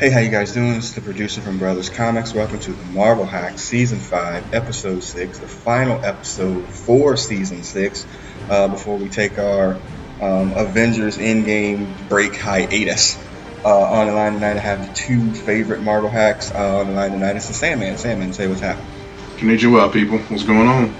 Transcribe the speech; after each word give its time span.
Hey, 0.00 0.08
how 0.08 0.20
you 0.20 0.30
guys 0.30 0.54
doing? 0.54 0.76
It's 0.76 0.92
the 0.92 1.02
producer 1.02 1.42
from 1.42 1.58
Brothers 1.58 1.90
Comics. 1.90 2.32
Welcome 2.32 2.58
to 2.60 2.72
the 2.72 2.84
Marvel 2.84 3.26
Hacks 3.26 3.60
Season 3.60 3.98
5, 3.98 4.54
Episode 4.54 5.04
6, 5.04 5.38
the 5.40 5.46
final 5.46 6.02
episode 6.02 6.66
for 6.68 7.18
Season 7.18 7.62
6, 7.62 8.06
uh, 8.48 8.68
before 8.68 8.96
we 8.96 9.10
take 9.10 9.38
our 9.38 9.74
um, 10.22 10.54
Avengers 10.54 11.18
Endgame 11.18 12.08
break 12.08 12.34
hiatus. 12.34 13.18
Uh, 13.62 13.78
on 13.78 14.06
the 14.06 14.14
line 14.14 14.32
tonight, 14.32 14.56
I 14.56 14.60
have 14.60 14.88
the 14.88 14.94
two 14.94 15.34
favorite 15.34 15.82
Marvel 15.82 16.08
hacks. 16.08 16.50
Uh, 16.50 16.78
on 16.78 16.86
the 16.86 16.92
line 16.94 17.10
tonight 17.10 17.36
it's 17.36 17.48
the 17.48 17.52
Sandman. 17.52 17.98
Sandman, 17.98 18.32
say 18.32 18.48
what's 18.48 18.62
happening. 18.62 18.90
Konnichiwa, 19.36 19.92
people. 19.92 20.16
What's 20.16 20.44
going 20.44 20.66
on? 20.66 20.94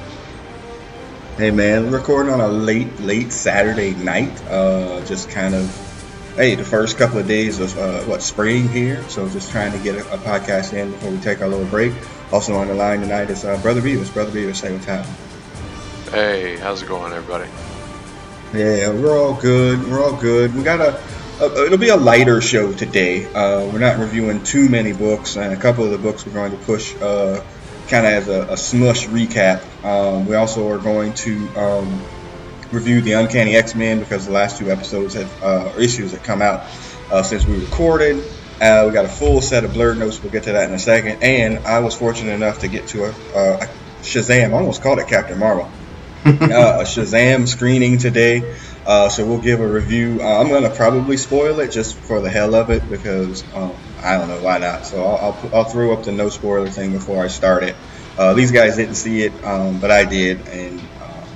Hey, 1.39 1.51
man, 1.51 1.91
recording 1.91 2.35
on 2.35 2.43
a 2.43 2.49
late, 2.49 3.01
late 3.01 3.33
Saturday 3.33 3.95
night. 3.95 4.45
Uh, 4.45 5.03
just 5.07 5.31
kind 5.31 5.55
of 5.55 5.90
hey, 6.37 6.55
the 6.55 6.65
first 6.65 6.97
couple 6.97 7.19
of 7.19 7.27
days 7.27 7.61
of 7.61 7.77
uh, 7.79 8.01
what 8.03 8.23
spring 8.23 8.69
here, 8.69 9.03
so 9.09 9.29
just 9.29 9.51
trying 9.51 9.73
to 9.73 9.79
get 9.79 9.97
a, 9.97 10.15
a, 10.15 10.19
podcast 10.19 10.73
in 10.73 10.91
before 10.93 11.11
we 11.11 11.19
take 11.19 11.41
our 11.41 11.49
little 11.49 11.67
break. 11.67 11.93
Also 12.33 12.55
on 12.55 12.69
the 12.69 12.75
line 12.75 13.01
tonight 13.01 13.31
is 13.31 13.45
uh, 13.45 13.61
Brother 13.63 13.81
Beavis. 13.81 14.13
Brother 14.13 14.31
Beavis, 14.31 14.57
say 14.57 14.73
what's 14.73 14.85
happening. 14.85 15.17
Hey, 16.11 16.57
how's 16.57 16.83
it 16.83 16.89
going, 16.89 17.13
everybody? 17.13 17.51
Yeah, 18.53 18.91
we're 18.91 19.17
all 19.17 19.35
good. 19.35 19.87
We're 19.89 20.03
all 20.03 20.17
good. 20.17 20.55
We 20.55 20.63
got 20.63 20.81
a, 20.81 21.01
a 21.41 21.67
it'll 21.67 21.79
be 21.79 21.89
a 21.89 21.97
lighter 21.97 22.41
show 22.41 22.73
today. 22.73 23.27
Uh, 23.27 23.67
we're 23.67 23.79
not 23.79 23.99
reviewing 23.99 24.43
too 24.43 24.69
many 24.69 24.93
books, 24.93 25.37
and 25.37 25.53
a 25.53 25.57
couple 25.57 25.85
of 25.85 25.91
the 25.91 25.99
books 25.99 26.27
we're 26.27 26.33
going 26.33 26.53
to 26.53 26.59
push 26.59 26.95
uh, 26.97 27.45
kind 27.89 28.07
of 28.07 28.13
as 28.13 28.29
a, 28.29 28.53
a, 28.53 28.57
smush 28.57 29.07
recap. 29.07 29.63
Um, 29.85 30.27
we 30.27 30.35
also 30.37 30.69
are 30.71 30.79
going 30.79 31.15
to 31.15 31.49
um, 31.57 32.03
reviewed 32.73 33.05
the 33.05 33.13
Uncanny 33.13 33.57
X 33.57 33.75
Men 33.75 34.01
because 34.01 34.27
the 34.27 34.33
last 34.33 34.59
two 34.59 34.71
episodes 34.71 35.15
have 35.15 35.43
uh, 35.43 35.73
issues 35.79 36.13
have 36.13 36.23
come 36.23 36.43
out 36.43 36.65
uh, 37.11 37.23
since 37.23 37.47
we 37.47 37.59
recorded. 37.59 38.23
Uh, 38.61 38.85
we 38.87 38.93
got 38.93 39.07
a 39.07 39.09
full 39.09 39.41
set 39.41 39.65
of 39.65 39.73
blurred 39.73 39.99
notes. 39.99 40.23
We'll 40.23 40.33
get 40.33 40.45
to 40.45 40.53
that 40.53 40.69
in 40.69 40.75
a 40.75 40.79
second. 40.79 41.23
And 41.23 41.67
I 41.67 41.81
was 41.81 41.95
fortunate 41.95 42.33
enough 42.33 42.61
to 42.61 42.69
get 42.69 42.89
to 42.89 43.05
a, 43.05 43.09
a 43.09 43.69
Shazam. 44.03 44.51
I 44.51 44.53
almost 44.53 44.83
called 44.83 44.99
it 44.99 45.09
Captain 45.09 45.39
Marvel. 45.39 45.71
Uh, 46.23 46.81
a 46.81 46.85
Shazam 46.85 47.49
screening 47.49 47.97
today. 47.97 48.55
Uh, 48.85 49.09
so 49.09 49.25
we'll 49.25 49.41
give 49.41 49.61
a 49.61 49.67
review. 49.67 50.19
Uh, 50.21 50.39
I'm 50.39 50.49
going 50.49 50.65
to 50.65 50.71
probably 50.71 51.17
spoil 51.17 51.61
it 51.61 51.71
just 51.71 51.97
for 51.97 52.21
the 52.21 52.29
hell 52.29 52.55
of 52.55 52.69
it 52.69 52.87
because 52.91 53.43
um, 53.55 53.73
I 54.03 54.19
don't 54.19 54.29
know 54.29 54.43
why 54.43 54.59
not. 54.59 54.85
So 54.85 55.03
I'll, 55.03 55.17
I'll, 55.33 55.55
I'll, 55.55 55.65
throw 55.65 55.95
up 55.95 56.05
the 56.05 56.13
no 56.13 56.29
spoiler 56.29 56.69
thing 56.69 56.93
before 56.93 57.25
I 57.25 57.29
start 57.29 57.63
it. 57.63 57.75
these 58.37 58.53
guys 58.53 58.77
didn't 58.77 58.97
see 58.97 59.23
it, 59.23 59.45
um, 59.45 59.81
but 59.81 59.91
I 59.91 60.05
did, 60.05 60.47
and 60.49 60.83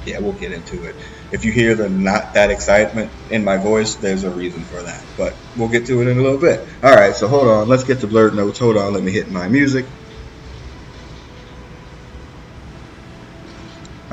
yeah, 0.05 0.19
we'll 0.19 0.33
get 0.33 0.53
into 0.53 0.85
it 0.85 0.97
if 1.35 1.45
you 1.45 1.51
hear 1.51 1.75
the 1.75 1.89
not 1.89 2.35
that 2.35 2.53
excitement 2.53 3.11
in 3.29 3.43
my 3.43 3.57
voice, 3.57 3.97
there's 3.97 4.23
a 4.23 4.31
reason 4.31 4.63
for 4.63 4.81
that. 4.81 5.03
But 5.17 5.35
we'll 5.57 5.69
get 5.69 5.85
to 5.87 6.01
it 6.01 6.07
in 6.07 6.17
a 6.17 6.23
little 6.23 6.39
bit. 6.39 6.65
All 6.81 6.95
right, 6.95 7.13
so 7.13 7.27
hold 7.27 7.49
on. 7.49 7.69
Let's 7.69 7.83
get 7.83 8.01
to 8.01 8.07
blurred 8.07 8.37
notes. 8.37 8.61
Hold 8.61 8.77
on. 8.77 8.93
Let 8.93 9.03
me 9.03 9.11
hit 9.11 9.33
my 9.33 9.49
music. 9.49 9.85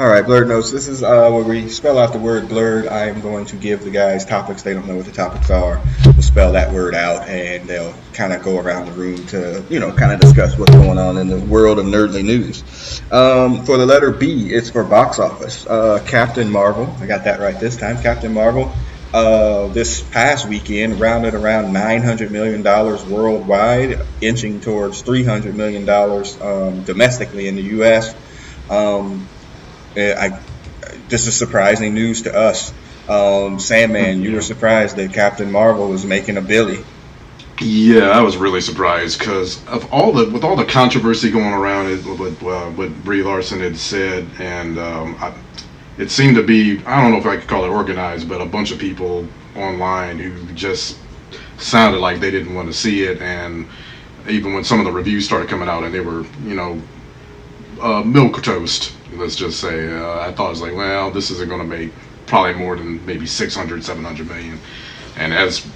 All 0.01 0.07
right, 0.07 0.25
blurred 0.25 0.47
notes. 0.47 0.71
This 0.71 0.87
is 0.87 1.03
uh, 1.03 1.29
where 1.29 1.43
we 1.43 1.69
spell 1.69 1.99
out 1.99 2.11
the 2.11 2.17
word 2.17 2.49
blurred. 2.49 2.87
I 2.87 3.05
am 3.09 3.21
going 3.21 3.45
to 3.45 3.55
give 3.55 3.83
the 3.83 3.91
guys 3.91 4.25
topics. 4.25 4.63
They 4.63 4.73
don't 4.73 4.87
know 4.87 4.95
what 4.95 5.05
the 5.05 5.11
topics 5.11 5.51
are. 5.51 5.79
We'll 6.05 6.23
spell 6.23 6.53
that 6.53 6.73
word 6.73 6.95
out, 6.95 7.27
and 7.27 7.69
they'll 7.69 7.93
kind 8.11 8.33
of 8.33 8.41
go 8.41 8.57
around 8.57 8.87
the 8.87 8.93
room 8.93 9.23
to, 9.27 9.63
you 9.69 9.79
know, 9.79 9.91
kind 9.91 10.11
of 10.11 10.19
discuss 10.19 10.57
what's 10.57 10.71
going 10.71 10.97
on 10.97 11.17
in 11.17 11.27
the 11.27 11.37
world 11.37 11.77
of 11.77 11.85
nerdly 11.85 12.25
news. 12.25 12.63
Um, 13.11 13.63
for 13.63 13.77
the 13.77 13.85
letter 13.85 14.09
B, 14.09 14.51
it's 14.51 14.71
for 14.71 14.83
box 14.83 15.19
office. 15.19 15.67
Uh, 15.67 16.03
Captain 16.07 16.49
Marvel. 16.49 16.91
I 16.99 17.05
got 17.05 17.25
that 17.25 17.39
right 17.39 17.59
this 17.59 17.77
time. 17.77 18.01
Captain 18.01 18.33
Marvel. 18.33 18.73
Uh, 19.13 19.67
this 19.67 20.01
past 20.01 20.47
weekend 20.47 20.99
rounded 20.99 21.35
around 21.35 21.75
$900 21.75 22.31
million 22.31 22.63
worldwide, 22.63 23.99
inching 24.19 24.61
towards 24.61 25.03
$300 25.03 25.53
million 25.53 25.87
um, 26.41 26.83
domestically 26.85 27.47
in 27.47 27.55
the 27.55 27.61
U.S. 27.61 28.15
Um, 28.67 29.27
I, 29.95 30.39
this 31.09 31.27
is 31.27 31.35
surprising 31.35 31.93
news 31.93 32.23
to 32.23 32.35
us. 32.35 32.73
Um, 33.07 33.59
Sandman, 33.59 34.21
you 34.21 34.35
were 34.35 34.41
surprised 34.41 34.95
that 34.95 35.13
Captain 35.13 35.51
Marvel 35.51 35.89
was 35.89 36.05
making 36.05 36.37
a 36.37 36.41
Billy. 36.41 36.83
Yeah, 37.59 38.09
I 38.09 38.21
was 38.21 38.37
really 38.37 38.61
surprised 38.61 39.19
because 39.19 39.63
of 39.67 39.91
all 39.93 40.11
the 40.11 40.29
with 40.31 40.43
all 40.43 40.55
the 40.55 40.65
controversy 40.65 41.29
going 41.29 41.53
around 41.53 41.89
with 42.19 42.43
uh, 42.43 42.69
what 42.71 43.03
Brie 43.03 43.21
Larson 43.21 43.59
had 43.59 43.77
said, 43.77 44.27
and 44.39 44.79
um, 44.79 45.15
I, 45.19 45.33
it 45.99 46.09
seemed 46.09 46.35
to 46.37 46.43
be 46.43 46.79
I 46.85 47.01
don't 47.01 47.11
know 47.11 47.19
if 47.19 47.25
I 47.27 47.37
could 47.37 47.47
call 47.47 47.63
it 47.63 47.69
organized, 47.69 48.27
but 48.27 48.41
a 48.41 48.45
bunch 48.47 48.71
of 48.71 48.79
people 48.79 49.27
online 49.55 50.17
who 50.17 50.53
just 50.53 50.97
sounded 51.57 51.99
like 51.99 52.19
they 52.19 52.31
didn't 52.31 52.55
want 52.55 52.67
to 52.67 52.73
see 52.73 53.03
it, 53.03 53.21
and 53.21 53.67
even 54.27 54.53
when 54.53 54.63
some 54.63 54.79
of 54.79 54.85
the 54.85 54.91
reviews 54.91 55.25
started 55.25 55.47
coming 55.47 55.69
out 55.69 55.83
and 55.83 55.93
they 55.93 55.99
were 55.99 56.25
you 56.43 56.55
know 56.55 56.81
uh, 57.81 58.03
milk 58.03 58.41
toast 58.43 58.93
let's 59.13 59.35
just 59.35 59.59
say. 59.59 59.93
Uh, 59.93 60.19
I 60.19 60.31
thought 60.31 60.47
it 60.47 60.49
was 60.51 60.61
like, 60.61 60.75
well, 60.75 61.11
this 61.11 61.31
isn't 61.31 61.49
going 61.49 61.61
to 61.61 61.77
make 61.77 61.91
probably 62.25 62.53
more 62.53 62.75
than 62.75 63.05
maybe 63.05 63.25
600, 63.25 63.83
700 63.83 64.27
million. 64.27 64.59
And 65.17 65.33
as 65.33 65.67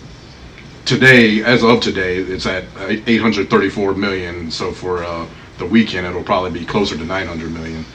today, 0.86 1.44
as 1.44 1.64
of 1.64 1.82
today, 1.82 2.18
it's 2.18 2.46
at 2.46 2.66
834 2.80 3.94
million. 3.96 4.52
So 4.52 4.72
for 4.72 5.04
uh, 5.04 5.28
the 5.58 5.66
weekend, 5.66 6.08
it'll 6.08 6.24
probably 6.24 6.52
be 6.52 6.66
closer 6.66 6.98
to 6.98 7.06
900 7.06 7.52
million 7.52 7.86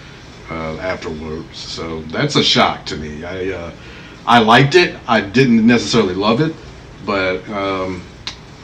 uh, 0.51 0.77
afterwards. 0.79 1.59
So 1.59 2.03
that's 2.03 2.37
a 2.37 2.43
shock 2.43 2.87
to 2.87 2.97
me. 2.97 3.25
I 3.25 3.51
uh, 3.51 3.73
I 4.27 4.39
liked 4.41 4.75
it. 4.75 4.97
I 5.09 5.23
didn't 5.23 5.67
necessarily 5.67 6.15
love 6.15 6.41
it, 6.43 6.55
but 7.07 7.49
um, 7.49 8.03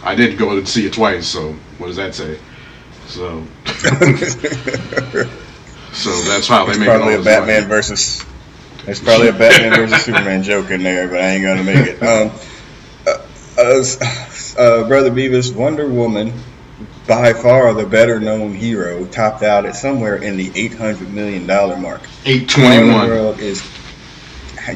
I 0.02 0.14
did 0.14 0.36
go 0.36 0.50
and 0.50 0.68
see 0.68 0.86
it 0.86 0.92
twice. 0.92 1.26
So 1.26 1.52
what 1.78 1.86
does 1.86 1.96
that 1.96 2.14
say? 2.14 2.38
So. 3.06 3.44
So 5.96 6.10
that's 6.22 6.46
how 6.46 6.66
they 6.66 6.78
make 6.78 6.88
probably 6.88 7.14
a 7.14 7.22
Batman 7.22 7.62
money. 7.62 7.68
versus. 7.68 8.24
There's 8.84 9.00
probably 9.00 9.28
a 9.28 9.32
Batman 9.32 9.74
versus 9.74 10.02
Superman 10.04 10.42
joke 10.42 10.70
in 10.70 10.82
there, 10.82 11.08
but 11.08 11.20
I 11.20 11.28
ain't 11.28 11.42
gonna 11.42 11.64
make 11.64 11.86
it. 11.86 12.02
Um, 12.02 12.30
uh, 13.06 13.26
uh, 13.58 13.82
uh, 14.58 14.88
Brother 14.88 15.10
Beavis, 15.10 15.54
Wonder 15.54 15.88
Woman, 15.88 16.34
by 17.08 17.32
far 17.32 17.72
the 17.72 17.86
better 17.86 18.20
known 18.20 18.52
hero, 18.52 19.06
topped 19.06 19.42
out 19.42 19.64
at 19.64 19.74
somewhere 19.74 20.16
in 20.16 20.36
the 20.36 20.52
eight 20.54 20.74
hundred 20.74 21.10
million 21.14 21.46
dollar 21.46 21.78
mark. 21.78 22.02
Eight 22.26 22.48
twenty 22.48 22.86
one. 22.92 23.08
world 23.08 23.40
is. 23.40 23.66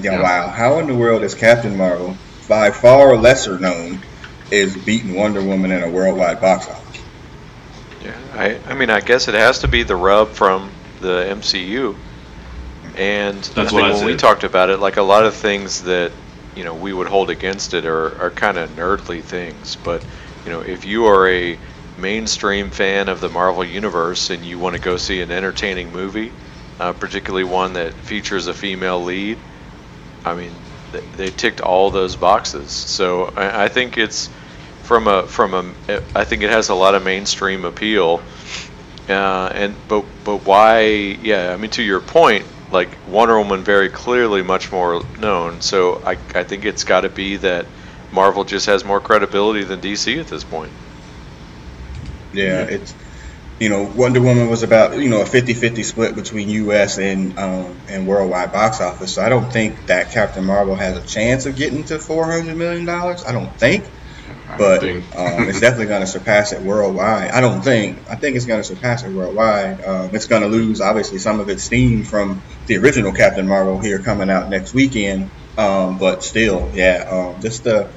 Yeah, 0.00 0.22
wow. 0.22 0.48
How 0.48 0.78
in 0.78 0.86
the 0.86 0.94
world 0.94 1.22
is 1.22 1.34
Captain 1.34 1.76
Marvel, 1.76 2.16
by 2.48 2.70
far 2.70 3.14
lesser 3.16 3.58
known, 3.58 4.00
is 4.50 4.74
beating 4.76 5.14
Wonder 5.14 5.42
Woman 5.42 5.70
in 5.70 5.82
a 5.82 5.90
worldwide 5.90 6.40
box 6.40 6.66
office? 6.68 6.89
I, 8.40 8.58
I 8.66 8.74
mean, 8.74 8.88
I 8.88 9.00
guess 9.00 9.28
it 9.28 9.34
has 9.34 9.58
to 9.60 9.68
be 9.68 9.82
the 9.82 9.96
rub 9.96 10.30
from 10.30 10.70
the 11.00 11.26
MCU. 11.28 11.94
And 12.96 13.36
That's 13.36 13.58
I 13.58 13.64
think 13.66 13.94
when 13.94 14.06
we 14.06 14.16
talked 14.16 14.44
about 14.44 14.70
it, 14.70 14.78
like 14.78 14.96
a 14.96 15.02
lot 15.02 15.26
of 15.26 15.34
things 15.34 15.82
that 15.82 16.10
you 16.56 16.64
know 16.64 16.74
we 16.74 16.92
would 16.92 17.06
hold 17.06 17.28
against 17.28 17.74
it 17.74 17.84
are, 17.84 18.18
are 18.18 18.30
kind 18.30 18.56
of 18.56 18.70
nerdly 18.70 19.22
things. 19.22 19.76
But 19.84 20.02
you 20.46 20.52
know, 20.52 20.60
if 20.60 20.86
you 20.86 21.06
are 21.06 21.28
a 21.28 21.58
mainstream 21.98 22.70
fan 22.70 23.10
of 23.10 23.20
the 23.20 23.28
Marvel 23.28 23.64
universe 23.64 24.30
and 24.30 24.42
you 24.42 24.58
want 24.58 24.74
to 24.74 24.80
go 24.80 24.96
see 24.96 25.20
an 25.20 25.30
entertaining 25.30 25.92
movie, 25.92 26.32
uh, 26.78 26.94
particularly 26.94 27.44
one 27.44 27.74
that 27.74 27.92
features 27.92 28.46
a 28.46 28.54
female 28.54 29.04
lead, 29.04 29.36
I 30.24 30.34
mean, 30.34 30.52
they, 30.92 31.00
they 31.24 31.30
ticked 31.30 31.60
all 31.60 31.90
those 31.90 32.16
boxes. 32.16 32.70
So 32.70 33.32
I, 33.36 33.64
I 33.64 33.68
think 33.68 33.98
it's 33.98 34.30
from 34.90 35.06
a 35.06 35.22
from 35.22 35.54
a 35.54 36.02
I 36.16 36.24
think 36.24 36.42
it 36.42 36.50
has 36.50 36.68
a 36.68 36.74
lot 36.74 36.96
of 36.96 37.04
mainstream 37.04 37.64
appeal 37.64 38.20
uh, 39.08 39.52
and 39.54 39.76
but 39.86 40.04
but 40.24 40.38
why? 40.44 40.80
Yeah, 40.82 41.52
I 41.52 41.56
mean 41.56 41.70
to 41.70 41.82
your 41.82 42.00
point, 42.00 42.44
like 42.72 42.88
Wonder 43.08 43.38
Woman 43.38 43.62
very 43.62 43.88
clearly 43.88 44.42
much 44.42 44.72
more 44.72 45.04
known. 45.20 45.60
So 45.60 46.02
I 46.04 46.16
I 46.34 46.42
think 46.42 46.64
it's 46.64 46.82
got 46.82 47.02
to 47.02 47.08
be 47.08 47.36
that 47.36 47.66
Marvel 48.12 48.42
just 48.42 48.66
has 48.66 48.84
more 48.84 48.98
credibility 48.98 49.62
than 49.62 49.80
DC 49.80 50.18
at 50.18 50.26
this 50.26 50.42
point. 50.42 50.72
Yeah, 52.32 52.62
it's 52.62 52.92
you 53.60 53.68
know 53.68 53.92
Wonder 53.96 54.20
Woman 54.20 54.50
was 54.50 54.64
about 54.64 54.98
you 54.98 55.08
know 55.08 55.20
a 55.20 55.24
50-50 55.24 55.84
split 55.84 56.16
between 56.16 56.48
U.S. 56.50 56.98
and 56.98 57.38
um, 57.38 57.76
and 57.88 58.08
worldwide 58.08 58.52
box 58.52 58.80
office. 58.80 59.14
So 59.14 59.22
I 59.22 59.28
don't 59.28 59.52
think 59.52 59.86
that 59.86 60.10
Captain 60.10 60.44
Marvel 60.44 60.74
has 60.74 60.96
a 60.96 61.06
chance 61.06 61.46
of 61.46 61.54
getting 61.54 61.84
to 61.84 62.00
four 62.00 62.26
hundred 62.26 62.56
million 62.56 62.86
dollars. 62.86 63.24
I 63.24 63.30
don't 63.30 63.56
think 63.56 63.84
but 64.58 64.84
um, 64.84 65.48
it's 65.48 65.60
definitely 65.60 65.86
going 65.86 66.00
to 66.02 66.06
surpass 66.06 66.52
it 66.52 66.62
worldwide. 66.62 67.30
I 67.30 67.40
don't 67.40 67.62
think. 67.62 67.98
I 68.10 68.16
think 68.16 68.36
it's 68.36 68.46
going 68.46 68.60
to 68.60 68.64
surpass 68.64 69.02
it 69.02 69.10
worldwide. 69.12 69.84
Um, 69.84 70.10
it's 70.14 70.26
going 70.26 70.42
to 70.42 70.48
lose 70.48 70.80
obviously 70.80 71.18
some 71.18 71.40
of 71.40 71.48
its 71.48 71.62
steam 71.62 72.04
from 72.04 72.42
the 72.66 72.76
original 72.78 73.12
Captain 73.12 73.46
Marvel 73.46 73.78
here 73.78 73.98
coming 73.98 74.30
out 74.30 74.50
next 74.50 74.74
weekend. 74.74 75.30
Um, 75.56 75.98
but 75.98 76.22
still, 76.22 76.70
yeah, 76.74 77.08
um, 77.34 77.42
just 77.42 77.64
the. 77.64 77.88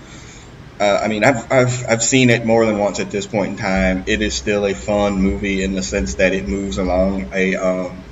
Uh, 0.79 0.99
I 1.03 1.07
mean, 1.07 1.23
I've, 1.23 1.51
I've 1.51 1.85
I've 1.87 2.03
seen 2.03 2.29
it 2.29 2.45
more 2.45 2.65
than 2.65 2.77
once 2.77 2.99
at 2.99 3.11
this 3.11 3.27
point 3.27 3.51
in 3.51 3.57
time. 3.57 4.03
It 4.07 4.21
is 4.21 4.33
still 4.33 4.65
a 4.65 4.73
fun 4.73 5.21
movie 5.21 5.63
in 5.63 5.73
the 5.73 5.83
sense 5.83 6.15
that 6.15 6.33
it 6.33 6.47
moves 6.47 6.77
along 6.77 7.29
a, 7.31 7.55
um, 7.55 8.03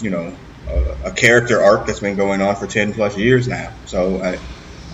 you 0.00 0.10
know, 0.10 0.36
a, 0.68 0.96
a 1.06 1.10
character 1.12 1.62
arc 1.62 1.86
that's 1.86 2.00
been 2.00 2.16
going 2.16 2.42
on 2.42 2.56
for 2.56 2.66
ten 2.66 2.92
plus 2.92 3.16
years 3.16 3.48
now. 3.48 3.72
So 3.86 4.20
I, 4.20 4.38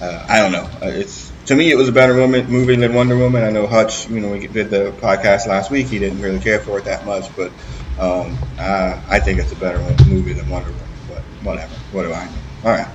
uh, 0.03 0.27
I 0.29 0.39
don't 0.39 0.53
know. 0.53 0.71
Uh, 0.81 0.93
it's 0.93 1.24
to 1.47 1.55
me, 1.55 1.71
it 1.71 1.77
was 1.77 1.89
a 1.89 1.93
better 1.93 2.15
woman, 2.15 2.47
movie 2.47 2.77
than 2.77 2.95
Wonder 2.95 3.17
Woman. 3.17 3.45
I 3.45 3.51
know 3.51 3.67
Hutch, 3.67 4.09
you 4.09 4.21
know, 4.21 4.31
we 4.31 4.47
did 4.47 4.71
the 4.71 4.93
podcast 5.01 5.47
last 5.47 5.71
week. 5.71 5.89
He 5.89 5.99
didn't 5.99 6.21
really 6.21 6.41
care 6.41 6.59
for 6.59 6.79
it 6.79 6.85
that 6.85 7.05
much, 7.05 7.35
but 7.37 7.53
um, 7.99 8.39
I, 8.59 9.01
I 9.09 9.21
think 9.21 9.39
it's 9.39 9.53
a 9.53 9.57
better 9.57 9.79
movie 10.07 10.33
than 10.33 10.49
Wonder 10.49 10.71
Woman. 10.71 10.87
But 11.09 11.23
whatever. 11.43 11.75
What 11.93 12.03
do 12.05 12.13
I 12.13 12.25
know? 12.25 12.33
All 12.65 12.71
right. 12.71 12.89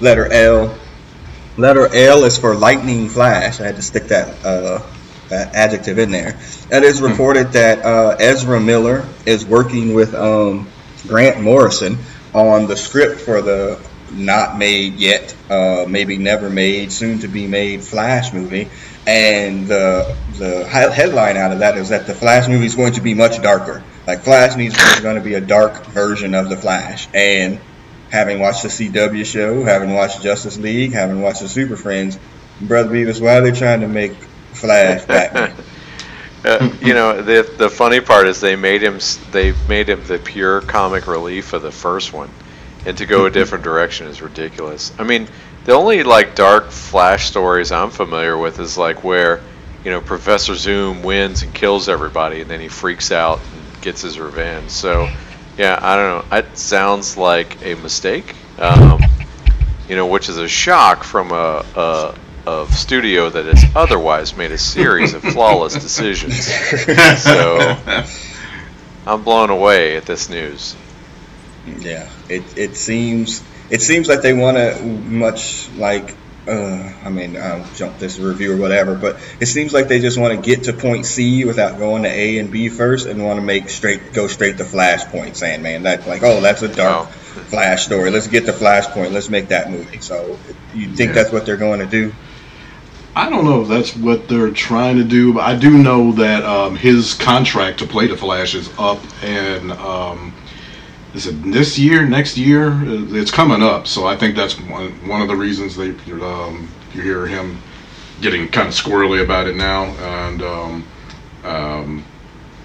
Letter 0.00 0.32
L. 0.32 0.76
Letter 1.56 1.88
L 1.94 2.24
is 2.24 2.36
for 2.36 2.56
Lightning 2.56 3.08
Flash. 3.08 3.60
I 3.60 3.66
had 3.66 3.76
to 3.76 3.82
stick 3.82 4.08
that, 4.08 4.44
uh, 4.44 4.82
that 5.28 5.54
adjective 5.54 5.98
in 5.98 6.10
there. 6.10 6.36
It 6.70 6.82
is 6.82 6.98
hmm. 6.98 7.06
reported 7.06 7.52
that 7.52 7.84
uh, 7.84 8.16
Ezra 8.18 8.60
Miller 8.60 9.06
is 9.24 9.46
working 9.46 9.94
with 9.94 10.14
um, 10.14 10.68
Grant 11.06 11.40
Morrison 11.40 11.98
on 12.34 12.66
the 12.66 12.76
script 12.76 13.20
for 13.20 13.40
the 13.40 13.80
not 14.12 14.56
made 14.58 14.94
yet, 14.94 15.34
uh, 15.50 15.84
maybe 15.88 16.16
never 16.16 16.50
made, 16.50 16.92
soon 16.92 17.20
to 17.20 17.28
be 17.28 17.46
made 17.46 17.82
Flash 17.82 18.32
movie. 18.32 18.68
And 19.06 19.66
the 19.66 20.16
the 20.38 20.64
headline 20.64 21.36
out 21.36 21.52
of 21.52 21.58
that 21.58 21.76
is 21.76 21.90
that 21.90 22.06
the 22.06 22.14
Flash 22.14 22.48
movie 22.48 22.66
is 22.66 22.74
going 22.74 22.94
to 22.94 23.00
be 23.00 23.14
much 23.14 23.42
darker. 23.42 23.82
Like 24.06 24.22
Flash 24.22 24.56
needs 24.56 24.76
is 24.76 25.00
going 25.00 25.16
to 25.16 25.22
be 25.22 25.34
a 25.34 25.40
dark 25.40 25.86
version 25.86 26.34
of 26.34 26.48
the 26.48 26.56
Flash. 26.56 27.08
And 27.12 27.60
having 28.10 28.38
watched 28.38 28.62
the 28.62 28.68
CW 28.68 29.24
show, 29.26 29.62
having 29.64 29.92
watched 29.92 30.22
Justice 30.22 30.58
League, 30.58 30.92
having 30.92 31.20
watched 31.20 31.40
the 31.40 31.48
Super 31.48 31.76
Friends, 31.76 32.18
Brother 32.60 32.90
Beavis, 32.90 33.20
why 33.20 33.38
are 33.38 33.42
they 33.42 33.52
trying 33.52 33.80
to 33.80 33.88
make 33.88 34.14
Flash 34.52 35.04
Batman? 35.04 35.54
Uh, 36.46 36.70
you 36.82 36.92
know 36.92 37.22
the 37.22 37.50
the 37.56 37.70
funny 37.70 38.02
part 38.02 38.26
is 38.26 38.38
they 38.38 38.54
made 38.54 38.82
him 38.82 38.98
they 39.30 39.54
made 39.66 39.88
him 39.88 40.04
the 40.04 40.18
pure 40.18 40.60
comic 40.60 41.06
relief 41.06 41.54
of 41.54 41.62
the 41.62 41.72
first 41.72 42.12
one 42.12 42.28
and 42.86 42.96
to 42.98 43.06
go 43.06 43.26
a 43.26 43.30
different 43.30 43.64
direction 43.64 44.06
is 44.06 44.20
ridiculous. 44.20 44.92
I 44.98 45.04
mean, 45.04 45.28
the 45.64 45.72
only 45.72 46.02
like 46.02 46.34
dark 46.34 46.70
Flash 46.70 47.26
stories 47.26 47.72
I'm 47.72 47.90
familiar 47.90 48.36
with 48.36 48.60
is 48.60 48.76
like 48.76 49.02
where 49.02 49.40
you 49.84 49.90
know 49.90 50.00
Professor 50.00 50.54
Zoom 50.54 51.02
wins 51.02 51.42
and 51.42 51.54
kills 51.54 51.88
everybody, 51.88 52.40
and 52.40 52.50
then 52.50 52.60
he 52.60 52.68
freaks 52.68 53.10
out 53.10 53.40
and 53.40 53.82
gets 53.82 54.02
his 54.02 54.18
revenge. 54.18 54.70
So, 54.70 55.08
yeah, 55.56 55.78
I 55.80 55.96
don't 55.96 56.30
know. 56.30 56.38
It 56.38 56.58
sounds 56.58 57.16
like 57.16 57.64
a 57.64 57.74
mistake, 57.76 58.34
um, 58.58 59.00
you 59.88 59.96
know, 59.96 60.06
which 60.06 60.28
is 60.28 60.38
a 60.38 60.48
shock 60.48 61.04
from 61.04 61.32
a, 61.32 61.64
a 61.76 62.14
of 62.46 62.74
studio 62.74 63.30
that 63.30 63.46
has 63.46 63.64
otherwise 63.74 64.36
made 64.36 64.52
a 64.52 64.58
series 64.58 65.14
of 65.14 65.22
flawless 65.22 65.74
decisions. 65.74 66.50
So, 67.24 67.78
I'm 69.06 69.22
blown 69.22 69.50
away 69.50 69.96
at 69.96 70.04
this 70.04 70.28
news. 70.28 70.76
Yeah, 71.78 72.08
it 72.28 72.58
it 72.58 72.76
seems 72.76 73.42
it 73.70 73.82
seems 73.82 74.08
like 74.08 74.22
they 74.22 74.32
want 74.32 74.56
to 74.56 74.82
much 74.82 75.70
like 75.72 76.14
uh, 76.46 76.92
I 77.02 77.08
mean, 77.08 77.36
I'll 77.36 77.64
jump 77.74 77.98
this 77.98 78.18
review 78.18 78.52
or 78.52 78.56
whatever, 78.56 78.94
but 78.94 79.16
it 79.40 79.46
seems 79.46 79.72
like 79.72 79.88
they 79.88 80.00
just 80.00 80.18
want 80.18 80.34
to 80.34 80.46
get 80.46 80.64
to 80.64 80.72
point 80.72 81.06
C 81.06 81.44
without 81.44 81.78
going 81.78 82.02
to 82.02 82.10
A 82.10 82.38
and 82.38 82.50
B 82.50 82.68
first, 82.68 83.06
and 83.06 83.24
want 83.24 83.38
to 83.38 83.44
make 83.44 83.70
straight 83.70 84.12
go 84.12 84.26
straight 84.26 84.58
to 84.58 84.64
Flashpoint. 84.64 85.36
Sandman, 85.36 85.84
that 85.84 86.06
like, 86.06 86.22
oh, 86.22 86.40
that's 86.40 86.62
a 86.62 86.68
dark 86.68 87.08
oh. 87.08 87.10
Flash 87.10 87.86
story. 87.86 88.10
Let's 88.10 88.26
get 88.26 88.44
to 88.46 88.52
Flashpoint. 88.52 89.12
Let's 89.12 89.30
make 89.30 89.48
that 89.48 89.70
movie. 89.70 90.00
So, 90.00 90.38
you 90.74 90.88
think 90.88 91.08
yeah. 91.08 91.12
that's 91.12 91.32
what 91.32 91.46
they're 91.46 91.56
going 91.56 91.80
to 91.80 91.86
do? 91.86 92.12
I 93.16 93.30
don't 93.30 93.44
know 93.44 93.62
if 93.62 93.68
that's 93.68 93.96
what 93.96 94.28
they're 94.28 94.50
trying 94.50 94.96
to 94.96 95.04
do, 95.04 95.34
but 95.34 95.44
I 95.44 95.56
do 95.56 95.78
know 95.78 96.12
that 96.12 96.42
um, 96.42 96.74
his 96.76 97.14
contract 97.14 97.78
to 97.78 97.86
play 97.86 98.08
the 98.08 98.16
Flash 98.16 98.54
is 98.54 98.68
up, 98.76 98.98
and 99.22 99.72
um, 99.72 100.33
is 101.14 101.28
it 101.28 101.42
this 101.44 101.78
year, 101.78 102.04
next 102.06 102.36
year? 102.36 102.70
Uh, 102.72 103.14
it's 103.14 103.30
coming 103.30 103.62
up, 103.62 103.86
so 103.86 104.06
I 104.06 104.16
think 104.16 104.34
that's 104.34 104.58
one 104.60 104.90
one 105.08 105.22
of 105.22 105.28
the 105.28 105.36
reasons 105.36 105.76
they 105.76 105.90
um, 106.20 106.68
you 106.92 107.02
hear 107.02 107.26
him 107.26 107.58
getting 108.20 108.48
kind 108.48 108.68
of 108.68 108.74
squirrely 108.74 109.22
about 109.22 109.46
it 109.46 109.56
now, 109.56 109.84
and 109.84 110.42
um, 110.42 110.84
um, 111.44 112.04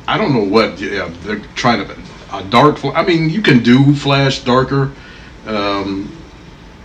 I 0.07 0.17
don't 0.17 0.33
know 0.33 0.43
what. 0.43 0.79
Yeah, 0.79 1.11
they're 1.21 1.41
trying 1.55 1.85
to 1.85 1.97
a 2.33 2.43
dark. 2.43 2.83
I 2.83 3.03
mean, 3.03 3.29
you 3.29 3.41
can 3.41 3.61
do 3.61 3.93
Flash 3.93 4.43
darker 4.43 4.91
um, 5.45 6.11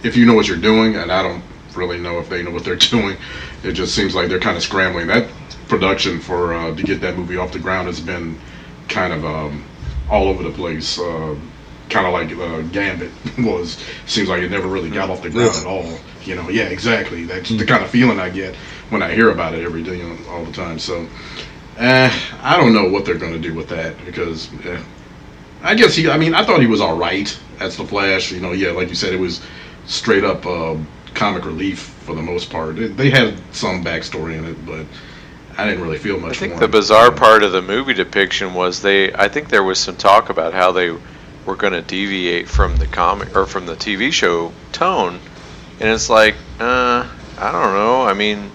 if 0.03 0.17
you 0.17 0.27
know 0.27 0.35
what 0.35 0.47
you're 0.47 0.59
doing, 0.59 0.97
and 0.97 1.11
I 1.11 1.23
don't 1.23 1.43
really 1.75 1.99
know 1.99 2.19
if 2.19 2.29
they 2.29 2.43
know 2.43 2.51
what 2.51 2.65
they're 2.65 2.77
doing. 2.93 3.17
It 3.63 3.73
just 3.73 3.95
seems 3.95 4.15
like 4.15 4.29
they're 4.29 4.41
kind 4.41 4.57
of 4.57 4.63
scrambling. 4.63 5.07
That 5.07 5.29
production 5.69 6.21
for 6.21 6.53
uh, 6.53 6.75
to 6.75 6.83
get 6.83 7.01
that 7.01 7.17
movie 7.17 7.39
off 7.39 7.53
the 7.53 7.59
ground 7.59 7.87
has 7.87 8.01
been 8.01 8.39
kind 8.89 9.15
of 9.15 9.25
um, 9.25 9.65
all 10.11 10.29
over 10.29 10.43
the 10.43 10.51
place. 10.51 10.99
Uh, 10.99 11.35
kind 11.89 12.07
of 12.07 12.13
like 12.13 12.33
uh, 12.33 12.63
Gambit 12.73 13.11
was. 13.39 13.83
Seems 14.07 14.29
like 14.29 14.43
it 14.43 14.51
never 14.51 14.69
really 14.69 14.91
got 14.91 15.11
off 15.11 15.23
the 15.23 15.31
ground 15.31 15.55
at 15.57 15.67
all. 15.67 15.99
You 16.25 16.37
know, 16.37 16.49
yeah, 16.49 16.65
exactly. 16.65 17.25
That's 17.25 17.51
the 17.51 17.65
kind 17.65 17.85
of 17.85 17.91
feeling 17.91 18.19
I 18.19 18.31
get 18.31 18.55
when 18.91 19.03
I 19.03 19.15
hear 19.15 19.31
about 19.31 19.55
it 19.55 19.65
every 19.65 19.83
day, 19.83 19.99
you 19.99 20.09
know, 20.09 20.19
all 20.31 20.45
the 20.45 20.53
time. 20.53 20.79
So, 20.79 21.07
eh, 21.79 22.11
I 22.43 22.57
don't 22.57 22.73
know 22.73 22.89
what 22.89 23.05
they're 23.05 23.19
going 23.19 23.33
to 23.33 23.39
do 23.39 23.55
with 23.55 23.69
that 23.69 24.03
because 24.05 24.53
eh, 24.65 24.83
I 25.63 25.75
guess 25.75 25.95
he. 25.95 26.09
I 26.09 26.17
mean, 26.17 26.35
I 26.35 26.45
thought 26.45 26.61
he 26.61 26.67
was 26.67 26.81
all 26.81 26.97
right 26.97 27.39
as 27.61 27.77
the 27.77 27.85
Flash. 27.85 28.33
You 28.33 28.41
know, 28.41 28.53
yeah, 28.53 28.71
like 28.71 28.89
you 28.89 28.95
said, 28.95 29.13
it 29.13 29.21
was 29.21 29.43
straight 29.87 30.25
up 30.25 30.47
uh, 30.47 30.77
comic 31.15 31.45
relief 31.45 31.81
for 31.81 32.15
the 32.15 32.23
most 32.23 32.51
part. 32.51 32.79
It, 32.79 32.97
they 32.97 33.11
had 33.11 33.35
some 33.53 33.85
backstory 33.85 34.37
in 34.39 34.45
it, 34.45 34.67
but. 34.67 34.87
I 35.57 35.67
didn't 35.67 35.85
really 35.85 35.99
feel 35.99 36.19
much. 36.19 36.39
I 36.39 36.49
think 36.49 36.59
the 36.59 36.67
bizarre 36.67 37.13
part 37.13 37.45
of 37.45 37.53
the 37.53 37.63
movie 37.63 37.95
depiction 37.95 38.55
was 38.55 38.83
they. 38.83 39.15
I 39.15 39.29
think 39.29 39.51
there 39.51 39.63
was 39.63 39.79
some 39.79 39.95
talk 39.95 40.29
about 40.29 40.53
how 40.53 40.73
they 40.73 40.93
we're 41.47 41.57
going 41.57 41.73
to 41.73 41.83
deviate 41.83 42.49
from 42.49 42.77
the 42.77 42.87
comic 42.87 43.37
or 43.37 43.47
from 43.47 43.67
the 43.67 43.75
TV 43.75 44.13
show 44.13 44.53
tone, 44.73 45.21
and 45.81 45.89
it's 45.89 46.09
like, 46.09 46.35
uh, 46.61 47.09
I 47.39 47.53
don't 47.53 47.75
know. 47.75 48.03
I 48.03 48.15
mean, 48.15 48.51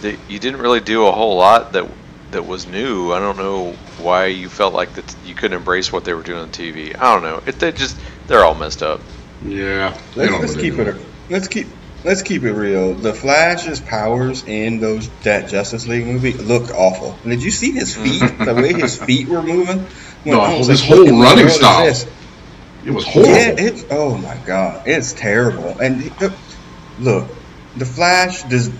the, 0.00 0.18
you 0.28 0.38
didn't 0.38 0.60
really 0.60 0.80
do 0.80 1.06
a 1.06 1.12
whole 1.12 1.36
lot 1.36 1.72
that 1.72 1.90
that 2.30 2.44
was 2.44 2.66
new. 2.66 3.12
I 3.12 3.20
don't 3.20 3.38
know 3.38 3.72
why 3.98 4.26
you 4.26 4.48
felt 4.48 4.74
like 4.74 4.94
that 4.94 5.16
you 5.24 5.34
couldn't 5.34 5.56
embrace 5.56 5.92
what 5.92 6.04
they 6.04 6.12
were 6.12 6.22
doing 6.22 6.40
on 6.40 6.50
TV. 6.50 6.94
I 6.96 7.14
don't 7.14 7.22
know. 7.22 7.42
It 7.46 7.58
they 7.58 7.72
just 7.72 7.96
they're 8.26 8.44
all 8.44 8.54
messed 8.54 8.82
up. 8.82 9.00
Yeah. 9.44 9.96
Let's, 10.16 10.32
let's 10.32 10.56
keep 10.56 10.74
it. 10.74 10.96
let's 11.30 11.48
keep. 11.48 11.68
Let's 12.04 12.20
keep 12.22 12.42
it 12.42 12.52
real. 12.52 12.92
The 12.94 13.14
Flash's 13.14 13.80
powers 13.80 14.44
in 14.46 14.78
those 14.78 15.08
that 15.22 15.48
Justice 15.48 15.88
League 15.88 16.06
movie 16.06 16.34
looked 16.34 16.70
awful. 16.70 17.16
Did 17.24 17.42
you 17.42 17.50
see 17.50 17.72
his 17.72 17.96
feet? 17.96 18.20
the 18.20 18.54
way 18.54 18.74
his 18.74 18.96
feet 19.04 19.26
were 19.26 19.42
moving? 19.42 19.86
no, 20.26 20.44
his 20.58 20.68
like, 20.68 20.78
whole 20.80 21.20
running 21.20 21.48
style. 21.48 21.94
It 22.84 22.90
was 22.90 23.06
horrible. 23.06 23.32
Yeah, 23.32 23.54
it's 23.56 23.86
oh 23.90 24.18
my 24.18 24.36
god, 24.44 24.86
it's 24.86 25.14
terrible. 25.14 25.78
And 25.80 26.12
look, 27.00 27.28
the 27.76 27.86
Flash 27.86 28.42
does. 28.44 28.70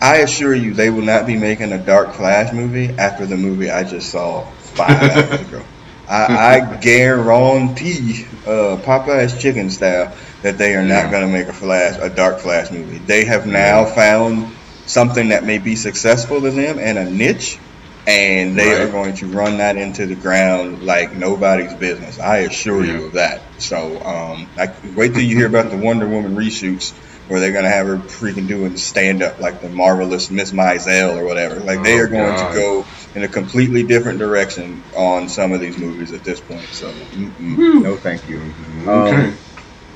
I 0.00 0.16
assure 0.16 0.52
you, 0.52 0.74
they 0.74 0.90
will 0.90 1.02
not 1.02 1.26
be 1.26 1.36
making 1.36 1.72
a 1.72 1.78
Dark 1.78 2.14
Flash 2.14 2.52
movie 2.52 2.88
after 2.98 3.24
the 3.24 3.36
movie 3.36 3.70
I 3.70 3.84
just 3.84 4.10
saw 4.10 4.44
five 4.58 4.90
hours 5.16 5.40
ago. 5.40 5.62
I, 6.08 6.56
I 6.56 6.76
guarantee, 6.80 8.26
uh, 8.44 8.76
Popeye's 8.82 9.40
Chicken 9.40 9.70
style, 9.70 10.12
that 10.42 10.58
they 10.58 10.74
are 10.74 10.84
not 10.84 11.10
going 11.10 11.26
to 11.26 11.32
make 11.32 11.48
a 11.48 11.52
Flash, 11.52 11.98
a 12.00 12.10
Dark 12.10 12.38
Flash 12.38 12.70
movie. 12.70 12.98
They 12.98 13.24
have 13.24 13.46
now 13.46 13.84
found 13.84 14.52
something 14.86 15.28
that 15.28 15.44
may 15.44 15.58
be 15.58 15.76
successful 15.76 16.40
to 16.40 16.50
them 16.50 16.78
and 16.78 16.98
a 16.98 17.08
niche 17.08 17.58
and 18.06 18.58
they 18.58 18.68
right. 18.68 18.80
are 18.80 18.88
going 18.90 19.14
to 19.14 19.26
run 19.26 19.58
that 19.58 19.76
into 19.76 20.06
the 20.06 20.16
ground 20.16 20.82
like 20.82 21.14
nobody's 21.14 21.72
business. 21.74 22.18
I 22.18 22.38
assure 22.38 22.84
yeah. 22.84 22.98
you 22.98 23.06
of 23.06 23.12
that. 23.12 23.42
So, 23.58 24.02
um, 24.04 24.48
I 24.58 24.74
wait 24.96 25.12
till 25.12 25.22
you 25.22 25.36
hear 25.36 25.46
about 25.46 25.70
the 25.70 25.76
Wonder 25.76 26.08
Woman 26.08 26.34
reshoots 26.34 26.92
where 27.28 27.38
they're 27.38 27.52
going 27.52 27.64
to 27.64 27.70
have 27.70 27.86
her 27.86 27.98
freaking 27.98 28.48
doing 28.48 28.76
stand 28.76 29.22
up 29.22 29.38
like 29.38 29.60
the 29.60 29.68
marvelous 29.68 30.30
Miss 30.30 30.50
Maisel 30.50 31.16
or 31.16 31.24
whatever. 31.24 31.60
Like 31.60 31.78
oh, 31.78 31.82
they 31.84 31.98
are 31.98 32.08
going 32.08 32.34
God. 32.34 32.52
to 32.52 32.54
go 32.54 32.86
in 33.14 33.22
a 33.22 33.28
completely 33.28 33.84
different 33.84 34.18
direction 34.18 34.82
on 34.96 35.28
some 35.28 35.52
of 35.52 35.60
these 35.60 35.78
movies 35.78 36.12
at 36.12 36.24
this 36.24 36.40
point. 36.40 36.66
So, 36.72 36.92
no, 37.38 37.96
thank 37.96 38.28
you. 38.28 38.52
Okay. 38.84 39.32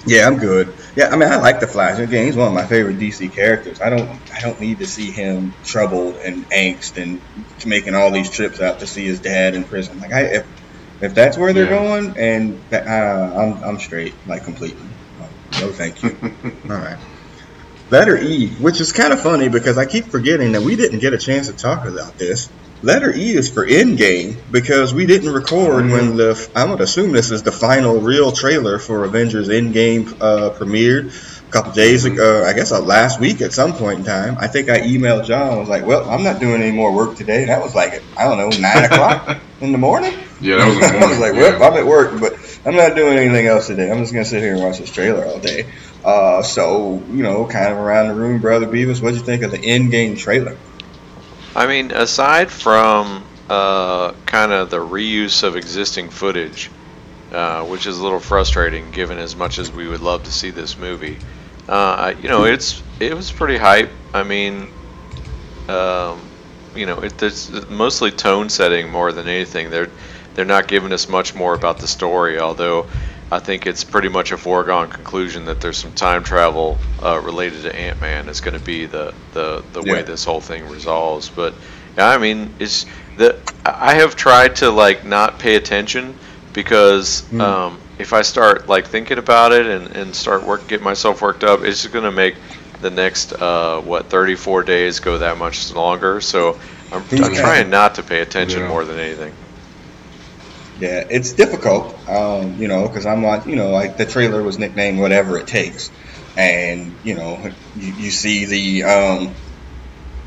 Yeah, 0.06 0.26
I'm 0.26 0.38
good. 0.38 0.72
Yeah, 0.94 1.08
I 1.08 1.16
mean, 1.16 1.28
I 1.28 1.36
like 1.36 1.60
the 1.60 1.66
Flash. 1.66 1.98
Again, 1.98 2.26
he's 2.26 2.36
one 2.36 2.48
of 2.48 2.54
my 2.54 2.64
favorite 2.64 2.98
DC 2.98 3.32
characters. 3.32 3.80
I 3.80 3.90
don't, 3.90 4.08
I 4.32 4.40
don't 4.40 4.60
need 4.60 4.78
to 4.78 4.86
see 4.86 5.10
him 5.10 5.52
troubled 5.64 6.16
and 6.16 6.48
angst 6.50 7.00
and 7.00 7.20
making 7.66 7.94
all 7.94 8.12
these 8.12 8.30
trips 8.30 8.60
out 8.60 8.80
to 8.80 8.86
see 8.86 9.04
his 9.04 9.18
dad 9.20 9.54
in 9.54 9.64
prison. 9.64 9.98
Like, 10.00 10.12
I, 10.12 10.20
if, 10.22 10.46
if 11.00 11.14
that's 11.14 11.36
where 11.36 11.52
they're 11.52 11.64
yeah. 11.64 11.70
going, 11.70 12.16
and 12.16 12.60
uh, 12.72 12.76
I'm, 12.78 13.64
I'm 13.64 13.78
straight, 13.78 14.14
like 14.26 14.44
completely. 14.44 14.86
No, 15.60 15.72
thank 15.72 16.02
you. 16.02 16.16
all 16.70 16.76
right. 16.76 16.98
Letter 17.90 18.16
E, 18.18 18.48
which 18.48 18.80
is 18.80 18.92
kind 18.92 19.12
of 19.12 19.20
funny 19.20 19.48
because 19.48 19.78
I 19.78 19.86
keep 19.86 20.06
forgetting 20.06 20.52
that 20.52 20.62
we 20.62 20.76
didn't 20.76 20.98
get 20.98 21.14
a 21.14 21.18
chance 21.18 21.46
to 21.48 21.52
talk 21.52 21.86
about 21.86 22.18
this. 22.18 22.48
Letter 22.82 23.12
E 23.14 23.30
is 23.34 23.48
for 23.48 23.66
Endgame 23.66 24.36
because 24.50 24.92
we 24.92 25.06
didn't 25.06 25.32
record 25.32 25.84
mm-hmm. 25.84 25.92
when 25.92 26.16
the. 26.16 26.50
I 26.54 26.64
would 26.64 26.80
assume 26.80 27.12
this 27.12 27.30
is 27.30 27.42
the 27.42 27.52
final 27.52 28.00
real 28.00 28.32
trailer 28.32 28.78
for 28.78 29.04
Avengers 29.04 29.48
Endgame 29.48 30.12
uh, 30.20 30.50
premiered 30.50 31.10
a 31.48 31.50
couple 31.50 31.72
days 31.72 32.04
mm-hmm. 32.04 32.14
ago. 32.14 32.44
I 32.44 32.52
guess 32.52 32.72
uh, 32.72 32.80
last 32.80 33.18
week 33.18 33.40
at 33.40 33.52
some 33.52 33.72
point 33.72 34.00
in 34.00 34.04
time. 34.04 34.36
I 34.38 34.46
think 34.46 34.68
I 34.68 34.80
emailed 34.80 35.24
John. 35.24 35.54
I 35.54 35.56
was 35.56 35.70
like, 35.70 35.86
"Well, 35.86 36.08
I'm 36.08 36.22
not 36.22 36.38
doing 36.38 36.60
any 36.60 36.72
more 36.72 36.92
work 36.92 37.16
today." 37.16 37.40
And 37.40 37.48
that 37.48 37.62
was 37.62 37.74
like, 37.74 38.02
I 38.16 38.24
don't 38.24 38.36
know, 38.36 38.50
nine 38.60 38.84
o'clock 38.84 39.38
in 39.62 39.72
the 39.72 39.78
morning. 39.78 40.12
Yeah, 40.42 40.56
that 40.56 40.68
was. 40.68 40.82
I 40.82 41.06
was 41.08 41.18
like, 41.18 41.32
"Well, 41.32 41.58
yeah. 41.58 41.66
I'm 41.66 41.74
at 41.78 41.86
work, 41.86 42.20
but 42.20 42.34
I'm 42.66 42.76
not 42.76 42.94
doing 42.94 43.16
anything 43.16 43.46
else 43.46 43.68
today. 43.68 43.90
I'm 43.90 44.00
just 44.00 44.12
gonna 44.12 44.26
sit 44.26 44.42
here 44.42 44.54
and 44.54 44.62
watch 44.62 44.78
this 44.78 44.90
trailer 44.90 45.24
all 45.24 45.38
day." 45.38 45.66
Uh, 46.04 46.42
so 46.42 47.02
you 47.10 47.22
know, 47.22 47.46
kind 47.46 47.72
of 47.72 47.78
around 47.78 48.08
the 48.08 48.14
room, 48.14 48.40
brother 48.40 48.66
Beavis, 48.66 49.02
what 49.02 49.12
do 49.12 49.16
you 49.16 49.24
think 49.24 49.42
of 49.42 49.50
the 49.50 49.58
Endgame 49.58 50.18
trailer? 50.18 50.58
I 51.56 51.66
mean, 51.66 51.90
aside 51.90 52.50
from 52.50 53.24
uh, 53.48 54.12
kind 54.26 54.52
of 54.52 54.68
the 54.68 54.76
reuse 54.76 55.42
of 55.42 55.56
existing 55.56 56.10
footage, 56.10 56.70
uh, 57.32 57.64
which 57.64 57.86
is 57.86 57.98
a 57.98 58.02
little 58.02 58.20
frustrating 58.20 58.90
given 58.90 59.16
as 59.16 59.34
much 59.34 59.58
as 59.58 59.72
we 59.72 59.88
would 59.88 60.02
love 60.02 60.24
to 60.24 60.30
see 60.30 60.50
this 60.50 60.76
movie. 60.76 61.16
Uh, 61.66 62.12
you 62.20 62.28
know, 62.28 62.44
it's 62.44 62.82
it 63.00 63.14
was 63.14 63.32
pretty 63.32 63.56
hype. 63.56 63.90
I 64.12 64.22
mean, 64.22 64.68
um, 65.68 66.20
you 66.74 66.84
know, 66.84 66.98
it, 66.98 67.22
it's 67.22 67.50
mostly 67.70 68.10
tone 68.10 68.50
setting 68.50 68.90
more 68.90 69.10
than 69.10 69.26
anything. 69.26 69.70
They're 69.70 69.88
they're 70.34 70.44
not 70.44 70.68
giving 70.68 70.92
us 70.92 71.08
much 71.08 71.34
more 71.34 71.54
about 71.54 71.78
the 71.78 71.88
story, 71.88 72.38
although 72.38 72.86
I 73.30 73.40
think 73.40 73.66
it's 73.66 73.82
pretty 73.82 74.08
much 74.08 74.30
a 74.30 74.36
foregone 74.36 74.88
conclusion 74.88 75.46
that 75.46 75.60
there's 75.60 75.78
some 75.78 75.92
time 75.92 76.22
travel 76.22 76.78
uh, 77.02 77.20
related 77.24 77.62
to 77.62 77.74
Ant 77.74 78.00
Man 78.00 78.28
is 78.28 78.40
going 78.40 78.58
to 78.58 78.64
be 78.64 78.86
the 78.86 79.12
the, 79.32 79.64
the 79.72 79.82
yeah. 79.82 79.92
way 79.92 80.02
this 80.02 80.24
whole 80.24 80.40
thing 80.40 80.68
resolves. 80.68 81.28
But 81.28 81.54
I 81.98 82.18
mean, 82.18 82.54
it's 82.60 82.86
the 83.16 83.38
I 83.64 83.94
have 83.94 84.14
tried 84.14 84.56
to 84.56 84.70
like 84.70 85.04
not 85.04 85.38
pay 85.38 85.56
attention 85.56 86.16
because 86.52 87.22
mm. 87.22 87.40
um, 87.40 87.80
if 87.98 88.12
I 88.12 88.22
start 88.22 88.68
like 88.68 88.86
thinking 88.86 89.18
about 89.18 89.52
it 89.52 89.66
and, 89.66 89.88
and 89.96 90.14
start 90.14 90.44
work 90.44 90.68
get 90.68 90.80
myself 90.82 91.20
worked 91.20 91.42
up, 91.42 91.62
it's 91.62 91.82
just 91.82 91.92
going 91.92 92.04
to 92.04 92.12
make 92.12 92.36
the 92.80 92.90
next 92.90 93.32
uh, 93.32 93.80
what 93.80 94.06
34 94.06 94.62
days 94.62 95.00
go 95.00 95.18
that 95.18 95.36
much 95.36 95.72
longer. 95.72 96.20
So 96.20 96.60
I'm, 96.92 97.02
I'm 97.10 97.34
trying 97.34 97.70
not 97.70 97.96
to 97.96 98.04
pay 98.04 98.20
attention 98.20 98.60
yeah. 98.60 98.68
more 98.68 98.84
than 98.84 99.00
anything. 99.00 99.32
Yeah, 100.78 101.04
it's 101.08 101.32
difficult, 101.32 101.96
um, 102.08 102.60
you 102.60 102.68
know, 102.68 102.86
because 102.86 103.06
I'm 103.06 103.22
like, 103.22 103.46
you 103.46 103.56
know, 103.56 103.70
like 103.70 103.96
the 103.96 104.04
trailer 104.04 104.42
was 104.42 104.58
nicknamed 104.58 104.98
"Whatever 104.98 105.38
It 105.38 105.46
Takes," 105.46 105.90
and 106.36 106.94
you 107.02 107.14
know, 107.14 107.50
you, 107.76 107.92
you 107.94 108.10
see 108.10 108.44
the 108.44 108.82
um, 108.84 109.34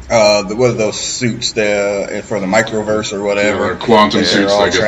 uh, 0.10 0.44
the, 0.44 0.56
what 0.56 0.72
are 0.72 0.74
those 0.74 1.00
suits 1.00 1.52
there 1.52 2.24
for 2.24 2.40
the 2.40 2.48
microverse 2.48 3.14
or 3.14 3.24
whatever? 3.24 3.74
Yeah, 3.74 3.80
quantum 3.80 4.24
suits, 4.24 4.52
I 4.52 4.70
guess 4.70 4.82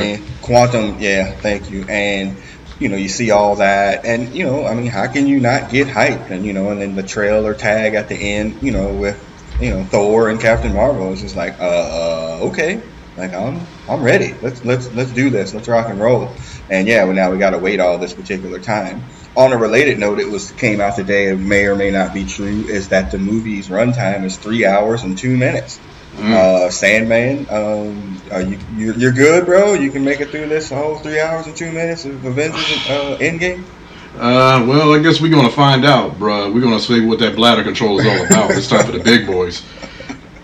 it. 0.00 0.20
Quantum, 0.40 1.00
yeah, 1.00 1.32
thank 1.32 1.70
you. 1.70 1.84
And 1.88 2.36
you 2.78 2.88
know, 2.88 2.96
you 2.96 3.08
see 3.08 3.32
all 3.32 3.56
that, 3.56 4.04
and 4.04 4.32
you 4.34 4.44
know, 4.44 4.64
I 4.64 4.74
mean, 4.74 4.86
how 4.86 5.08
can 5.08 5.26
you 5.26 5.40
not 5.40 5.70
get 5.70 5.88
hyped? 5.88 6.30
And 6.30 6.46
you 6.46 6.52
know, 6.52 6.70
and 6.70 6.80
then 6.80 6.94
the 6.94 7.02
trailer 7.02 7.54
tag 7.54 7.94
at 7.94 8.08
the 8.08 8.14
end, 8.14 8.62
you 8.62 8.70
know, 8.70 8.94
with 8.94 9.58
you 9.60 9.70
know 9.70 9.84
Thor 9.84 10.28
and 10.28 10.40
Captain 10.40 10.72
Marvel 10.72 11.12
is 11.12 11.22
just 11.22 11.34
like, 11.34 11.58
uh, 11.58 11.64
uh 11.64 12.38
okay, 12.50 12.80
like 13.18 13.34
I'm 13.34 13.60
I'm 13.88 14.02
ready. 14.02 14.34
Let's 14.40 14.64
let's 14.64 14.92
let's 14.94 15.12
do 15.12 15.28
this. 15.28 15.52
Let's 15.52 15.68
rock 15.68 15.88
and 15.88 16.00
roll. 16.00 16.32
And 16.70 16.86
yeah, 16.86 17.04
well 17.04 17.14
now 17.14 17.30
we 17.30 17.38
got 17.38 17.50
to 17.50 17.58
wait 17.58 17.80
all 17.80 17.98
this 17.98 18.14
particular 18.14 18.58
time. 18.58 19.02
On 19.36 19.52
a 19.52 19.56
related 19.56 19.98
note, 19.98 20.18
it 20.18 20.28
was 20.28 20.52
came 20.52 20.80
out 20.80 20.96
today. 20.96 21.28
It 21.28 21.36
may 21.36 21.66
or 21.66 21.76
may 21.76 21.90
not 21.90 22.14
be 22.14 22.24
true. 22.24 22.64
Is 22.68 22.88
that 22.88 23.10
the 23.10 23.18
movie's 23.18 23.68
runtime 23.68 24.24
is 24.24 24.36
three 24.36 24.64
hours 24.64 25.02
and 25.02 25.18
two 25.18 25.36
minutes. 25.36 25.80
Mm. 26.16 26.32
Uh, 26.32 26.70
Sandman, 26.70 27.46
um, 27.48 28.20
you, 28.50 28.58
you're, 28.76 28.94
you're, 28.96 29.12
good, 29.12 29.46
bro. 29.46 29.74
You 29.74 29.90
can 29.92 30.04
make 30.04 30.20
it 30.20 30.30
through 30.30 30.48
this 30.48 30.68
whole 30.68 30.96
three 30.96 31.20
hours 31.20 31.46
and 31.46 31.56
two 31.56 31.70
minutes 31.70 32.04
of 32.06 32.24
Avengers 32.24 32.64
uh, 32.88 33.18
Endgame. 33.20 33.62
Uh, 34.16 34.64
well, 34.66 34.94
I 34.94 34.98
guess 34.98 35.20
we're 35.20 35.30
gonna 35.30 35.48
find 35.48 35.84
out, 35.84 36.18
bro. 36.18 36.50
We're 36.50 36.60
gonna 36.60 36.80
see 36.80 37.06
what 37.06 37.20
that 37.20 37.36
bladder 37.36 37.62
control 37.62 38.00
is 38.00 38.06
all 38.06 38.26
about. 38.26 38.50
it's 38.50 38.66
time 38.66 38.84
for 38.84 38.92
the 38.92 39.04
big 39.04 39.28
boys. 39.28 39.62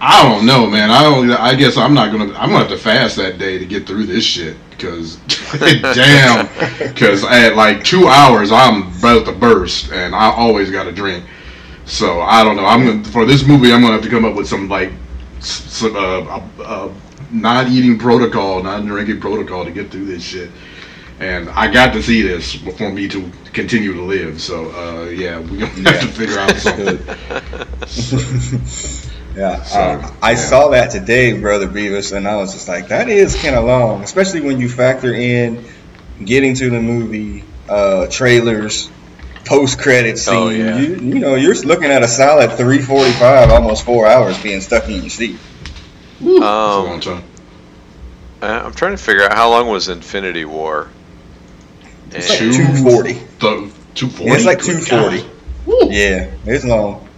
I 0.06 0.22
don't 0.22 0.44
know, 0.44 0.66
man. 0.66 0.90
I 0.90 1.02
don't. 1.02 1.30
I 1.30 1.54
guess 1.54 1.78
I'm 1.78 1.94
not 1.94 2.12
gonna. 2.12 2.34
I'm 2.34 2.50
gonna 2.50 2.58
have 2.58 2.68
to 2.68 2.76
fast 2.76 3.16
that 3.16 3.38
day 3.38 3.56
to 3.56 3.64
get 3.64 3.86
through 3.86 4.04
this 4.04 4.22
shit. 4.22 4.54
Cause 4.78 5.16
damn, 5.58 6.46
cause 6.94 7.24
at 7.24 7.56
like 7.56 7.82
two 7.84 8.06
hours 8.06 8.52
I'm 8.52 8.94
about 8.98 9.24
to 9.24 9.32
burst, 9.32 9.92
and 9.92 10.14
I 10.14 10.30
always 10.30 10.70
got 10.70 10.86
a 10.86 10.92
drink. 10.92 11.24
So 11.86 12.20
I 12.20 12.44
don't 12.44 12.56
know. 12.56 12.66
I'm 12.66 12.84
gonna 12.84 13.04
for 13.04 13.24
this 13.24 13.46
movie. 13.46 13.72
I'm 13.72 13.80
gonna 13.80 13.94
have 13.94 14.02
to 14.02 14.10
come 14.10 14.26
up 14.26 14.34
with 14.34 14.46
some 14.46 14.68
like 14.68 14.92
some 15.40 15.96
uh, 15.96 16.20
uh, 16.20 16.42
uh, 16.62 16.92
not 17.30 17.68
eating 17.68 17.98
protocol, 17.98 18.62
not 18.62 18.84
drinking 18.84 19.20
protocol 19.20 19.64
to 19.64 19.70
get 19.70 19.90
through 19.90 20.04
this 20.04 20.22
shit. 20.22 20.50
And 21.18 21.48
I 21.50 21.72
got 21.72 21.94
to 21.94 22.02
see 22.02 22.20
this 22.20 22.56
for 22.76 22.90
me 22.90 23.08
to 23.08 23.30
continue 23.54 23.94
to 23.94 24.02
live. 24.02 24.38
So 24.42 24.70
uh, 24.72 25.04
yeah, 25.04 25.38
we're 25.38 25.60
gonna 25.60 25.80
yeah. 25.80 25.92
have 25.92 26.00
to 26.02 26.08
figure 26.08 26.38
out 26.38 26.56
something. 26.56 26.98
Yeah, 29.36 29.62
so, 29.64 29.78
uh, 29.78 30.14
I 30.22 30.32
yeah. 30.32 30.36
saw 30.36 30.68
that 30.68 30.92
today, 30.92 31.38
brother 31.40 31.66
Beavis, 31.66 32.16
and 32.16 32.28
I 32.28 32.36
was 32.36 32.52
just 32.52 32.68
like, 32.68 32.88
that 32.88 33.08
is 33.08 33.34
kind 33.34 33.56
of 33.56 33.64
long, 33.64 34.02
especially 34.02 34.42
when 34.42 34.60
you 34.60 34.68
factor 34.68 35.12
in 35.12 35.64
getting 36.24 36.54
to 36.54 36.70
the 36.70 36.80
movie, 36.80 37.42
uh, 37.68 38.06
trailers, 38.06 38.88
post 39.44 39.80
credit 39.80 40.18
scene. 40.18 40.34
Oh, 40.34 40.48
yeah. 40.50 40.78
you, 40.78 40.94
you 40.94 41.18
know, 41.18 41.34
you're 41.34 41.54
looking 41.56 41.90
at 41.90 42.02
a 42.02 42.08
solid 42.08 42.52
three 42.52 42.80
forty 42.80 43.10
five, 43.12 43.50
almost 43.50 43.84
four 43.84 44.06
hours 44.06 44.40
being 44.42 44.60
stuck 44.60 44.88
in 44.88 45.00
your 45.00 45.10
seat. 45.10 45.38
Um, 46.20 46.38
long 46.40 47.00
time. 47.00 47.24
I'm 48.40 48.72
trying 48.72 48.96
to 48.96 49.02
figure 49.02 49.24
out 49.24 49.34
how 49.34 49.50
long 49.50 49.68
was 49.68 49.88
Infinity 49.88 50.44
War. 50.44 50.88
It's 52.10 52.30
like 52.30 52.38
two 52.38 52.82
forty. 52.82 53.14
Two 53.94 54.08
forty. 54.08 54.32
It's 54.32 54.44
like 54.44 54.62
two 54.62 54.78
forty. 54.78 55.24
Yeah, 55.66 56.30
it's 56.44 56.64
long. 56.64 57.08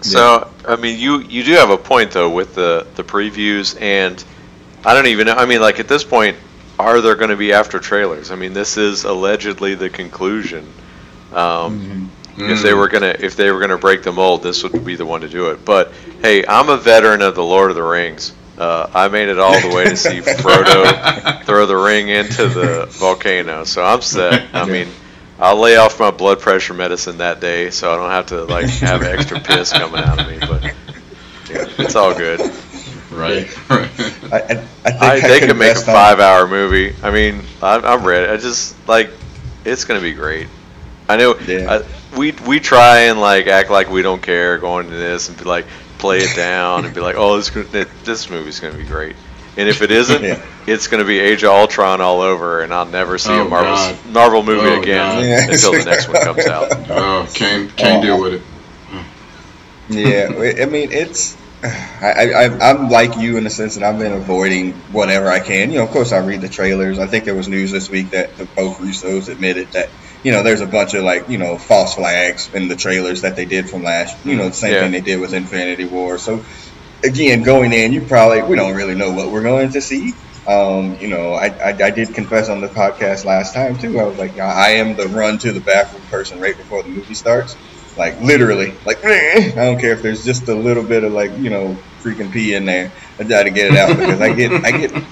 So 0.00 0.50
I 0.66 0.76
mean, 0.76 0.98
you 0.98 1.20
you 1.20 1.42
do 1.44 1.52
have 1.52 1.70
a 1.70 1.78
point 1.78 2.12
though 2.12 2.30
with 2.30 2.54
the 2.54 2.86
the 2.94 3.04
previews, 3.04 3.80
and 3.80 4.22
I 4.84 4.94
don't 4.94 5.06
even 5.06 5.26
know. 5.26 5.34
I 5.34 5.46
mean, 5.46 5.60
like 5.60 5.80
at 5.80 5.88
this 5.88 6.04
point, 6.04 6.36
are 6.78 7.00
there 7.00 7.14
going 7.14 7.30
to 7.30 7.36
be 7.36 7.52
after 7.52 7.78
trailers? 7.78 8.30
I 8.30 8.36
mean, 8.36 8.52
this 8.52 8.76
is 8.76 9.04
allegedly 9.04 9.74
the 9.74 9.90
conclusion. 9.90 10.66
Um, 11.32 12.08
mm-hmm. 12.36 12.50
If 12.50 12.62
they 12.62 12.74
were 12.74 12.88
gonna 12.88 13.16
if 13.18 13.34
they 13.34 13.50
were 13.50 13.60
gonna 13.60 13.78
break 13.78 14.02
the 14.02 14.12
mold, 14.12 14.42
this 14.42 14.62
would 14.62 14.84
be 14.84 14.94
the 14.94 15.06
one 15.06 15.22
to 15.22 15.28
do 15.28 15.50
it. 15.50 15.64
But 15.64 15.92
hey, 16.20 16.44
I'm 16.46 16.68
a 16.68 16.76
veteran 16.76 17.22
of 17.22 17.34
the 17.34 17.44
Lord 17.44 17.70
of 17.70 17.76
the 17.76 17.82
Rings. 17.82 18.34
Uh, 18.58 18.88
I 18.92 19.08
made 19.08 19.28
it 19.28 19.38
all 19.38 19.58
the 19.58 19.74
way 19.74 19.84
to 19.84 19.96
see 19.96 20.20
Frodo 20.20 21.44
throw 21.44 21.66
the 21.66 21.76
ring 21.76 22.08
into 22.08 22.48
the 22.48 22.86
volcano, 22.90 23.64
so 23.64 23.84
I'm 23.84 24.02
set. 24.02 24.54
I 24.54 24.66
mean. 24.66 24.88
I'll 25.38 25.58
lay 25.58 25.76
off 25.76 26.00
my 26.00 26.10
blood 26.10 26.40
pressure 26.40 26.74
medicine 26.74 27.18
that 27.18 27.40
day, 27.40 27.70
so 27.70 27.92
I 27.92 27.96
don't 27.96 28.10
have 28.10 28.26
to 28.26 28.44
like 28.44 28.66
have 28.66 29.02
extra 29.02 29.38
piss 29.40 29.72
coming 29.72 30.00
out 30.02 30.20
of 30.20 30.28
me. 30.28 30.38
But 30.38 30.64
yeah, 30.64 31.66
it's 31.78 31.94
all 31.94 32.14
good. 32.14 32.40
Right. 33.10 33.48
I, 33.70 33.80
I, 34.32 34.40
I 34.84 35.20
think 35.20 35.24
I, 35.24 35.28
they 35.28 35.40
could 35.40 35.56
make 35.56 35.76
a 35.76 35.80
five-hour 35.80 36.48
movie. 36.48 36.94
I 37.02 37.10
mean, 37.10 37.42
I'm, 37.62 37.84
I'm 37.84 38.04
ready. 38.04 38.30
I 38.30 38.36
just 38.36 38.76
like 38.88 39.10
it's 39.64 39.84
gonna 39.84 40.00
be 40.00 40.14
great. 40.14 40.48
I 41.08 41.16
know. 41.16 41.36
Yeah. 41.46 41.80
I, 41.80 42.16
we 42.16 42.32
we 42.46 42.60
try 42.60 43.00
and 43.02 43.20
like 43.20 43.46
act 43.46 43.70
like 43.70 43.90
we 43.90 44.02
don't 44.02 44.22
care 44.22 44.58
going 44.58 44.88
to 44.88 44.96
this 44.96 45.28
and 45.28 45.36
be 45.36 45.44
like 45.44 45.66
play 45.98 46.18
it 46.18 46.34
down 46.36 46.84
and 46.84 46.94
be 46.94 47.00
like, 47.00 47.16
oh, 47.18 47.36
this 47.36 47.50
this 48.04 48.30
movie's 48.30 48.60
gonna 48.60 48.76
be 48.76 48.84
great. 48.84 49.16
And 49.56 49.68
if 49.68 49.80
it 49.80 49.90
isn't, 49.90 50.22
yeah. 50.22 50.44
it's 50.66 50.86
going 50.86 51.02
to 51.02 51.06
be 51.06 51.18
Age 51.18 51.42
of 51.42 51.50
Ultron 51.50 52.00
all 52.00 52.20
over, 52.20 52.62
and 52.62 52.72
I'll 52.72 52.86
never 52.86 53.18
see 53.18 53.32
oh, 53.32 53.46
a 53.46 53.48
Marvel 53.48 53.74
God. 53.74 54.06
Marvel 54.06 54.42
movie 54.42 54.68
oh, 54.68 54.82
again 54.82 55.24
yeah. 55.24 55.50
until 55.50 55.72
the 55.72 55.84
next 55.84 56.08
one 56.08 56.22
comes 56.22 56.46
out. 56.46 56.66
Oh, 56.96 57.28
can't 57.34 57.74
can't 57.76 58.02
deal 58.02 58.20
with 58.20 58.34
it. 58.34 58.42
yeah, 59.88 60.62
I 60.62 60.66
mean 60.66 60.92
it's. 60.92 61.36
I, 61.62 62.30
I 62.32 62.70
I'm 62.70 62.90
like 62.90 63.16
you 63.16 63.38
in 63.38 63.44
the 63.44 63.50
sense 63.50 63.74
that 63.74 63.82
I've 63.82 63.98
been 63.98 64.12
avoiding 64.12 64.72
whatever 64.92 65.28
I 65.28 65.40
can. 65.40 65.70
You 65.70 65.78
know, 65.78 65.84
of 65.84 65.90
course 65.90 66.12
I 66.12 66.18
read 66.18 66.40
the 66.42 66.48
trailers. 66.48 66.98
I 66.98 67.06
think 67.06 67.24
there 67.24 67.34
was 67.34 67.48
news 67.48 67.72
this 67.72 67.90
week 67.90 68.10
that 68.10 68.36
the, 68.36 68.44
both 68.44 68.78
Russos 68.78 69.28
admitted 69.28 69.72
that 69.72 69.88
you 70.22 70.32
know 70.32 70.42
there's 70.42 70.60
a 70.60 70.66
bunch 70.66 70.94
of 70.94 71.02
like 71.02 71.28
you 71.28 71.38
know 71.38 71.58
false 71.58 71.94
flags 71.94 72.50
in 72.54 72.68
the 72.68 72.76
trailers 72.76 73.22
that 73.22 73.36
they 73.36 73.46
did 73.46 73.68
from 73.68 73.82
last. 73.82 74.24
You 74.24 74.36
know, 74.36 74.48
the 74.48 74.54
same 74.54 74.74
yeah. 74.74 74.80
thing 74.80 74.92
they 74.92 75.00
did 75.00 75.20
with 75.20 75.34
Infinity 75.34 75.86
War. 75.86 76.18
So 76.18 76.44
again, 77.06 77.42
going 77.42 77.72
in, 77.72 77.92
you 77.92 78.02
probably 78.02 78.42
we 78.42 78.56
don't 78.56 78.74
really 78.74 78.94
know 78.94 79.12
what 79.12 79.30
we're 79.30 79.42
going 79.42 79.70
to 79.72 79.80
see. 79.80 80.12
Um, 80.46 80.96
you 81.00 81.08
know, 81.08 81.32
I, 81.32 81.46
I, 81.46 81.68
I, 81.70 81.90
did 81.90 82.14
confess 82.14 82.48
on 82.48 82.60
the 82.60 82.68
podcast 82.68 83.24
last 83.24 83.52
time 83.52 83.76
too. 83.78 83.98
I 83.98 84.04
was 84.04 84.16
like, 84.16 84.38
I 84.38 84.74
am 84.74 84.94
the 84.94 85.08
run 85.08 85.38
to 85.38 85.50
the 85.50 85.58
bathroom 85.58 86.02
person 86.02 86.38
right 86.38 86.56
before 86.56 86.84
the 86.84 86.88
movie 86.88 87.14
starts. 87.14 87.56
Like 87.96 88.20
literally, 88.20 88.74
like 88.84 89.04
I 89.04 89.52
don't 89.54 89.80
care 89.80 89.92
if 89.92 90.02
there's 90.02 90.24
just 90.24 90.46
a 90.48 90.54
little 90.54 90.84
bit 90.84 91.02
of 91.02 91.12
like 91.12 91.36
you 91.38 91.50
know 91.50 91.76
freaking 92.02 92.30
pee 92.30 92.54
in 92.54 92.64
there. 92.64 92.92
I 93.18 93.24
to 93.24 93.50
get 93.50 93.72
it 93.72 93.76
out 93.76 93.96
because 93.96 94.20
I 94.20 94.34
get 94.34 94.52
I 94.64 94.70
get 94.70 95.04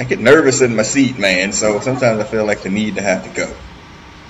I 0.00 0.04
get 0.04 0.18
nervous 0.18 0.60
in 0.60 0.76
my 0.76 0.82
seat, 0.82 1.18
man. 1.18 1.52
So 1.52 1.80
sometimes 1.80 2.20
I 2.20 2.24
feel 2.24 2.44
like 2.44 2.62
the 2.62 2.70
need 2.70 2.96
to 2.96 3.02
have 3.02 3.24
to 3.24 3.30
go. 3.30 3.54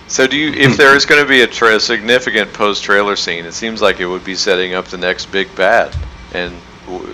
So 0.06 0.26
do 0.26 0.36
you? 0.36 0.52
If 0.52 0.76
there 0.76 0.94
is 0.94 1.04
going 1.04 1.22
to 1.22 1.28
be 1.28 1.42
a 1.42 1.46
tra- 1.46 1.80
significant 1.80 2.52
post-trailer 2.54 3.16
scene, 3.16 3.44
it 3.44 3.52
seems 3.52 3.82
like 3.82 4.00
it 4.00 4.06
would 4.06 4.24
be 4.24 4.34
setting 4.34 4.74
up 4.74 4.86
the 4.86 4.96
next 4.96 5.26
big 5.26 5.54
bad, 5.54 5.94
and 6.32 6.54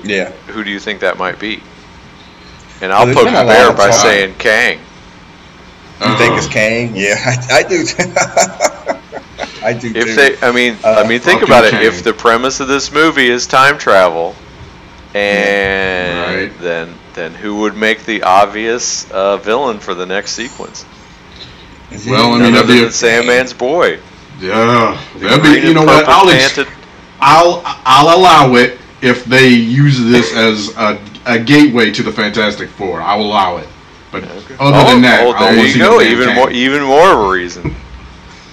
yeah. 0.05 0.31
Who 0.49 0.65
do 0.65 0.71
you 0.71 0.81
think 0.81 1.01
that 1.01 1.19
might 1.19 1.39
be? 1.39 1.63
And 2.81 2.93
I'll 2.93 3.07
well, 3.07 3.15
poke 3.15 3.27
the 3.27 3.33
bear 3.33 3.73
by 3.73 3.91
saying 3.91 4.35
Kang. 4.39 4.79
You 4.79 6.07
uh-huh. 6.07 6.19
think 6.19 6.35
it's 6.37 6.49
Kang? 6.49 6.95
Yeah, 6.95 7.15
I, 7.25 7.59
I 7.59 7.63
do. 7.63 7.85
I 9.65 9.73
do. 9.73 9.93
If 9.95 10.07
too. 10.07 10.15
they, 10.15 10.37
I 10.47 10.53
mean, 10.53 10.77
uh, 10.85 11.03
I 11.05 11.09
mean, 11.09 11.21
think 11.21 11.43
about 11.43 11.65
it. 11.65 11.75
If 11.75 12.03
the 12.03 12.13
premise 12.13 12.61
of 12.61 12.69
this 12.69 12.93
movie 12.93 13.29
is 13.29 13.47
time 13.47 13.79
travel, 13.79 14.35
and 15.15 16.51
right. 16.51 16.59
then 16.61 16.95
then 17.15 17.33
who 17.33 17.61
would 17.61 17.77
make 17.77 18.05
the 18.05 18.25
obvious 18.25 19.11
uh, 19.11 19.37
villain 19.39 19.79
for 19.79 19.95
the 19.95 20.05
next 20.05 20.33
sequence? 20.33 20.85
Well, 22.07 22.35
I 22.35 22.41
mean, 22.41 22.53
that'd 22.53 22.67
be 22.67 22.83
a, 22.83 22.89
Sandman's 22.89 23.53
boy. 23.53 24.01
Yeah, 24.41 25.01
that'd 25.17 25.43
be. 25.43 25.67
You 25.67 25.75
know 25.75 25.85
what? 25.85 26.07
I'll, 26.09 26.29
ex- 26.29 26.59
I'll 27.21 27.63
I'll 27.65 28.19
allow 28.19 28.55
it 28.57 28.79
if 29.03 29.25
they 29.25 29.49
use 29.49 30.01
this 30.01 30.35
as 30.35 30.75
a, 30.77 31.01
a 31.27 31.39
gateway 31.39 31.91
to 31.93 32.03
the 32.03 32.13
Fantastic 32.13 32.71
Four. 32.71 33.01
I 33.01 33.17
will 33.17 33.27
allow 33.27 33.59
it. 33.59 33.69
But 34.11 34.25
okay. 34.25 34.55
other 34.61 34.77
oh, 34.79 34.93
than 34.93 35.03
that, 35.03 35.25
oh, 35.27 35.55
there 35.55 35.67
you 35.67 35.79
go. 35.79 36.01
Even 36.01 36.35
more, 36.35 36.51
even 36.51 36.83
more 36.83 37.13
of 37.13 37.19
a 37.19 37.31
reason. 37.31 37.75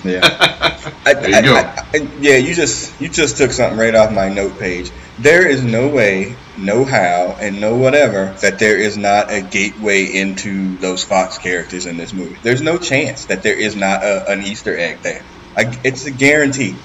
Yeah. 0.04 0.22
I, 1.06 1.14
there 1.14 1.30
you 1.30 1.36
I, 1.36 1.42
go. 1.44 1.56
I, 1.56 2.08
yeah, 2.20 2.38
you 2.38 2.56
just 2.56 3.00
you 3.00 3.08
just 3.08 3.38
took 3.38 3.52
something 3.52 3.78
right 3.78 3.94
off 3.94 4.12
my 4.12 4.30
note 4.30 4.58
page. 4.58 4.92
There 5.20 5.48
is 5.48 5.64
no 5.64 5.90
way, 5.90 6.36
no 6.58 6.86
how, 6.86 7.38
and 7.40 7.62
no 7.62 7.78
whatever 7.78 8.34
that 8.42 8.58
there 8.58 8.78
is 8.78 8.98
not 8.98 9.32
a 9.32 9.42
gateway 9.44 10.06
into 10.06 10.76
those 10.78 11.04
Fox 11.04 11.38
characters 11.38 11.86
in 11.86 11.98
this 11.98 12.14
movie. 12.14 12.36
There's 12.42 12.64
no 12.64 12.80
chance 12.80 13.26
that 13.26 13.44
there 13.44 13.54
is 13.56 13.76
not 13.76 14.04
a, 14.04 14.32
an 14.32 14.42
Easter 14.42 14.76
egg 14.76 15.02
there. 15.04 15.24
I, 15.56 15.80
it's 15.84 16.08
a 16.08 16.12
guarantee. 16.12 16.76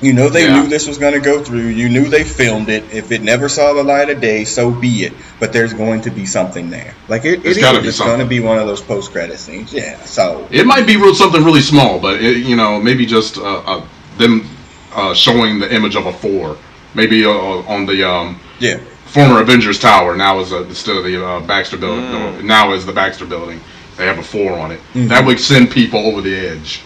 You 0.00 0.12
know 0.12 0.28
they 0.28 0.46
yeah. 0.46 0.62
knew 0.62 0.68
this 0.68 0.86
was 0.86 0.98
going 0.98 1.14
to 1.14 1.20
go 1.20 1.42
through. 1.42 1.68
You 1.68 1.88
knew 1.88 2.08
they 2.08 2.22
filmed 2.22 2.68
it. 2.68 2.84
If 2.92 3.10
it 3.10 3.22
never 3.22 3.48
saw 3.48 3.72
the 3.72 3.82
light 3.82 4.10
of 4.10 4.20
day, 4.20 4.44
so 4.44 4.70
be 4.70 5.04
it. 5.04 5.12
But 5.40 5.52
there's 5.52 5.72
going 5.72 6.02
to 6.02 6.10
be 6.10 6.24
something 6.24 6.70
there. 6.70 6.94
Like 7.08 7.24
it, 7.24 7.40
it 7.40 7.46
is. 7.46 7.58
It's 7.58 7.98
going 7.98 8.20
to 8.20 8.26
be 8.26 8.40
one 8.40 8.58
of 8.58 8.66
those 8.66 8.80
post 8.80 9.10
credit 9.10 9.38
scenes. 9.38 9.72
Yeah. 9.72 10.00
So 10.02 10.46
it 10.50 10.66
might 10.66 10.86
be 10.86 10.96
real, 10.96 11.14
something 11.14 11.42
really 11.42 11.62
small, 11.62 11.98
but 11.98 12.22
it, 12.22 12.38
you 12.38 12.54
know 12.54 12.80
maybe 12.80 13.06
just 13.06 13.38
uh, 13.38 13.62
uh, 13.66 13.86
them 14.18 14.48
uh, 14.94 15.14
showing 15.14 15.58
the 15.58 15.74
image 15.74 15.96
of 15.96 16.06
a 16.06 16.12
four, 16.12 16.56
maybe 16.94 17.24
uh, 17.24 17.30
on 17.30 17.86
the 17.86 18.08
um, 18.08 18.40
yeah 18.60 18.78
former 19.06 19.40
Avengers 19.40 19.80
Tower. 19.80 20.16
Now 20.16 20.38
is 20.38 20.52
instead 20.52 20.96
of 20.96 21.04
the 21.04 21.24
uh, 21.24 21.40
Baxter 21.40 21.76
building. 21.76 22.04
Mm. 22.04 22.44
now 22.44 22.72
is 22.72 22.86
the 22.86 22.92
Baxter 22.92 23.26
building. 23.26 23.60
They 23.96 24.06
have 24.06 24.18
a 24.18 24.22
four 24.22 24.52
on 24.52 24.70
it. 24.70 24.78
Mm-hmm. 24.94 25.08
That 25.08 25.26
would 25.26 25.40
send 25.40 25.72
people 25.72 25.98
over 25.98 26.20
the 26.20 26.34
edge. 26.36 26.82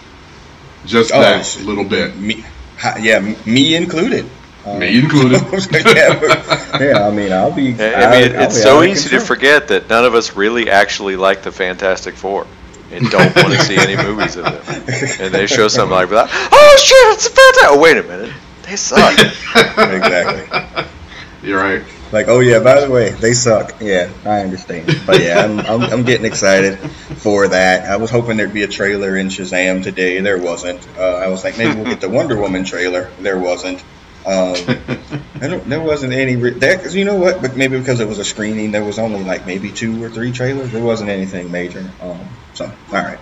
Just 0.85 1.13
oh, 1.13 1.21
that 1.21 1.61
little 1.63 1.83
bit. 1.83 2.17
Me, 2.17 2.43
yeah, 2.99 3.35
me 3.45 3.75
included. 3.75 4.29
Um, 4.65 4.79
me 4.79 4.99
included. 4.99 5.41
yeah, 5.95 6.79
yeah, 6.79 7.07
I 7.07 7.11
mean, 7.11 7.31
I'll 7.33 7.51
be. 7.51 7.73
I, 7.81 7.93
I 7.93 8.11
mean, 8.11 8.35
I'll, 8.35 8.43
it's 8.43 8.55
I'll 8.57 8.81
so 8.81 8.83
easy 8.83 9.09
to 9.09 9.19
forget 9.19 9.67
that 9.69 9.89
none 9.89 10.05
of 10.05 10.15
us 10.15 10.35
really 10.35 10.69
actually 10.69 11.15
like 11.15 11.43
the 11.43 11.51
Fantastic 11.51 12.15
Four 12.15 12.47
and 12.93 13.09
don't 13.09 13.35
want 13.35 13.53
to 13.53 13.59
see 13.65 13.77
any 13.77 13.95
movies 13.95 14.35
of 14.37 14.45
them. 14.45 14.85
And 15.19 15.33
they 15.33 15.47
show 15.47 15.67
something 15.67 15.91
like 15.91 16.09
that. 16.09 16.29
Oh 16.31 16.75
shit! 16.79 17.13
It's 17.13 17.27
a 17.27 17.29
fantastic. 17.29 17.69
Oh 17.69 17.79
wait 17.79 17.97
a 17.97 18.03
minute, 18.03 18.33
they 18.63 18.75
suck. 18.75 19.13
exactly. 19.19 20.85
You're 21.41 21.59
right. 21.59 21.83
Like, 22.13 22.27
oh 22.27 22.41
yeah, 22.41 22.59
by 22.59 22.79
the 22.79 22.91
way, 22.91 23.09
they 23.09 23.33
suck. 23.33 23.81
Yeah, 23.81 24.07
I 24.23 24.41
understand. 24.41 25.01
But 25.07 25.19
yeah, 25.19 25.39
I'm, 25.43 25.59
I'm, 25.61 25.81
I'm, 25.81 26.03
getting 26.03 26.27
excited 26.27 26.77
for 26.77 27.47
that. 27.47 27.89
I 27.89 27.97
was 27.97 28.11
hoping 28.11 28.37
there'd 28.37 28.53
be 28.53 28.61
a 28.61 28.67
trailer 28.67 29.17
in 29.17 29.29
Shazam 29.29 29.81
today. 29.81 30.21
There 30.21 30.37
wasn't. 30.37 30.87
Uh, 30.95 31.15
I 31.15 31.29
was 31.29 31.43
like, 31.43 31.57
maybe 31.57 31.73
we'll 31.73 31.89
get 31.89 32.01
the 32.01 32.09
Wonder 32.09 32.39
Woman 32.39 32.65
trailer. 32.65 33.09
There 33.19 33.39
wasn't. 33.39 33.83
Um, 34.27 34.53
there 35.39 35.81
wasn't 35.81 36.13
any 36.13 36.35
re- 36.35 36.51
because 36.51 36.95
you 36.95 37.03
know 37.03 37.15
what? 37.15 37.41
But 37.41 37.57
maybe 37.57 37.79
because 37.79 37.99
it 37.99 38.07
was 38.07 38.19
a 38.19 38.23
screening, 38.23 38.71
there 38.71 38.85
was 38.85 38.99
only 38.99 39.23
like 39.23 39.47
maybe 39.47 39.71
two 39.71 40.03
or 40.03 40.09
three 40.09 40.31
trailers. 40.31 40.71
There 40.71 40.83
wasn't 40.83 41.09
anything 41.09 41.49
major. 41.49 41.89
Um, 41.99 42.29
so 42.53 42.65
all 42.65 42.93
right, 42.93 43.19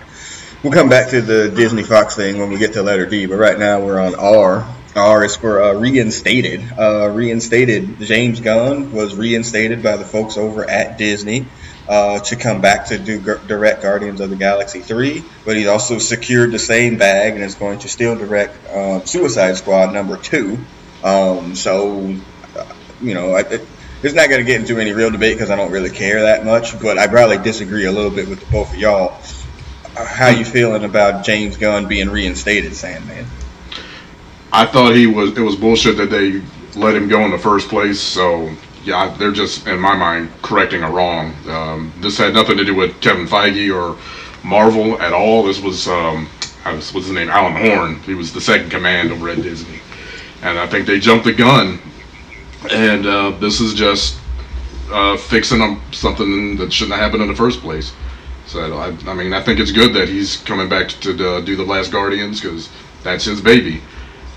we'll 0.62 0.74
come 0.74 0.90
back 0.90 1.08
to 1.12 1.22
the 1.22 1.48
Disney 1.48 1.82
Fox 1.82 2.14
thing 2.14 2.38
when 2.38 2.50
we 2.50 2.58
get 2.58 2.74
to 2.74 2.82
letter 2.82 3.06
D. 3.06 3.24
But 3.24 3.36
right 3.36 3.58
now 3.58 3.80
we're 3.80 3.98
on 3.98 4.14
R. 4.16 4.68
R 4.94 5.24
is 5.24 5.36
for 5.36 5.62
uh, 5.62 5.72
reinstated. 5.74 6.62
Uh, 6.78 7.10
reinstated. 7.14 7.98
James 8.00 8.40
Gunn 8.40 8.92
was 8.92 9.14
reinstated 9.14 9.82
by 9.82 9.96
the 9.96 10.04
folks 10.04 10.36
over 10.36 10.68
at 10.68 10.98
Disney 10.98 11.46
uh, 11.88 12.20
to 12.20 12.36
come 12.36 12.60
back 12.60 12.86
to 12.86 12.98
do 12.98 13.20
direct 13.20 13.82
Guardians 13.82 14.20
of 14.20 14.30
the 14.30 14.36
Galaxy 14.36 14.80
3, 14.80 15.24
but 15.44 15.56
he's 15.56 15.66
also 15.66 15.98
secured 15.98 16.52
the 16.52 16.58
same 16.58 16.98
bag 16.98 17.34
and 17.34 17.42
is 17.42 17.54
going 17.54 17.80
to 17.80 17.88
still 17.88 18.16
direct 18.16 18.66
uh, 18.66 19.04
Suicide 19.04 19.56
Squad 19.56 19.92
number 19.92 20.16
two. 20.16 20.58
Um, 21.02 21.54
so, 21.54 22.14
uh, 22.56 22.74
you 23.00 23.14
know, 23.14 23.34
I, 23.34 23.40
it, 23.40 23.66
it's 24.02 24.14
not 24.14 24.28
going 24.28 24.40
to 24.40 24.46
get 24.46 24.60
into 24.60 24.78
any 24.78 24.92
real 24.92 25.10
debate 25.10 25.36
because 25.36 25.50
I 25.50 25.56
don't 25.56 25.70
really 25.70 25.90
care 25.90 26.22
that 26.22 26.44
much, 26.44 26.78
but 26.80 26.98
I 26.98 27.06
probably 27.06 27.38
disagree 27.38 27.86
a 27.86 27.92
little 27.92 28.10
bit 28.10 28.28
with 28.28 28.48
both 28.50 28.72
of 28.72 28.78
y'all. 28.78 29.18
How 29.96 30.28
you 30.28 30.44
feeling 30.44 30.84
about 30.84 31.24
James 31.24 31.56
Gunn 31.56 31.86
being 31.86 32.08
reinstated, 32.08 32.74
Sandman? 32.74 33.26
I 34.52 34.66
thought 34.66 34.94
he 34.94 35.06
was 35.06 35.36
it 35.36 35.40
was 35.40 35.56
bullshit 35.56 35.96
that 35.96 36.10
they 36.10 36.42
let 36.78 36.94
him 36.94 37.08
go 37.08 37.20
in 37.24 37.30
the 37.30 37.38
first 37.38 37.68
place. 37.68 37.98
So 37.98 38.54
yeah, 38.84 39.14
they're 39.16 39.32
just 39.32 39.66
in 39.66 39.80
my 39.80 39.96
mind 39.96 40.30
correcting 40.42 40.82
a 40.82 40.90
wrong. 40.90 41.34
Um, 41.48 41.92
this 42.00 42.18
had 42.18 42.34
nothing 42.34 42.58
to 42.58 42.64
do 42.64 42.74
with 42.74 43.00
Kevin 43.00 43.26
Feige 43.26 43.74
or 43.74 43.98
Marvel 44.44 45.00
at 45.00 45.14
all. 45.14 45.42
This 45.42 45.60
was 45.60 45.88
um, 45.88 46.26
what's 46.64 46.92
his 46.92 47.10
name? 47.10 47.30
Alan 47.30 47.56
Horn. 47.56 47.96
He 48.00 48.14
was 48.14 48.32
the 48.32 48.42
second 48.42 48.70
command 48.70 49.10
over 49.10 49.30
at 49.30 49.40
Disney, 49.40 49.80
and 50.42 50.58
I 50.58 50.66
think 50.66 50.86
they 50.86 51.00
jumped 51.00 51.24
the 51.24 51.32
gun. 51.32 51.80
And 52.70 53.06
uh, 53.06 53.30
this 53.30 53.58
is 53.60 53.72
just 53.72 54.20
uh, 54.90 55.16
fixing 55.16 55.80
something 55.92 56.56
that 56.58 56.72
shouldn't 56.72 56.94
have 56.94 57.04
happened 57.04 57.22
in 57.22 57.28
the 57.28 57.34
first 57.34 57.60
place. 57.60 57.92
So 58.46 58.76
I, 58.76 58.88
I 59.10 59.14
mean, 59.14 59.32
I 59.32 59.40
think 59.40 59.60
it's 59.60 59.72
good 59.72 59.94
that 59.94 60.08
he's 60.08 60.36
coming 60.36 60.68
back 60.68 60.88
to, 60.88 61.16
to 61.16 61.36
uh, 61.36 61.40
do 61.40 61.56
the 61.56 61.64
Last 61.64 61.90
Guardians 61.90 62.40
because 62.40 62.68
that's 63.02 63.24
his 63.24 63.40
baby 63.40 63.80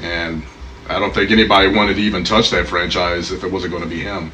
and 0.02 0.44
I 0.88 1.00
don't 1.00 1.14
think 1.14 1.32
anybody 1.32 1.76
wanted 1.76 1.96
to 1.96 2.02
even 2.02 2.24
touch 2.24 2.52
that 2.52 2.68
franchise 2.68 3.32
if 3.32 3.44
it 3.44 3.52
wasn't 3.52 3.72
going 3.72 3.84
to 3.84 3.90
be 3.90 4.02
him. 4.02 4.32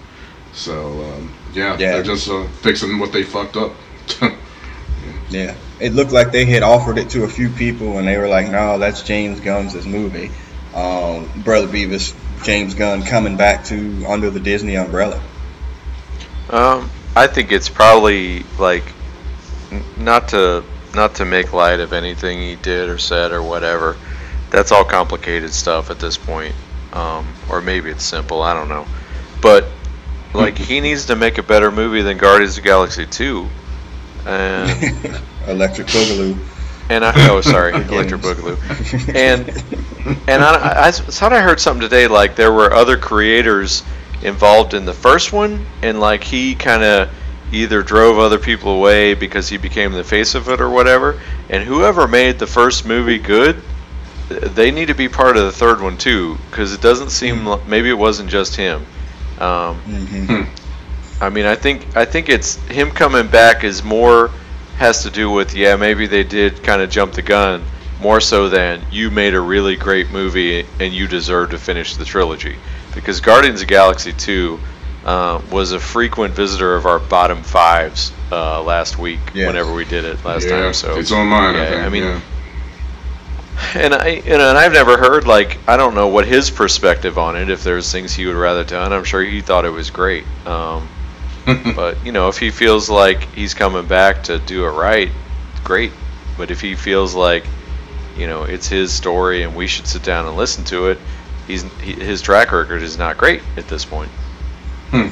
So 0.54 1.04
um, 1.04 1.34
yeah, 1.54 1.78
yeah, 1.78 1.93
they're 1.93 2.04
just 2.04 2.30
uh, 2.30 2.45
fixing 2.47 3.00
what 3.00 3.13
they 3.13 3.24
fucked 3.24 3.56
up. 3.56 3.74
yeah, 5.30 5.56
it 5.80 5.93
looked 5.93 6.12
like 6.12 6.32
they 6.32 6.45
had 6.45 6.63
offered 6.63 6.97
it 6.97 7.10
to 7.12 7.24
a 7.24 7.28
few 7.28 7.50
people, 7.50 7.97
and 7.97 8.08
they 8.08 8.17
were 8.17 8.28
like, 8.28 8.52
"No, 8.52 8.78
that's 8.78 9.02
James 9.02 9.39
Gunn's 9.39 9.86
movie." 9.86 10.30
Um, 10.76 11.30
Brother 11.43 11.67
Beavis, 11.67 12.13
James 12.43 12.74
Gunn 12.74 13.04
coming 13.04 13.38
back 13.38 13.63
to 13.65 14.06
under 14.06 14.30
the 14.30 14.39
Disney 14.39 14.76
umbrella. 14.76 15.21
Um, 16.50 16.89
I 17.15 17.28
think 17.28 17.52
it's 17.52 17.69
probably 17.69 18.43
like 18.60 18.84
not 19.97 20.30
to 20.30 20.65
not 20.93 21.15
to 21.15 21.26
make 21.26 21.54
light 21.54 21.80
of 21.80 21.93
anything 21.93 22.39
he 22.39 22.58
did 22.58 22.89
or 22.89 22.97
said 22.97 23.32
or 23.32 23.41
whatever 23.41 23.95
that's 24.51 24.71
all 24.71 24.83
complicated 24.83 25.51
stuff 25.53 25.89
at 25.89 25.99
this 25.99 26.17
point. 26.17 26.53
Um, 26.93 27.25
or 27.49 27.61
maybe 27.61 27.89
it's 27.89 28.03
simple. 28.03 28.41
I 28.43 28.53
don't 28.53 28.69
know. 28.69 28.85
But 29.41 29.65
like 30.33 30.57
he 30.57 30.81
needs 30.81 31.05
to 31.07 31.15
make 31.15 31.37
a 31.37 31.43
better 31.43 31.71
movie 31.71 32.01
than 32.01 32.17
Guardians 32.17 32.57
of 32.57 32.63
Galaxy 32.63 33.05
Two. 33.05 33.47
And 34.25 34.69
Electric 35.47 35.87
Boogaloo. 35.87 36.37
And 36.89 37.05
I 37.05 37.13
oh 37.29 37.41
sorry, 37.41 37.73
Electric 37.89 38.21
Boogaloo. 38.21 39.15
And 39.15 39.49
and 40.27 40.43
I, 40.43 40.87
I 40.87 40.91
thought 40.91 41.33
I 41.33 41.41
heard 41.41 41.59
something 41.59 41.81
today 41.81 42.07
like 42.07 42.35
there 42.35 42.51
were 42.51 42.73
other 42.73 42.97
creators 42.97 43.83
involved 44.21 44.73
in 44.73 44.85
the 44.85 44.93
first 44.93 45.31
one, 45.31 45.65
and 45.81 45.99
like 45.99 46.23
he 46.23 46.55
kind 46.55 46.83
of 46.83 47.09
either 47.53 47.81
drove 47.81 48.17
other 48.17 48.39
people 48.39 48.73
away 48.73 49.13
because 49.13 49.49
he 49.49 49.57
became 49.57 49.91
the 49.91 50.03
face 50.03 50.35
of 50.35 50.47
it 50.49 50.61
or 50.61 50.69
whatever. 50.69 51.19
And 51.49 51.63
whoever 51.63 52.07
made 52.07 52.39
the 52.39 52.47
first 52.47 52.85
movie 52.85 53.17
good 53.17 53.61
they 54.39 54.71
need 54.71 54.87
to 54.87 54.93
be 54.93 55.09
part 55.09 55.37
of 55.37 55.43
the 55.43 55.51
third 55.51 55.81
one 55.81 55.97
too, 55.97 56.37
because 56.49 56.73
it 56.73 56.81
doesn't 56.81 57.09
seem 57.09 57.37
mm-hmm. 57.37 57.47
like 57.47 57.67
maybe 57.67 57.89
it 57.89 57.97
wasn't 57.97 58.29
just 58.29 58.55
him. 58.55 58.85
Um, 59.39 59.81
mm-hmm. 59.81 61.23
I 61.23 61.29
mean, 61.29 61.45
I 61.45 61.55
think 61.55 61.95
I 61.95 62.05
think 62.05 62.29
it's 62.29 62.55
him 62.67 62.91
coming 62.91 63.27
back 63.27 63.63
is 63.63 63.83
more 63.83 64.31
has 64.77 65.03
to 65.03 65.11
do 65.11 65.29
with 65.29 65.53
yeah 65.53 65.75
maybe 65.75 66.07
they 66.07 66.23
did 66.23 66.63
kind 66.63 66.81
of 66.81 66.89
jump 66.89 67.13
the 67.13 67.21
gun 67.21 67.63
more 68.01 68.19
so 68.19 68.49
than 68.49 68.81
you 68.91 69.11
made 69.11 69.35
a 69.35 69.39
really 69.39 69.75
great 69.75 70.09
movie 70.09 70.65
and 70.79 70.91
you 70.91 71.07
deserve 71.07 71.51
to 71.51 71.57
finish 71.57 71.95
the 71.97 72.05
trilogy 72.05 72.55
because 72.95 73.21
Guardians 73.21 73.61
of 73.61 73.67
Galaxy 73.67 74.11
2 74.11 74.59
uh, 75.05 75.41
was 75.51 75.71
a 75.71 75.79
frequent 75.79 76.33
visitor 76.33 76.75
of 76.75 76.87
our 76.87 76.97
bottom 76.97 77.43
fives 77.43 78.11
uh, 78.31 78.61
last 78.63 78.97
week 78.97 79.19
yeah. 79.35 79.45
whenever 79.45 79.71
we 79.71 79.85
did 79.85 80.03
it 80.03 80.23
last 80.25 80.45
yeah, 80.45 80.61
time. 80.61 80.73
So 80.73 80.97
it's 80.97 81.11
on 81.11 81.27
mine. 81.27 81.53
Yeah, 81.53 81.61
I, 81.61 81.65
think, 81.67 81.81
I 81.83 81.89
mean, 81.89 82.03
yeah 82.03 82.21
and 83.76 83.93
I 83.93 84.08
you 84.08 84.38
know, 84.38 84.50
and 84.50 84.58
I've 84.58 84.74
never 84.74 84.97
heard 84.97 85.28
like 85.28 85.58
I 85.67 85.78
don't 85.78 85.95
know 85.95 86.08
what 86.08 86.28
his 86.28 86.50
perspective 86.50 87.17
on 87.17 87.36
it. 87.36 87.50
If 87.50 87.63
there's 87.63 87.91
things 87.91 88.13
he 88.13 88.26
would 88.26 88.36
rather 88.36 88.63
done, 88.63 88.93
I'm 88.93 89.04
sure 89.04 89.24
he 89.24 89.41
thought 89.41 89.65
it 89.65 89.69
was 89.69 89.89
great. 89.89 90.26
Um, 90.45 90.88
but 91.76 92.04
you 92.06 92.12
know, 92.12 92.28
if 92.28 92.38
he 92.38 92.52
feels 92.52 92.89
like 92.89 93.24
he's 93.34 93.54
coming 93.54 93.88
back 93.88 94.24
to 94.24 94.39
do 94.39 94.65
it 94.65 94.71
right, 94.71 95.12
great. 95.63 95.91
But 96.38 96.52
if 96.52 96.62
he 96.62 96.76
feels 96.76 97.15
like 97.15 97.45
you 98.17 98.28
know 98.28 98.43
it's 98.43 98.67
his 98.67 98.93
story 98.93 99.43
and 99.43 99.56
we 99.56 99.67
should 99.67 99.88
sit 99.88 100.04
down 100.04 100.28
and 100.28 100.36
listen 100.36 100.63
to 100.65 100.88
it, 100.88 101.00
he's 101.47 101.63
he, 101.80 101.93
his 101.93 102.21
track 102.21 102.52
record 102.52 102.82
is 102.82 102.97
not 102.97 103.17
great 103.17 103.41
at 103.58 103.67
this 103.67 103.86
point. 103.86 104.12
Hmm. 104.89 105.08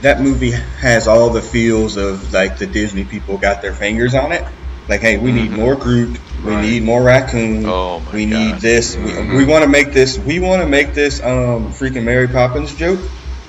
That 0.00 0.20
movie 0.20 0.50
has 0.50 1.06
all 1.08 1.30
the 1.30 1.42
feels 1.42 1.96
of 1.96 2.32
like 2.32 2.58
the 2.58 2.66
Disney 2.66 3.04
people 3.04 3.36
got 3.38 3.62
their 3.62 3.74
fingers 3.74 4.14
on 4.14 4.32
it. 4.32 4.44
Like, 4.88 5.00
hey, 5.00 5.16
we 5.16 5.32
need 5.32 5.50
mm-hmm. 5.50 5.60
more 5.60 5.76
Groot. 5.76 6.18
We 6.44 6.50
right. 6.50 6.62
need 6.62 6.82
more 6.82 7.02
raccoon. 7.02 7.64
Oh 7.64 8.02
we 8.12 8.26
God. 8.26 8.38
need 8.38 8.54
this. 8.56 8.96
Mm-hmm. 8.96 9.30
We, 9.30 9.36
we 9.38 9.44
want 9.46 9.64
to 9.64 9.70
make 9.70 9.92
this. 9.92 10.18
We 10.18 10.40
want 10.40 10.62
to 10.62 10.68
make 10.68 10.92
this 10.92 11.22
um 11.22 11.72
freaking 11.72 12.04
Mary 12.04 12.28
Poppins 12.28 12.74
joke. 12.74 13.00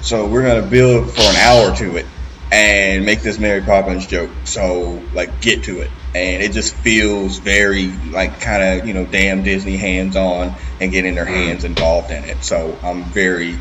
So 0.02 0.28
we're 0.28 0.43
gonna 0.43 0.65
build 0.65 1.12
for 1.12 1.21
an 1.21 1.36
hour 1.36 1.76
to 1.78 1.98
it 1.98 2.06
and 2.52 3.06
make 3.06 3.21
this 3.21 3.38
Mary 3.38 3.62
Poppins 3.62 4.08
joke. 4.08 4.30
So 4.45 5.02
like, 5.13 5.41
get 5.41 5.63
to 5.65 5.82
it. 5.82 5.91
and 6.15 6.41
it 6.41 6.54
just 6.54 6.74
feels 6.76 7.39
very 7.39 7.88
like 8.12 8.39
kind 8.39 8.63
of 8.63 8.88
you 8.88 8.93
know 8.93 9.06
damn 9.06 9.43
Disney 9.43 9.76
hands 9.76 10.15
on 10.15 10.56
and 10.80 10.91
getting 10.91 11.15
their 11.15 11.26
hands 11.26 11.63
mm. 11.63 11.67
involved 11.67 12.12
in 12.12 12.24
it. 12.24 12.43
So 12.43 12.78
I'm 12.82 13.04
very. 13.04 13.60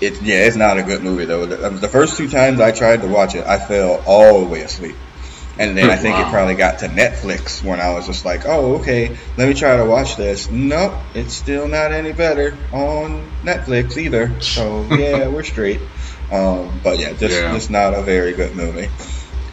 It, 0.00 0.20
yeah, 0.20 0.44
it's 0.44 0.56
not 0.56 0.76
a 0.76 0.82
good 0.82 1.02
movie 1.02 1.24
though. 1.24 1.46
The, 1.46 1.70
the 1.70 1.88
first 1.88 2.18
two 2.18 2.28
times 2.28 2.60
I 2.60 2.72
tried 2.72 3.00
to 3.00 3.08
watch 3.08 3.34
it, 3.34 3.46
I 3.46 3.58
fell 3.58 4.02
all 4.06 4.40
the 4.40 4.46
way 4.46 4.60
asleep. 4.60 4.96
And 5.58 5.76
then 5.76 5.88
I 5.88 5.96
think 5.96 6.16
wow. 6.16 6.26
it 6.28 6.30
probably 6.32 6.54
got 6.54 6.80
to 6.80 6.88
Netflix 6.88 7.62
when 7.62 7.80
I 7.80 7.94
was 7.94 8.06
just 8.06 8.24
like, 8.24 8.44
oh, 8.44 8.76
okay, 8.80 9.16
let 9.36 9.48
me 9.48 9.54
try 9.54 9.76
to 9.76 9.84
watch 9.84 10.16
this. 10.16 10.50
Nope, 10.50 10.94
it's 11.14 11.34
still 11.34 11.68
not 11.68 11.92
any 11.92 12.12
better 12.12 12.58
on 12.72 13.30
Netflix 13.42 13.96
either. 13.96 14.40
So 14.40 14.84
yeah, 14.90 15.28
we're 15.28 15.44
straight. 15.44 15.80
Um, 16.30 16.80
but 16.82 16.98
yeah, 16.98 17.12
just 17.12 17.34
yeah. 17.34 17.52
just 17.52 17.70
not 17.70 17.94
a 17.94 18.02
very 18.02 18.32
good 18.32 18.56
movie. 18.56 18.88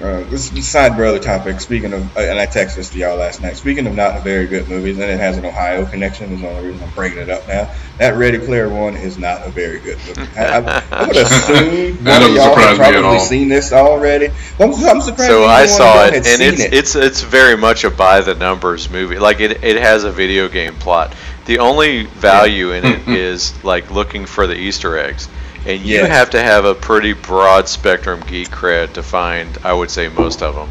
Uh, 0.01 0.23
this 0.29 0.51
is 0.51 0.67
side 0.67 0.95
brother 0.95 1.19
topic. 1.19 1.59
Speaking 1.59 1.93
of, 1.93 2.17
uh, 2.17 2.21
and 2.21 2.39
I 2.39 2.47
texted 2.47 2.77
this 2.77 2.89
to 2.89 2.97
y'all 2.97 3.17
last 3.17 3.39
night. 3.41 3.55
Speaking 3.55 3.85
of 3.85 3.93
not 3.93 4.23
very 4.23 4.47
good 4.47 4.67
movies, 4.67 4.97
and 4.97 5.11
it 5.11 5.19
has 5.19 5.37
an 5.37 5.45
Ohio 5.45 5.85
connection. 5.85 6.33
Is 6.33 6.41
the 6.41 6.49
only 6.49 6.69
reason 6.71 6.83
I'm 6.83 6.93
bringing 6.95 7.19
it 7.19 7.29
up 7.29 7.47
now. 7.47 7.71
That 7.99 8.15
Ready 8.15 8.39
Player 8.39 8.67
One 8.67 8.95
is 8.95 9.19
not 9.19 9.45
a 9.45 9.51
very 9.51 9.79
good 9.79 9.99
movie. 10.07 10.21
I, 10.35 10.57
I, 10.57 10.83
I 10.91 11.07
would 11.07 11.15
assume 11.17 12.03
one 12.03 12.23
of 12.23 12.33
y'all 12.33 12.55
have 12.55 12.77
probably 12.77 13.19
seen 13.19 13.47
this 13.47 13.71
already. 13.71 14.29
I'm, 14.59 14.73
I'm 14.73 15.01
surprised. 15.01 15.29
So 15.29 15.45
I 15.45 15.67
saw 15.67 16.05
it, 16.05 16.15
and 16.15 16.41
it's 16.41 16.61
it. 16.61 16.73
it's 16.73 16.95
it's 16.95 17.21
very 17.21 17.55
much 17.55 17.83
a 17.83 17.91
by 17.91 18.21
the 18.21 18.33
numbers 18.33 18.89
movie. 18.89 19.19
Like 19.19 19.39
it 19.39 19.63
it 19.63 19.77
has 19.77 20.03
a 20.03 20.11
video 20.11 20.47
game 20.47 20.73
plot. 20.75 21.15
The 21.45 21.59
only 21.59 22.05
value 22.05 22.71
in 22.71 22.85
it 22.85 23.07
is 23.07 23.63
like 23.63 23.91
looking 23.91 24.25
for 24.25 24.47
the 24.47 24.55
Easter 24.55 24.97
eggs 24.97 25.27
and 25.65 25.81
you 25.81 25.95
yes. 25.95 26.07
have 26.07 26.29
to 26.31 26.41
have 26.41 26.65
a 26.65 26.73
pretty 26.73 27.13
broad 27.13 27.67
spectrum 27.67 28.19
geek 28.27 28.49
cred 28.49 28.93
to 28.93 29.03
find 29.03 29.57
i 29.63 29.73
would 29.73 29.91
say 29.91 30.09
most 30.09 30.41
of 30.41 30.55
them 30.55 30.69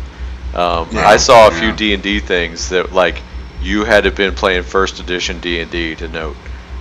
um, 0.55 0.89
yeah, 0.91 1.07
i 1.07 1.17
saw 1.17 1.49
a 1.49 1.53
yeah. 1.53 1.61
few 1.61 1.97
d&d 1.97 2.21
things 2.21 2.71
that 2.71 2.93
like 2.93 3.23
you 3.63 3.85
had 3.85 4.03
to 4.03 4.09
have 4.09 4.17
been 4.17 4.35
playing 4.35 4.63
first 4.63 5.01
edition 5.01 5.39
d&d 5.41 5.95
to 5.97 6.09
note 6.09 6.37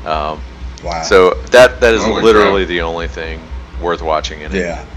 um, 0.06 0.42
wow. 0.84 1.04
so 1.04 1.34
that 1.52 1.82
that 1.82 1.94
is 1.94 2.04
oh 2.04 2.14
literally 2.14 2.64
God. 2.64 2.70
the 2.70 2.82
only 2.82 3.08
thing 3.08 3.42
worth 3.82 4.02
watching 4.02 4.42
in 4.42 4.52
yeah. 4.52 4.82
it 4.82 4.88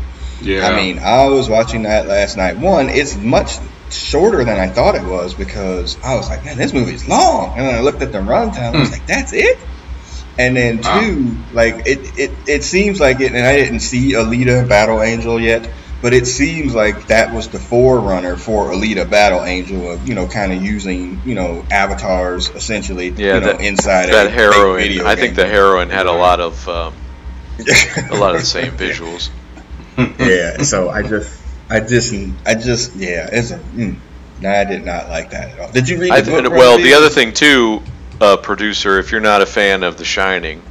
yeah 0.42 0.66
i 0.66 0.76
mean 0.76 0.98
i 0.98 1.26
was 1.28 1.48
watching 1.48 1.82
that 1.82 2.06
last 2.06 2.36
night 2.36 2.56
one 2.56 2.88
it's 2.88 3.16
much 3.16 3.58
shorter 3.90 4.42
than 4.44 4.58
i 4.58 4.66
thought 4.66 4.94
it 4.94 5.04
was 5.04 5.34
because 5.34 6.02
i 6.02 6.16
was 6.16 6.28
like 6.30 6.44
man 6.44 6.56
this 6.56 6.72
movie's 6.72 7.06
long 7.06 7.50
and 7.58 7.66
then 7.66 7.74
i 7.74 7.80
looked 7.80 8.00
at 8.00 8.10
the 8.10 8.18
runtime 8.18 8.74
i 8.74 8.80
was 8.80 8.88
hmm. 8.88 8.94
like 8.94 9.06
that's 9.06 9.32
it 9.34 9.58
and 10.38 10.56
then 10.56 10.78
two, 10.78 11.36
like 11.52 11.86
it, 11.86 12.18
it, 12.18 12.30
it 12.46 12.64
seems 12.64 13.00
like 13.00 13.20
it, 13.20 13.32
and 13.32 13.44
I 13.44 13.56
didn't 13.56 13.80
see 13.80 14.12
Alita 14.12 14.68
Battle 14.68 15.02
Angel 15.02 15.38
yet, 15.38 15.68
but 16.00 16.14
it 16.14 16.26
seems 16.26 16.74
like 16.74 17.08
that 17.08 17.34
was 17.34 17.48
the 17.48 17.58
forerunner 17.58 18.36
for 18.36 18.70
Alita 18.70 19.08
Battle 19.08 19.42
Angel 19.42 19.92
of 19.92 20.08
you 20.08 20.14
know 20.14 20.26
kind 20.26 20.52
of 20.52 20.62
using 20.62 21.20
you 21.24 21.34
know 21.34 21.64
avatars 21.70 22.48
essentially 22.50 23.10
yeah, 23.10 23.34
you 23.34 23.40
know, 23.40 23.46
that, 23.46 23.60
inside 23.60 24.06
that 24.06 24.30
heroine. 24.30 25.00
I 25.02 25.16
think 25.16 25.36
the 25.36 25.46
heroine 25.46 25.90
had 25.90 26.06
a 26.06 26.12
lot 26.12 26.40
of 26.40 26.68
um, 26.68 26.94
a 28.10 28.16
lot 28.16 28.34
of 28.34 28.40
the 28.40 28.46
same 28.46 28.72
visuals. 28.76 29.30
yeah, 30.18 30.62
so 30.62 30.88
I 30.88 31.02
just 31.02 31.42
I 31.68 31.80
just 31.80 32.14
I 32.46 32.54
just 32.54 32.96
yeah, 32.96 33.28
it's 33.30 33.50
a. 33.50 33.58
Mm, 33.58 33.96
I 34.44 34.64
did 34.64 34.84
not 34.84 35.08
like 35.08 35.30
that 35.30 35.50
at 35.50 35.60
all. 35.60 35.70
Did 35.70 35.88
you 35.88 35.98
read 35.98 36.24
the 36.24 36.28
book? 36.28 36.50
Well, 36.50 36.76
the 36.76 36.94
other 36.94 37.08
thing 37.08 37.32
too 37.32 37.80
uh, 38.22 38.36
producer, 38.36 38.98
if 38.98 39.10
you're 39.10 39.20
not 39.20 39.42
a 39.42 39.46
fan 39.46 39.82
of 39.82 39.98
The 39.98 40.04
Shining, 40.04 40.62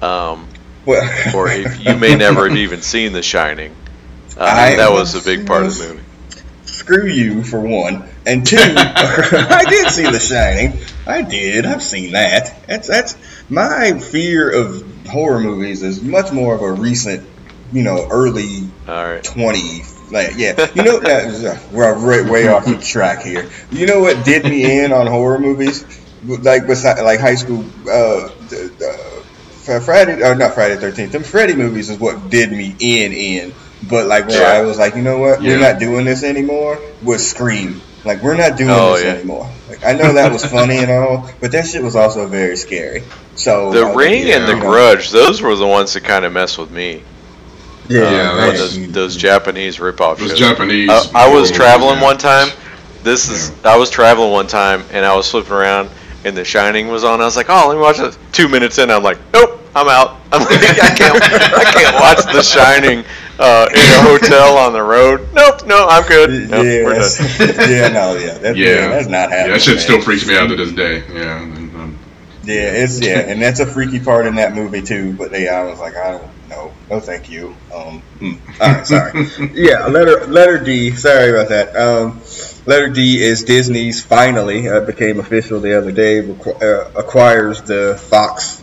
um, 0.00 0.48
or 0.86 1.48
if 1.48 1.84
you 1.84 1.96
may 1.96 2.14
never 2.14 2.48
have 2.48 2.56
even 2.56 2.82
seen 2.82 3.12
The 3.12 3.22
Shining, 3.22 3.76
uh, 4.36 4.76
that 4.76 4.90
was 4.90 5.14
a 5.14 5.22
big 5.22 5.46
part 5.46 5.66
of 5.66 5.76
the 5.76 5.88
movie. 5.88 6.00
Screw 6.64 7.06
you 7.06 7.44
for 7.44 7.60
one, 7.60 8.08
and 8.26 8.46
two, 8.46 8.56
I 8.58 9.64
did 9.68 9.90
see 9.90 10.04
The 10.04 10.18
Shining. 10.18 10.78
I 11.06 11.22
did. 11.22 11.66
I've 11.66 11.82
seen 11.82 12.12
that. 12.12 12.66
That's 12.66 12.88
that's 12.88 13.16
my 13.50 13.98
fear 13.98 14.50
of 14.50 15.06
horror 15.06 15.40
movies 15.40 15.82
is 15.82 16.02
much 16.02 16.32
more 16.32 16.54
of 16.54 16.62
a 16.62 16.72
recent, 16.72 17.28
you 17.72 17.82
know, 17.82 18.08
early 18.10 18.70
right. 18.88 19.22
twenty 19.22 19.82
like, 20.10 20.36
yeah, 20.36 20.70
you 20.74 20.82
know, 20.82 20.98
uh, 20.98 21.58
we're 21.72 22.30
way 22.30 22.46
off 22.46 22.66
the 22.66 22.78
track 22.78 23.22
here. 23.22 23.50
You 23.70 23.86
know 23.86 24.00
what 24.00 24.24
did 24.24 24.44
me 24.44 24.80
in 24.80 24.92
on 24.92 25.06
horror 25.06 25.38
movies? 25.38 25.84
Like 26.24 26.66
beside 26.66 27.00
like 27.02 27.20
high 27.20 27.34
school 27.34 27.64
uh, 27.88 28.28
uh 29.68 29.80
Friday 29.80 30.22
or 30.22 30.34
not 30.34 30.54
Friday 30.54 30.76
Thirteenth. 30.76 31.12
Them 31.12 31.22
Freddy 31.22 31.54
movies 31.54 31.90
is 31.90 31.98
what 31.98 32.30
did 32.30 32.50
me 32.50 32.74
in 32.78 33.12
in. 33.12 33.54
But 33.88 34.06
like 34.06 34.26
where 34.28 34.40
yeah. 34.40 34.60
I 34.60 34.62
was 34.62 34.78
like, 34.78 34.94
you 34.94 35.02
know 35.02 35.18
what, 35.18 35.42
yeah. 35.42 35.50
we're 35.50 35.60
not 35.60 35.78
doing 35.78 36.04
this 36.04 36.22
anymore. 36.22 36.78
Was 37.02 37.28
Scream. 37.28 37.80
Like 38.04 38.22
we're 38.22 38.36
not 38.36 38.56
doing 38.56 38.70
oh, 38.70 38.94
this 38.94 39.04
yeah. 39.04 39.12
anymore. 39.12 39.50
Like 39.68 39.84
I 39.84 39.92
know 39.92 40.12
that 40.12 40.30
was 40.32 40.44
funny 40.44 40.78
and 40.78 40.90
all, 40.90 41.30
but 41.40 41.52
that 41.52 41.66
shit 41.66 41.82
was 41.82 41.96
also 41.96 42.26
very 42.26 42.56
scary. 42.56 43.02
So 43.34 43.72
the 43.72 43.86
Ring 43.86 44.26
like, 44.26 44.34
and 44.34 44.48
the 44.48 44.60
Grudge, 44.60 45.10
those 45.10 45.40
were 45.40 45.56
the 45.56 45.66
ones 45.66 45.94
that 45.94 46.04
kind 46.04 46.24
of 46.24 46.32
messed 46.32 46.58
with 46.58 46.70
me. 46.70 47.02
Yeah, 47.88 48.02
um, 48.02 48.12
yeah 48.12 48.46
those, 48.52 48.92
those 48.92 49.16
Japanese 49.16 49.78
ripoff. 49.78 50.18
Those 50.18 50.38
Japanese. 50.38 50.90
Uh, 50.90 51.06
I 51.14 51.32
was 51.32 51.50
traveling 51.50 52.00
one 52.00 52.18
time. 52.18 52.48
This 53.02 53.28
is 53.28 53.52
I 53.64 53.76
was 53.76 53.90
traveling 53.90 54.32
one 54.32 54.46
time 54.46 54.84
and 54.92 55.04
I 55.04 55.14
was 55.14 55.30
flipping 55.30 55.52
around 55.52 55.90
and 56.24 56.36
The 56.36 56.44
Shining 56.44 56.88
was 56.88 57.04
on. 57.04 57.20
I 57.20 57.24
was 57.24 57.36
like, 57.36 57.46
oh, 57.48 57.68
let 57.68 57.74
me 57.74 57.80
watch 57.80 57.98
this. 57.98 58.18
Two 58.32 58.48
minutes 58.48 58.78
in, 58.78 58.90
I'm 58.90 59.02
like, 59.02 59.18
nope, 59.32 59.60
I'm 59.74 59.88
out. 59.88 60.20
I'm 60.32 60.40
like, 60.40 60.58
I 60.58 60.94
can't, 60.96 61.22
I 61.22 61.64
can't 61.72 61.94
watch 61.94 62.24
The 62.32 62.42
Shining 62.42 63.04
uh, 63.38 63.68
in 63.70 63.76
a 63.76 64.02
hotel 64.02 64.56
on 64.56 64.72
the 64.72 64.82
road. 64.82 65.28
Nope, 65.32 65.66
no, 65.66 65.86
I'm 65.88 66.06
good. 66.08 66.50
Nope, 66.50 66.64
yeah, 66.64 66.84
we're 66.84 66.94
done. 66.94 67.70
yeah, 67.70 67.88
no, 67.88 68.16
yeah, 68.16 68.38
that, 68.38 68.56
yeah. 68.56 68.66
yeah, 68.66 68.88
that's 68.88 69.08
not 69.08 69.30
happening. 69.30 69.46
Yeah, 69.46 69.52
that 69.52 69.62
shit 69.62 69.80
still 69.80 70.00
freaks 70.00 70.26
me 70.26 70.36
out 70.36 70.48
to 70.48 70.56
this 70.56 70.72
day. 70.72 71.04
Yeah. 71.12 71.40
Um, 71.40 71.98
yeah, 72.46 72.82
it's 72.82 73.00
yeah, 73.00 73.20
and 73.20 73.40
that's 73.40 73.60
a 73.60 73.66
freaky 73.66 74.00
part 74.00 74.26
in 74.26 74.34
that 74.34 74.54
movie 74.54 74.82
too. 74.82 75.14
But 75.14 75.38
yeah, 75.38 75.60
I 75.60 75.64
was 75.64 75.78
like, 75.78 75.96
I 75.96 76.12
don't 76.12 76.48
know, 76.48 76.72
no, 76.90 77.00
thank 77.00 77.30
you. 77.30 77.56
Um, 77.74 78.00
hmm. 78.18 78.32
all 78.60 78.72
right, 78.72 78.86
sorry. 78.86 79.28
yeah, 79.54 79.86
letter 79.86 80.26
letter 80.26 80.58
D. 80.62 80.90
Sorry 80.90 81.30
about 81.30 81.48
that. 81.48 81.74
Um, 81.74 82.20
Letter 82.66 82.88
D 82.88 83.20
is 83.22 83.44
Disney's 83.44 84.02
finally 84.02 84.68
uh, 84.68 84.80
became 84.80 85.20
official 85.20 85.60
the 85.60 85.76
other 85.76 85.92
day 85.92 86.22
requ- 86.22 86.62
uh, 86.62 86.98
acquires 86.98 87.60
the 87.62 88.00
Fox 88.08 88.62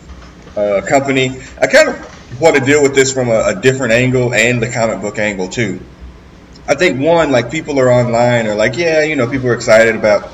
uh, 0.58 0.82
company. 0.88 1.40
I 1.62 1.68
kind 1.68 1.90
of 1.90 2.42
want 2.42 2.56
to 2.56 2.66
deal 2.66 2.82
with 2.82 2.96
this 2.96 3.14
from 3.14 3.30
a, 3.30 3.44
a, 3.48 3.62
different 3.62 3.94
angle 3.94 4.34
and 4.34 4.62
the 4.62 4.72
comic 4.72 5.02
book 5.02 5.20
angle 5.20 5.50
too. 5.50 5.80
I 6.68 6.74
think 6.74 7.00
one 7.00 7.32
like 7.32 7.52
people 7.52 7.80
are 7.80 7.92
online 7.92 8.48
are 8.48 8.56
like 8.56 8.76
yeah 8.76 9.04
you 9.04 9.16
know 9.16 9.30
people 9.30 9.50
are 9.50 9.56
excited 9.56 9.96
about 9.96 10.32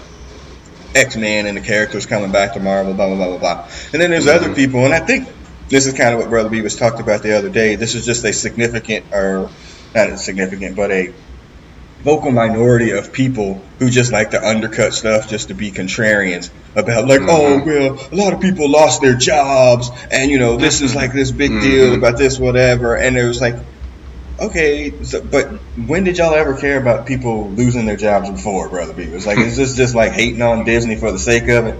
X 0.95 1.17
Men 1.17 1.45
and 1.45 1.57
the 1.57 1.61
characters 1.61 2.05
coming 2.05 2.31
back 2.31 2.53
to 2.53 2.61
Marvel 2.61 2.93
blah 2.93 3.07
blah 3.07 3.17
blah 3.17 3.27
blah 3.27 3.37
blah 3.37 3.69
and 3.91 4.01
then 4.01 4.11
there's 4.11 4.27
mm-hmm. 4.27 4.45
other 4.45 4.55
people 4.55 4.85
and 4.85 4.93
I 4.93 4.99
think 4.99 5.27
this 5.67 5.87
is 5.87 5.93
kind 5.93 6.13
of 6.13 6.21
what 6.21 6.29
Brother 6.29 6.49
B 6.49 6.61
was 6.61 6.77
talked 6.77 7.01
about 7.01 7.21
the 7.21 7.37
other 7.37 7.49
day. 7.49 7.75
This 7.75 7.95
is 7.95 8.05
just 8.05 8.23
a 8.23 8.31
significant 8.31 9.11
or 9.11 9.49
not 9.93 10.09
a 10.09 10.17
significant 10.17 10.77
but 10.77 10.91
a 10.91 11.13
vocal 12.03 12.31
minority 12.31 12.91
of 12.91 13.11
people 13.11 13.61
who 13.79 13.89
just 13.89 14.11
like 14.11 14.31
to 14.31 14.47
undercut 14.47 14.93
stuff 14.93 15.27
just 15.27 15.47
to 15.47 15.53
be 15.53 15.71
contrarians 15.71 16.49
about 16.75 17.07
like 17.07 17.21
oh, 17.21 17.61
mm-hmm. 17.61 17.69
oh 17.69 17.97
well 17.99 18.09
a 18.11 18.15
lot 18.15 18.33
of 18.33 18.39
people 18.39 18.69
lost 18.69 19.01
their 19.01 19.15
jobs 19.15 19.89
and 20.11 20.29
you 20.29 20.37
know 20.37 20.57
this 20.57 20.81
is 20.81 20.95
like 20.95 21.11
this 21.11 21.31
big 21.31 21.51
mm-hmm. 21.51 21.61
deal 21.61 21.95
about 21.95 22.17
this 22.17 22.37
whatever 22.37 22.95
and 22.95 23.17
it 23.17 23.25
was 23.25 23.41
like 23.41 23.55
okay 24.39 25.03
so, 25.03 25.21
but 25.21 25.47
when 25.87 26.03
did 26.03 26.17
y'all 26.17 26.35
ever 26.35 26.55
care 26.55 26.79
about 26.79 27.07
people 27.07 27.49
losing 27.51 27.85
their 27.85 27.97
jobs 27.97 28.29
before 28.29 28.69
brother 28.69 28.93
b 28.93 29.07
was 29.09 29.25
like 29.25 29.37
is 29.39 29.57
this 29.57 29.75
just 29.75 29.95
like 29.95 30.11
hating 30.11 30.41
on 30.41 30.63
disney 30.63 30.95
for 30.95 31.11
the 31.11 31.19
sake 31.19 31.47
of 31.49 31.65
it 31.65 31.79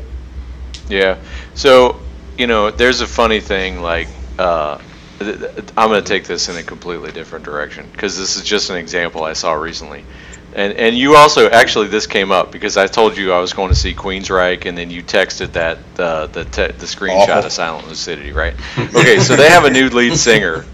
yeah 0.90 1.18
so 1.54 2.00
you 2.38 2.48
know 2.48 2.72
there's 2.72 3.02
a 3.02 3.08
funny 3.08 3.40
thing 3.40 3.82
like 3.82 4.08
uh 4.40 4.80
I'm 5.20 5.90
going 5.90 6.04
to 6.04 6.08
take 6.08 6.26
this 6.26 6.50
in 6.50 6.58
a 6.58 6.64
completely 6.64 7.12
different 7.12 7.44
direction 7.44 7.88
because 7.92 8.18
this 8.18 8.38
is 8.38 8.44
just 8.44 8.70
an 8.70 8.78
example 8.78 9.24
I 9.24 9.34
saw 9.34 9.54
recently. 9.54 10.06
And 10.54 10.74
and 10.74 10.98
you 10.98 11.16
also 11.16 11.50
actually 11.50 11.88
this 11.88 12.08
came 12.08 12.32
up 12.32 12.52
because 12.52 12.78
I 12.78 12.88
told 12.88 13.18
you 13.18 13.34
I 13.34 13.40
was 13.40 13.54
going 13.54 13.70
to 13.70 13.76
see 13.76 13.94
Queensryche 13.94 14.66
and 14.66 14.78
then 14.78 14.90
you 14.90 15.04
texted 15.04 15.54
that 15.54 15.78
uh, 16.00 16.28
the 16.28 16.46
te- 16.46 16.72
the 16.72 16.86
screenshot 16.86 17.30
Awful. 17.30 17.46
of 17.46 17.52
Silent 17.52 17.88
Lucidity, 17.88 18.32
right? 18.32 18.54
Okay, 18.78 19.20
so 19.20 19.36
they 19.36 19.50
have 19.50 19.66
a 19.66 19.70
new 19.70 19.90
lead 19.90 20.16
singer. 20.18 20.66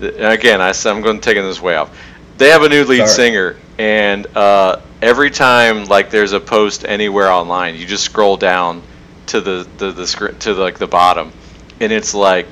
Again, 0.00 0.60
I, 0.60 0.72
I'm 0.86 1.02
going 1.02 1.20
to 1.20 1.22
take 1.22 1.36
this 1.36 1.60
way 1.60 1.76
off. 1.76 1.96
They 2.38 2.48
have 2.48 2.62
a 2.62 2.68
new 2.68 2.84
lead 2.84 3.06
Sorry. 3.06 3.08
singer, 3.08 3.56
and 3.78 4.26
uh, 4.34 4.80
every 5.02 5.30
time 5.30 5.84
like 5.84 6.10
there's 6.10 6.32
a 6.32 6.40
post 6.40 6.86
anywhere 6.86 7.30
online, 7.30 7.74
you 7.74 7.86
just 7.86 8.04
scroll 8.04 8.36
down 8.36 8.82
to 9.26 9.40
the 9.40 9.68
the, 9.76 9.92
the 9.92 10.36
to 10.40 10.54
the, 10.54 10.60
like 10.60 10.78
the 10.78 10.86
bottom, 10.86 11.32
and 11.80 11.92
it's 11.92 12.14
like 12.14 12.46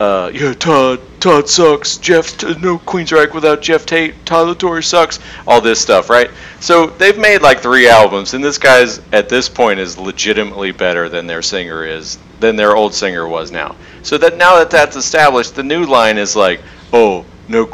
uh, 0.00 0.30
yeah, 0.32 0.54
Todd, 0.54 0.98
Todd 1.20 1.46
sucks. 1.46 1.98
Jeff, 1.98 2.42
no 2.62 2.78
Queensryche 2.78 3.34
without 3.34 3.60
Geoff 3.60 3.84
Tate. 3.84 4.14
Todd 4.24 4.48
La 4.48 4.54
Torre 4.54 4.80
sucks. 4.80 5.18
All 5.46 5.60
this 5.60 5.78
stuff, 5.78 6.08
right? 6.08 6.30
So 6.58 6.86
they've 6.86 7.18
made 7.18 7.42
like 7.42 7.60
three 7.60 7.86
albums, 7.86 8.32
and 8.32 8.42
this 8.42 8.56
guy's 8.56 9.02
at 9.12 9.28
this 9.28 9.50
point 9.50 9.78
is 9.78 9.98
legitimately 9.98 10.72
better 10.72 11.10
than 11.10 11.26
their 11.26 11.42
singer 11.42 11.84
is, 11.84 12.18
than 12.40 12.56
their 12.56 12.74
old 12.74 12.94
singer 12.94 13.28
was 13.28 13.52
now. 13.52 13.76
So 14.02 14.16
that 14.16 14.38
now 14.38 14.56
that 14.56 14.70
that's 14.70 14.96
established, 14.96 15.54
the 15.54 15.62
new 15.62 15.84
line 15.84 16.16
is 16.16 16.34
like, 16.34 16.62
oh, 16.94 17.26
no, 17.50 17.64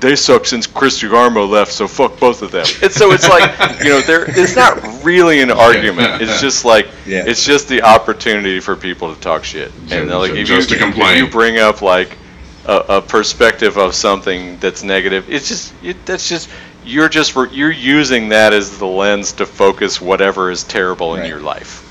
they 0.00 0.16
suck 0.16 0.46
since 0.46 0.66
Chris 0.66 1.02
DeGarmo 1.02 1.46
left, 1.46 1.72
so 1.72 1.86
fuck 1.86 2.18
both 2.18 2.40
of 2.40 2.52
them. 2.52 2.64
And 2.82 2.90
so 2.92 3.12
it's 3.12 3.28
like, 3.28 3.50
you 3.84 3.90
know, 3.90 4.00
there 4.00 4.24
it's 4.26 4.56
not 4.56 5.04
really 5.04 5.42
an 5.42 5.50
argument. 5.50 6.22
It's 6.22 6.40
just 6.40 6.64
like 6.64 6.86
yeah. 7.04 7.24
it's 7.26 7.44
just 7.44 7.68
the 7.68 7.82
opportunity 7.82 8.60
for 8.60 8.76
people 8.76 9.14
to 9.14 9.20
talk 9.20 9.44
shit. 9.44 9.72
And 9.90 10.08
like 10.08 10.32
if 10.32 10.48
just 10.48 10.70
you, 10.70 10.78
to 10.78 10.82
complain. 10.82 11.18
if 11.18 11.18
you 11.18 11.30
bring 11.30 11.58
up 11.58 11.82
like 11.82 12.16
a, 12.64 12.76
a, 12.88 13.02
perspective 13.02 13.76
of 13.76 13.94
something 13.94 14.58
that's 14.58 14.82
negative, 14.82 15.28
it's 15.28 15.48
just 15.48 15.74
it, 15.84 16.06
that's 16.06 16.26
just 16.26 16.48
you're 16.86 17.10
just 17.10 17.36
you're 17.52 17.70
using 17.70 18.30
that 18.30 18.54
as 18.54 18.78
the 18.78 18.86
lens 18.86 19.32
to 19.32 19.44
focus 19.44 20.00
whatever 20.00 20.50
is 20.50 20.64
terrible 20.64 21.16
in 21.16 21.26
your 21.26 21.40
life. 21.40 21.86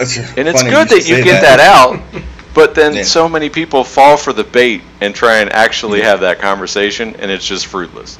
and 0.00 0.48
it's 0.48 0.64
good 0.64 0.88
that 0.88 1.08
you 1.08 1.22
get 1.22 1.42
that, 1.42 1.58
that 1.58 1.60
out. 1.60 2.24
But 2.58 2.74
then 2.74 2.92
yeah. 2.92 3.02
so 3.04 3.28
many 3.28 3.50
people 3.50 3.84
fall 3.84 4.16
for 4.16 4.32
the 4.32 4.42
bait 4.42 4.82
and 5.00 5.14
try 5.14 5.38
and 5.38 5.52
actually 5.52 6.00
have 6.00 6.22
that 6.22 6.40
conversation, 6.40 7.14
and 7.14 7.30
it's 7.30 7.46
just 7.46 7.66
fruitless. 7.66 8.18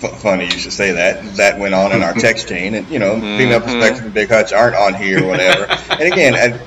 funny 0.00 0.46
you 0.46 0.52
should 0.52 0.72
say 0.72 0.92
that. 0.92 1.36
That 1.36 1.58
went 1.58 1.74
on 1.74 1.92
in 1.92 2.02
our 2.02 2.14
text 2.26 2.48
chain, 2.48 2.74
and 2.74 2.88
you 2.88 2.98
know, 2.98 3.12
mm-hmm. 3.14 3.36
female 3.36 3.60
perspective 3.60 4.06
and 4.06 4.14
big 4.14 4.30
hutch 4.30 4.54
aren't 4.54 4.74
on 4.74 4.94
here 4.94 5.22
or 5.22 5.26
whatever. 5.26 5.66
and 5.90 6.00
again, 6.00 6.34
I, 6.34 6.58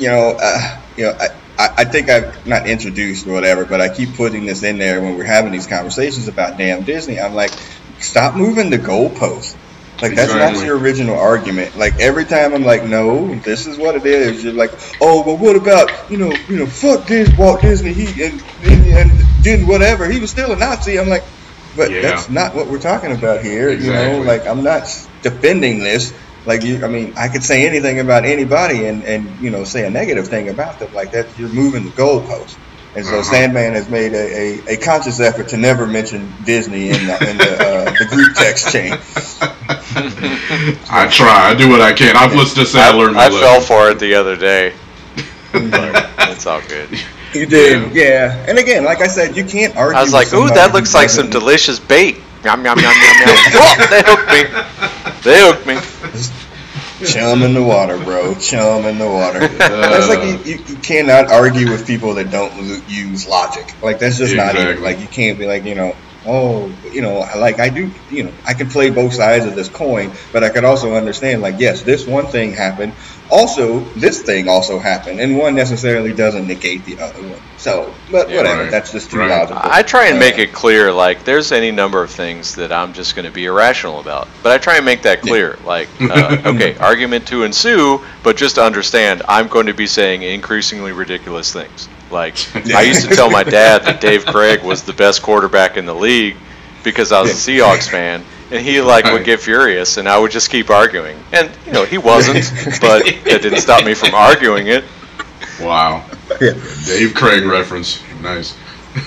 you 0.00 0.08
know, 0.08 0.36
uh, 0.42 0.80
you 0.96 1.04
know, 1.04 1.16
I, 1.60 1.68
I, 1.76 1.84
think 1.84 2.08
I've 2.08 2.44
not 2.44 2.66
introduced 2.66 3.24
or 3.28 3.34
whatever, 3.34 3.64
but 3.64 3.80
I 3.80 3.94
keep 3.94 4.16
putting 4.16 4.44
this 4.44 4.64
in 4.64 4.78
there 4.78 5.00
when 5.00 5.16
we're 5.16 5.22
having 5.22 5.52
these 5.52 5.68
conversations 5.68 6.26
about 6.26 6.58
damn 6.58 6.82
Disney. 6.82 7.20
I'm 7.20 7.34
like, 7.34 7.52
stop 8.00 8.34
moving 8.34 8.68
the 8.68 8.78
goalpost. 8.78 9.54
Like 10.02 10.16
that's 10.16 10.32
exactly. 10.32 10.58
not 10.58 10.66
your 10.66 10.78
original 10.78 11.16
argument. 11.16 11.76
Like 11.76 12.00
every 12.00 12.24
time 12.24 12.54
I'm 12.54 12.64
like, 12.64 12.84
no, 12.84 13.32
this 13.36 13.68
is 13.68 13.78
what 13.78 13.94
it 13.94 14.04
is. 14.04 14.42
You're 14.42 14.52
like, 14.52 14.72
oh, 15.00 15.22
but 15.22 15.38
what 15.38 15.54
about 15.54 16.10
you 16.10 16.16
know, 16.16 16.32
you 16.48 16.56
know, 16.56 16.66
fuck 16.66 17.06
this 17.06 17.30
Walt 17.38 17.62
Disney. 17.62 17.92
He 17.92 18.24
and 18.24 18.42
and, 18.64 18.86
and 18.86 19.42
did 19.44 19.66
whatever. 19.66 20.10
He 20.10 20.18
was 20.18 20.32
still 20.32 20.50
a 20.50 20.56
Nazi. 20.56 20.98
I'm 20.98 21.08
like, 21.08 21.22
but 21.76 21.92
yeah. 21.92 22.02
that's 22.02 22.28
not 22.28 22.52
what 22.52 22.66
we're 22.66 22.80
talking 22.80 23.12
about 23.12 23.44
here. 23.44 23.68
Exactly. 23.68 24.16
You 24.16 24.24
know, 24.24 24.28
like 24.28 24.44
I'm 24.44 24.64
not 24.64 24.82
defending 25.22 25.78
this. 25.78 26.12
Like 26.46 26.64
you, 26.64 26.84
I 26.84 26.88
mean, 26.88 27.14
I 27.16 27.28
could 27.28 27.44
say 27.44 27.64
anything 27.64 28.00
about 28.00 28.24
anybody 28.24 28.86
and 28.86 29.04
and 29.04 29.40
you 29.40 29.50
know 29.50 29.62
say 29.62 29.86
a 29.86 29.90
negative 29.90 30.26
thing 30.26 30.48
about 30.48 30.80
them. 30.80 30.92
Like 30.92 31.12
that, 31.12 31.38
you're 31.38 31.48
moving 31.48 31.84
the 31.84 31.90
goalpost. 31.90 32.56
And 32.94 33.06
so 33.06 33.14
uh-huh. 33.14 33.22
Sandman 33.22 33.72
has 33.72 33.88
made 33.88 34.12
a, 34.12 34.60
a, 34.68 34.74
a, 34.74 34.76
conscious 34.76 35.18
effort 35.18 35.48
to 35.48 35.56
never 35.56 35.86
mention 35.86 36.30
Disney 36.44 36.90
in 36.90 37.06
the, 37.06 37.30
in 37.30 37.38
the, 37.38 37.56
uh, 37.58 37.84
the 37.84 38.06
group 38.10 38.34
text 38.34 38.70
chain. 38.70 38.92
I 40.90 41.08
try. 41.10 41.50
I 41.50 41.54
do 41.54 41.70
what 41.70 41.80
I 41.80 41.94
can. 41.94 42.16
I've 42.16 42.34
listened 42.34 42.66
to 42.66 42.70
say 42.70 42.80
I, 42.80 42.90
I 42.90 42.92
learned 42.92 43.14
my 43.14 43.26
I 43.26 43.30
fell 43.30 43.62
for 43.62 43.90
it 43.90 43.98
the 43.98 44.14
other 44.14 44.36
day. 44.36 44.74
but 45.52 46.10
it's 46.30 46.46
all 46.46 46.60
good. 46.68 46.88
You 47.32 47.46
did, 47.46 47.94
yeah. 47.94 48.04
yeah. 48.04 48.46
And 48.46 48.58
again, 48.58 48.84
like 48.84 49.00
I 49.00 49.06
said, 49.06 49.34
you 49.34 49.44
can't 49.46 49.74
argue. 49.74 49.96
I 49.96 50.02
was 50.02 50.12
like, 50.12 50.30
"Ooh, 50.34 50.48
that 50.48 50.74
looks 50.74 50.92
like 50.92 51.08
some 51.08 51.30
delicious 51.30 51.80
bait." 51.80 52.16
Yum 52.44 52.62
yum 52.62 52.78
yum 52.78 52.92
yum 52.92 53.16
yum. 53.20 53.38
oh, 53.54 53.86
they 53.90 54.02
hooked 54.04 54.28
me. 54.28 54.42
They 55.22 55.40
hooked 55.40 55.66
me. 55.66 56.38
Chum 57.06 57.42
in 57.42 57.54
the 57.54 57.62
water, 57.62 57.98
bro. 57.98 58.34
Chum 58.34 58.84
in 58.84 58.98
the 58.98 59.08
water. 59.08 59.40
It's 59.42 60.08
like 60.08 60.46
you, 60.46 60.52
you, 60.52 60.64
you, 60.64 60.76
cannot 60.76 61.30
argue 61.30 61.70
with 61.70 61.86
people 61.86 62.14
that 62.14 62.30
don't 62.30 62.88
use 62.88 63.26
logic. 63.26 63.74
Like 63.82 63.98
that's 63.98 64.18
just 64.18 64.32
exactly. 64.32 64.62
not 64.62 64.70
even 64.70 64.82
like 64.82 65.00
you 65.00 65.06
can't 65.06 65.38
be 65.38 65.46
like 65.46 65.64
you 65.64 65.74
know 65.74 65.96
oh 66.26 66.72
you 66.92 67.02
know 67.02 67.18
like 67.36 67.58
I 67.58 67.68
do 67.68 67.90
you 68.10 68.24
know 68.24 68.32
I 68.46 68.54
can 68.54 68.68
play 68.68 68.90
both 68.90 69.14
sides 69.14 69.46
of 69.46 69.54
this 69.54 69.68
coin, 69.68 70.12
but 70.32 70.44
I 70.44 70.48
could 70.48 70.64
also 70.64 70.94
understand 70.94 71.42
like 71.42 71.56
yes 71.58 71.82
this 71.82 72.06
one 72.06 72.26
thing 72.26 72.52
happened 72.52 72.94
also 73.32 73.80
this 73.94 74.22
thing 74.22 74.46
also 74.46 74.78
happened 74.78 75.18
and 75.18 75.38
one 75.38 75.54
necessarily 75.54 76.12
doesn't 76.12 76.46
negate 76.46 76.84
the 76.84 77.00
other 77.00 77.20
one 77.22 77.40
so 77.56 77.92
but 78.10 78.28
yeah, 78.28 78.36
whatever 78.36 78.62
right. 78.62 78.70
that's 78.70 78.92
just 78.92 79.10
too 79.10 79.18
right. 79.18 79.30
logical 79.30 79.58
i 79.64 79.82
try 79.82 80.06
and 80.06 80.16
uh, 80.16 80.20
make 80.20 80.36
it 80.36 80.52
clear 80.52 80.92
like 80.92 81.24
there's 81.24 81.50
any 81.50 81.70
number 81.70 82.02
of 82.02 82.10
things 82.10 82.54
that 82.54 82.70
i'm 82.70 82.92
just 82.92 83.16
going 83.16 83.24
to 83.24 83.30
be 83.30 83.46
irrational 83.46 84.00
about 84.00 84.28
but 84.42 84.52
i 84.52 84.58
try 84.58 84.76
and 84.76 84.84
make 84.84 85.00
that 85.00 85.22
clear 85.22 85.56
yeah. 85.58 85.66
like 85.66 85.88
uh, 86.02 86.42
okay 86.44 86.76
argument 86.76 87.26
to 87.26 87.42
ensue 87.42 88.04
but 88.22 88.36
just 88.36 88.56
to 88.56 88.62
understand 88.62 89.22
i'm 89.26 89.48
going 89.48 89.66
to 89.66 89.74
be 89.74 89.86
saying 89.86 90.20
increasingly 90.22 90.92
ridiculous 90.92 91.50
things 91.50 91.88
like 92.10 92.36
yeah. 92.66 92.76
i 92.76 92.82
used 92.82 93.08
to 93.08 93.14
tell 93.16 93.30
my 93.30 93.42
dad 93.42 93.82
that 93.82 93.98
dave 94.02 94.26
Krieg 94.26 94.62
was 94.62 94.82
the 94.82 94.92
best 94.92 95.22
quarterback 95.22 95.78
in 95.78 95.86
the 95.86 95.94
league 95.94 96.36
because 96.84 97.12
i 97.12 97.20
was 97.20 97.30
a 97.30 97.50
seahawks 97.50 97.88
fan 97.88 98.24
and 98.52 98.60
he 98.64 98.80
like 98.82 99.06
would 99.06 99.24
get 99.24 99.40
furious, 99.40 99.96
and 99.96 100.06
I 100.08 100.18
would 100.18 100.30
just 100.30 100.50
keep 100.50 100.68
arguing. 100.68 101.18
And 101.32 101.50
you 101.66 101.72
know, 101.72 101.84
he 101.84 101.96
wasn't, 101.96 102.44
but 102.80 103.06
it 103.06 103.42
didn't 103.42 103.60
stop 103.60 103.84
me 103.84 103.94
from 103.94 104.14
arguing 104.14 104.66
it. 104.66 104.84
Wow. 105.60 106.04
Yeah. 106.40 106.52
Dave 106.84 107.14
Krieg 107.14 107.44
reference. 107.44 108.02
Nice. 108.20 108.56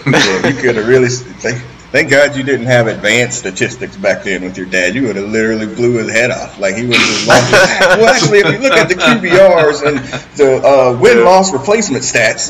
yeah, 0.08 0.48
you 0.48 0.56
could 0.56 0.76
have 0.78 0.88
really. 0.88 1.10
Thank, 1.10 1.62
thank 1.92 2.10
God 2.10 2.36
you 2.36 2.42
didn't 2.42 2.66
have 2.66 2.88
advanced 2.88 3.40
statistics 3.40 3.96
back 3.98 4.24
then 4.24 4.44
with 4.44 4.58
your 4.58 4.66
dad. 4.66 4.96
You 4.96 5.04
would 5.04 5.16
have 5.16 5.30
literally 5.30 5.68
blew 5.68 5.94
his 6.00 6.12
head 6.12 6.32
off. 6.32 6.60
Like 6.60 6.76
he 6.76 6.88
was 6.88 6.98
just 6.98 7.28
well, 7.28 8.10
actually, 8.10 8.40
if 8.40 8.52
you 8.52 8.60
look 8.60 8.74
at 8.74 8.90
the 8.90 8.96
QBRs 8.96 9.88
and 9.88 10.00
the 10.38 10.68
uh, 10.68 10.98
win 11.00 11.24
loss 11.24 11.54
replacement 11.54 12.04
stats. 12.04 12.50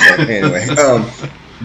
so, 0.00 0.14
anyway, 0.24 0.66
um, 0.76 1.08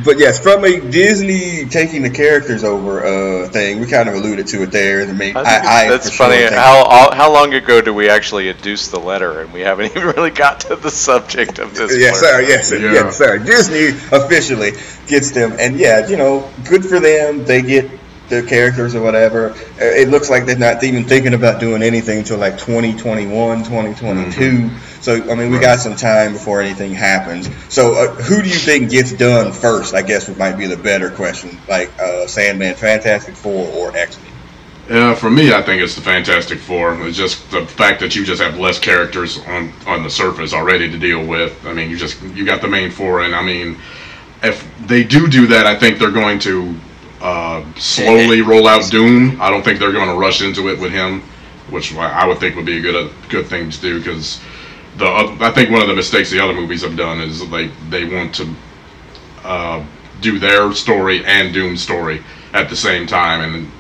but 0.04 0.20
yes, 0.20 0.40
from 0.40 0.64
a 0.64 0.80
Disney 0.80 1.66
taking 1.66 2.02
the 2.02 2.10
characters 2.10 2.64
over 2.64 3.06
uh, 3.06 3.50
thing, 3.50 3.80
we 3.80 3.88
kind 3.88 4.10
of 4.10 4.16
alluded 4.16 4.48
to 4.48 4.64
it 4.64 4.72
there. 4.72 5.08
I 5.08 5.14
mean, 5.14 5.36
I, 5.36 5.42
I, 5.42 5.90
that's 5.90 6.16
funny. 6.16 6.38
Sure 6.38 6.54
how 6.54 7.12
how 7.14 7.32
long 7.34 7.54
ago 7.54 7.82
did 7.82 7.92
we 7.92 8.10
actually 8.10 8.50
introduce 8.50 8.90
the 8.90 9.00
letter, 9.00 9.42
and 9.42 9.54
we 9.54 9.62
haven't 9.62 9.86
even 9.96 10.04
really 10.04 10.32
got 10.32 10.62
to 10.62 10.76
the 10.76 10.92
subject 10.92 11.60
of 11.60 11.76
this? 11.76 11.98
yes, 11.98 12.20
sir. 12.20 12.42
Yes, 12.42 12.70
sir. 12.70 12.78
Yeah. 12.78 12.94
Yes, 12.94 13.18
sir. 13.18 13.40
Disney 13.40 13.90
officially 14.16 14.72
gets 15.08 15.32
them, 15.32 15.54
and 15.60 15.78
yeah, 15.78 16.08
you 16.08 16.18
know, 16.18 16.50
good 16.66 16.86
for 16.86 17.00
them. 17.00 17.46
They 17.46 17.62
get 17.62 17.90
the 18.30 18.44
characters 18.44 18.96
or 18.96 19.02
whatever. 19.02 19.56
It 19.78 20.10
looks 20.10 20.30
like 20.30 20.46
they're 20.46 20.58
not 20.58 20.84
even 20.84 21.04
thinking 21.04 21.34
about 21.34 21.60
doing 21.60 21.84
anything 21.84 22.20
until 22.20 22.38
like 22.38 22.58
2021, 22.58 23.60
2022. 23.60 24.39
Mm-hmm. 24.39 25.02
So, 25.02 25.15
I 25.32 25.36
mean, 25.36 25.50
we 25.50 25.58
right. 25.58 25.62
got 25.62 25.80
some 25.80 25.96
time 25.96 26.34
before 26.34 26.62
anything 26.62 26.94
happens. 26.94 27.50
So, 27.74 27.94
uh, 27.94 28.13
who 28.13 28.42
do 28.42 28.50
you 28.50 28.56
think 28.56 28.92
gets 28.92 29.12
done 29.13 29.52
first? 29.52 29.94
I 29.94 30.02
guess 30.02 30.36
might 30.38 30.58
be 30.58 30.68
the 30.68 30.78
better 30.78 31.10
question. 31.10 31.58
Like 31.68 31.92
uh, 32.00 32.28
Sandman, 32.28 32.76
Fantastic 32.76 33.36
Four, 33.36 33.68
or 33.68 33.96
X 33.96 34.22
Men? 34.22 34.32
Yeah, 34.89 35.13
for 35.13 35.30
me, 35.30 35.54
I 35.54 35.62
think 35.62 35.82
it's 35.82 35.96
the 35.96 36.02
Fantastic 36.02 36.60
Four. 36.60 37.00
It's 37.08 37.18
just 37.18 37.52
the 37.52 37.65
fact 37.65 38.00
that 38.00 38.15
you 38.15 38.26
just 38.26 38.42
have 38.42 38.58
less 38.58 38.80
characters 38.80 39.39
on 39.46 39.72
on 39.86 40.04
the 40.04 40.10
surface 40.10 40.54
already 40.54 40.89
to 40.92 40.98
deal 40.98 41.26
with. 41.26 41.65
I 41.65 41.74
mean, 41.74 41.89
you 41.89 41.98
just 41.98 42.22
you 42.22 42.46
got 42.46 42.62
the 42.62 42.68
main 42.68 42.92
four, 42.92 43.22
and 43.22 43.36
I 43.36 43.44
mean, 43.44 43.78
if 44.42 44.68
they 44.88 45.04
do 45.04 45.28
do 45.28 45.48
that, 45.48 45.65
I 45.65 45.76
think 45.76 46.00
they're 46.00 46.12
going 46.12 46.39
to 46.39 46.76
uh, 47.21 47.63
slowly 47.75 48.41
roll 48.41 48.67
out 48.67 48.89
Doom. 48.89 49.41
I 49.41 49.49
don't 49.49 49.63
think 49.63 49.79
they're 49.79 49.91
going 49.91 50.10
to 50.10 50.15
rush 50.15 50.41
into 50.41 50.69
it 50.69 50.79
with 50.79 50.91
him, 50.91 51.21
which 51.69 51.93
I 51.95 52.27
would 52.27 52.39
think 52.39 52.55
would 52.55 52.65
be 52.65 52.77
a 52.77 52.82
good 52.82 52.95
a 52.95 53.29
good 53.29 53.47
thing 53.47 53.69
to 53.69 53.82
do 53.82 53.99
because 53.99 54.39
the 54.97 55.05
I 55.05 55.51
think 55.51 55.69
one 55.69 55.82
of 55.82 55.88
the 55.88 55.95
mistakes 55.95 56.32
the 56.32 56.39
other 56.39 56.53
movies 56.53 56.82
have 56.84 56.95
done 56.95 57.19
is 57.19 57.41
like 57.49 57.71
they 57.89 58.05
want 58.05 58.36
to 58.36 58.55
uh, 59.43 59.86
do 60.21 60.39
their 60.39 60.71
story 60.73 61.25
and 61.25 61.53
Doom's 61.53 61.82
story 61.82 62.23
at 62.53 62.69
the 62.69 62.75
same 62.75 63.05
time, 63.05 63.41
and 63.41 63.71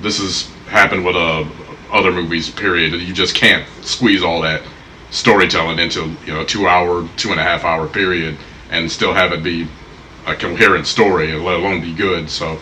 this 0.00 0.18
has 0.18 0.50
happened 0.68 1.04
with 1.04 1.16
uh, 1.16 1.44
other 1.92 2.12
movies. 2.12 2.50
Period. 2.50 2.92
You 2.92 3.12
just 3.12 3.34
can't 3.34 3.66
squeeze 3.82 4.22
all 4.22 4.40
that 4.42 4.62
storytelling 5.10 5.78
into 5.78 6.14
you 6.24 6.34
know 6.34 6.42
a 6.42 6.46
two 6.46 6.68
hour, 6.68 7.08
two 7.16 7.30
and 7.30 7.40
a 7.40 7.42
half 7.42 7.64
hour 7.64 7.86
period 7.88 8.36
and 8.70 8.90
still 8.90 9.14
have 9.14 9.32
it 9.32 9.42
be 9.42 9.68
a 10.26 10.34
coherent 10.34 10.86
story, 10.86 11.32
and 11.32 11.44
let 11.44 11.56
alone 11.56 11.80
be 11.80 11.94
good. 11.94 12.28
So 12.28 12.58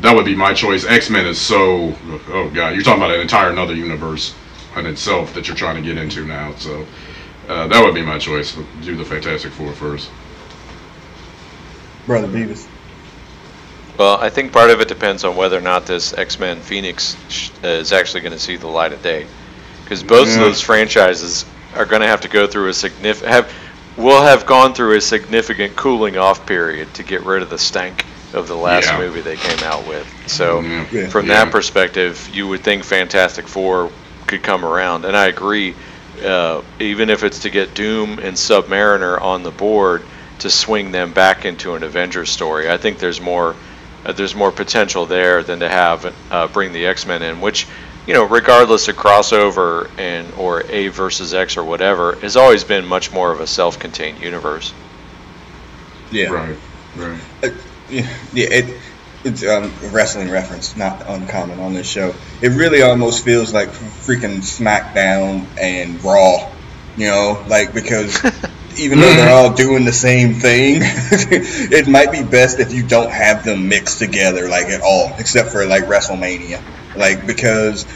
that 0.00 0.14
would 0.14 0.24
be 0.24 0.34
my 0.34 0.54
choice. 0.54 0.84
X 0.84 1.10
Men 1.10 1.26
is 1.26 1.40
so 1.40 1.94
oh 2.28 2.50
god, 2.54 2.74
you're 2.74 2.82
talking 2.82 3.02
about 3.02 3.14
an 3.14 3.20
entire 3.20 3.50
another 3.50 3.74
universe 3.74 4.34
in 4.76 4.86
itself 4.86 5.34
that 5.34 5.48
you're 5.48 5.56
trying 5.56 5.76
to 5.76 5.82
get 5.82 5.98
into 5.98 6.24
now. 6.24 6.54
So 6.56 6.86
uh, 7.48 7.66
that 7.66 7.84
would 7.84 7.94
be 7.94 8.02
my 8.02 8.18
choice. 8.18 8.56
Do 8.82 8.96
the 8.96 9.04
Fantastic 9.04 9.52
Four 9.52 9.72
first. 9.72 10.10
Brother 12.06 12.28
Beavis. 12.28 12.68
Well, 13.98 14.16
I 14.16 14.30
think 14.30 14.52
part 14.52 14.70
of 14.70 14.80
it 14.80 14.88
depends 14.88 15.24
on 15.24 15.36
whether 15.36 15.58
or 15.58 15.62
not 15.62 15.84
this 15.84 16.12
X 16.14 16.38
Men 16.38 16.60
Phoenix 16.60 17.16
is 17.62 17.92
actually 17.92 18.20
going 18.20 18.32
to 18.32 18.38
see 18.38 18.56
the 18.56 18.68
light 18.68 18.92
of 18.92 19.02
day, 19.02 19.26
because 19.84 20.02
both 20.02 20.28
yeah. 20.28 20.34
of 20.34 20.40
those 20.40 20.60
franchises 20.60 21.44
are 21.74 21.84
going 21.84 22.00
to 22.00 22.08
have 22.08 22.20
to 22.22 22.28
go 22.28 22.46
through 22.46 22.68
a 22.68 22.72
significant 22.72 23.30
have 23.30 23.52
will 24.00 24.22
have 24.22 24.46
gone 24.46 24.74
through 24.74 24.96
a 24.96 25.00
significant 25.00 25.76
cooling 25.76 26.16
off 26.16 26.46
period 26.46 26.92
to 26.94 27.02
get 27.02 27.22
rid 27.22 27.42
of 27.42 27.50
the 27.50 27.58
stank 27.58 28.04
of 28.32 28.48
the 28.48 28.56
last 28.56 28.86
yeah. 28.86 28.98
movie 28.98 29.20
they 29.20 29.36
came 29.36 29.58
out 29.60 29.86
with. 29.86 30.06
So, 30.28 30.60
yeah. 30.60 31.08
from 31.08 31.26
yeah. 31.26 31.44
that 31.44 31.52
perspective, 31.52 32.30
you 32.32 32.48
would 32.48 32.60
think 32.60 32.84
Fantastic 32.84 33.48
Four 33.48 33.90
could 34.26 34.42
come 34.42 34.64
around, 34.64 35.04
and 35.04 35.16
I 35.16 35.26
agree. 35.26 35.74
Uh, 36.24 36.62
even 36.78 37.08
if 37.08 37.24
it's 37.24 37.40
to 37.40 37.50
get 37.50 37.74
Doom 37.74 38.18
and 38.18 38.36
Submariner 38.36 39.20
on 39.20 39.42
the 39.42 39.50
board 39.50 40.02
to 40.40 40.50
swing 40.50 40.92
them 40.92 41.12
back 41.12 41.44
into 41.44 41.74
an 41.74 41.82
Avengers 41.82 42.30
story, 42.30 42.70
I 42.70 42.76
think 42.76 42.98
there's 42.98 43.20
more 43.20 43.56
uh, 44.04 44.12
there's 44.12 44.34
more 44.34 44.52
potential 44.52 45.06
there 45.06 45.42
than 45.42 45.60
to 45.60 45.68
have 45.68 46.14
uh, 46.30 46.46
bring 46.48 46.72
the 46.72 46.86
X 46.86 47.06
Men 47.06 47.22
in, 47.22 47.40
which 47.40 47.66
you 48.10 48.14
know, 48.14 48.24
regardless 48.24 48.88
of 48.88 48.96
crossover 48.96 49.88
and 49.96 50.34
or 50.34 50.64
A 50.68 50.88
versus 50.88 51.32
X 51.32 51.56
or 51.56 51.62
whatever, 51.62 52.16
has 52.16 52.36
always 52.36 52.64
been 52.64 52.84
much 52.84 53.12
more 53.12 53.30
of 53.30 53.38
a 53.38 53.46
self-contained 53.46 54.18
universe. 54.20 54.74
Yeah. 56.10 56.30
Right. 56.30 56.56
Right. 56.96 57.20
Uh, 57.44 57.50
yeah. 57.88 58.12
yeah 58.32 58.48
it, 58.50 58.80
it's 59.22 59.46
um, 59.46 59.72
wrestling 59.92 60.28
reference, 60.28 60.76
not 60.76 61.08
uncommon 61.08 61.60
on 61.60 61.72
this 61.72 61.86
show. 61.86 62.12
It 62.42 62.48
really 62.48 62.82
almost 62.82 63.24
feels 63.24 63.54
like 63.54 63.68
freaking 63.68 64.38
SmackDown 64.38 65.46
and 65.56 66.02
Raw, 66.02 66.50
you 66.96 67.06
know, 67.06 67.44
like 67.46 67.72
because 67.72 68.20
even 68.76 68.98
though 68.98 69.14
they're 69.14 69.32
all 69.32 69.54
doing 69.54 69.84
the 69.84 69.92
same 69.92 70.34
thing, 70.34 70.78
it 70.82 71.86
might 71.86 72.10
be 72.10 72.24
best 72.24 72.58
if 72.58 72.74
you 72.74 72.84
don't 72.84 73.12
have 73.12 73.44
them 73.44 73.68
mixed 73.68 74.00
together 74.00 74.48
like 74.48 74.66
at 74.66 74.80
all, 74.80 75.12
except 75.18 75.50
for 75.50 75.64
like 75.64 75.84
WrestleMania, 75.84 76.60
like 77.00 77.26
because 77.26 77.86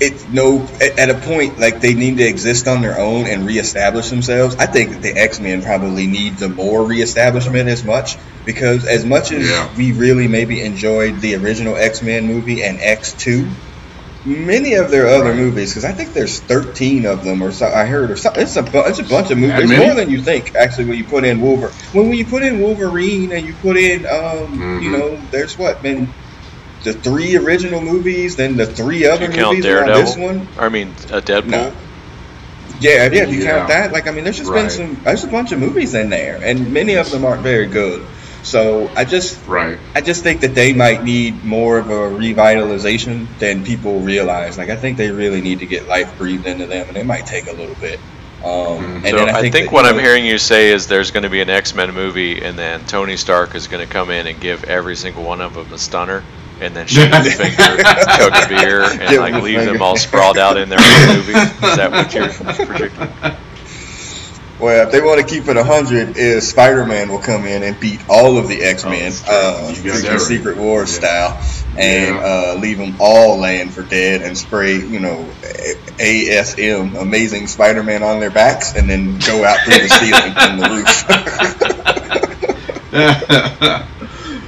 it's 0.00 0.28
no 0.28 0.66
at, 0.98 1.10
a 1.10 1.14
point 1.14 1.58
like 1.58 1.80
they 1.80 1.94
need 1.94 2.18
to 2.18 2.24
exist 2.24 2.66
on 2.66 2.82
their 2.82 2.98
own 2.98 3.26
and 3.26 3.46
reestablish 3.46 4.10
themselves. 4.10 4.56
I 4.56 4.66
think 4.66 5.00
the 5.00 5.12
X 5.12 5.38
Men 5.38 5.62
probably 5.62 6.06
need 6.06 6.38
the 6.38 6.48
more 6.48 6.84
reestablishment 6.84 7.68
as 7.68 7.84
much 7.84 8.16
because 8.44 8.86
as 8.86 9.04
much 9.04 9.30
as 9.32 9.48
yeah. 9.48 9.74
we 9.76 9.92
really 9.92 10.28
maybe 10.28 10.60
enjoyed 10.60 11.20
the 11.20 11.36
original 11.36 11.76
X 11.76 12.02
Men 12.02 12.26
movie 12.26 12.62
and 12.62 12.80
X 12.80 13.12
two, 13.12 13.48
many 14.24 14.74
of 14.74 14.90
their 14.90 15.06
other 15.06 15.30
right. 15.30 15.36
movies 15.36 15.70
because 15.70 15.84
I 15.84 15.92
think 15.92 16.12
there's 16.12 16.40
13 16.40 17.06
of 17.06 17.24
them 17.24 17.42
or 17.42 17.52
so 17.52 17.66
I 17.66 17.84
heard 17.84 18.10
or 18.10 18.16
something. 18.16 18.42
it's 18.42 18.56
a 18.56 18.64
it's 18.88 18.98
a 18.98 19.04
bunch 19.04 19.30
of 19.30 19.38
movies 19.38 19.70
more 19.70 19.94
than 19.94 20.10
you 20.10 20.22
think 20.22 20.54
actually 20.54 20.86
when 20.86 20.98
you 20.98 21.04
put 21.04 21.24
in 21.24 21.40
Wolverine 21.40 21.72
when, 21.92 22.08
when 22.08 22.18
you 22.18 22.24
put 22.24 22.42
in 22.42 22.60
Wolverine 22.60 23.32
and 23.32 23.46
you 23.46 23.54
put 23.54 23.76
in 23.76 24.06
um 24.06 24.12
mm-hmm. 24.12 24.82
you 24.82 24.90
know 24.90 25.16
there's 25.30 25.58
what 25.58 25.82
been 25.82 26.12
the 26.84 26.92
three 26.92 27.36
original 27.36 27.80
movies, 27.80 28.36
then 28.36 28.56
the 28.56 28.66
three 28.66 29.06
other 29.06 29.28
movies 29.28 29.64
Daredevil? 29.64 30.02
this 30.02 30.16
one. 30.16 30.48
I 30.58 30.68
mean, 30.68 30.88
a 31.10 31.20
Deadpool. 31.20 31.46
No. 31.46 31.72
Yeah, 32.80 33.08
yeah. 33.12 33.22
If 33.22 33.32
you 33.32 33.42
yeah. 33.42 33.58
count 33.58 33.68
that, 33.68 33.92
like 33.92 34.08
I 34.08 34.10
mean, 34.10 34.24
there's 34.24 34.38
just 34.38 34.50
right. 34.50 34.62
been 34.62 34.70
some. 34.70 35.04
There's 35.04 35.24
a 35.24 35.28
bunch 35.28 35.52
of 35.52 35.60
movies 35.60 35.94
in 35.94 36.10
there, 36.10 36.40
and 36.42 36.72
many 36.72 36.94
of 36.94 37.10
them 37.10 37.24
aren't 37.24 37.42
very 37.42 37.66
good. 37.66 38.06
So 38.42 38.90
I 38.96 39.04
just, 39.04 39.46
right. 39.46 39.78
I 39.94 40.00
just 40.00 40.24
think 40.24 40.40
that 40.40 40.56
they 40.56 40.72
might 40.72 41.04
need 41.04 41.44
more 41.44 41.78
of 41.78 41.90
a 41.90 41.92
revitalization 41.92 43.28
than 43.38 43.64
people 43.64 44.00
realize. 44.00 44.58
Like 44.58 44.68
I 44.68 44.74
think 44.74 44.96
they 44.98 45.12
really 45.12 45.40
need 45.40 45.60
to 45.60 45.66
get 45.66 45.86
life 45.86 46.18
breathed 46.18 46.46
into 46.46 46.66
them, 46.66 46.88
and 46.88 46.96
it 46.96 47.06
might 47.06 47.24
take 47.24 47.46
a 47.46 47.52
little 47.52 47.76
bit. 47.76 48.00
Um, 48.38 48.42
mm-hmm. 48.44 49.06
so 49.06 49.16
I 49.16 49.18
think, 49.18 49.30
I 49.30 49.40
think 49.42 49.54
that, 49.66 49.72
what 49.72 49.82
know, 49.82 49.90
I'm 49.90 50.00
hearing 50.00 50.26
you 50.26 50.38
say 50.38 50.72
is 50.72 50.88
there's 50.88 51.12
going 51.12 51.22
to 51.22 51.30
be 51.30 51.40
an 51.40 51.50
X 51.50 51.76
Men 51.76 51.94
movie, 51.94 52.42
and 52.42 52.58
then 52.58 52.84
Tony 52.86 53.16
Stark 53.16 53.54
is 53.54 53.68
going 53.68 53.86
to 53.86 53.92
come 53.92 54.10
in 54.10 54.26
and 54.26 54.40
give 54.40 54.64
every 54.64 54.96
single 54.96 55.22
one 55.22 55.40
of 55.40 55.54
them 55.54 55.72
a 55.72 55.78
stunner 55.78 56.24
and 56.62 56.76
then 56.76 56.86
shoot 56.86 57.10
the 57.10 57.30
finger, 57.30 57.56
chug 58.16 58.32
a 58.32 58.48
beer, 58.48 58.82
and 58.84 59.10
Give 59.10 59.20
like 59.20 59.34
leave 59.42 59.58
finger. 59.58 59.72
them 59.72 59.82
all 59.82 59.96
sprawled 59.96 60.38
out 60.38 60.56
in 60.56 60.68
their 60.68 60.78
own 60.78 61.16
movie. 61.16 61.32
Is 61.32 61.76
that 61.76 61.90
what 61.90 62.14
you're 62.14 62.28
predicting? 62.66 63.08
Well, 64.60 64.86
if 64.86 64.92
they 64.92 65.00
want 65.00 65.20
to 65.20 65.26
keep 65.26 65.48
it 65.48 65.56
100, 65.56 66.16
is 66.16 66.48
Spider-Man 66.48 67.08
will 67.08 67.18
come 67.18 67.46
in 67.46 67.64
and 67.64 67.80
beat 67.80 68.00
all 68.08 68.38
of 68.38 68.46
the 68.46 68.62
X-Men, 68.62 69.12
oh, 69.28 69.74
uh, 69.74 70.18
Secret 70.20 70.56
Wars 70.56 70.92
yeah. 70.92 71.00
style, 71.00 71.36
and 71.76 72.14
yeah. 72.14 72.22
uh, 72.54 72.54
leave 72.60 72.78
them 72.78 72.94
all 73.00 73.40
laying 73.40 73.70
for 73.70 73.82
dead 73.82 74.22
and 74.22 74.38
spray, 74.38 74.76
you 74.76 75.00
know, 75.00 75.28
ASM, 75.98 76.96
Amazing 77.00 77.48
Spider-Man 77.48 78.04
on 78.04 78.20
their 78.20 78.30
backs, 78.30 78.76
and 78.76 78.88
then 78.88 79.18
go 79.18 79.44
out 79.44 79.58
through 79.64 79.80
the 79.80 79.88
ceiling 79.88 80.32
from 80.32 80.58
the 80.60 80.68
roof. 83.72 83.88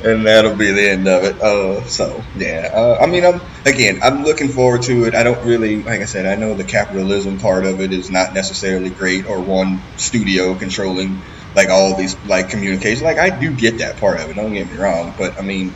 and 0.05 0.27
that'll 0.27 0.55
be 0.55 0.71
the 0.71 0.91
end 0.91 1.09
of 1.09 1.25
it. 1.25 1.41
Uh, 1.41 1.83
so 1.85 2.23
yeah, 2.37 2.71
uh, 2.73 2.99
I 3.01 3.07
mean, 3.07 3.25
I'm 3.25 3.41
again, 3.65 4.01
I'm 4.03 4.23
looking 4.23 4.49
forward 4.49 4.83
to 4.83 5.05
it. 5.05 5.15
I 5.15 5.23
don't 5.23 5.45
really, 5.45 5.83
like 5.83 6.01
I 6.01 6.05
said, 6.05 6.27
I 6.27 6.39
know 6.39 6.55
the 6.55 6.65
capitalism 6.65 7.39
part 7.39 7.65
of 7.65 7.81
it 7.81 7.93
is 7.93 8.11
not 8.11 8.35
necessarily 8.35 8.91
great, 8.91 9.27
or 9.27 9.41
one 9.41 9.81
studio 9.97 10.55
controlling 10.55 11.23
like 11.55 11.69
all 11.71 11.97
these 11.97 12.17
like 12.27 12.51
communication. 12.51 13.05
Like 13.05 13.19
I 13.19 13.31
do 13.31 13.53
get 13.53 13.79
that 13.79 13.97
part 13.97 14.21
of 14.21 14.31
it. 14.31 14.35
Don't 14.35 14.53
get 14.53 14.71
me 14.71 14.77
wrong, 14.77 15.15
but 15.17 15.39
I 15.39 15.43
mean, 15.43 15.73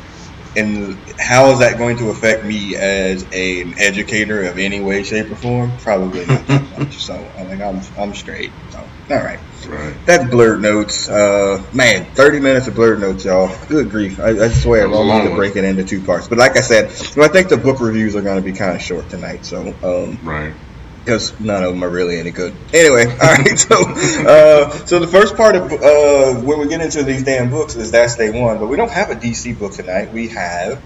and 0.56 0.96
how 1.18 1.50
is 1.52 1.60
that 1.60 1.78
going 1.78 1.98
to 1.98 2.10
affect 2.10 2.44
me 2.44 2.76
as 2.76 3.24
a, 3.32 3.62
an 3.62 3.74
educator 3.78 4.44
of 4.44 4.58
any 4.58 4.80
way, 4.80 5.02
shape, 5.02 5.30
or 5.30 5.36
form? 5.36 5.72
Probably 5.78 6.26
not 6.26 6.48
much. 6.78 6.96
So 6.96 7.14
I 7.14 7.44
think 7.44 7.60
I'm 7.60 7.80
I'm 7.98 8.14
straight. 8.14 8.50
So 8.70 8.78
all 9.10 9.16
right. 9.16 9.40
Right. 9.66 9.94
That's 10.06 10.30
blurred 10.30 10.62
notes. 10.62 11.08
Uh, 11.08 11.62
man, 11.74 12.04
30 12.14 12.40
minutes 12.40 12.68
of 12.68 12.74
blurred 12.74 13.00
notes, 13.00 13.24
y'all. 13.24 13.54
Good 13.68 13.90
grief. 13.90 14.20
I, 14.20 14.28
I 14.30 14.48
swear, 14.48 14.86
I'm 14.86 14.92
going 14.92 15.28
to 15.28 15.34
break 15.34 15.56
it 15.56 15.64
into 15.64 15.84
two 15.84 16.00
parts. 16.00 16.28
But 16.28 16.38
like 16.38 16.56
I 16.56 16.60
said, 16.60 16.92
well, 17.16 17.28
I 17.28 17.32
think 17.32 17.48
the 17.48 17.56
book 17.56 17.80
reviews 17.80 18.16
are 18.16 18.22
going 18.22 18.42
to 18.42 18.42
be 18.42 18.56
kind 18.56 18.76
of 18.76 18.82
short 18.82 19.10
tonight. 19.10 19.44
So, 19.44 19.74
um, 19.82 20.18
right. 20.22 20.54
Because 21.08 21.40
none 21.40 21.64
of 21.64 21.72
them 21.72 21.82
are 21.82 21.88
really 21.88 22.20
any 22.20 22.32
good. 22.32 22.54
Anyway, 22.74 23.06
all 23.10 23.16
right. 23.16 23.58
So, 23.58 23.76
uh, 24.28 24.70
so 24.84 24.98
the 24.98 25.06
first 25.06 25.36
part 25.36 25.56
of 25.56 25.72
uh, 25.72 26.34
when 26.42 26.60
we 26.60 26.68
get 26.68 26.82
into 26.82 27.02
these 27.02 27.24
damn 27.24 27.48
books 27.48 27.76
is 27.76 27.90
that's 27.90 28.16
day 28.16 28.28
one. 28.38 28.58
But 28.58 28.66
we 28.66 28.76
don't 28.76 28.90
have 28.90 29.08
a 29.08 29.14
DC 29.14 29.58
book 29.58 29.72
tonight. 29.72 30.12
We 30.12 30.28
have 30.28 30.82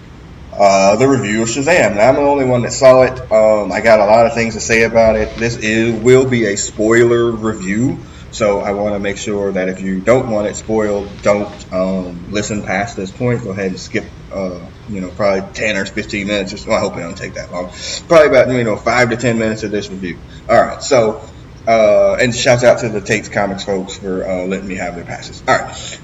uh, 0.57 0.95
the 0.95 1.09
review 1.09 1.43
of 1.43 1.49
Shazam. 1.49 1.97
Now, 1.97 2.09
I'm 2.09 2.15
the 2.15 2.21
only 2.21 2.45
one 2.45 2.63
that 2.63 2.73
saw 2.73 3.03
it. 3.03 3.19
Um, 3.33 3.73
I 3.73 3.81
got 3.81 3.99
a 3.99 4.07
lot 4.07 4.27
of 4.27 4.35
things 4.35 4.55
to 4.55 4.61
say 4.61 4.85
about 4.85 5.17
it. 5.17 5.35
This 5.39 5.57
is 5.57 6.01
will 6.01 6.31
be 6.31 6.45
a 6.45 6.57
spoiler 6.57 7.33
review. 7.33 7.99
So 8.31 8.61
I 8.61 8.75
want 8.75 8.95
to 8.95 9.01
make 9.01 9.17
sure 9.17 9.51
that 9.51 9.69
if 9.69 9.81
you 9.81 9.99
don't 9.99 10.31
want 10.31 10.47
it 10.47 10.55
spoiled, 10.55 11.11
don't 11.23 11.73
um, 11.73 12.31
listen 12.31 12.63
past 12.63 12.95
this 12.95 13.11
point. 13.11 13.43
Go 13.43 13.51
ahead 13.51 13.73
and 13.73 13.81
skip, 13.81 14.05
uh, 14.33 14.67
you 14.89 15.01
know, 15.01 15.11
probably 15.11 15.53
10 15.55 15.77
or 15.77 15.87
15 15.87 16.27
minutes. 16.27 16.53
Or 16.53 16.57
so. 16.57 16.71
Well, 16.71 16.79
I 16.79 16.81
hope 16.81 16.97
it 16.97 17.01
don't 17.01 17.17
take 17.17 17.35
that 17.35 17.53
long. 17.53 17.71
Probably 18.09 18.29
about, 18.29 18.51
you 18.51 18.65
know, 18.65 18.77
5 18.77 19.11
to 19.11 19.17
10 19.17 19.39
minutes 19.39 19.63
of 19.63 19.71
this 19.71 19.89
review. 19.89 20.19
All 20.49 20.61
right. 20.61 20.83
So, 20.83 21.29
uh, 21.67 22.15
and 22.15 22.35
shouts 22.35 22.65
out 22.65 22.81
to 22.81 22.89
the 22.89 23.01
Tate's 23.01 23.29
Comics 23.29 23.65
folks 23.65 23.97
for 23.97 24.27
uh, 24.27 24.47
letting 24.47 24.69
me 24.69 24.77
have 24.77 24.97
their 24.97 25.05
passes. 25.05 25.43
All 25.47 25.57
right. 25.57 26.01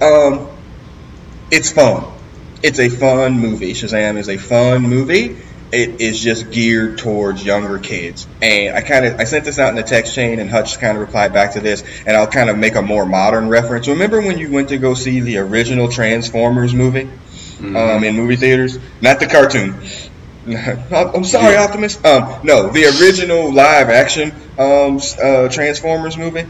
Um, 0.00 0.48
it's 1.50 1.70
fun. 1.70 2.12
It's 2.62 2.78
a 2.78 2.88
fun 2.88 3.38
movie. 3.38 3.72
Shazam 3.72 4.16
is 4.16 4.28
a 4.28 4.38
fun 4.38 4.82
movie 4.82 5.36
it 5.72 6.02
is 6.02 6.20
just 6.20 6.50
geared 6.50 6.98
towards 6.98 7.42
younger 7.44 7.78
kids. 7.78 8.26
And 8.42 8.76
I 8.76 8.82
kind 8.82 9.06
of 9.06 9.18
I 9.18 9.24
sent 9.24 9.46
this 9.46 9.58
out 9.58 9.70
in 9.70 9.76
the 9.76 9.82
text 9.82 10.14
chain, 10.14 10.38
and 10.38 10.50
Hutch 10.50 10.78
kind 10.78 10.96
of 10.96 11.00
replied 11.00 11.32
back 11.32 11.52
to 11.52 11.60
this, 11.60 11.82
and 12.06 12.14
I'll 12.14 12.26
kind 12.26 12.50
of 12.50 12.58
make 12.58 12.74
a 12.74 12.82
more 12.82 13.06
modern 13.06 13.48
reference. 13.48 13.88
Remember 13.88 14.20
when 14.20 14.38
you 14.38 14.52
went 14.52 14.68
to 14.68 14.76
go 14.76 14.92
see 14.92 15.20
the 15.20 15.38
original 15.38 15.88
Transformers 15.88 16.74
movie 16.74 17.08
mm-hmm. 17.62 17.76
um, 17.76 18.04
in 18.04 18.16
movie 18.16 18.36
theaters? 18.36 18.78
Not 19.00 19.20
the 19.20 19.26
cartoon. 19.26 19.74
I'm 20.94 21.24
sorry, 21.24 21.54
yeah. 21.54 21.64
Optimus. 21.64 22.04
Um, 22.04 22.40
no, 22.42 22.68
the 22.70 22.86
original 22.86 23.52
live 23.52 23.88
action 23.88 24.32
um, 24.58 25.00
uh, 25.22 25.48
Transformers 25.48 26.16
movie. 26.16 26.46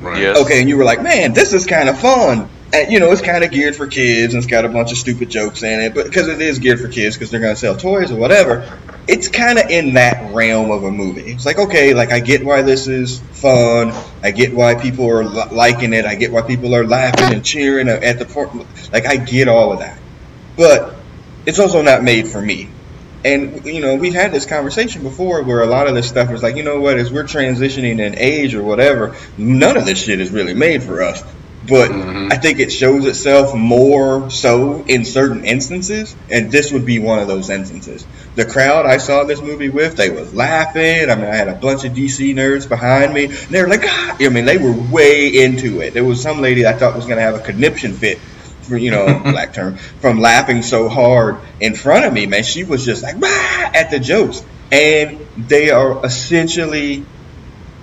Right. 0.00 0.22
Yes. 0.22 0.38
Okay, 0.44 0.60
and 0.60 0.68
you 0.68 0.76
were 0.76 0.84
like, 0.84 1.02
man, 1.02 1.32
this 1.32 1.52
is 1.52 1.66
kind 1.66 1.88
of 1.88 1.98
fun 1.98 2.48
and, 2.72 2.92
you 2.92 3.00
know, 3.00 3.10
it's 3.12 3.22
kind 3.22 3.44
of 3.44 3.50
geared 3.50 3.76
for 3.76 3.86
kids 3.86 4.34
and 4.34 4.42
it's 4.42 4.50
got 4.50 4.64
a 4.64 4.68
bunch 4.68 4.92
of 4.92 4.98
stupid 4.98 5.30
jokes 5.30 5.62
in 5.62 5.80
it, 5.80 5.94
but 5.94 6.04
because 6.04 6.28
it 6.28 6.40
is 6.40 6.58
geared 6.58 6.80
for 6.80 6.88
kids 6.88 7.16
because 7.16 7.30
they're 7.30 7.40
going 7.40 7.54
to 7.54 7.60
sell 7.60 7.76
toys 7.76 8.12
or 8.12 8.16
whatever, 8.16 8.78
it's 9.06 9.28
kind 9.28 9.58
of 9.58 9.70
in 9.70 9.94
that 9.94 10.34
realm 10.34 10.70
of 10.70 10.84
a 10.84 10.90
movie. 10.90 11.32
It's 11.32 11.46
like, 11.46 11.58
okay, 11.58 11.94
like 11.94 12.12
I 12.12 12.20
get 12.20 12.44
why 12.44 12.60
this 12.60 12.86
is 12.86 13.20
fun. 13.20 13.92
I 14.22 14.32
get 14.32 14.52
why 14.52 14.74
people 14.74 15.08
are 15.08 15.24
li- 15.24 15.48
liking 15.50 15.94
it. 15.94 16.04
I 16.04 16.14
get 16.14 16.30
why 16.30 16.42
people 16.42 16.74
are 16.74 16.86
laughing 16.86 17.34
and 17.34 17.42
cheering 17.42 17.88
at 17.88 18.18
the 18.18 18.26
port. 18.26 18.50
Like, 18.92 19.06
I 19.06 19.16
get 19.16 19.48
all 19.48 19.72
of 19.72 19.78
that. 19.78 19.97
But 20.58 20.96
it's 21.46 21.58
also 21.58 21.80
not 21.80 22.02
made 22.02 22.28
for 22.28 22.42
me. 22.42 22.68
And, 23.24 23.64
you 23.64 23.80
know, 23.80 23.94
we've 23.94 24.14
had 24.14 24.32
this 24.32 24.44
conversation 24.44 25.02
before 25.02 25.42
where 25.42 25.62
a 25.62 25.66
lot 25.66 25.86
of 25.86 25.94
this 25.94 26.08
stuff 26.08 26.30
is 26.30 26.42
like, 26.42 26.56
you 26.56 26.62
know 26.62 26.80
what, 26.80 26.98
as 26.98 27.10
we're 27.10 27.24
transitioning 27.24 27.98
in 27.98 28.18
age 28.18 28.54
or 28.54 28.62
whatever, 28.62 29.16
none 29.38 29.78
of 29.78 29.86
this 29.86 29.98
shit 30.02 30.20
is 30.20 30.30
really 30.30 30.54
made 30.54 30.82
for 30.82 31.02
us 31.02 31.24
but 31.68 31.90
mm-hmm. 31.90 32.28
I 32.32 32.36
think 32.36 32.60
it 32.60 32.72
shows 32.72 33.04
itself 33.04 33.54
more 33.54 34.30
so 34.30 34.84
in 34.86 35.04
certain 35.04 35.44
instances, 35.44 36.16
and 36.30 36.50
this 36.50 36.72
would 36.72 36.86
be 36.86 36.98
one 36.98 37.18
of 37.18 37.28
those 37.28 37.50
instances. 37.50 38.06
The 38.36 38.46
crowd 38.46 38.86
I 38.86 38.96
saw 38.96 39.24
this 39.24 39.42
movie 39.42 39.68
with, 39.68 39.96
they 39.96 40.08
was 40.08 40.32
laughing. 40.32 41.10
I 41.10 41.14
mean, 41.14 41.26
I 41.26 41.34
had 41.34 41.48
a 41.48 41.54
bunch 41.54 41.84
of 41.84 41.92
DC 41.92 42.34
nerds 42.34 42.68
behind 42.68 43.12
me, 43.12 43.26
and 43.26 43.34
they 43.34 43.60
were 43.60 43.68
like, 43.68 43.82
ah! 43.84 44.16
I 44.18 44.28
mean, 44.30 44.46
they 44.46 44.56
were 44.56 44.72
way 44.72 45.44
into 45.44 45.80
it. 45.80 45.92
There 45.92 46.04
was 46.04 46.22
some 46.22 46.40
lady 46.40 46.66
I 46.66 46.72
thought 46.72 46.96
was 46.96 47.04
going 47.04 47.18
to 47.18 47.22
have 47.22 47.34
a 47.34 47.40
conniption 47.40 47.92
fit, 47.92 48.18
you 48.76 48.90
know, 48.90 49.06
black 49.22 49.54
term, 49.54 49.76
from 49.76 50.20
laughing 50.20 50.62
so 50.62 50.88
hard 50.88 51.38
in 51.60 51.74
front 51.74 52.04
of 52.04 52.12
me, 52.12 52.26
man. 52.26 52.42
She 52.42 52.64
was 52.64 52.84
just 52.84 53.02
like, 53.02 53.16
at 53.22 53.90
the 53.90 53.98
jokes. 53.98 54.42
And 54.70 55.26
they 55.36 55.70
are 55.70 56.04
essentially 56.04 57.06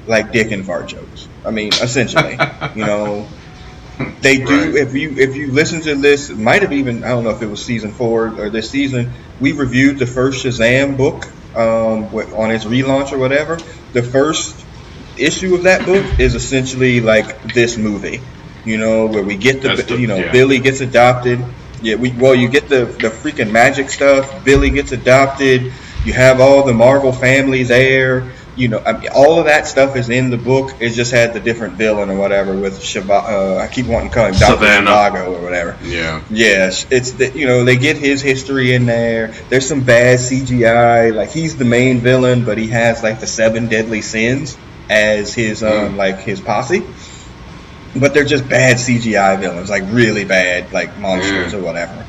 like 0.07 0.31
dick 0.31 0.51
and 0.51 0.65
fart 0.65 0.87
jokes. 0.87 1.27
I 1.43 1.51
mean, 1.51 1.69
essentially, 1.73 2.37
you 2.75 2.85
know, 2.85 3.27
they 4.21 4.37
do. 4.37 4.45
Right. 4.45 4.75
If 4.75 4.93
you 4.93 5.11
if 5.17 5.35
you 5.35 5.51
listen 5.51 5.81
to 5.81 5.95
this, 5.95 6.29
it 6.29 6.37
might 6.37 6.61
have 6.61 6.73
even 6.73 7.03
I 7.03 7.09
don't 7.09 7.23
know 7.23 7.31
if 7.31 7.41
it 7.41 7.47
was 7.47 7.63
season 7.63 7.91
four 7.91 8.27
or 8.39 8.49
this 8.49 8.69
season. 8.69 9.11
We 9.39 9.51
reviewed 9.51 9.99
the 9.99 10.05
first 10.05 10.45
Shazam 10.45 10.97
book 10.97 11.25
um, 11.55 12.05
on 12.35 12.51
its 12.51 12.65
relaunch 12.65 13.11
or 13.11 13.17
whatever. 13.17 13.57
The 13.93 14.03
first 14.03 14.65
issue 15.17 15.55
of 15.55 15.63
that 15.63 15.85
book 15.85 16.19
is 16.19 16.35
essentially 16.35 17.01
like 17.01 17.53
this 17.53 17.77
movie. 17.77 18.21
You 18.65 18.77
know, 18.77 19.05
where 19.05 19.23
we 19.23 19.35
get 19.35 19.61
the, 19.61 19.75
the 19.75 19.97
you 19.97 20.07
know 20.07 20.17
yeah. 20.17 20.31
Billy 20.31 20.59
gets 20.59 20.81
adopted. 20.81 21.43
Yeah, 21.81 21.95
we 21.95 22.11
well 22.11 22.35
you 22.35 22.49
get 22.49 22.67
the 22.67 22.85
the 22.85 23.09
freaking 23.09 23.51
magic 23.51 23.89
stuff. 23.89 24.43
Billy 24.43 24.69
gets 24.69 24.91
adopted. 24.91 25.71
You 26.05 26.13
have 26.13 26.39
all 26.39 26.63
the 26.63 26.73
Marvel 26.73 27.11
family 27.11 27.63
there. 27.63 28.31
you 28.55 28.69
know, 28.69 28.79
I 28.79 28.93
mean, 28.97 29.09
all 29.13 29.39
of 29.39 29.45
that 29.45 29.67
stuff 29.67 29.95
is 29.97 30.09
in 30.09 30.29
the 30.29 30.37
book. 30.37 30.71
It 30.79 30.91
just 30.91 31.11
had 31.11 31.33
the 31.33 31.39
different 31.39 31.73
villain 31.73 32.09
or 32.09 32.17
whatever 32.17 32.55
with 32.55 32.79
Sivana. 32.79 33.23
Uh, 33.23 33.57
I 33.57 33.67
keep 33.67 33.85
wanting 33.85 34.09
to 34.09 34.15
call 34.15 34.27
him 34.27 34.35
Doctor 34.35 34.65
Zhivago 34.65 35.27
or 35.27 35.41
whatever. 35.41 35.77
Yeah. 35.83 36.23
Yes, 36.29 36.85
it's 36.89 37.11
the, 37.11 37.37
you 37.37 37.47
know 37.47 37.65
they 37.65 37.75
get 37.75 37.97
his 37.97 38.21
history 38.21 38.73
in 38.73 38.85
there. 38.85 39.27
There's 39.49 39.67
some 39.67 39.83
bad 39.83 40.19
CGI. 40.19 41.13
Like 41.13 41.29
he's 41.29 41.57
the 41.57 41.65
main 41.65 41.99
villain, 41.99 42.45
but 42.45 42.57
he 42.57 42.67
has 42.67 43.03
like 43.03 43.19
the 43.19 43.27
seven 43.27 43.67
deadly 43.67 44.01
sins 44.01 44.57
as 44.89 45.33
his 45.33 45.63
um 45.63 45.93
mm. 45.93 45.95
like 45.97 46.19
his 46.19 46.39
posse. 46.39 46.83
But 47.95 48.13
they're 48.13 48.25
just 48.25 48.49
bad 48.49 48.77
CGI 48.77 49.39
villains, 49.39 49.69
like 49.69 49.83
really 49.87 50.25
bad, 50.25 50.73
like 50.73 50.97
monsters 50.97 51.53
mm. 51.53 51.59
or 51.59 51.61
whatever 51.61 52.05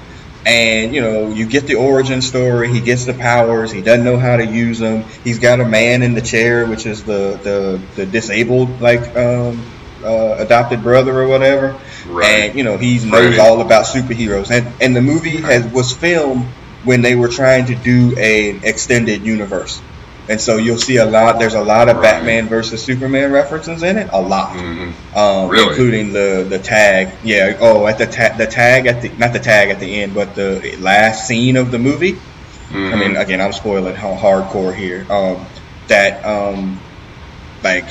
and 0.46 0.94
you 0.94 1.00
know 1.00 1.28
you 1.28 1.44
get 1.44 1.66
the 1.66 1.74
origin 1.74 2.22
story 2.22 2.72
he 2.72 2.80
gets 2.80 3.04
the 3.04 3.12
powers 3.12 3.72
he 3.72 3.82
doesn't 3.82 4.04
know 4.04 4.16
how 4.16 4.36
to 4.36 4.46
use 4.46 4.78
them 4.78 5.02
he's 5.24 5.40
got 5.40 5.60
a 5.60 5.64
man 5.64 6.02
in 6.02 6.14
the 6.14 6.20
chair 6.20 6.64
which 6.66 6.86
is 6.86 7.02
the 7.02 7.38
the, 7.42 7.80
the 7.96 8.06
disabled 8.06 8.80
like 8.80 9.16
um, 9.16 9.60
uh, 10.04 10.36
adopted 10.38 10.82
brother 10.82 11.20
or 11.20 11.26
whatever 11.26 11.78
right. 12.06 12.24
and 12.26 12.56
you 12.56 12.62
know 12.62 12.76
he 12.78 12.98
knows 13.10 13.36
right. 13.36 13.40
all 13.40 13.60
about 13.60 13.86
superheroes 13.86 14.50
and 14.50 14.72
and 14.80 14.94
the 14.94 15.02
movie 15.02 15.38
has 15.38 15.66
was 15.72 15.92
filmed 15.92 16.44
when 16.84 17.02
they 17.02 17.16
were 17.16 17.28
trying 17.28 17.66
to 17.66 17.74
do 17.74 18.16
an 18.16 18.60
extended 18.62 19.22
universe 19.22 19.80
and 20.28 20.40
so 20.40 20.56
you'll 20.56 20.78
see 20.78 20.96
a 20.96 21.06
lot. 21.06 21.38
There's 21.38 21.54
a 21.54 21.62
lot 21.62 21.88
of 21.88 21.96
right. 21.96 22.02
Batman 22.02 22.48
versus 22.48 22.82
Superman 22.82 23.32
references 23.32 23.82
in 23.82 23.96
it, 23.96 24.10
a 24.12 24.20
lot, 24.20 24.56
mm-hmm. 24.56 25.16
um, 25.16 25.48
really? 25.48 25.68
including 25.68 26.12
the 26.12 26.46
the 26.48 26.58
tag. 26.58 27.14
Yeah. 27.22 27.56
Oh, 27.60 27.86
at 27.86 27.98
the 27.98 28.06
ta- 28.06 28.36
the 28.36 28.46
tag 28.46 28.86
at 28.86 29.02
the 29.02 29.08
not 29.10 29.32
the 29.32 29.38
tag 29.38 29.70
at 29.70 29.80
the 29.80 30.02
end, 30.02 30.14
but 30.14 30.34
the 30.34 30.76
last 30.80 31.26
scene 31.26 31.56
of 31.56 31.70
the 31.70 31.78
movie. 31.78 32.12
Mm-hmm. 32.12 32.94
I 32.94 32.96
mean, 32.96 33.16
again, 33.16 33.40
I'm 33.40 33.52
spoiling 33.52 33.94
how 33.94 34.14
hardcore 34.14 34.74
here. 34.74 35.06
Um, 35.10 35.46
that 35.88 36.24
um, 36.24 36.80
like 37.62 37.84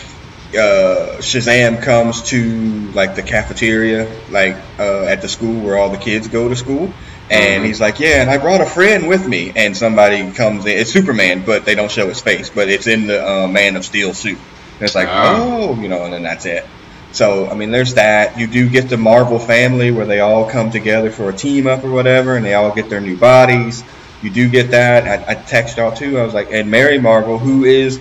uh, 0.55 1.19
Shazam 1.19 1.81
comes 1.81 2.21
to 2.23 2.91
like 2.91 3.15
the 3.15 3.23
cafeteria, 3.23 4.09
like 4.29 4.57
uh, 4.79 5.03
at 5.03 5.21
the 5.21 5.29
school 5.29 5.63
where 5.63 5.77
all 5.77 5.89
the 5.89 5.97
kids 5.97 6.27
go 6.27 6.49
to 6.49 6.55
school, 6.55 6.93
and 7.29 7.55
mm-hmm. 7.55 7.65
he's 7.65 7.81
like, 7.81 7.99
yeah, 7.99 8.21
and 8.21 8.29
I 8.29 8.37
brought 8.37 8.61
a 8.61 8.65
friend 8.65 9.07
with 9.07 9.27
me. 9.27 9.51
And 9.55 9.75
somebody 9.75 10.31
comes 10.31 10.65
in. 10.65 10.77
It's 10.77 10.91
Superman, 10.91 11.43
but 11.45 11.65
they 11.65 11.75
don't 11.75 11.89
show 11.89 12.07
his 12.07 12.21
face. 12.21 12.49
But 12.49 12.69
it's 12.69 12.87
in 12.87 13.07
the 13.07 13.27
uh, 13.27 13.47
Man 13.47 13.75
of 13.75 13.85
Steel 13.85 14.13
suit. 14.13 14.37
And 14.37 14.81
it's 14.81 14.95
like, 14.95 15.07
oh. 15.09 15.69
oh, 15.69 15.81
you 15.81 15.87
know, 15.87 16.03
and 16.03 16.13
then 16.13 16.23
that's 16.23 16.45
it. 16.45 16.65
So, 17.11 17.47
I 17.49 17.55
mean, 17.55 17.71
there's 17.71 17.93
that. 17.93 18.37
You 18.37 18.45
do 18.45 18.69
get 18.69 18.89
the 18.89 18.97
Marvel 18.97 19.39
family 19.39 19.89
where 19.89 20.05
they 20.05 20.19
all 20.19 20.49
come 20.49 20.69
together 20.69 21.09
for 21.09 21.29
a 21.29 21.33
team 21.33 21.65
up 21.65 21.83
or 21.83 21.89
whatever, 21.89 22.35
and 22.35 22.45
they 22.45 22.53
all 22.53 22.75
get 22.75 22.89
their 22.89 23.01
new 23.01 23.17
bodies. 23.17 23.83
You 24.21 24.29
do 24.29 24.49
get 24.49 24.71
that. 24.71 25.07
I, 25.07 25.31
I 25.31 25.35
text 25.35 25.77
y'all 25.77 25.95
too. 25.95 26.19
I 26.19 26.23
was 26.23 26.33
like, 26.33 26.51
and 26.51 26.69
Mary 26.69 26.99
Marvel, 26.99 27.39
who 27.39 27.63
is, 27.63 27.99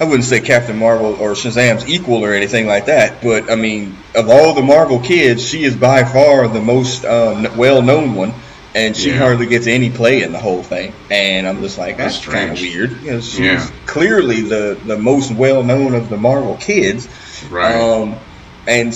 I 0.00 0.04
wouldn't 0.04 0.24
say 0.24 0.40
Captain 0.40 0.76
Marvel 0.76 1.14
or 1.14 1.32
Shazam's 1.32 1.88
equal 1.88 2.24
or 2.24 2.32
anything 2.32 2.66
like 2.66 2.86
that, 2.86 3.22
but 3.22 3.50
I 3.50 3.54
mean, 3.54 3.96
of 4.14 4.28
all 4.28 4.54
the 4.54 4.62
Marvel 4.62 4.98
kids, 4.98 5.46
she 5.46 5.64
is 5.64 5.76
by 5.76 6.04
far 6.04 6.48
the 6.48 6.60
most 6.60 7.04
uh, 7.04 7.52
well 7.56 7.80
known 7.80 8.14
one 8.14 8.34
and 8.74 8.96
she 8.96 9.10
yeah. 9.10 9.18
hardly 9.18 9.46
gets 9.46 9.66
any 9.66 9.90
play 9.90 10.22
in 10.22 10.32
the 10.32 10.38
whole 10.38 10.62
thing. 10.62 10.92
And 11.10 11.46
I'm 11.46 11.60
just 11.60 11.78
like, 11.78 11.96
that's, 11.96 12.18
that's 12.18 12.28
kind 12.28 12.50
of 12.50 12.60
weird. 12.60 12.90
You 13.02 13.12
know, 13.12 13.20
she's 13.20 13.38
yeah. 13.38 13.70
clearly 13.86 14.42
the 14.42 14.78
the 14.84 14.98
most 14.98 15.32
well 15.32 15.62
known 15.62 15.94
of 15.94 16.08
the 16.08 16.16
Marvel 16.16 16.56
kids. 16.56 17.08
Right. 17.50 17.74
Um, 17.74 18.16
and 18.66 18.94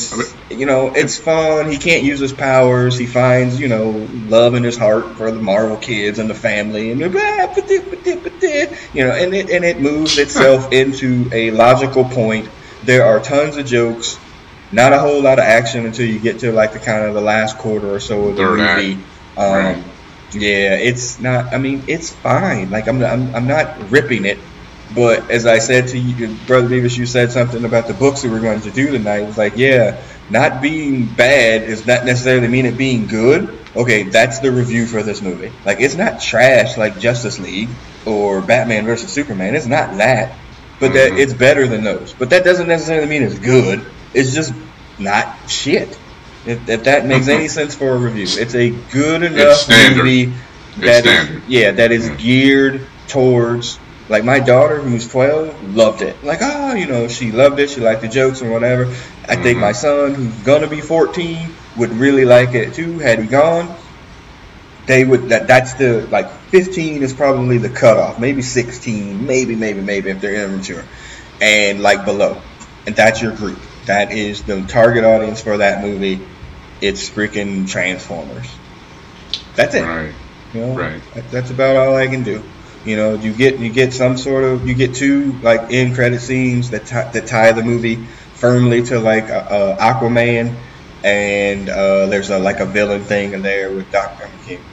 you 0.50 0.66
know, 0.66 0.92
it's 0.94 1.18
fun. 1.18 1.70
He 1.70 1.76
can't 1.78 2.02
use 2.02 2.20
his 2.20 2.32
powers. 2.32 2.98
He 2.98 3.06
finds 3.06 3.60
you 3.60 3.68
know 3.68 3.90
love 4.28 4.54
in 4.54 4.62
his 4.62 4.76
heart 4.76 5.16
for 5.16 5.30
the 5.30 5.40
Marvel 5.40 5.76
kids 5.76 6.18
and 6.18 6.28
the 6.28 6.34
family, 6.34 6.90
and 6.90 7.00
you 7.00 7.08
know, 9.04 9.12
and 9.12 9.34
it 9.34 9.50
and 9.50 9.64
it 9.64 9.80
moves 9.80 10.18
itself 10.24 10.72
into 10.72 11.28
a 11.32 11.50
logical 11.50 12.04
point. 12.04 12.48
There 12.84 13.04
are 13.04 13.20
tons 13.20 13.56
of 13.56 13.66
jokes. 13.66 14.18
Not 14.70 14.92
a 14.92 14.98
whole 14.98 15.22
lot 15.22 15.38
of 15.38 15.44
action 15.44 15.86
until 15.86 16.06
you 16.06 16.18
get 16.18 16.40
to 16.40 16.52
like 16.52 16.72
the 16.72 16.78
kind 16.78 17.06
of 17.06 17.14
the 17.14 17.22
last 17.22 17.56
quarter 17.56 17.94
or 17.94 18.00
so 18.00 18.28
of 18.28 18.36
the 18.36 18.42
Third 18.42 18.58
movie. 18.58 19.02
Um, 19.36 19.52
right. 19.54 19.84
Yeah, 20.32 20.74
it's 20.74 21.20
not. 21.20 21.54
I 21.54 21.58
mean, 21.58 21.84
it's 21.86 22.10
fine. 22.12 22.70
Like 22.70 22.86
I'm, 22.86 23.02
I'm, 23.02 23.34
I'm 23.34 23.46
not 23.46 23.90
ripping 23.90 24.26
it. 24.26 24.38
But 24.94 25.30
as 25.30 25.46
I 25.46 25.58
said 25.58 25.88
to 25.88 25.98
you, 25.98 26.34
brother 26.46 26.68
Beavis, 26.68 26.96
you 26.96 27.06
said 27.06 27.30
something 27.30 27.64
about 27.64 27.86
the 27.86 27.94
books 27.94 28.22
that 28.22 28.30
we're 28.30 28.40
going 28.40 28.62
to 28.62 28.70
do 28.70 28.90
tonight. 28.90 29.20
It's 29.20 29.38
like, 29.38 29.56
yeah, 29.56 30.02
not 30.30 30.62
being 30.62 31.06
bad 31.06 31.62
is 31.62 31.86
not 31.86 32.04
necessarily 32.04 32.48
mean 32.48 32.66
it 32.66 32.78
being 32.78 33.06
good. 33.06 33.58
Okay, 33.76 34.04
that's 34.04 34.38
the 34.38 34.50
review 34.50 34.86
for 34.86 35.02
this 35.02 35.20
movie. 35.20 35.52
Like, 35.64 35.80
it's 35.80 35.94
not 35.94 36.20
trash 36.20 36.76
like 36.78 36.98
Justice 36.98 37.38
League 37.38 37.68
or 38.06 38.40
Batman 38.40 38.86
versus 38.86 39.12
Superman. 39.12 39.54
It's 39.54 39.66
not 39.66 39.98
that, 39.98 40.36
but 40.80 40.94
that 40.94 41.10
mm-hmm. 41.10 41.18
it's 41.18 41.34
better 41.34 41.66
than 41.66 41.84
those. 41.84 42.14
But 42.14 42.30
that 42.30 42.44
doesn't 42.44 42.66
necessarily 42.66 43.08
mean 43.08 43.22
it's 43.22 43.38
good. 43.38 43.84
It's 44.14 44.34
just 44.34 44.54
not 44.98 45.36
shit. 45.50 45.98
If, 46.46 46.66
if 46.68 46.84
that 46.84 47.04
makes 47.04 47.28
any 47.28 47.48
sense 47.48 47.74
for 47.74 47.94
a 47.94 47.98
review, 47.98 48.26
it's 48.28 48.54
a 48.54 48.70
good 48.70 49.22
enough 49.22 49.68
movie 49.68 50.32
that 50.80 51.06
is, 51.06 51.48
yeah 51.48 51.72
that 51.72 51.92
is 51.92 52.08
geared 52.10 52.86
towards 53.08 53.78
like 54.08 54.24
my 54.24 54.40
daughter 54.40 54.80
who's 54.80 55.08
12 55.08 55.74
loved 55.74 56.02
it 56.02 56.22
like 56.24 56.38
oh 56.42 56.74
you 56.74 56.86
know 56.86 57.08
she 57.08 57.32
loved 57.32 57.58
it 57.58 57.70
she 57.70 57.80
liked 57.80 58.00
the 58.00 58.08
jokes 58.08 58.40
and 58.40 58.50
whatever 58.50 58.84
i 58.84 58.86
mm-hmm. 58.86 59.42
think 59.42 59.58
my 59.58 59.72
son 59.72 60.14
who's 60.14 60.34
gonna 60.42 60.66
be 60.66 60.80
14 60.80 61.50
would 61.76 61.90
really 61.90 62.24
like 62.24 62.54
it 62.54 62.74
too 62.74 62.98
had 62.98 63.18
he 63.18 63.26
gone 63.26 63.74
they 64.86 65.04
would 65.04 65.28
that 65.28 65.46
that's 65.46 65.74
the 65.74 66.06
like 66.08 66.30
15 66.30 67.02
is 67.02 67.12
probably 67.12 67.58
the 67.58 67.68
cutoff 67.68 68.18
maybe 68.18 68.42
16 68.42 69.26
maybe 69.26 69.54
maybe 69.54 69.80
maybe 69.80 70.10
if 70.10 70.20
they're 70.20 70.44
immature 70.44 70.84
and 71.40 71.80
like 71.82 72.04
below 72.04 72.40
and 72.86 72.96
that's 72.96 73.20
your 73.20 73.34
group 73.34 73.58
that 73.86 74.12
is 74.12 74.42
the 74.42 74.62
target 74.62 75.04
audience 75.04 75.42
for 75.42 75.58
that 75.58 75.82
movie 75.82 76.20
it's 76.80 77.08
freaking 77.08 77.68
Transformers. 77.68 78.48
That's 79.54 79.74
it. 79.74 79.82
Right. 79.82 80.14
You 80.54 80.60
know, 80.60 80.76
right. 80.76 81.02
That's 81.30 81.50
about 81.50 81.76
all 81.76 81.96
I 81.96 82.06
can 82.06 82.22
do. 82.22 82.42
You 82.88 82.96
know, 82.96 83.12
you 83.12 83.34
get 83.34 83.58
you 83.58 83.70
get 83.70 83.92
some 83.92 84.16
sort 84.16 84.44
of 84.44 84.66
you 84.66 84.72
get 84.72 84.94
two 84.94 85.32
like 85.42 85.70
end 85.70 85.94
credit 85.94 86.20
scenes 86.20 86.70
that 86.70 86.86
t- 86.86 86.94
that 86.94 87.26
tie 87.26 87.52
the 87.52 87.62
movie 87.62 87.96
firmly 87.96 88.82
to 88.84 88.98
like 88.98 89.24
uh, 89.24 89.76
Aquaman, 89.76 90.54
and 91.04 91.68
uh, 91.68 92.06
there's 92.06 92.30
a 92.30 92.38
like 92.38 92.60
a 92.60 92.64
villain 92.64 93.02
thing 93.02 93.34
in 93.34 93.42
there 93.42 93.70
with 93.70 93.92
Doctor 93.92 94.30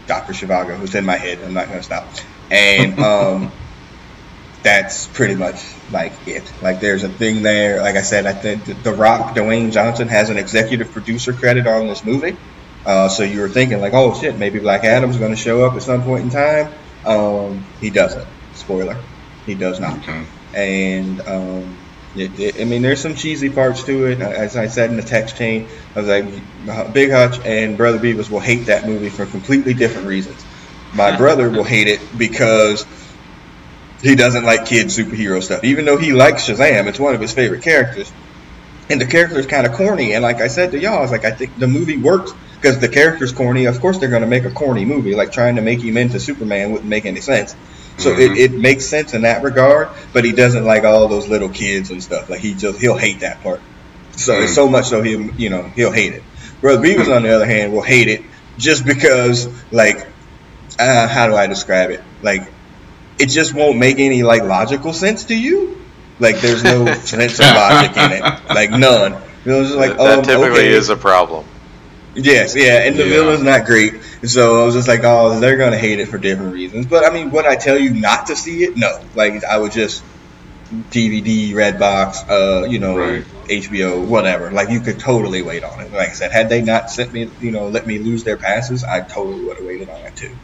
Doctor 0.08 0.32
Zhivago, 0.32 0.78
who's 0.78 0.96
in 0.96 1.04
my 1.04 1.18
head. 1.18 1.40
I'm 1.44 1.54
not 1.54 1.68
gonna 1.68 1.84
stop. 1.84 2.08
And 2.50 2.98
um, 3.04 3.52
that's 4.64 5.08
pretty 5.08 5.36
much 5.36 5.62
like 5.92 6.14
it. 6.26 6.50
Like 6.62 6.80
there's 6.80 7.04
a 7.04 7.10
thing 7.10 7.44
there. 7.44 7.82
Like 7.82 7.98
I 7.98 8.02
said, 8.02 8.26
I 8.26 8.32
think 8.32 8.82
The 8.82 8.94
Rock, 8.94 9.36
Dwayne 9.36 9.74
Johnson, 9.74 10.08
has 10.08 10.30
an 10.30 10.38
executive 10.38 10.90
producer 10.94 11.34
credit 11.34 11.68
on 11.68 11.88
this 11.88 12.06
movie. 12.06 12.38
Uh, 12.86 13.10
so 13.10 13.24
you 13.24 13.42
were 13.42 13.50
thinking 13.50 13.82
like, 13.82 13.94
oh 13.94 14.18
shit, 14.18 14.38
maybe 14.38 14.60
Black 14.60 14.86
Adam's 14.86 15.18
going 15.18 15.32
to 15.32 15.38
show 15.38 15.66
up 15.66 15.74
at 15.74 15.84
some 15.84 16.04
point 16.04 16.24
in 16.24 16.30
time. 16.30 16.72
Um, 17.06 17.66
he 17.80 17.90
doesn't. 17.90 18.28
Spoiler, 18.54 18.98
he 19.46 19.56
does 19.56 19.80
not. 19.80 20.00
Okay. 20.00 20.26
And 20.54 21.22
um, 21.22 21.78
it, 22.16 22.40
it, 22.40 22.62
I 22.62 22.64
mean, 22.64 22.82
there's 22.82 23.02
some 23.02 23.16
cheesy 23.16 23.50
parts 23.50 23.84
to 23.84 24.06
it. 24.06 24.22
As 24.22 24.56
I 24.56 24.68
said 24.68 24.90
in 24.90 24.96
the 24.96 25.04
text 25.04 25.38
chain, 25.38 25.68
I 25.96 26.02
was 26.02 26.08
like, 26.08 26.94
Big 26.94 27.12
Hutch 27.12 27.40
and 27.46 27.78
Brother 27.78 28.00
Beavis 28.00 28.30
will 28.30 28.40
hate 28.40 28.68
that 28.68 28.86
movie 28.86 29.10
for 29.10 29.26
completely 29.26 29.74
different 29.74 30.08
reasons. 30.08 30.44
My 30.94 31.18
brother 31.18 31.50
will 31.50 31.66
hate 31.66 31.88
it 31.88 32.00
because 32.18 32.86
he 34.02 34.16
doesn't 34.16 34.46
like 34.46 34.66
kid 34.66 34.88
superhero 34.88 35.44
stuff, 35.44 35.64
even 35.66 35.84
though 35.84 35.98
he 35.98 36.14
likes 36.14 36.48
Shazam. 36.48 36.88
It's 36.88 37.00
one 37.00 37.16
of 37.16 37.22
his 37.22 37.34
favorite 37.34 37.64
characters, 37.64 38.12
and 38.90 39.02
the 39.02 39.06
character 39.06 39.38
is 39.38 39.46
kind 39.46 39.68
of 39.68 39.74
corny. 39.74 40.14
And 40.14 40.24
like 40.24 40.38
I 40.38 40.48
said 40.48 40.72
to 40.72 40.80
y'all, 40.80 41.00
I 41.00 41.02
was 41.02 41.12
like, 41.12 41.26
I 41.26 41.32
think 41.32 41.58
the 41.60 41.68
movie 41.68 41.98
works 41.98 42.32
because 42.66 42.80
the 42.80 42.90
character's 42.90 43.32
corny. 43.32 43.66
Of 43.66 43.80
course, 43.80 44.00
they're 44.00 44.10
going 44.10 44.24
to 44.24 44.28
make 44.28 44.44
a 44.44 44.50
corny 44.50 44.86
movie. 44.86 45.14
Like 45.14 45.32
trying 45.32 45.58
to 45.58 45.62
make 45.62 45.82
him 45.82 45.98
into 45.98 46.20
Superman 46.20 46.72
wouldn't 46.72 46.90
make 46.90 47.06
any 47.06 47.22
sense. 47.22 47.56
So 47.98 48.12
mm-hmm. 48.12 48.34
it, 48.34 48.38
it 48.40 48.52
makes 48.54 48.86
sense 48.86 49.14
in 49.14 49.22
that 49.22 49.44
regard, 49.44 49.90
but 50.14 50.26
he 50.26 50.32
doesn't 50.32 50.66
like 50.66 50.84
all 50.84 51.08
those 51.08 51.28
little 51.28 51.50
kids 51.50 51.92
and 51.92 52.02
stuff. 52.02 52.28
Like 52.28 52.40
he 52.40 52.56
just 52.56 52.82
he'll 52.82 52.98
hate 52.98 53.20
that 53.20 53.44
part. 53.44 53.62
So 54.14 54.34
mm-hmm. 54.34 54.46
it's 54.46 54.56
so 54.56 54.68
much 54.68 54.88
so 54.88 55.04
he 55.04 55.12
you 55.38 55.52
know 55.52 55.62
he'll 55.76 55.92
hate 55.92 56.14
it. 56.14 56.24
Brother 56.60 56.82
Beavis 56.82 57.16
on 57.16 57.22
the 57.22 57.36
other 57.36 57.46
hand 57.46 57.72
will 57.72 57.84
hate 57.84 58.08
it 58.08 58.24
just 58.58 58.84
because 58.84 59.48
like 59.72 60.08
uh, 60.80 61.08
how 61.08 61.28
do 61.28 61.36
I 61.36 61.46
describe 61.46 61.92
it? 61.92 62.02
Like 62.24 62.52
it 63.20 63.28
just 63.28 63.54
won't 63.54 63.78
make 63.78 64.00
any 64.00 64.24
like 64.24 64.42
logical 64.42 64.92
sense 64.92 65.26
to 65.26 65.36
you. 65.36 65.80
Like 66.20 66.40
there's 66.42 66.64
no 66.64 66.86
sense 66.96 67.40
of 67.40 67.46
logic 67.46 67.96
in 67.96 68.12
it, 68.12 68.22
like 68.50 68.72
none. 68.72 69.22
You 69.46 69.52
know, 69.52 69.64
just 69.64 69.76
like 69.76 69.98
that, 69.98 70.18
um, 70.18 70.24
typically 70.24 70.62
okay. 70.62 70.70
is 70.70 70.90
a 70.90 70.98
problem. 70.98 71.46
Yes, 72.16 72.56
yeah, 72.56 72.84
and 72.84 72.96
the 72.96 73.04
yeah. 73.04 73.10
villain's 73.10 73.44
not 73.44 73.66
great. 73.66 74.02
So 74.24 74.62
I 74.62 74.66
was 74.66 74.74
just 74.74 74.88
like, 74.88 75.02
oh, 75.04 75.40
they're 75.40 75.58
gonna 75.58 75.78
hate 75.78 76.00
it 76.00 76.08
for 76.08 76.18
different 76.18 76.54
reasons. 76.54 76.86
But 76.86 77.06
I 77.06 77.14
mean, 77.14 77.32
would 77.32 77.46
I 77.46 77.56
tell 77.56 77.78
you 77.78 77.94
not 77.94 78.28
to 78.28 78.36
see 78.36 78.64
it? 78.64 78.78
No. 78.78 79.00
Like 79.16 79.44
I 79.44 79.58
would 79.58 79.72
just 79.72 80.04
DVD, 80.72 81.52
Redbox, 81.52 82.30
uh, 82.30 82.66
you 82.68 82.80
know, 82.80 82.98
right. 82.98 83.26
HBO, 83.46 84.06
whatever. 84.06 84.52
Like 84.52 84.70
you 84.70 84.80
could 84.80 85.00
totally 85.00 85.42
wait 85.42 85.64
on 85.64 85.80
it. 85.82 85.92
Like 85.92 86.10
I 86.10 86.14
said, 86.14 86.32
had 86.32 86.50
they 86.50 86.62
not 86.62 86.90
sent 86.90 87.14
me, 87.14 87.30
you 87.40 87.52
know, 87.52 87.68
let 87.68 87.86
me 87.86 88.00
lose 88.00 88.24
their 88.24 88.38
passes, 88.38 88.84
I 88.84 89.02
totally 89.02 89.44
would 89.46 89.58
have 89.58 89.66
waited 89.66 89.90
on 89.90 90.02
it 90.02 90.16
too. 90.16 90.36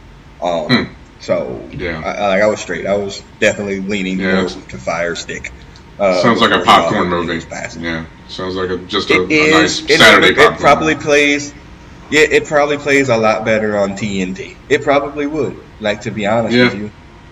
Um, 0.42 0.66
hmm 0.68 0.92
So 1.20 1.68
yeah, 1.72 2.02
I, 2.04 2.28
like 2.28 2.42
I 2.42 2.46
was 2.46 2.60
straight. 2.60 2.86
I 2.86 2.96
was 2.96 3.22
definitely 3.40 3.80
leaning 3.80 4.20
yeah. 4.20 4.46
to 4.46 4.78
Fire 4.78 5.14
Stick. 5.14 5.52
Uh, 5.98 6.20
sounds 6.22 6.40
like 6.40 6.50
a 6.50 6.64
popcorn 6.64 7.08
movie. 7.08 7.44
Yeah, 7.80 8.06
sounds 8.28 8.56
like 8.56 8.70
a, 8.70 8.78
just 8.78 9.10
a, 9.10 9.22
a 9.22 9.50
nice 9.50 9.78
Saturday 9.78 10.28
it, 10.28 10.36
popcorn. 10.36 10.54
It 10.54 10.60
probably 10.60 10.94
plays. 10.96 11.54
Yeah, 12.12 12.26
it 12.30 12.44
probably 12.44 12.76
plays 12.76 13.08
a 13.08 13.16
lot 13.16 13.46
better 13.46 13.78
on 13.78 13.92
TNT. 13.92 14.54
It 14.68 14.82
probably 14.82 15.26
would. 15.26 15.58
Like 15.80 16.02
to 16.02 16.10
be 16.10 16.26
honest 16.26 16.54
yeah. 16.54 16.64
with 16.64 16.74
you, 16.74 16.90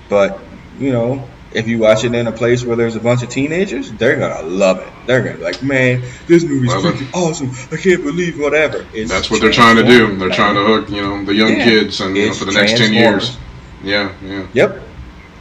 but 0.09 0.41
you 0.78 0.91
know, 0.91 1.28
if 1.53 1.68
you 1.68 1.78
watch 1.78 2.05
it 2.05 2.14
in 2.14 2.26
a 2.26 2.33
place 2.33 2.64
where 2.64 2.76
there's 2.76 2.97
a 2.97 3.01
bunch 3.01 3.22
of 3.22 3.28
teenagers, 3.28 3.93
they're 3.93 4.16
gonna 4.16 4.49
love 4.49 4.78
it. 4.78 4.89
They're 5.07 5.22
gonna 5.22 5.37
be 5.37 5.43
like, 5.43 5.62
man, 5.62 6.03
this 6.26 6.45
movie's 6.45 6.70
well, 6.70 6.83
freaking 6.83 7.12
awesome. 7.12 7.51
I 7.70 7.76
can't 7.81 8.03
believe 8.03 8.41
whatever. 8.41 8.87
It's 8.95 9.11
that's 9.11 9.31
what 9.31 9.43
they're 9.43 9.53
trying 9.53 9.76
to 9.76 9.83
do. 9.83 10.16
They're 10.16 10.31
trying 10.31 10.55
to 10.55 10.64
hook, 10.64 10.89
you 10.89 11.03
know, 11.03 11.24
the 11.26 11.35
young 11.35 11.59
yeah, 11.59 11.64
kids 11.64 12.01
and 12.01 12.16
you 12.16 12.28
know, 12.28 12.35
for 12.35 12.47
the 12.47 12.53
next 12.53 12.78
ten 12.78 12.95
years. 12.95 13.37
Yeah, 13.85 14.14
yeah. 14.24 14.47
Yep. 14.55 14.83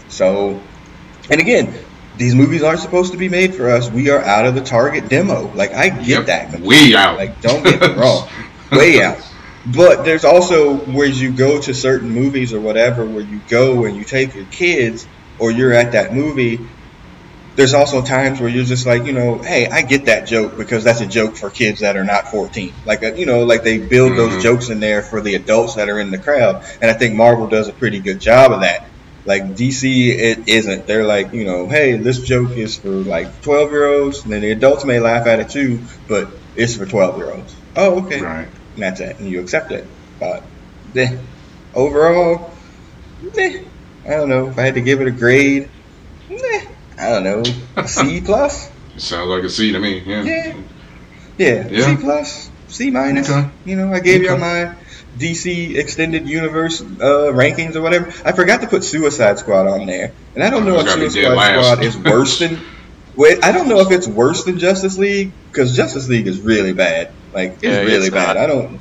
So, 0.09 0.61
and 1.29 1.39
again, 1.39 1.73
these 2.17 2.35
movies 2.35 2.61
aren't 2.61 2.81
supposed 2.81 3.13
to 3.13 3.17
be 3.17 3.29
made 3.29 3.55
for 3.55 3.69
us. 3.69 3.89
We 3.89 4.09
are 4.09 4.19
out 4.19 4.45
of 4.45 4.53
the 4.53 4.61
target 4.61 5.07
demo. 5.07 5.49
Like 5.53 5.71
I 5.71 5.89
get 5.89 6.07
yep. 6.07 6.25
that. 6.25 6.59
Way 6.59 6.93
out. 6.93 7.17
Like 7.17 7.39
don't 7.41 7.63
get 7.63 7.79
me 7.79 7.93
wrong. 7.93 8.27
Way 8.71 9.01
out. 9.01 9.28
But 9.65 10.05
there's 10.05 10.23
also 10.23 10.77
where 10.77 11.07
you 11.07 11.31
go 11.31 11.61
to 11.61 11.73
certain 11.73 12.09
movies 12.09 12.53
or 12.53 12.61
whatever, 12.61 13.05
where 13.05 13.23
you 13.23 13.41
go 13.49 13.85
and 13.85 13.95
you 13.95 14.03
take 14.03 14.33
your 14.33 14.45
kids, 14.45 15.05
or 15.37 15.51
you're 15.51 15.73
at 15.73 15.93
that 15.93 16.13
movie. 16.13 16.59
There's 17.55 17.73
also 17.73 18.01
times 18.01 18.39
where 18.39 18.49
you're 18.49 18.63
just 18.63 18.85
like, 18.85 19.05
you 19.05 19.11
know, 19.11 19.37
hey, 19.37 19.67
I 19.67 19.81
get 19.81 20.05
that 20.05 20.27
joke 20.27 20.55
because 20.55 20.85
that's 20.85 21.01
a 21.01 21.07
joke 21.07 21.35
for 21.35 21.49
kids 21.49 21.81
that 21.81 21.97
are 21.97 22.05
not 22.05 22.29
14. 22.29 22.73
Like, 22.85 23.03
uh, 23.03 23.13
you 23.15 23.25
know, 23.25 23.43
like 23.43 23.63
they 23.63 23.79
build 23.79 24.11
mm-hmm. 24.11 24.17
those 24.17 24.43
jokes 24.43 24.69
in 24.69 24.79
there 24.79 25.01
for 25.01 25.19
the 25.19 25.35
adults 25.35 25.75
that 25.75 25.89
are 25.89 25.99
in 25.99 26.11
the 26.11 26.17
crowd, 26.17 26.63
and 26.81 26.89
I 26.89 26.93
think 26.93 27.15
Marvel 27.15 27.47
does 27.47 27.67
a 27.67 27.73
pretty 27.73 27.99
good 27.99 28.21
job 28.21 28.51
of 28.51 28.61
that. 28.61 28.87
Like 29.25 29.43
DC, 29.43 30.07
it 30.07 30.47
isn't. 30.47 30.87
They're 30.87 31.05
like, 31.05 31.33
you 31.33 31.43
know, 31.43 31.67
hey, 31.67 31.97
this 31.97 32.19
joke 32.19 32.51
is 32.51 32.77
for 32.77 32.89
like 32.89 33.41
12 33.41 33.71
year 33.71 33.87
olds, 33.87 34.23
and 34.23 34.31
then 34.31 34.41
the 34.41 34.51
adults 34.51 34.85
may 34.85 34.99
laugh 34.99 35.27
at 35.27 35.39
it 35.39 35.49
too, 35.49 35.81
but 36.07 36.29
it's 36.55 36.77
for 36.77 36.85
12 36.85 37.17
year 37.17 37.31
olds. 37.31 37.55
Oh, 37.75 38.05
okay. 38.05 38.21
Right 38.21 38.47
and 38.79 38.83
that's 38.83 39.01
it, 39.01 39.19
and 39.19 39.29
you 39.29 39.41
accept 39.41 39.71
it. 39.71 39.85
But 40.19 40.41
eh, 40.95 41.17
overall, 41.75 42.51
eh, 43.37 43.63
I 44.05 44.09
don't 44.09 44.29
know 44.29 44.49
if 44.49 44.57
I 44.57 44.63
had 44.63 44.75
to 44.75 44.81
give 44.81 45.01
it 45.01 45.07
a 45.07 45.11
grade. 45.11 45.69
Eh, 46.29 46.67
I 46.97 47.09
don't 47.09 47.23
know, 47.23 47.43
a 47.75 47.87
C 47.87 48.21
plus. 48.25 48.71
Sounds 48.95 49.29
like 49.29 49.43
a 49.43 49.49
C 49.49 49.73
to 49.73 49.79
me. 49.79 49.99
Yeah. 49.99 50.23
Yeah. 50.23 50.57
Yeah. 51.37 51.67
yeah. 51.69 51.85
C 51.85 52.01
plus, 52.01 52.49
C 52.69 52.89
minus. 52.89 53.29
Okay. 53.29 53.49
You 53.65 53.75
know, 53.75 53.93
I 53.93 53.99
gave 53.99 54.21
okay. 54.21 54.33
you 54.33 54.37
my 54.37 54.75
DC 55.17 55.75
Extended 55.75 56.27
Universe 56.27 56.81
uh, 56.81 57.31
rankings 57.33 57.75
or 57.75 57.81
whatever. 57.81 58.07
I 58.23 58.31
forgot 58.31 58.61
to 58.61 58.67
put 58.67 58.85
Suicide 58.85 59.39
Squad 59.39 59.67
on 59.67 59.87
there, 59.87 60.13
and 60.35 60.43
I 60.43 60.49
don't 60.49 60.65
know 60.65 60.79
if 60.79 60.89
Suicide 60.89 61.35
Squad 61.35 61.83
is 61.83 61.97
worse 61.97 62.39
than. 62.39 62.59
Wait, 63.17 63.43
I 63.43 63.51
don't 63.51 63.67
know 63.67 63.81
if 63.81 63.91
it's 63.91 64.07
worse 64.07 64.45
than 64.45 64.57
Justice 64.59 64.97
League 64.97 65.33
because 65.51 65.75
Justice 65.75 66.07
League 66.07 66.27
is 66.27 66.39
really 66.39 66.71
bad. 66.71 67.11
Like 67.33 67.53
it's 67.53 67.63
yeah, 67.63 67.79
really 67.81 68.07
it's 68.07 68.09
bad. 68.09 68.35
Not. 68.35 68.37
I 68.37 68.47
don't. 68.47 68.79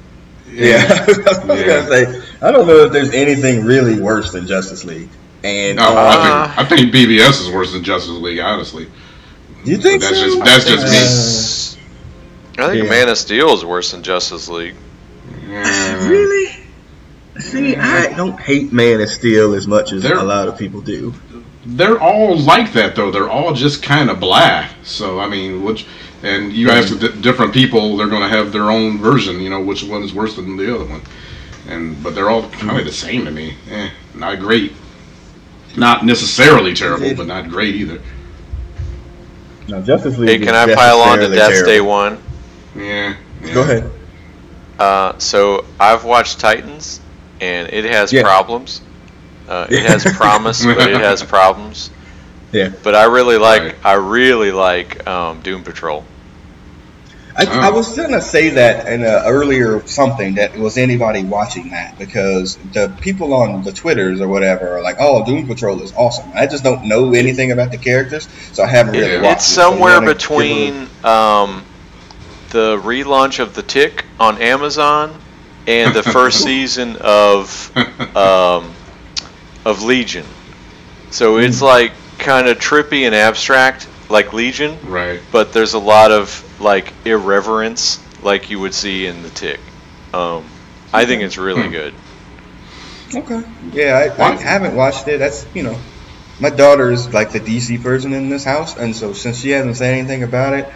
Yeah, 0.51 0.67
yeah. 0.67 0.83
I 1.01 1.07
was 1.07 1.19
yeah. 1.19 1.67
gonna 1.67 1.87
say 1.89 2.23
I 2.41 2.51
don't 2.51 2.67
know 2.67 2.85
if 2.85 2.93
there's 2.93 3.13
anything 3.13 3.65
really 3.65 4.01
worse 4.01 4.33
than 4.33 4.47
Justice 4.47 4.85
League. 4.85 5.09
And 5.45 5.77
no, 5.77 5.85
uh, 5.85 6.53
I 6.57 6.65
think 6.65 6.93
I 6.93 6.93
think 6.93 6.95
BVS 6.95 7.43
is 7.43 7.51
worse 7.51 7.73
than 7.73 7.85
Justice 7.85 8.11
League. 8.11 8.41
Honestly, 8.41 8.89
you 9.65 9.77
think 9.77 10.03
that's 10.03 10.19
so? 10.19 10.25
just 10.25 10.45
that's 10.45 10.65
just 10.65 11.77
me. 11.77 11.83
I 12.59 12.71
think 12.71 12.85
yeah. 12.85 12.91
Man 12.91 13.09
of 13.09 13.19
Steel 13.19 13.51
is 13.51 13.65
worse 13.65 13.93
than 13.93 14.03
Justice 14.03 14.49
League. 14.49 14.75
Really? 15.47 16.65
See, 17.39 17.77
I 17.77 18.13
don't 18.17 18.39
hate 18.39 18.73
Man 18.73 19.01
of 19.01 19.09
Steel 19.09 19.55
as 19.55 19.69
much 19.69 19.93
as 19.93 20.03
they're, 20.03 20.19
a 20.19 20.25
lot 20.25 20.49
of 20.49 20.59
people 20.59 20.81
do. 20.81 21.15
They're 21.65 22.01
all 22.01 22.37
like 22.37 22.73
that 22.73 22.97
though. 22.97 23.13
They're 23.13 23.31
all 23.31 23.53
just 23.55 23.83
kind 23.83 24.11
of 24.11 24.19
blah. 24.19 24.67
So 24.83 25.21
I 25.21 25.29
mean, 25.29 25.63
which 25.63 25.87
and 26.23 26.53
you 26.53 26.71
ask 26.71 26.99
different 27.21 27.53
people, 27.53 27.97
they're 27.97 28.09
going 28.09 28.23
to 28.23 28.29
have 28.29 28.53
their 28.53 28.71
own 28.71 28.99
version. 28.99 29.41
You 29.41 29.51
know, 29.51 29.61
which 29.61 29.85
one 29.85 30.03
is 30.03 30.15
worse 30.15 30.37
than 30.37 30.57
the 30.57 30.75
other 30.75 30.85
one. 30.85 31.03
And 31.69 32.03
but 32.03 32.15
they're 32.15 32.31
all 32.31 32.49
kind 32.51 32.79
of 32.79 32.85
the 32.85 32.93
same 32.93 33.25
to 33.25 33.31
me. 33.31 33.55
Eh, 33.71 33.91
not 34.15 34.39
great. 34.39 34.73
Not 35.77 36.05
necessarily 36.05 36.75
terrible, 36.75 37.15
but 37.15 37.27
not 37.27 37.49
great 37.49 37.75
either. 37.75 38.01
No, 39.69 39.83
Justice 39.83 40.17
League. 40.19 40.41
Hey, 40.41 40.47
can 40.47 40.55
I 40.55 40.75
pile 40.75 41.01
on 41.01 41.19
to 41.19 41.29
Death 41.29 41.65
Day 41.65 41.81
One? 41.81 42.21
Yeah, 42.75 43.17
yeah. 43.43 43.55
Go 43.55 43.63
ahead. 43.63 43.91
Uh, 44.79 45.19
so 45.19 45.67
I've 45.79 46.05
watched 46.05 46.41
Titans, 46.41 47.01
and 47.41 47.69
it 47.69 47.85
has 47.85 48.13
yeah. 48.13 48.23
problems. 48.23 48.81
Uh, 49.47 49.67
it 49.69 49.83
has 49.87 50.05
promise, 50.17 50.65
but 50.65 50.79
it 50.91 51.01
has 51.01 51.23
problems. 51.25 51.91
Yeah. 52.53 52.73
But 52.83 52.95
I 52.95 53.05
really 53.05 53.39
like 53.39 53.63
right. 53.63 53.77
I 53.85 53.95
really 53.95 54.53
like 54.53 55.07
um, 55.07 55.41
Doom 55.43 55.63
Patrol. 55.63 56.05
I, 57.37 57.47
oh. 57.47 57.61
I, 57.61 57.71
was 57.71 57.97
gonna 57.97 58.21
say 58.21 58.49
that 58.51 58.89
in 58.93 59.05
a 59.05 59.23
earlier 59.25 59.87
something 59.87 60.35
that 60.35 60.57
was 60.57 60.77
anybody 60.77 61.23
watching 61.23 61.71
that 61.71 61.97
because 61.97 62.57
the 62.73 62.93
people 63.01 63.33
on 63.33 63.63
the 63.63 63.71
twitters 63.71 64.21
or 64.21 64.27
whatever 64.27 64.77
are 64.77 64.83
like, 64.83 64.97
"Oh, 64.99 65.25
Doom 65.25 65.47
Patrol 65.47 65.81
is 65.83 65.93
awesome." 65.93 66.31
I 66.35 66.47
just 66.47 66.65
don't 66.65 66.87
know 66.87 67.15
anything 67.15 67.53
about 67.53 67.71
the 67.71 67.79
characters, 67.79 68.29
so 68.53 68.65
I 68.65 68.67
haven't 68.67 68.95
really 68.95 69.13
yeah. 69.13 69.23
watched. 69.23 69.37
It's 69.37 69.45
somewhere 69.47 70.01
so 70.01 70.13
between 70.13 70.89
um, 71.05 71.65
the 72.51 72.77
relaunch 72.79 73.39
of 73.39 73.55
the 73.55 73.63
Tick 73.63 74.05
on 74.19 74.43
Amazon 74.43 75.17
and 75.69 75.95
the 75.95 76.03
first 76.03 76.43
season 76.43 76.97
of 76.97 77.71
um, 78.17 78.75
of 79.65 79.83
Legion. 79.85 80.27
So 81.11 81.39
it's 81.39 81.61
hmm. 81.61 81.67
like 81.67 81.93
kind 82.19 82.49
of 82.49 82.59
trippy 82.59 83.03
and 83.07 83.15
abstract 83.15 83.89
like 84.09 84.33
Legion. 84.33 84.79
Right. 84.85 85.21
But 85.33 85.53
there's 85.53 85.75
a 85.75 85.79
lot 85.79 86.11
of 86.11 86.45
like 86.61 86.93
irreverence 87.05 88.01
like 88.23 88.51
you 88.51 88.61
would 88.61 88.75
see 88.75 89.07
in 89.07 89.23
the 89.23 89.31
Tick. 89.31 89.61
Um, 90.13 90.45
I 90.93 91.07
think 91.07 91.23
it's 91.23 91.39
really 91.39 91.67
hmm. 91.67 91.73
good. 91.73 91.95
Okay. 93.15 93.43
Yeah, 93.73 94.13
I, 94.19 94.23
I, 94.23 94.37
haven't 94.37 94.77
watched 94.77 95.09
it. 95.09 95.19
That's 95.19 95.47
you 95.55 95.63
know, 95.63 95.79
my 96.41 96.51
daughter 96.51 96.91
is 96.91 97.13
like 97.13 97.33
the 97.33 97.41
DC 97.41 97.83
person 97.83 98.13
in 98.13 98.29
this 98.29 98.45
house, 98.45 98.77
and 98.77 98.95
so 98.95 99.13
since 99.13 99.41
she 99.41 99.51
hasn't 99.51 99.77
said 99.77 99.95
anything 99.95 100.23
about 100.23 100.55
it, 100.55 100.67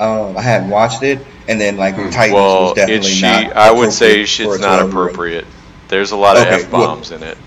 um, 0.00 0.36
I 0.36 0.42
hadn't 0.42 0.70
watched 0.70 1.02
it. 1.02 1.24
And 1.48 1.60
then 1.60 1.76
like 1.76 1.96
hmm. 1.96 2.10
Titans 2.10 2.34
well, 2.34 2.62
was 2.62 2.74
definitely 2.74 3.10
she, 3.10 3.22
not. 3.22 3.56
I 3.56 3.72
would 3.72 3.92
say 3.92 4.22
it's 4.22 4.60
not 4.60 4.86
appropriate. 4.86 5.46
There's 5.88 6.12
a 6.12 6.16
lot 6.16 6.36
of 6.36 6.46
okay, 6.46 6.62
f 6.62 6.70
bombs 6.70 7.10
well, 7.10 7.22
in 7.22 7.28
it. 7.28 7.38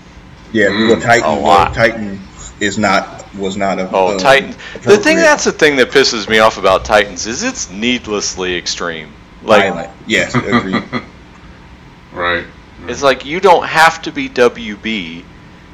Yeah, 0.52 0.66
mm, 0.66 0.88
well, 0.88 1.00
Titan, 1.00 1.42
well, 1.42 1.74
Titan 1.74 2.20
is 2.60 2.78
not 2.78 3.15
was 3.36 3.56
not 3.56 3.78
a 3.78 3.88
oh 3.92 4.16
uh, 4.16 4.18
Titan. 4.18 4.54
The 4.82 4.96
thing 4.96 5.16
that's 5.16 5.44
the 5.44 5.52
thing 5.52 5.76
that 5.76 5.90
pisses 5.90 6.28
me 6.28 6.38
off 6.38 6.58
about 6.58 6.84
Titans 6.84 7.26
is 7.26 7.42
it's 7.42 7.70
needlessly 7.70 8.56
extreme. 8.56 9.12
Like 9.42 9.72
Violent. 9.72 9.90
yes, 10.06 10.34
agreed. 10.34 10.82
right. 12.12 12.44
It's 12.88 13.02
like 13.02 13.24
you 13.24 13.40
don't 13.40 13.66
have 13.66 14.02
to 14.02 14.12
be 14.12 14.28
WB, 14.28 15.24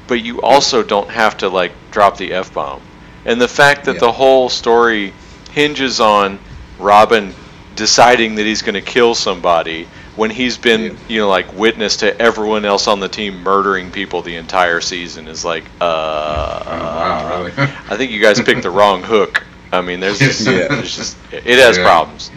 but 0.07 0.23
you 0.23 0.41
also 0.43 0.83
don't 0.83 1.11
have 1.11 1.37
to 1.39 1.49
like 1.49 1.73
drop 1.91 2.17
the 2.17 2.33
f 2.33 2.53
bomb. 2.53 2.83
And 3.25 3.41
the 3.41 3.49
fact 3.49 3.85
that 3.85 3.95
yeah. 3.95 4.01
the 4.01 4.13
whole 4.13 4.49
story 4.49 5.13
hinges 5.53 6.01
on 6.01 6.39
Robin 6.79 7.35
deciding 7.77 8.35
that 8.35 8.45
he's 8.45 8.63
going 8.63 8.75
to 8.75 8.83
kill 8.83 9.15
somebody 9.15 9.89
when 10.17 10.31
he's 10.31 10.59
been 10.59 10.83
yeah. 10.83 10.99
you 11.09 11.21
know 11.21 11.29
like 11.29 11.53
witness 11.55 11.99
to 11.99 12.21
everyone 12.21 12.65
else 12.65 12.87
on 12.87 13.01
the 13.01 13.09
team 13.09 13.43
murdering 13.43 13.91
people 13.91 14.23
the 14.23 14.37
entire 14.37 14.81
season 14.81 15.29
is 15.29 15.45
like 15.45 15.65
uh, 15.81 16.63
oh, 16.67 16.71
wow, 16.71 17.39
really? 17.39 17.53
I 17.57 17.97
think 17.97 18.11
you 18.11 18.21
guys 18.21 18.41
picked 18.41 18.63
the 18.63 18.71
wrong 18.71 19.03
hook. 19.03 19.45
I 19.73 19.81
mean, 19.81 20.01
there's 20.01 20.19
just, 20.19 20.47
yeah. 20.47 20.69
there's 20.69 20.95
just 20.95 21.17
it 21.33 21.59
has 21.59 21.79
yeah. 21.79 21.85
problems. 21.85 22.31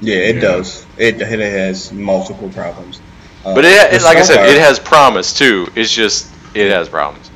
Yeah, 0.00 0.16
it 0.16 0.36
yeah. 0.36 0.40
does. 0.40 0.86
It 0.96 1.20
it 1.20 1.40
has 1.40 1.92
multiple 1.92 2.48
problems. 2.50 3.00
Uh, 3.44 3.54
but 3.54 3.64
it, 3.64 3.92
it 3.92 4.02
like 4.02 4.16
I 4.16 4.22
said, 4.22 4.48
it 4.48 4.58
has 4.58 4.78
promise 4.78 5.32
too. 5.32 5.68
It's 5.74 5.92
just 5.92 6.32
it 6.54 6.70
has 6.70 6.88
problems. 6.88 7.27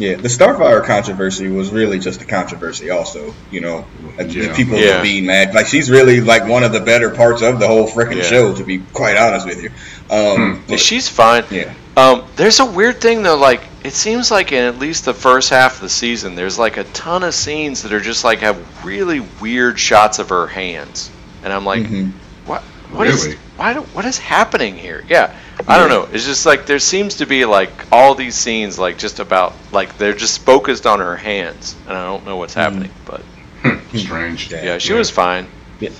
Yeah, 0.00 0.16
the 0.16 0.28
Starfire 0.28 0.82
controversy 0.82 1.48
was 1.48 1.70
really 1.70 1.98
just 1.98 2.22
a 2.22 2.24
controversy. 2.24 2.88
Also, 2.88 3.34
you 3.50 3.60
know, 3.60 3.86
yeah. 4.18 4.56
people 4.56 4.78
yeah. 4.78 5.02
being 5.02 5.26
mad. 5.26 5.54
Like 5.54 5.66
she's 5.66 5.90
really 5.90 6.22
like 6.22 6.48
one 6.48 6.64
of 6.64 6.72
the 6.72 6.80
better 6.80 7.10
parts 7.10 7.42
of 7.42 7.60
the 7.60 7.68
whole 7.68 7.86
freaking 7.86 8.16
yeah. 8.16 8.22
show. 8.22 8.54
To 8.54 8.64
be 8.64 8.78
quite 8.94 9.18
honest 9.18 9.46
with 9.46 9.62
you, 9.62 9.68
um, 10.10 10.56
hmm. 10.56 10.62
but, 10.68 10.80
she's 10.80 11.06
fine. 11.06 11.44
Yeah. 11.50 11.74
Um, 11.98 12.24
there's 12.36 12.60
a 12.60 12.64
weird 12.64 13.02
thing 13.02 13.22
though. 13.22 13.36
Like 13.36 13.60
it 13.84 13.92
seems 13.92 14.30
like 14.30 14.52
in 14.52 14.64
at 14.64 14.78
least 14.78 15.04
the 15.04 15.12
first 15.12 15.50
half 15.50 15.74
of 15.74 15.80
the 15.82 15.90
season, 15.90 16.34
there's 16.34 16.58
like 16.58 16.78
a 16.78 16.84
ton 16.84 17.22
of 17.22 17.34
scenes 17.34 17.82
that 17.82 17.92
are 17.92 18.00
just 18.00 18.24
like 18.24 18.38
have 18.38 18.84
really 18.84 19.20
weird 19.38 19.78
shots 19.78 20.18
of 20.18 20.30
her 20.30 20.46
hands, 20.46 21.10
and 21.44 21.52
I'm 21.52 21.66
like, 21.66 21.82
mm-hmm. 21.82 22.10
what? 22.46 22.62
What 22.92 23.06
really? 23.06 23.32
is, 23.32 23.34
why? 23.56 23.74
Do, 23.74 23.80
what 23.80 24.04
is 24.04 24.18
happening 24.18 24.76
here? 24.76 25.04
Yeah. 25.08 25.34
I 25.68 25.78
don't 25.78 25.88
know. 25.88 26.08
It's 26.12 26.24
just 26.24 26.46
like 26.46 26.66
there 26.66 26.78
seems 26.78 27.16
to 27.16 27.26
be 27.26 27.44
like 27.44 27.70
all 27.92 28.14
these 28.14 28.34
scenes 28.34 28.78
like 28.78 28.98
just 28.98 29.20
about 29.20 29.54
like 29.72 29.98
they're 29.98 30.14
just 30.14 30.40
focused 30.40 30.86
on 30.86 31.00
her 31.00 31.16
hands, 31.16 31.76
and 31.86 31.96
I 31.96 32.04
don't 32.04 32.24
know 32.24 32.36
what's 32.36 32.54
mm. 32.54 32.62
happening. 32.62 32.90
But 33.04 33.20
hmm, 33.62 33.96
strange. 33.96 34.50
Yeah, 34.50 34.78
she 34.78 34.92
yeah. 34.92 34.98
was 34.98 35.10
fine. 35.10 35.46
Yeah, 35.78 35.90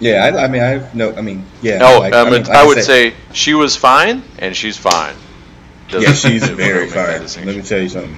yeah. 0.00 0.24
I, 0.24 0.44
I, 0.44 0.48
mean, 0.48 0.62
I 0.62 0.66
have 0.66 0.94
no. 0.94 1.14
I 1.14 1.20
mean, 1.20 1.44
yeah. 1.62 1.78
No, 1.78 2.00
like, 2.00 2.12
I, 2.12 2.28
mean, 2.28 2.46
I, 2.48 2.62
I 2.62 2.66
would 2.66 2.82
say, 2.82 3.10
say 3.10 3.16
she 3.32 3.54
was 3.54 3.76
fine, 3.76 4.22
and 4.38 4.56
she's 4.56 4.76
fine. 4.76 5.14
doesn't. 5.88 6.08
Yeah, 6.08 6.14
she's 6.14 6.48
very 6.50 6.88
fine. 6.88 7.22
Let 7.46 7.56
me 7.56 7.62
tell 7.62 7.80
you 7.80 7.88
something. 7.88 8.16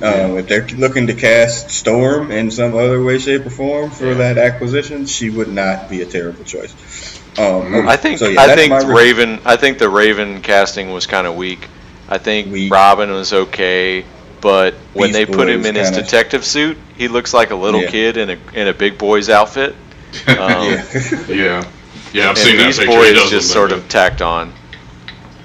Uh, 0.00 0.36
if 0.38 0.46
they're 0.46 0.66
looking 0.68 1.08
to 1.08 1.14
cast 1.14 1.70
Storm 1.70 2.30
in 2.30 2.52
some 2.52 2.74
other 2.74 3.02
way, 3.02 3.18
shape, 3.18 3.44
or 3.44 3.50
form 3.50 3.90
for 3.90 4.12
yeah. 4.12 4.14
that 4.14 4.38
acquisition, 4.38 5.06
she 5.06 5.28
would 5.28 5.48
not 5.48 5.90
be 5.90 6.02
a 6.02 6.06
terrible 6.06 6.44
choice. 6.44 7.17
Um, 7.38 7.88
I 7.88 7.96
think 7.96 8.18
so, 8.18 8.28
yeah, 8.28 8.40
I 8.40 8.54
think 8.54 8.72
Raven. 8.88 9.40
I 9.44 9.56
think 9.56 9.78
the 9.78 9.88
Raven 9.88 10.42
casting 10.42 10.90
was 10.90 11.06
kind 11.06 11.26
of 11.26 11.36
weak. 11.36 11.68
I 12.08 12.18
think 12.18 12.50
weak. 12.50 12.72
Robin 12.72 13.10
was 13.10 13.32
okay, 13.32 14.04
but 14.40 14.74
when 14.94 15.12
they 15.12 15.26
put 15.26 15.48
him 15.48 15.64
in 15.66 15.74
his 15.74 15.90
detective 15.90 16.44
suit, 16.44 16.78
he 16.96 17.08
looks 17.08 17.34
like 17.34 17.50
a 17.50 17.56
little 17.56 17.82
yeah. 17.82 17.90
kid 17.90 18.16
in 18.16 18.30
a 18.30 18.38
in 18.54 18.68
a 18.68 18.74
big 18.74 18.98
boy's 18.98 19.28
outfit. 19.28 19.74
Um, 20.26 20.36
yeah. 20.36 20.84
yeah, 21.28 21.70
yeah, 22.14 22.30
I've 22.30 22.38
seen 22.38 22.56
that 22.56 22.74
picture. 22.74 22.86
Boys 22.86 23.28
just 23.28 23.52
sort 23.52 23.72
of 23.72 23.86
tacked 23.90 24.22
on. 24.22 24.54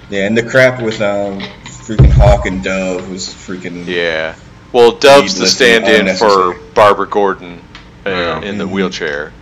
Yeah, 0.09 0.25
and 0.25 0.37
the 0.37 0.43
crap 0.43 0.81
with 0.81 1.01
um, 1.01 1.41
freaking 1.65 2.11
Hawk 2.11 2.45
and 2.45 2.63
Dove 2.63 3.09
was 3.09 3.27
freaking. 3.27 3.85
Yeah. 3.85 4.35
Well, 4.71 4.93
Dove's 4.93 5.37
the 5.37 5.47
stand-in 5.47 6.15
for 6.15 6.57
Barbara 6.73 7.07
Gordon 7.07 7.59
uh, 8.05 8.09
yeah. 8.09 8.41
in 8.41 8.57
the 8.57 8.63
mm-hmm. 8.63 8.73
wheelchair. 8.73 9.33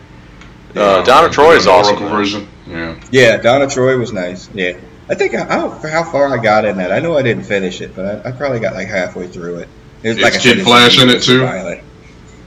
Yeah, 0.74 0.82
uh, 0.82 1.04
Donna 1.04 1.30
Troy 1.30 1.56
is 1.56 1.68
awesome. 1.68 1.98
Version. 1.98 2.48
Yeah. 2.68 3.00
Yeah, 3.12 3.38
Donna 3.38 3.68
Troy 3.70 3.98
was 3.98 4.14
nice. 4.14 4.50
Yeah. 4.54 4.78
I 5.10 5.16
think 5.16 5.36
I, 5.36 5.44
I 5.44 5.56
don't 5.58 5.84
know 5.84 5.90
how 5.90 6.04
far 6.04 6.28
I 6.28 6.42
got 6.42 6.66
in 6.66 6.78
that. 6.78 6.92
I 6.92 7.00
know 7.00 7.18
I 7.18 7.22
didn't 7.22 7.44
finish 7.44 7.82
it, 7.82 7.96
but 7.96 8.26
I, 8.26 8.30
I 8.30 8.32
probably 8.32 8.60
got 8.60 8.74
like 8.74 8.88
halfway 8.88 9.28
through 9.28 9.58
it. 9.60 9.70
It 10.04 10.10
was, 10.10 10.20
like 10.20 10.40
Kid 10.40 10.64
Flash 10.64 11.02
in 11.02 11.10
it 11.10 11.22
too. 11.22 11.42
Violent. 11.42 11.84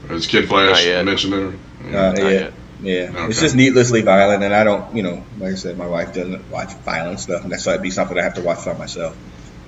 Is 0.09 0.27
Kid 0.27 0.47
Flash 0.47 0.85
mentioned 0.85 1.33
in 1.33 1.59
it? 1.83 1.95
Uh, 1.95 2.13
yeah. 2.17 2.51
Yeah, 2.81 3.09
okay. 3.09 3.25
it's 3.27 3.39
just 3.39 3.55
needlessly 3.55 4.01
violent, 4.01 4.43
and 4.43 4.53
I 4.53 4.63
don't, 4.63 4.95
you 4.95 5.01
know, 5.01 5.23
like 5.39 5.53
I 5.53 5.55
said, 5.55 5.77
my 5.77 5.87
wife 5.87 6.13
doesn't 6.13 6.51
watch 6.51 6.73
violent 6.73 7.19
stuff, 7.19 7.43
and 7.43 7.51
that's 7.51 7.65
why 7.65 7.73
it'd 7.73 7.81
be 7.81 7.89
something 7.89 8.17
I 8.17 8.23
have 8.23 8.33
to 8.33 8.41
watch 8.41 8.65
by 8.65 8.73
myself. 8.73 9.17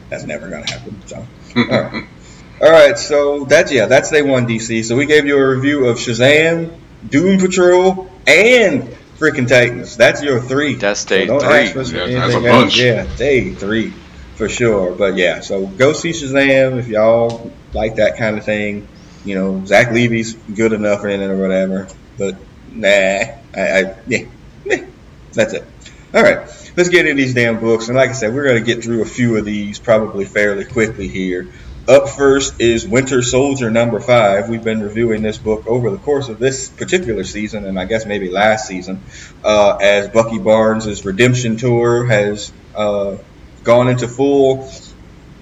That's 0.09 0.25
never 0.25 0.49
gonna 0.49 0.69
happen. 0.69 1.01
So, 1.05 1.25
all 1.55 1.65
right. 1.65 2.07
All 2.59 2.71
right, 2.71 2.97
so 2.97 3.45
that's 3.45 3.71
yeah, 3.71 3.85
that's 3.85 4.09
day 4.09 4.23
one 4.23 4.47
DC. 4.47 4.83
So 4.83 4.95
we 4.95 5.05
gave 5.05 5.27
you 5.27 5.37
a 5.37 5.47
review 5.47 5.85
of 5.85 5.97
Shazam, 5.97 6.75
Doom 7.07 7.39
Patrol, 7.39 8.09
and 8.27 8.83
freaking 9.17 9.47
Titans. 9.47 9.97
That's 9.97 10.21
your 10.21 10.41
three. 10.41 10.75
That's 10.75 11.05
day 11.05 11.27
so 11.27 11.39
three. 11.39 11.49
Yeah, 11.93 12.27
that's 12.27 12.35
a 12.35 12.41
bunch. 12.41 12.77
Yeah, 12.77 13.15
day 13.15 13.53
three 13.53 13.93
for 14.35 14.49
sure. 14.49 14.93
But 14.93 15.15
yeah, 15.17 15.39
so 15.39 15.65
go 15.65 15.93
see 15.93 16.11
Shazam 16.11 16.77
if 16.77 16.87
y'all 16.87 17.51
like 17.73 17.95
that 17.95 18.17
kind 18.17 18.37
of 18.37 18.45
thing. 18.45 18.87
You 19.25 19.35
know, 19.35 19.65
Zach 19.65 19.91
Levi's 19.91 20.33
good 20.33 20.73
enough 20.73 21.03
in 21.03 21.21
it 21.21 21.29
or 21.29 21.37
whatever. 21.37 21.87
But 22.17 22.37
nah, 22.71 22.87
I, 22.87 23.39
I 23.55 23.95
yeah, 24.07 24.25
that's 25.33 25.53
it. 25.53 25.65
All 26.13 26.23
right, 26.23 26.47
let's 26.77 26.89
get 26.89 27.05
into 27.05 27.21
these 27.21 27.33
damn 27.33 27.59
books. 27.59 27.89
And 27.89 27.97
like 27.97 28.09
I 28.09 28.13
said, 28.13 28.33
we're 28.33 28.47
going 28.47 28.63
to 28.63 28.65
get 28.65 28.83
through 28.83 29.01
a 29.01 29.05
few 29.05 29.35
of 29.37 29.45
these 29.45 29.79
probably 29.79 30.25
fairly 30.25 30.63
quickly 30.65 31.07
here. 31.07 31.47
Up 31.87 32.09
first 32.09 32.59
is 32.59 32.85
Winter 32.85 33.21
Soldier 33.21 33.71
number 33.71 34.01
five. 34.01 34.49
We've 34.49 34.63
been 34.63 34.81
reviewing 34.81 35.21
this 35.21 35.37
book 35.37 35.65
over 35.67 35.89
the 35.89 35.97
course 35.97 36.27
of 36.27 36.37
this 36.37 36.67
particular 36.67 37.23
season, 37.23 37.63
and 37.63 37.79
I 37.79 37.85
guess 37.85 38.05
maybe 38.05 38.29
last 38.29 38.67
season, 38.67 39.01
uh, 39.41 39.77
as 39.77 40.09
Bucky 40.09 40.37
Barnes' 40.37 41.05
redemption 41.05 41.55
tour 41.55 42.05
has 42.05 42.51
uh, 42.75 43.15
gone 43.63 43.87
into 43.87 44.09
full 44.09 44.69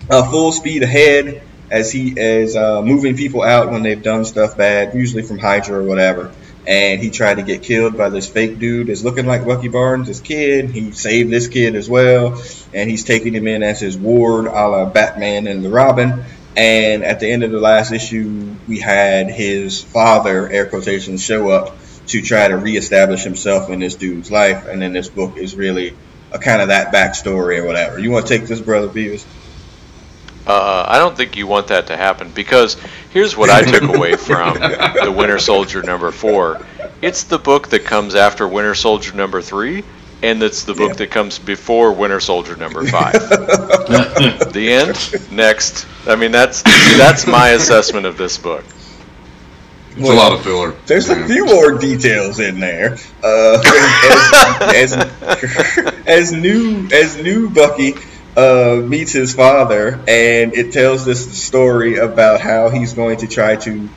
uh, 0.08 0.30
full 0.30 0.52
speed 0.52 0.84
ahead 0.84 1.42
as 1.72 1.92
he 1.92 2.14
is 2.16 2.56
uh, 2.56 2.84
moving 2.84 3.18
people 3.18 3.42
out 3.42 3.72
when 3.72 3.82
they've 3.82 4.04
done 4.04 4.24
stuff 4.24 4.56
bad, 4.56 4.94
usually 4.94 5.24
from 5.24 5.40
Hydra 5.40 5.80
or 5.80 5.84
whatever 5.84 6.32
and 6.68 7.02
he 7.02 7.10
tried 7.10 7.36
to 7.36 7.44
get 7.44 7.64
killed 7.64 7.98
by 7.98 8.10
this 8.10 8.28
fake 8.28 8.60
dude 8.60 8.88
that's 8.88 9.04
looking 9.04 9.26
like 9.26 9.46
Bucky 9.46 9.68
Barnes, 9.68 10.08
this 10.08 10.20
kid. 10.20 10.72
He 10.72 10.92
saved 10.92 11.32
this 11.32 11.48
kid 11.48 11.76
as 11.76 11.90
well, 11.90 12.42
and 12.74 12.90
he's 12.90 13.04
taking 13.04 13.34
him 13.34 13.48
in 13.48 13.64
as 13.64 13.80
his 13.80 13.98
ward, 13.98 14.46
a 14.46 14.50
la 14.50 14.86
Batman 14.86 15.48
and 15.48 15.64
the 15.64 15.70
Robin. 15.70 16.24
And 16.58 17.04
at 17.04 17.20
the 17.20 17.30
end 17.30 17.44
of 17.44 17.52
the 17.52 17.60
last 17.60 17.92
issue, 17.92 18.56
we 18.68 18.80
had 18.80 19.30
his 19.30 19.84
father, 19.84 20.50
air 20.50 20.66
quotations, 20.66 21.22
show 21.22 21.50
up 21.50 21.76
to 22.08 22.22
try 22.22 22.48
to 22.48 22.56
reestablish 22.56 23.24
himself 23.24 23.70
in 23.70 23.80
this 23.80 23.96
dude's 23.96 24.32
life. 24.32 24.68
And 24.68 24.82
then 24.82 24.94
this 24.94 25.10
book 25.10 25.38
is 25.38 25.56
really 25.56 25.96
a 26.32 26.40
kind 26.40 26.62
of 26.62 26.70
that 26.70 26.94
backstory 26.94 27.60
or 27.60 27.66
whatever. 27.66 28.00
You 28.00 28.12
want 28.12 28.28
to 28.28 28.38
take 28.38 28.48
this, 28.48 28.62
brother 28.62 28.88
Beavis? 28.88 29.26
Uh, 30.48 30.86
I 30.88 31.00
don't 31.00 31.18
think 31.18 31.38
you 31.38 31.48
want 31.48 31.68
that 31.68 31.88
to 31.88 31.98
happen 31.98 32.30
because 32.30 32.78
here's 33.12 33.36
what 33.36 33.50
I 33.50 33.64
took 33.64 33.96
away 33.96 34.16
from 34.16 34.60
the 34.60 35.14
Winter 35.16 35.40
Soldier 35.40 35.82
number 35.82 36.12
four. 36.12 36.64
It's 37.02 37.24
the 37.24 37.40
book 37.40 37.70
that 37.70 37.84
comes 37.84 38.14
after 38.14 38.48
Winter 38.48 38.76
Soldier 38.76 39.16
number 39.16 39.42
three, 39.42 39.84
and 40.26 40.42
it's 40.42 40.64
the 40.64 40.74
book 40.74 40.90
yeah. 40.90 40.96
that 40.96 41.12
comes 41.12 41.38
before 41.38 41.94
Winter 41.94 42.20
Soldier 42.20 42.56
number 42.56 42.86
five. 42.86 43.14
the 43.30 44.70
end. 44.72 45.32
Next. 45.32 45.86
I 46.08 46.16
mean, 46.16 46.32
that's 46.32 46.64
that's 46.98 47.28
my 47.28 47.50
assessment 47.50 48.06
of 48.06 48.18
this 48.18 48.38
book. 48.38 48.64
It's 49.92 50.02
well, 50.02 50.14
a 50.14 50.18
lot 50.18 50.34
of 50.34 50.44
filler. 50.44 50.76
There's 50.88 51.08
yeah. 51.08 51.24
a 51.24 51.28
few 51.28 51.46
more 51.46 51.78
details 51.78 52.40
in 52.40 52.60
there. 52.60 52.98
Uh, 53.24 53.62
as, 54.74 54.94
as, 54.94 55.94
as 56.06 56.32
new 56.34 56.88
as 56.92 57.22
new 57.22 57.50
Bucky 57.50 57.94
uh, 58.36 58.82
meets 58.84 59.12
his 59.12 59.34
father, 59.34 60.00
and 60.08 60.54
it 60.54 60.74
tells 60.74 61.06
this 61.06 61.42
story 61.42 61.98
about 61.98 62.42
how 62.42 62.70
he's 62.70 62.94
going 62.94 63.18
to 63.18 63.28
try 63.28 63.56
to 63.58 63.90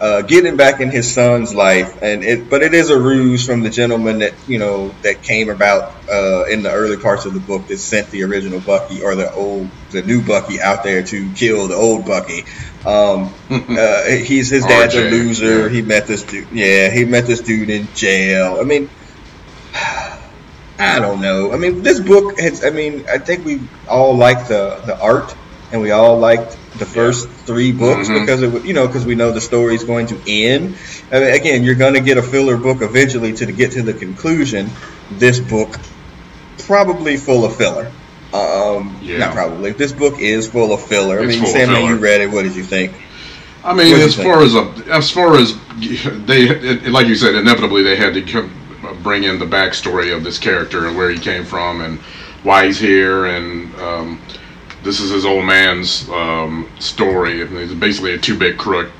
uh, 0.00 0.22
get 0.22 0.44
him 0.44 0.56
back 0.56 0.80
in 0.80 0.90
his 0.90 1.12
son's 1.12 1.54
life. 1.54 2.02
And 2.02 2.22
it, 2.22 2.50
but 2.50 2.62
it 2.62 2.74
is 2.74 2.90
a 2.90 2.98
ruse 2.98 3.46
from 3.46 3.62
the 3.62 3.70
gentleman 3.70 4.18
that 4.20 4.34
you 4.46 4.58
know 4.58 4.94
that 5.02 5.22
came 5.22 5.48
about 5.48 5.94
uh, 6.10 6.44
in 6.44 6.62
the 6.62 6.70
early 6.70 6.96
parts 6.96 7.24
of 7.24 7.34
the 7.34 7.40
book 7.40 7.66
that 7.68 7.78
sent 7.78 8.10
the 8.10 8.24
original 8.24 8.60
Bucky 8.60 9.02
or 9.02 9.14
the 9.14 9.32
old, 9.32 9.70
the 9.90 10.02
new 10.02 10.22
Bucky 10.22 10.60
out 10.60 10.82
there 10.84 11.02
to 11.02 11.32
kill 11.32 11.68
the 11.68 11.74
old 11.74 12.04
Bucky. 12.04 12.44
Um, 12.84 13.32
uh, 13.50 14.04
he's 14.04 14.50
his 14.50 14.64
dad's 14.64 14.94
RJ, 14.94 15.06
a 15.06 15.10
loser. 15.10 15.62
Yeah. 15.62 15.68
He 15.68 15.82
met 15.82 16.06
this 16.06 16.22
dude. 16.22 16.48
Yeah, 16.52 16.90
he 16.90 17.04
met 17.04 17.26
this 17.26 17.40
dude 17.40 17.70
in 17.70 17.88
jail. 17.94 18.58
I 18.60 18.64
mean. 18.64 18.90
I 20.78 20.98
don't 20.98 21.22
know. 21.22 21.52
I 21.52 21.56
mean, 21.56 21.82
this 21.82 22.00
book 22.00 22.38
has. 22.38 22.62
I 22.62 22.68
mean, 22.68 23.06
I 23.08 23.16
think 23.16 23.46
we 23.46 23.62
all 23.88 24.14
like 24.14 24.46
the 24.46 24.78
the 24.84 25.00
art, 25.00 25.34
and 25.72 25.80
we 25.80 25.90
all 25.90 26.18
liked 26.18 26.58
the 26.78 26.86
first 26.86 27.28
three 27.28 27.72
books 27.72 28.08
mm-hmm. 28.08 28.20
because 28.20 28.42
it, 28.42 28.64
you 28.64 28.74
know, 28.74 28.86
because 28.86 29.04
we 29.04 29.14
know 29.14 29.32
the 29.32 29.40
story 29.40 29.74
is 29.74 29.84
going 29.84 30.06
to 30.06 30.20
end. 30.26 30.76
I 31.10 31.20
mean, 31.20 31.34
again, 31.34 31.64
you're 31.64 31.74
going 31.74 31.94
to 31.94 32.00
get 32.00 32.18
a 32.18 32.22
filler 32.22 32.56
book 32.56 32.82
eventually 32.82 33.32
to 33.34 33.50
get 33.50 33.72
to 33.72 33.82
the 33.82 33.94
conclusion. 33.94 34.70
This 35.12 35.40
book 35.40 35.78
probably 36.58 37.16
full 37.16 37.44
of 37.44 37.56
filler. 37.56 37.90
Um, 38.32 38.98
yeah. 39.02 39.18
Not 39.18 39.34
probably. 39.34 39.72
This 39.72 39.92
book 39.92 40.18
is 40.18 40.48
full 40.48 40.72
of 40.72 40.82
filler. 40.82 41.20
It's 41.20 41.36
I 41.36 41.40
mean, 41.40 41.46
Sam, 41.46 41.84
you 41.84 41.96
read 41.96 42.20
it. 42.20 42.30
What 42.30 42.42
did 42.42 42.56
you 42.56 42.64
think? 42.64 42.92
I 43.64 43.72
mean, 43.74 43.96
as 43.96 44.14
far 44.14 44.42
as 44.42 44.54
a, 44.54 44.72
as 44.88 45.10
far 45.10 45.36
as 45.36 45.54
they, 46.26 46.42
it, 46.44 46.88
like 46.88 47.08
you 47.08 47.16
said, 47.16 47.34
inevitably 47.34 47.82
they 47.82 47.96
had 47.96 48.14
to 48.14 48.50
bring 49.02 49.24
in 49.24 49.38
the 49.40 49.44
backstory 49.44 50.14
of 50.14 50.22
this 50.22 50.38
character 50.38 50.86
and 50.86 50.96
where 50.96 51.10
he 51.10 51.18
came 51.18 51.44
from 51.44 51.80
and 51.80 51.98
why 52.44 52.66
he's 52.66 52.78
here 52.78 53.26
and 53.26 53.74
um, 53.76 54.20
this 54.86 55.00
is 55.00 55.10
his 55.10 55.26
old 55.26 55.44
man's 55.44 56.08
um, 56.10 56.70
story. 56.78 57.46
He's 57.46 57.74
basically 57.74 58.14
a 58.14 58.18
two-bit 58.18 58.56
crook, 58.56 58.90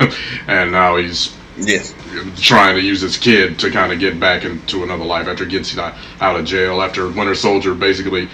and 0.46 0.72
now 0.72 0.96
he's 0.96 1.36
yes 1.56 1.94
trying 2.36 2.74
to 2.74 2.82
use 2.82 3.00
his 3.00 3.16
kid 3.16 3.58
to 3.60 3.70
kind 3.70 3.92
of 3.92 4.00
get 4.00 4.18
back 4.18 4.44
into 4.44 4.82
another 4.82 5.04
life 5.04 5.28
after 5.28 5.44
he 5.44 5.50
gets 5.50 5.76
out 5.76 5.94
of 6.20 6.44
jail. 6.44 6.80
After 6.80 7.08
Winter 7.08 7.34
Soldier 7.34 7.74
basically 7.74 8.28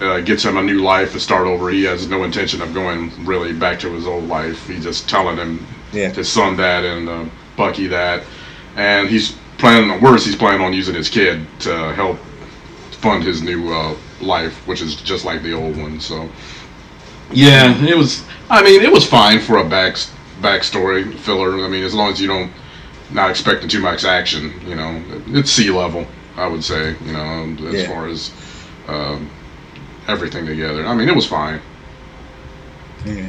uh, 0.00 0.20
gets 0.20 0.44
him 0.44 0.56
a 0.56 0.62
new 0.62 0.82
life 0.82 1.12
to 1.12 1.20
start 1.20 1.46
over, 1.46 1.70
he 1.70 1.84
has 1.84 2.06
no 2.06 2.24
intention 2.24 2.60
of 2.62 2.72
going 2.74 3.12
really 3.24 3.52
back 3.52 3.80
to 3.80 3.90
his 3.92 4.06
old 4.06 4.28
life. 4.28 4.66
He's 4.68 4.84
just 4.84 5.08
telling 5.08 5.36
him 5.36 5.66
yeah. 5.92 6.10
his 6.10 6.28
son 6.28 6.56
that 6.56 6.84
and 6.84 7.08
uh, 7.08 7.24
Bucky 7.56 7.86
that, 7.88 8.24
and 8.76 9.08
he's 9.08 9.36
planning 9.58 9.90
on 9.90 10.00
worse. 10.02 10.24
He's 10.24 10.36
planning 10.36 10.60
on 10.60 10.72
using 10.72 10.94
his 10.94 11.08
kid 11.08 11.46
to 11.60 11.94
help 11.94 12.18
fund 13.00 13.24
his 13.24 13.42
new 13.42 13.72
uh, 13.72 13.96
life, 14.20 14.66
which 14.66 14.80
is 14.80 14.96
just 14.96 15.24
like 15.24 15.42
the 15.42 15.52
old 15.52 15.76
one. 15.76 16.00
So, 16.00 16.28
yeah, 17.32 17.72
it 17.84 17.96
was. 17.96 18.24
I 18.48 18.62
mean, 18.62 18.82
it 18.82 18.92
was 18.92 19.06
fine 19.06 19.40
for 19.40 19.58
a 19.58 19.68
back 19.68 19.94
backstory 20.40 21.14
filler. 21.14 21.64
I 21.64 21.68
mean, 21.68 21.84
as 21.84 21.94
long 21.94 22.12
as 22.12 22.20
you 22.20 22.28
don't 22.28 22.52
not 23.10 23.30
expecting 23.30 23.68
too 23.68 23.80
much 23.80 24.04
action, 24.04 24.52
you 24.66 24.74
know, 24.74 25.02
it's 25.28 25.50
C 25.50 25.70
level. 25.70 26.06
I 26.36 26.46
would 26.46 26.64
say, 26.64 26.96
you 27.04 27.12
know, 27.12 27.56
as 27.68 27.74
yeah. 27.74 27.88
far 27.88 28.08
as 28.08 28.32
um, 28.88 29.30
everything 30.08 30.46
together. 30.46 30.86
I 30.86 30.94
mean, 30.94 31.08
it 31.08 31.14
was 31.14 31.26
fine. 31.26 31.60
Yeah. 33.04 33.28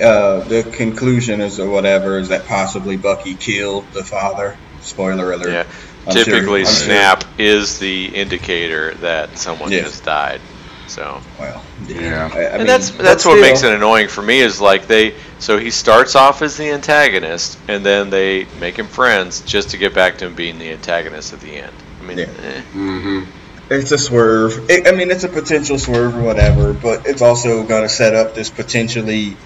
Uh, 0.00 0.40
the 0.44 0.68
conclusion 0.72 1.40
is 1.40 1.60
or 1.60 1.70
whatever 1.70 2.18
is 2.18 2.28
that 2.28 2.46
possibly 2.46 2.96
Bucky 2.96 3.34
killed 3.34 3.86
the 3.92 4.02
father 4.02 4.56
Spoiler 4.84 5.32
alert. 5.32 5.48
Yeah. 5.48 5.66
I'm 6.06 6.12
Typically, 6.12 6.64
sure, 6.64 6.72
snap 6.72 7.22
sure. 7.22 7.30
is 7.38 7.78
the 7.78 8.06
indicator 8.06 8.94
that 8.96 9.38
someone 9.38 9.72
yes. 9.72 9.84
has 9.84 10.00
died. 10.00 10.40
So. 10.86 11.20
Well, 11.38 11.64
yeah. 11.86 12.30
I, 12.32 12.38
I 12.38 12.42
and 12.42 12.58
mean, 12.58 12.66
that's 12.66 12.90
that's 12.90 13.24
what 13.24 13.32
still. 13.32 13.40
makes 13.40 13.62
it 13.62 13.72
annoying 13.72 14.08
for 14.08 14.22
me 14.22 14.40
is 14.40 14.60
like 14.60 14.86
they 14.86 15.14
so 15.38 15.58
he 15.58 15.70
starts 15.70 16.14
off 16.14 16.42
as 16.42 16.56
the 16.56 16.70
antagonist 16.70 17.58
and 17.68 17.84
then 17.84 18.10
they 18.10 18.46
make 18.60 18.78
him 18.78 18.86
friends 18.86 19.40
just 19.42 19.70
to 19.70 19.76
get 19.76 19.94
back 19.94 20.18
to 20.18 20.26
him 20.26 20.34
being 20.34 20.58
the 20.58 20.70
antagonist 20.70 21.32
at 21.32 21.40
the 21.40 21.56
end. 21.56 21.74
I 22.00 22.06
mean, 22.06 22.18
yeah. 22.18 22.24
eh. 22.24 22.62
mm-hmm. 22.72 23.30
it's 23.70 23.92
a 23.92 23.98
swerve. 23.98 24.70
It, 24.70 24.86
I 24.86 24.92
mean, 24.92 25.10
it's 25.10 25.24
a 25.24 25.28
potential 25.28 25.78
swerve 25.78 26.16
or 26.16 26.22
whatever, 26.22 26.72
but 26.72 27.06
it's 27.06 27.22
also 27.22 27.64
going 27.64 27.82
to 27.82 27.88
set 27.88 28.14
up 28.14 28.34
this 28.34 28.50
potentially, 28.50 29.36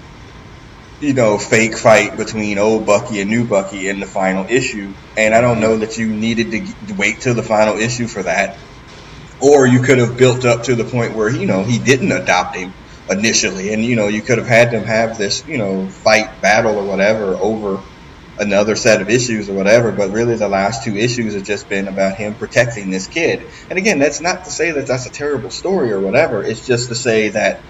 you 1.00 1.14
know, 1.14 1.38
fake 1.38 1.76
fight 1.76 2.16
between 2.16 2.58
old 2.58 2.86
Bucky 2.86 3.20
and 3.20 3.30
new 3.30 3.46
Bucky 3.46 3.88
in 3.88 4.00
the 4.00 4.06
final 4.06 4.46
issue. 4.46 4.92
And 5.16 5.34
I 5.34 5.40
don't 5.40 5.60
know 5.60 5.76
that 5.78 5.96
you 5.96 6.08
needed 6.08 6.50
to 6.50 6.94
wait 6.94 7.20
till 7.20 7.34
the 7.34 7.42
final 7.42 7.78
issue 7.78 8.06
for 8.06 8.22
that, 8.22 8.56
or 9.40 9.66
you 9.66 9.80
could 9.80 9.98
have 9.98 10.16
built 10.16 10.44
up 10.44 10.64
to 10.64 10.74
the 10.74 10.84
point 10.84 11.14
where 11.14 11.30
you 11.30 11.46
know 11.46 11.62
he 11.62 11.78
didn't 11.78 12.12
adopt 12.12 12.56
him 12.56 12.72
initially, 13.08 13.72
and 13.72 13.84
you 13.84 13.96
know 13.96 14.08
you 14.08 14.22
could 14.22 14.38
have 14.38 14.48
had 14.48 14.70
them 14.70 14.84
have 14.84 15.18
this 15.18 15.46
you 15.46 15.58
know 15.58 15.86
fight 15.86 16.40
battle 16.42 16.76
or 16.76 16.84
whatever 16.84 17.34
over 17.36 17.82
another 18.40 18.76
set 18.76 19.00
of 19.00 19.10
issues 19.10 19.48
or 19.48 19.54
whatever, 19.54 19.92
but 19.92 20.10
really 20.10 20.36
the 20.36 20.48
last 20.48 20.84
two 20.84 20.96
issues 20.96 21.34
have 21.34 21.42
just 21.42 21.68
been 21.68 21.88
about 21.88 22.16
him 22.16 22.34
protecting 22.34 22.90
this 22.90 23.06
kid. 23.06 23.44
And 23.68 23.78
again, 23.78 23.98
that's 23.98 24.20
not 24.20 24.44
to 24.44 24.50
say 24.50 24.70
that 24.72 24.86
that's 24.86 25.06
a 25.06 25.10
terrible 25.10 25.50
story 25.50 25.90
or 25.92 25.98
whatever. 26.00 26.42
It's 26.42 26.64
just 26.64 26.88
to 26.88 26.94
say 26.94 27.30
that 27.30 27.60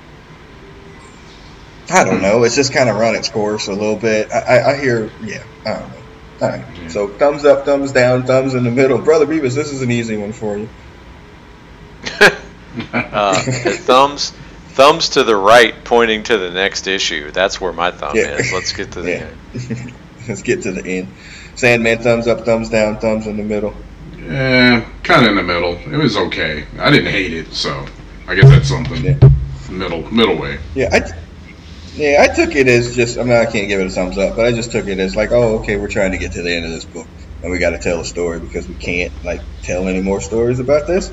I 1.90 2.04
don't 2.04 2.20
know. 2.20 2.42
It's 2.44 2.54
just 2.54 2.72
kind 2.72 2.88
of 2.88 2.96
run 2.96 3.14
its 3.14 3.28
course 3.28 3.68
a 3.68 3.72
little 3.72 3.96
bit. 3.96 4.30
I, 4.30 4.38
I, 4.38 4.70
I 4.72 4.80
hear, 4.80 5.10
yeah, 5.22 5.42
I 5.64 5.78
don't 5.78 5.88
know. 5.88 5.98
All 6.40 6.48
right. 6.48 6.64
Yeah. 6.82 6.88
So 6.88 7.08
thumbs 7.08 7.44
up, 7.44 7.64
thumbs 7.64 7.92
down, 7.92 8.24
thumbs 8.24 8.54
in 8.54 8.64
the 8.64 8.70
middle. 8.70 8.98
Brother 8.98 9.26
Beavis, 9.26 9.54
this 9.54 9.72
is 9.72 9.82
an 9.82 9.90
easy 9.90 10.16
one 10.16 10.32
for 10.32 10.58
you. 10.58 10.68
uh, 12.92 13.34
thumbs, 13.34 14.30
thumbs 14.68 15.10
to 15.10 15.24
the 15.24 15.34
right, 15.34 15.74
pointing 15.84 16.22
to 16.24 16.38
the 16.38 16.50
next 16.50 16.86
issue. 16.86 17.30
That's 17.30 17.60
where 17.60 17.72
my 17.72 17.90
thumb 17.90 18.16
yeah. 18.16 18.36
is. 18.36 18.52
Let's 18.52 18.72
get 18.72 18.92
to 18.92 19.02
the 19.02 19.10
yeah. 19.10 19.30
end. 19.54 19.94
Let's 20.28 20.42
get 20.42 20.62
to 20.62 20.72
the 20.72 20.86
end. 20.86 21.08
Sandman, 21.54 21.98
thumbs 21.98 22.28
up, 22.28 22.44
thumbs 22.44 22.68
down, 22.68 22.98
thumbs 22.98 23.26
in 23.26 23.36
the 23.36 23.42
middle. 23.42 23.74
Yeah, 24.16 24.86
kind 25.02 25.24
of 25.24 25.30
in 25.30 25.36
the 25.36 25.42
middle. 25.42 25.74
It 25.92 25.96
was 25.96 26.16
okay. 26.16 26.66
I 26.78 26.90
didn't 26.90 27.10
hate 27.10 27.32
it, 27.32 27.52
so 27.52 27.86
I 28.26 28.34
guess 28.34 28.48
that's 28.50 28.68
something. 28.68 29.02
Yeah. 29.02 29.30
Middle, 29.70 30.10
middle 30.12 30.38
way. 30.38 30.58
Yeah, 30.74 30.88
I, 30.92 31.27
yeah, 31.98 32.22
I 32.22 32.34
took 32.34 32.54
it 32.54 32.68
as 32.68 32.94
just. 32.94 33.18
I 33.18 33.22
mean, 33.22 33.32
I 33.32 33.44
can't 33.44 33.68
give 33.68 33.80
it 33.80 33.86
a 33.86 33.90
thumbs 33.90 34.18
up, 34.18 34.36
but 34.36 34.46
I 34.46 34.52
just 34.52 34.72
took 34.72 34.86
it 34.86 34.98
as 34.98 35.16
like, 35.16 35.32
oh, 35.32 35.58
okay, 35.58 35.76
we're 35.76 35.88
trying 35.88 36.12
to 36.12 36.18
get 36.18 36.32
to 36.32 36.42
the 36.42 36.54
end 36.54 36.64
of 36.64 36.70
this 36.70 36.84
book, 36.84 37.06
and 37.42 37.50
we 37.50 37.58
got 37.58 37.70
to 37.70 37.78
tell 37.78 38.00
a 38.00 38.04
story 38.04 38.40
because 38.40 38.68
we 38.68 38.74
can't 38.74 39.12
like 39.24 39.40
tell 39.62 39.88
any 39.88 40.00
more 40.00 40.20
stories 40.20 40.60
about 40.60 40.86
this. 40.86 41.10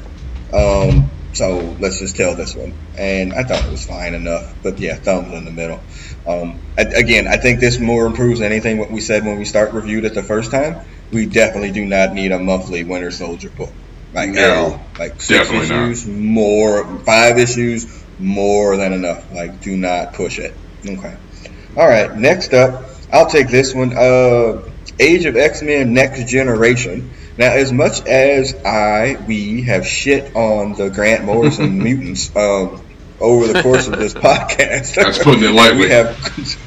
Um, 0.54 1.10
so 1.34 1.76
let's 1.80 2.00
just 2.00 2.16
tell 2.16 2.36
this 2.36 2.56
one. 2.56 2.74
And 2.98 3.34
I 3.34 3.44
thought 3.44 3.66
it 3.66 3.72
was 3.72 3.86
fine 3.86 4.14
enough. 4.14 4.54
But 4.64 4.80
yeah, 4.80 4.96
thumbs 4.96 5.34
in 5.34 5.44
the 5.44 5.52
middle. 5.52 5.82
Um, 6.26 6.60
again, 6.78 7.28
I 7.28 7.38
think 7.38 7.60
this 7.60 7.80
more 7.80 8.06
improves 8.06 8.42
anything 8.42 8.78
what 8.78 8.90
we 8.90 9.02
said 9.02 9.26
when 9.26 9.38
we 9.38 9.46
start 9.46 9.74
reviewed 9.74 10.06
it 10.06 10.14
the 10.14 10.24
first 10.24 10.52
time. 10.52 10.86
We 11.12 11.26
definitely 11.26 11.72
do 11.72 11.86
not 11.86 12.14
need 12.14 12.32
a 12.32 12.40
monthly 12.40 12.84
Winter 12.84 13.12
Soldier 13.12 13.50
book. 13.50 13.72
Like 14.14 14.30
no, 14.30 14.42
at 14.42 14.58
all. 14.58 14.82
Like 14.98 15.22
six 15.22 15.50
issues, 15.50 16.08
not. 16.08 16.16
more 16.16 17.00
five 17.00 17.38
issues, 17.38 18.04
more 18.18 18.78
than 18.78 18.94
enough. 18.94 19.30
Like 19.34 19.62
do 19.62 19.76
not 19.76 20.14
push 20.14 20.40
it. 20.40 20.54
Okay. 20.88 21.18
All 21.78 21.88
right. 21.88 22.16
Next 22.16 22.54
up, 22.54 22.86
I'll 23.12 23.30
take 23.30 23.50
this 23.50 23.74
one. 23.74 23.98
Uh, 23.98 24.62
Age 25.00 25.26
of 25.26 25.36
X 25.36 25.62
Men 25.62 25.94
Next 25.94 26.26
Generation. 26.30 27.12
Now, 27.38 27.52
as 27.52 27.74
much 27.74 28.06
as 28.06 28.56
I, 28.64 29.18
we 29.28 29.64
have 29.64 29.86
shit 29.86 30.36
on 30.36 30.74
the 30.74 30.90
Grant 30.90 31.26
Morrison 31.26 31.78
mutants 31.84 32.34
um, 32.36 32.82
over 33.20 33.52
the 33.52 33.62
course 33.62 33.88
of 33.88 33.98
this 33.98 34.14
podcast, 34.14 34.96
that's 34.96 35.22
putting 35.22 35.44
it 35.44 35.52
lightly. 35.52 35.82
we 35.82 35.90
have, 35.90 36.58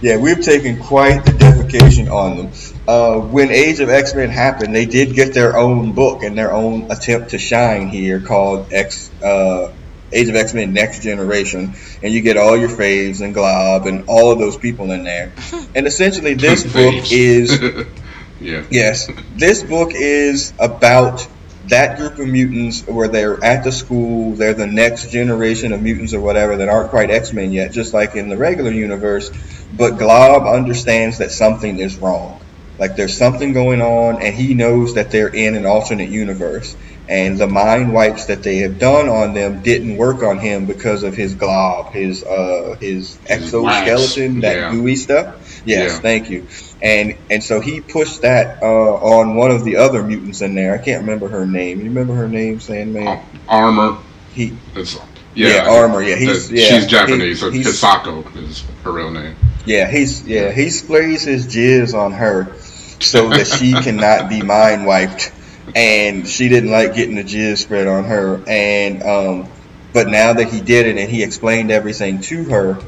yeah, 0.00 0.16
we've 0.16 0.40
taken 0.40 0.82
quite 0.82 1.24
the 1.24 1.32
defecation 1.32 2.10
on 2.10 2.36
them. 2.36 2.52
Uh, 2.88 3.20
when 3.20 3.50
Age 3.50 3.78
of 3.78 3.90
X 3.90 4.14
Men 4.14 4.30
happened, 4.30 4.74
they 4.74 4.86
did 4.86 5.14
get 5.14 5.34
their 5.34 5.56
own 5.56 5.92
book 5.92 6.24
and 6.24 6.36
their 6.36 6.52
own 6.52 6.90
attempt 6.90 7.30
to 7.30 7.38
shine 7.38 7.88
here 7.88 8.18
called 8.18 8.72
X. 8.72 9.10
Uh, 9.22 9.72
Age 10.12 10.28
of 10.28 10.36
X 10.36 10.54
Men 10.54 10.72
Next 10.72 11.02
Generation, 11.02 11.74
and 12.02 12.12
you 12.12 12.20
get 12.20 12.36
all 12.36 12.56
your 12.56 12.68
faves 12.68 13.20
and 13.20 13.34
Glob 13.34 13.86
and 13.86 14.04
all 14.08 14.32
of 14.32 14.38
those 14.38 14.56
people 14.56 14.90
in 14.90 15.04
there. 15.04 15.32
And 15.74 15.86
essentially, 15.86 16.34
this 16.34 16.64
book 16.64 17.12
is 17.12 17.86
Yeah. 18.40 18.64
Yes. 18.70 19.08
This 19.34 19.62
book 19.62 19.90
is 19.94 20.52
about 20.58 21.26
that 21.66 21.98
group 21.98 22.18
of 22.18 22.28
mutants 22.28 22.86
where 22.86 23.08
they're 23.08 23.42
at 23.44 23.64
the 23.64 23.72
school, 23.72 24.34
they're 24.34 24.54
the 24.54 24.66
next 24.66 25.10
generation 25.10 25.72
of 25.72 25.82
mutants 25.82 26.14
or 26.14 26.20
whatever 26.20 26.56
that 26.56 26.68
aren't 26.68 26.90
quite 26.90 27.10
X 27.10 27.32
Men 27.32 27.52
yet, 27.52 27.72
just 27.72 27.92
like 27.92 28.14
in 28.14 28.28
the 28.28 28.36
regular 28.36 28.70
universe. 28.70 29.30
But 29.76 29.98
Glob 29.98 30.46
understands 30.46 31.18
that 31.18 31.30
something 31.30 31.78
is 31.78 31.96
wrong. 31.96 32.40
Like 32.78 32.96
there's 32.96 33.16
something 33.16 33.52
going 33.52 33.82
on, 33.82 34.22
and 34.22 34.34
he 34.34 34.54
knows 34.54 34.94
that 34.94 35.10
they're 35.10 35.28
in 35.28 35.56
an 35.56 35.66
alternate 35.66 36.10
universe. 36.10 36.76
And 37.08 37.38
the 37.38 37.46
mind 37.46 37.94
wipes 37.94 38.26
that 38.26 38.42
they 38.42 38.58
have 38.58 38.78
done 38.78 39.08
on 39.08 39.32
them 39.32 39.62
didn't 39.62 39.96
work 39.96 40.22
on 40.22 40.38
him 40.38 40.66
because 40.66 41.04
of 41.04 41.14
his 41.16 41.34
glob, 41.34 41.92
his 41.92 42.22
uh, 42.22 42.76
his 42.78 43.18
exoskeleton, 43.26 44.40
that 44.40 44.56
yeah. 44.56 44.70
gooey 44.70 44.96
stuff. 44.96 45.62
Yes, 45.64 45.92
yeah. 45.92 45.98
thank 46.00 46.30
you 46.30 46.46
and 46.80 47.16
and 47.30 47.42
so 47.42 47.60
he 47.60 47.80
pushed 47.80 48.22
that 48.22 48.62
uh, 48.62 48.94
on 48.94 49.34
one 49.34 49.50
of 49.50 49.64
the 49.64 49.76
other 49.76 50.02
mutants 50.02 50.40
in 50.42 50.54
there. 50.54 50.74
I 50.74 50.78
can't 50.78 51.00
remember 51.00 51.28
her 51.28 51.46
name. 51.46 51.78
You 51.78 51.86
remember 51.86 52.14
her 52.14 52.28
name, 52.28 52.60
Sandman? 52.60 53.20
Armor. 53.48 53.98
He. 54.32 54.56
It's, 54.74 54.96
yeah, 55.34 55.48
yeah, 55.48 55.70
Armor. 55.70 56.02
Yeah, 56.02 56.16
he's 56.16 56.50
yeah, 56.50 56.64
she's 56.64 56.86
Japanese. 56.86 57.40
He, 57.40 57.62
so 57.64 57.70
Hisako 57.70 58.36
is 58.36 58.64
her 58.84 58.92
real 58.92 59.10
name. 59.10 59.36
Yeah, 59.64 59.90
he's 59.90 60.26
yeah 60.26 60.52
he 60.52 60.70
sprays 60.70 61.22
his 61.22 61.46
jizz 61.46 61.94
on 61.94 62.12
her 62.12 62.56
so 63.00 63.28
that 63.30 63.46
she 63.46 63.72
cannot 63.82 64.28
be 64.28 64.42
mind 64.42 64.86
wiped, 64.86 65.32
and 65.74 66.26
she 66.26 66.48
didn't 66.48 66.70
like 66.70 66.94
getting 66.94 67.16
the 67.16 67.24
jizz 67.24 67.58
spread 67.58 67.86
on 67.86 68.04
her. 68.04 68.42
And 68.46 69.02
um, 69.02 69.48
but 69.92 70.08
now 70.08 70.32
that 70.34 70.48
he 70.48 70.60
did 70.60 70.86
it 70.86 70.98
and 70.98 71.10
he 71.10 71.22
explained 71.22 71.70
everything 71.70 72.20
to 72.22 72.44
her, 72.44 72.78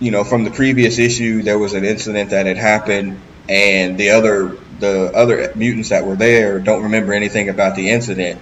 you 0.00 0.10
know, 0.10 0.24
from 0.24 0.44
the 0.44 0.50
previous 0.50 0.98
issue, 0.98 1.42
there 1.42 1.58
was 1.58 1.74
an 1.74 1.84
incident 1.84 2.30
that 2.30 2.46
had 2.46 2.56
happened, 2.56 3.20
and 3.48 3.98
the 3.98 4.10
other 4.10 4.56
the 4.80 5.10
other 5.14 5.52
mutants 5.54 5.88
that 5.88 6.04
were 6.04 6.16
there 6.16 6.60
don't 6.60 6.84
remember 6.84 7.12
anything 7.12 7.48
about 7.48 7.76
the 7.76 7.90
incident, 7.90 8.40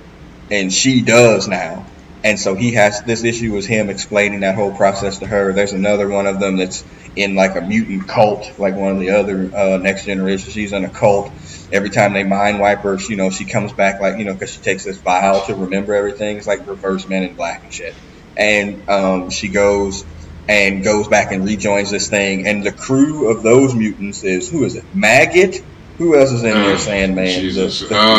and 0.50 0.72
she 0.72 1.02
does 1.02 1.48
now. 1.48 1.86
And 2.26 2.40
so 2.40 2.56
he 2.56 2.72
has 2.72 3.02
this 3.02 3.22
issue 3.22 3.52
was 3.52 3.66
him 3.66 3.88
explaining 3.88 4.40
that 4.40 4.56
whole 4.56 4.74
process 4.74 5.18
to 5.18 5.28
her. 5.28 5.52
There's 5.52 5.72
another 5.72 6.08
one 6.08 6.26
of 6.26 6.40
them 6.40 6.56
that's 6.56 6.82
in 7.14 7.36
like 7.36 7.54
a 7.54 7.60
mutant 7.60 8.08
cult, 8.08 8.58
like 8.58 8.74
one 8.74 8.90
of 8.90 8.98
the 8.98 9.10
other 9.10 9.48
uh, 9.54 9.76
next 9.76 10.06
generation. 10.06 10.50
She's 10.50 10.72
in 10.72 10.84
a 10.84 10.88
cult. 10.88 11.30
Every 11.70 11.88
time 11.88 12.14
they 12.14 12.24
mind 12.24 12.58
wipe 12.58 12.80
her, 12.80 12.98
you 12.98 13.14
know, 13.14 13.30
she 13.30 13.44
comes 13.44 13.72
back 13.72 14.00
like 14.00 14.18
you 14.18 14.24
know 14.24 14.32
because 14.32 14.52
she 14.52 14.60
takes 14.60 14.82
this 14.82 14.98
vial 14.98 15.46
to 15.46 15.54
remember 15.54 15.94
everything. 15.94 16.36
It's 16.36 16.48
like 16.48 16.66
reverse 16.66 17.08
Men 17.08 17.22
in 17.22 17.36
Black 17.36 17.62
and 17.62 17.72
shit. 17.72 17.94
And 18.36 18.90
um, 18.90 19.30
she 19.30 19.46
goes 19.46 20.04
and 20.48 20.82
goes 20.82 21.06
back 21.06 21.30
and 21.30 21.44
rejoins 21.44 21.92
this 21.92 22.08
thing. 22.08 22.48
And 22.48 22.66
the 22.66 22.72
crew 22.72 23.30
of 23.30 23.44
those 23.44 23.72
mutants 23.72 24.24
is 24.24 24.50
who 24.50 24.64
is 24.64 24.74
it? 24.74 24.84
Maggot. 24.92 25.62
Who 25.98 26.18
else 26.18 26.32
is 26.32 26.42
in 26.42 26.54
there? 26.54 26.74
Uh, 26.74 26.78
Sandman. 26.78 27.40
Jesus. 27.40 27.80
The, 27.80 27.86
the, 27.86 27.96
um, 27.96 28.18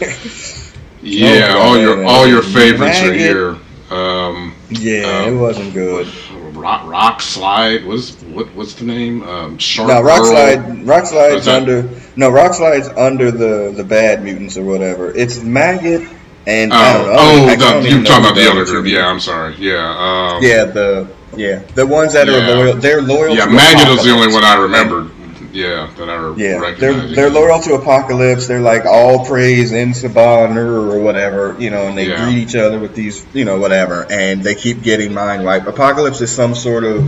yeah, 0.00 0.56
yeah 1.02 1.54
all 1.56 1.78
your 1.78 2.04
all 2.04 2.26
your 2.26 2.42
favorites 2.42 3.00
are 3.02 3.12
here. 3.12 3.56
Um, 3.90 4.54
yeah, 4.68 5.24
um, 5.24 5.34
it 5.34 5.36
wasn't 5.36 5.74
good. 5.74 6.08
Rock, 6.54 6.86
rock 6.86 7.22
slide 7.22 7.84
was 7.84 8.14
what? 8.24 8.54
What's 8.54 8.74
the 8.74 8.84
name? 8.84 9.22
Um, 9.22 9.58
Shark. 9.58 9.88
No, 9.88 10.02
rock 10.02 10.22
Girl. 10.22 10.26
slide. 10.26 10.86
Rock 10.86 11.06
slide's 11.06 11.48
under. 11.48 11.88
No, 12.16 12.30
rock 12.30 12.54
slide's 12.54 12.88
under 12.88 13.30
the 13.30 13.72
the 13.74 13.84
bad 13.84 14.22
mutants 14.22 14.56
or 14.56 14.64
whatever. 14.64 15.10
It's 15.10 15.42
maggot 15.42 16.08
and. 16.46 16.72
Oh, 16.72 17.16
oh, 17.18 17.46
the, 17.46 17.88
you're 17.88 18.04
talking 18.04 18.24
about 18.24 18.36
the 18.36 18.48
other 18.48 18.64
group. 18.64 18.86
Yeah, 18.86 19.06
I'm 19.06 19.20
sorry. 19.20 19.54
Yeah. 19.56 19.76
Um, 19.76 20.42
yeah, 20.42 20.64
the 20.66 21.10
yeah, 21.36 21.58
the 21.74 21.86
ones 21.86 22.12
that 22.12 22.26
yeah. 22.26 22.34
are 22.34 22.56
loyal, 22.56 22.76
they're 22.76 23.02
loyal. 23.02 23.34
Yeah, 23.34 23.46
Maggot 23.46 23.98
is 23.98 24.04
the 24.04 24.10
only 24.10 24.32
one 24.32 24.44
I 24.44 24.60
remembered. 24.60 25.10
Yeah, 25.52 25.92
that 25.96 26.08
I 26.08 26.34
yeah, 26.36 26.74
they're 26.78 27.06
they're 27.06 27.30
loyal 27.30 27.60
to 27.62 27.74
Apocalypse. 27.74 28.46
They're 28.46 28.60
like 28.60 28.84
all 28.84 29.24
praise 29.26 29.72
En 29.72 29.92
Sabah 29.92 30.54
or 30.56 31.00
whatever, 31.00 31.56
you 31.58 31.70
know, 31.70 31.88
and 31.88 31.98
they 31.98 32.08
yeah. 32.08 32.24
greet 32.24 32.38
each 32.38 32.54
other 32.54 32.78
with 32.78 32.94
these, 32.94 33.26
you 33.34 33.44
know, 33.44 33.58
whatever, 33.58 34.06
and 34.10 34.42
they 34.42 34.54
keep 34.54 34.82
getting 34.82 35.12
mind 35.12 35.44
wiped. 35.44 35.66
Apocalypse 35.66 36.20
is 36.20 36.30
some 36.30 36.54
sort 36.54 36.84
of, 36.84 37.06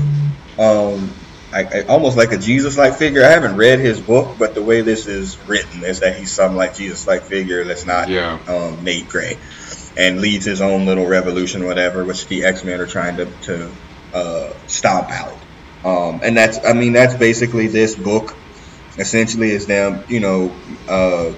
um, 0.59 1.13
I, 1.53 1.65
I, 1.65 1.83
almost 1.83 2.17
like 2.17 2.33
a 2.33 2.39
Jesus-like 2.39 2.95
figure. 2.95 3.25
I 3.25 3.29
haven't 3.29 3.57
read 3.57 3.79
his 3.79 4.01
book, 4.01 4.37
but 4.39 4.55
the 4.55 4.63
way 4.63 4.81
this 4.81 5.07
is 5.07 5.39
written 5.47 5.85
is 5.85 6.01
that 6.01 6.17
he's 6.17 6.33
some 6.33 6.57
like 6.57 6.75
Jesus-like 6.75 7.23
figure 7.23 7.65
that's 7.65 7.87
not 7.87 8.09
yeah. 8.09 8.39
um, 8.49 8.83
Nate 8.83 9.09
Gray, 9.09 9.39
and 9.97 10.21
leads 10.21 10.45
his 10.45 10.61
own 10.61 10.87
little 10.87 11.07
revolution, 11.07 11.65
whatever, 11.65 12.05
which 12.05 12.27
the 12.27 12.45
X-Men 12.45 12.81
are 12.81 12.87
trying 12.87 13.19
to 13.19 13.27
to 13.43 13.71
uh, 14.15 14.53
stomp 14.67 15.11
out. 15.11 15.37
Um, 15.85 16.21
and 16.23 16.37
that's, 16.37 16.65
I 16.65 16.73
mean, 16.73 16.93
that's 16.93 17.15
basically 17.15 17.67
this 17.67 17.95
book. 17.95 18.35
Essentially, 18.99 19.51
is 19.51 19.67
them, 19.67 20.05
you 20.09 20.21
know, 20.21 20.55
uh, 20.87 21.33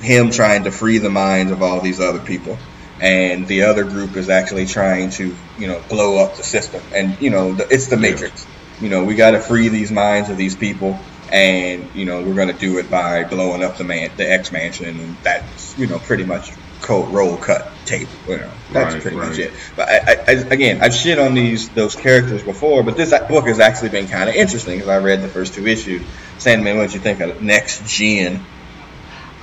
him 0.00 0.30
trying 0.30 0.64
to 0.64 0.70
free 0.70 0.98
the 0.98 1.10
minds 1.10 1.50
of 1.50 1.60
all 1.60 1.80
these 1.80 2.00
other 2.00 2.20
people, 2.20 2.56
and 3.00 3.48
the 3.48 3.64
other 3.64 3.82
group 3.82 4.16
is 4.16 4.28
actually 4.28 4.64
trying 4.64 5.10
to, 5.10 5.34
you 5.58 5.66
know, 5.66 5.82
blow 5.88 6.24
up 6.24 6.36
the 6.36 6.44
system. 6.44 6.80
And 6.94 7.20
you 7.20 7.30
know, 7.30 7.52
the, 7.52 7.66
it's 7.68 7.88
the 7.88 7.96
Matrix. 7.96 8.46
You 8.80 8.90
know, 8.90 9.04
we 9.04 9.16
got 9.16 9.32
to 9.32 9.40
free 9.40 9.68
these 9.68 9.90
minds 9.90 10.30
of 10.30 10.36
these 10.36 10.54
people, 10.54 10.96
and 11.32 11.92
you 11.96 12.04
know, 12.04 12.22
we're 12.22 12.36
going 12.36 12.52
to 12.52 12.58
do 12.58 12.78
it 12.78 12.88
by 12.88 13.24
blowing 13.24 13.64
up 13.64 13.76
the 13.76 13.84
man, 13.84 14.12
the 14.16 14.30
X 14.30 14.52
mansion, 14.52 15.00
and 15.00 15.16
that's, 15.24 15.76
you 15.76 15.88
know, 15.88 15.98
pretty 15.98 16.24
much 16.24 16.52
cold 16.80 17.12
roll 17.12 17.36
cut 17.36 17.72
table. 17.88 18.10
You 18.28 18.38
know, 18.38 18.50
that's 18.72 18.94
right, 18.94 19.02
pretty 19.02 19.16
right. 19.16 19.28
much 19.28 19.38
it. 19.38 19.52
But 19.74 19.88
I, 19.88 20.24
I, 20.26 20.32
again, 20.50 20.80
I've 20.82 20.94
shit 20.94 21.18
on 21.18 21.34
these 21.34 21.68
those 21.70 21.96
characters 21.96 22.42
before, 22.42 22.82
but 22.82 22.96
this 22.96 23.10
book 23.28 23.46
has 23.46 23.60
actually 23.60 23.88
been 23.88 24.06
kind 24.06 24.28
of 24.28 24.34
interesting 24.34 24.76
because 24.76 24.88
I 24.88 24.98
read 24.98 25.22
the 25.22 25.28
first 25.28 25.54
two 25.54 25.66
issues. 25.66 26.02
Sandman, 26.38 26.76
what 26.76 26.84
did 26.84 26.94
you 26.94 27.00
think 27.00 27.20
of 27.20 27.42
Next 27.42 27.86
Gen? 27.88 28.44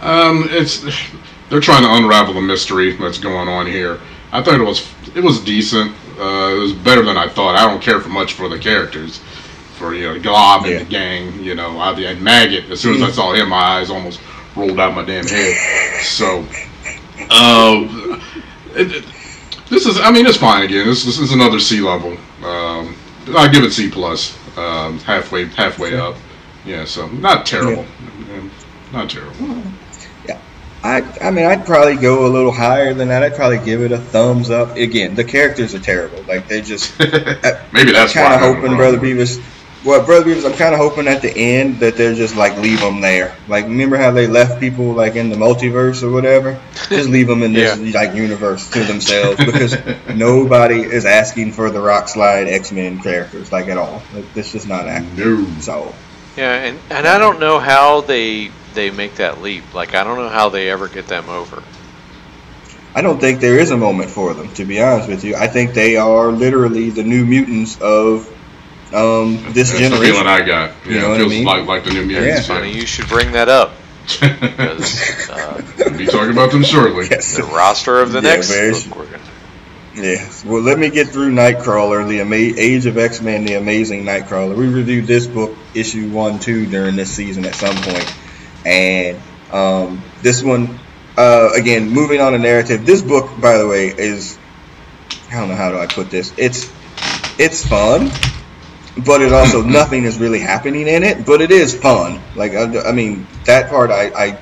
Um, 0.01 0.47
it's 0.51 0.85
they're 1.49 1.59
trying 1.59 1.83
to 1.83 1.93
unravel 1.93 2.33
the 2.33 2.41
mystery 2.41 2.95
that's 2.95 3.17
going 3.17 3.47
on 3.47 3.65
here. 3.65 3.99
I 4.31 4.41
thought 4.41 4.59
it 4.59 4.63
was 4.63 4.87
it 5.15 5.23
was 5.23 5.43
decent. 5.43 5.91
Uh, 6.19 6.55
it 6.55 6.59
was 6.59 6.73
better 6.73 7.03
than 7.03 7.17
I 7.17 7.27
thought. 7.27 7.55
I 7.55 7.69
don't 7.69 7.81
care 7.81 7.99
for 7.99 8.09
much 8.09 8.33
for 8.33 8.47
the 8.47 8.59
characters, 8.59 9.19
for 9.75 9.93
you 9.93 10.13
know 10.13 10.19
Glob 10.19 10.63
and 10.63 10.71
yeah. 10.71 10.79
the 10.79 10.85
gang. 10.85 11.43
You 11.43 11.55
know, 11.55 11.79
I 11.79 11.93
had 12.01 12.21
Maggot. 12.21 12.69
As 12.69 12.79
soon 12.79 12.95
as 12.95 13.01
I 13.01 13.11
saw 13.11 13.33
him, 13.33 13.49
my 13.49 13.57
eyes 13.57 13.89
almost 13.89 14.19
rolled 14.55 14.79
out 14.79 14.95
my 14.95 15.03
damn 15.03 15.25
head. 15.25 16.03
So, 16.03 16.45
uh, 17.29 18.19
it, 18.75 18.91
it, 18.91 19.05
this 19.69 19.85
is. 19.85 19.99
I 19.99 20.11
mean, 20.11 20.25
it's 20.25 20.37
fine 20.37 20.63
again. 20.63 20.85
This, 20.85 21.03
this 21.03 21.19
is 21.19 21.31
another 21.31 21.59
C 21.59 21.81
level. 21.81 22.11
Um, 22.43 22.95
I 23.35 23.47
give 23.51 23.63
it 23.63 23.71
C 23.71 23.89
plus. 23.89 24.37
Um, 24.57 24.99
halfway 24.99 25.45
halfway 25.45 25.95
up. 25.97 26.15
Yeah, 26.65 26.85
so 26.85 27.07
not 27.07 27.45
terrible. 27.45 27.85
Yeah. 28.27 28.49
Not 28.93 29.09
terrible. 29.09 29.61
Yeah, 30.25 30.39
I, 30.83 31.01
I 31.21 31.31
mean, 31.31 31.45
I'd 31.45 31.65
probably 31.65 31.95
go 31.95 32.25
a 32.25 32.29
little 32.29 32.51
higher 32.51 32.93
than 32.93 33.07
that. 33.09 33.23
I'd 33.23 33.35
probably 33.35 33.59
give 33.59 33.81
it 33.81 33.91
a 33.91 33.97
thumbs 33.97 34.49
up. 34.49 34.75
Again, 34.75 35.15
the 35.15 35.23
characters 35.23 35.75
are 35.75 35.79
terrible. 35.79 36.23
Like 36.23 36.47
they 36.47 36.61
just 36.61 36.97
maybe 37.73 37.91
that's 37.91 38.13
kind 38.13 38.33
of 38.33 38.39
hoping 38.39 38.75
Brother 38.75 38.97
Beavis. 38.97 39.43
Well, 39.85 40.03
Brother 40.03 40.31
Beavis, 40.31 40.49
I'm 40.49 40.57
kind 40.57 40.73
of 40.73 40.79
hoping 40.79 41.07
at 41.07 41.21
the 41.21 41.31
end 41.31 41.79
that 41.81 41.95
they're 41.95 42.15
just 42.15 42.35
like 42.35 42.57
leave 42.57 42.81
them 42.81 43.01
there. 43.01 43.35
Like 43.47 43.65
remember 43.65 43.97
how 43.97 44.09
they 44.09 44.25
left 44.25 44.59
people 44.59 44.93
like 44.93 45.15
in 45.15 45.29
the 45.29 45.35
multiverse 45.35 46.01
or 46.01 46.09
whatever? 46.09 46.59
Just 46.89 47.07
leave 47.07 47.27
them 47.27 47.43
in 47.43 47.53
this 47.53 47.77
yeah. 47.79 47.99
like 47.99 48.15
universe 48.15 48.67
to 48.71 48.83
themselves 48.83 49.37
because 49.37 49.77
nobody 50.15 50.81
is 50.81 51.05
asking 51.05 51.51
for 51.51 51.69
the 51.69 51.79
Rock 51.79 52.07
Slide 52.07 52.47
X 52.47 52.71
Men 52.71 52.99
characters 52.99 53.51
like 53.51 53.67
at 53.67 53.77
all. 53.77 54.01
Like, 54.11 54.25
it's 54.35 54.51
just 54.51 54.67
not 54.67 54.87
active. 54.87 55.17
No. 55.17 55.59
So. 55.59 55.93
Yeah, 56.35 56.53
and 56.55 56.79
and 56.89 57.07
I 57.07 57.19
don't 57.19 57.39
know 57.39 57.59
how 57.59 58.01
they 58.01 58.49
they 58.73 58.89
make 58.89 59.15
that 59.15 59.43
leap. 59.43 59.75
Like 59.75 59.93
I 59.93 60.03
don't 60.03 60.17
know 60.17 60.29
how 60.29 60.49
they 60.49 60.67
ever 60.71 60.87
get 60.87 61.07
them 61.07 61.29
over. 61.29 61.61
I 62.95 63.01
don't 63.01 63.19
think 63.19 63.39
there 63.39 63.59
is 63.59 63.71
a 63.71 63.77
moment 63.77 64.09
for 64.09 64.33
them, 64.33 64.51
to 64.53 64.65
be 64.65 64.81
honest 64.81 65.09
with 65.09 65.23
you. 65.25 65.35
I 65.35 65.47
think 65.47 65.73
they 65.73 65.97
are 65.97 66.31
literally 66.31 66.89
the 66.89 67.03
new 67.03 67.25
mutants 67.25 67.79
of 67.81 68.31
um, 68.93 69.53
this 69.53 69.71
That's 69.71 69.79
generation. 69.79 69.91
the 69.91 70.05
feeling 70.05 70.27
I 70.27 70.39
got. 70.45 70.71
Yeah, 70.85 70.91
you 70.91 70.99
know 71.01 71.13
it 71.13 71.17
feels 71.17 71.31
I 71.31 71.35
mean? 71.35 71.45
like 71.45 71.65
like 71.65 71.83
the 71.83 71.91
new 71.91 72.05
mutants. 72.05 72.47
Yeah. 72.47 72.55
Funny, 72.55 72.73
you 72.73 72.85
should 72.85 73.07
bring 73.07 73.31
that 73.33 73.49
up. 73.49 73.73
because, 74.05 75.29
uh, 75.29 75.63
we'll 75.79 75.97
be 75.97 76.05
talking 76.05 76.31
about 76.31 76.51
them 76.51 76.63
shortly. 76.63 77.07
Yes. 77.09 77.35
The 77.35 77.43
roster 77.43 77.99
of 77.99 78.11
the 78.11 78.21
yeah, 78.21 78.35
next 78.35 78.87
book 78.87 79.09
gonna. 79.11 79.23
Yeah. 79.95 80.29
Well, 80.45 80.61
let 80.61 80.77
me 80.77 80.89
get 80.89 81.07
through 81.07 81.31
Nightcrawler, 81.31 82.07
the 82.07 82.19
Ama- 82.19 82.35
Age 82.35 82.85
of 82.85 82.97
X 82.97 83.21
Men, 83.21 83.45
the 83.45 83.55
Amazing 83.55 84.03
Nightcrawler. 84.03 84.55
We 84.55 84.67
reviewed 84.67 85.07
this 85.07 85.25
book, 85.25 85.57
issue 85.73 86.09
one, 86.09 86.37
two, 86.39 86.65
during 86.67 86.95
this 86.95 87.09
season 87.09 87.45
at 87.45 87.55
some 87.55 87.75
point. 87.75 88.05
point 88.05 88.15
and 88.65 89.21
um, 89.51 90.03
this 90.21 90.43
one, 90.43 90.79
uh, 91.17 91.49
again, 91.55 91.89
moving 91.89 92.19
on 92.19 92.33
a 92.33 92.37
narrative. 92.37 92.85
This 92.85 93.01
book, 93.01 93.29
by 93.39 93.57
the 93.57 93.67
way, 93.67 93.87
is 93.87 94.37
I 95.31 95.39
don't 95.39 95.49
know 95.49 95.55
how 95.55 95.71
do 95.71 95.77
I 95.77 95.87
put 95.87 96.09
this. 96.09 96.33
It's 96.37 96.71
it's 97.39 97.65
fun, 97.65 98.11
but 99.03 99.21
it 99.21 99.33
also 99.33 99.61
nothing 99.63 100.03
is 100.05 100.17
really 100.17 100.39
happening 100.39 100.87
in 100.87 101.03
it. 101.03 101.25
But 101.25 101.41
it 101.41 101.51
is 101.51 101.75
fun. 101.75 102.21
Like 102.35 102.53
I, 102.53 102.89
I 102.89 102.91
mean, 102.91 103.27
that 103.45 103.69
part 103.69 103.91
I, 103.91 104.09
I 104.09 104.39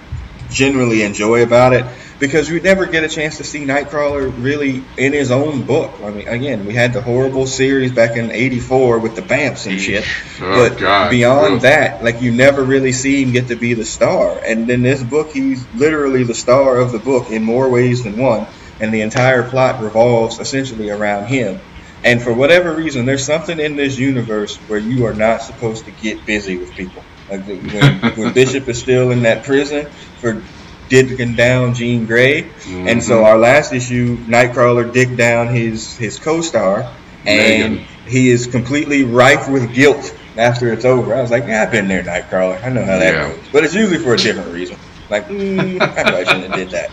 generally 0.50 1.02
enjoy 1.02 1.44
about 1.44 1.74
it 1.74 1.86
because 2.20 2.50
we 2.50 2.60
never 2.62 2.86
get 2.86 3.04
a 3.04 3.10
chance 3.10 3.38
to 3.38 3.44
see 3.44 3.66
Nightcrawler 3.66 4.32
really 4.42 4.84
in 4.98 5.12
his 5.14 5.32
own 5.32 5.64
book. 5.64 5.92
I 6.02 6.10
mean, 6.10 6.28
again, 6.28 6.66
we 6.66 6.74
had 6.74 6.94
the 6.94 7.02
horrible 7.02 7.48
series 7.48 7.92
back 7.92 8.16
in 8.16 8.32
'84 8.32 9.00
with 9.00 9.16
the 9.16 9.22
Bamfs 9.22 9.70
and 9.70 9.80
shit, 9.80 10.06
oh, 10.40 10.70
but 10.70 10.80
God. 10.80 11.10
beyond 11.10 11.62
that, 11.62 12.04
like 12.04 12.22
you 12.22 12.32
never 12.32 12.64
really 12.64 12.94
see 12.94 13.24
him 13.24 13.32
get 13.34 13.50
to 13.50 13.56
be 13.56 13.74
the 13.74 13.86
star. 13.86 14.40
And 14.46 14.70
in 14.70 14.84
this 14.84 15.04
book, 15.04 15.32
he's 15.32 15.66
literally 15.74 16.24
the 16.24 16.36
star 16.36 16.78
of 16.78 16.92
the 16.92 17.00
book 17.00 17.30
in 17.30 17.44
more 17.44 17.70
ways 17.70 18.04
than 18.04 18.18
one, 18.18 18.48
and 18.80 18.94
the 18.94 19.02
entire 19.02 19.44
plot 19.44 19.82
revolves 19.82 20.40
essentially 20.40 20.90
around 20.90 21.28
him. 21.28 21.60
And 22.04 22.22
for 22.22 22.34
whatever 22.34 22.74
reason, 22.74 23.06
there's 23.06 23.26
something 23.26 23.60
in 23.60 23.76
this 23.76 23.98
universe 23.98 24.58
where 24.68 24.80
you 24.80 25.06
are 25.06 25.14
not 25.14 25.42
supposed 25.42 25.86
to 25.86 25.92
get 25.92 26.26
busy 26.26 26.58
with 26.58 26.72
people. 26.72 27.04
Like 27.30 27.48
when, 27.48 28.16
when 28.16 28.34
Bishop 28.34 28.68
is 28.68 28.80
still 28.80 29.12
in 29.12 29.24
that 29.24 29.46
prison 29.46 29.86
for 30.20 30.44
digging 30.90 31.36
down 31.36 31.74
Jean 31.74 32.06
Grey, 32.06 32.44
mm-hmm. 32.44 32.88
and 32.88 33.02
so 33.02 33.24
our 33.24 33.38
last 33.38 33.72
issue, 33.72 34.18
Nightcrawler 34.18 34.92
digged 34.92 35.18
down 35.18 35.48
his 35.48 35.96
his 35.96 36.20
co-star, 36.20 36.92
and 37.26 37.76
Megan. 37.76 37.88
he 38.06 38.30
is 38.30 38.48
completely 38.48 39.04
rife 39.06 39.50
with 39.50 39.74
guilt 39.74 40.16
after 40.38 40.74
it's 40.74 40.84
over. 40.86 41.16
I 41.16 41.22
was 41.22 41.32
like, 41.32 41.46
yeah, 41.46 41.64
I've 41.64 41.72
been 41.72 41.88
there, 41.88 42.04
Nightcrawler. 42.04 42.62
I 42.62 42.70
know 42.70 42.84
how 42.84 43.00
that 43.00 43.14
yeah. 43.14 43.30
goes, 43.30 43.46
but 43.54 43.64
it's 43.64 43.74
usually 43.74 44.00
for 44.00 44.14
a 44.14 44.18
different 44.18 44.54
reason. 44.54 44.78
Like, 45.10 45.28
mm, 45.28 45.82
I 45.82 46.04
probably 46.04 46.26
shouldn't 46.26 46.48
have 46.48 46.56
did 46.56 46.70
that, 46.72 46.92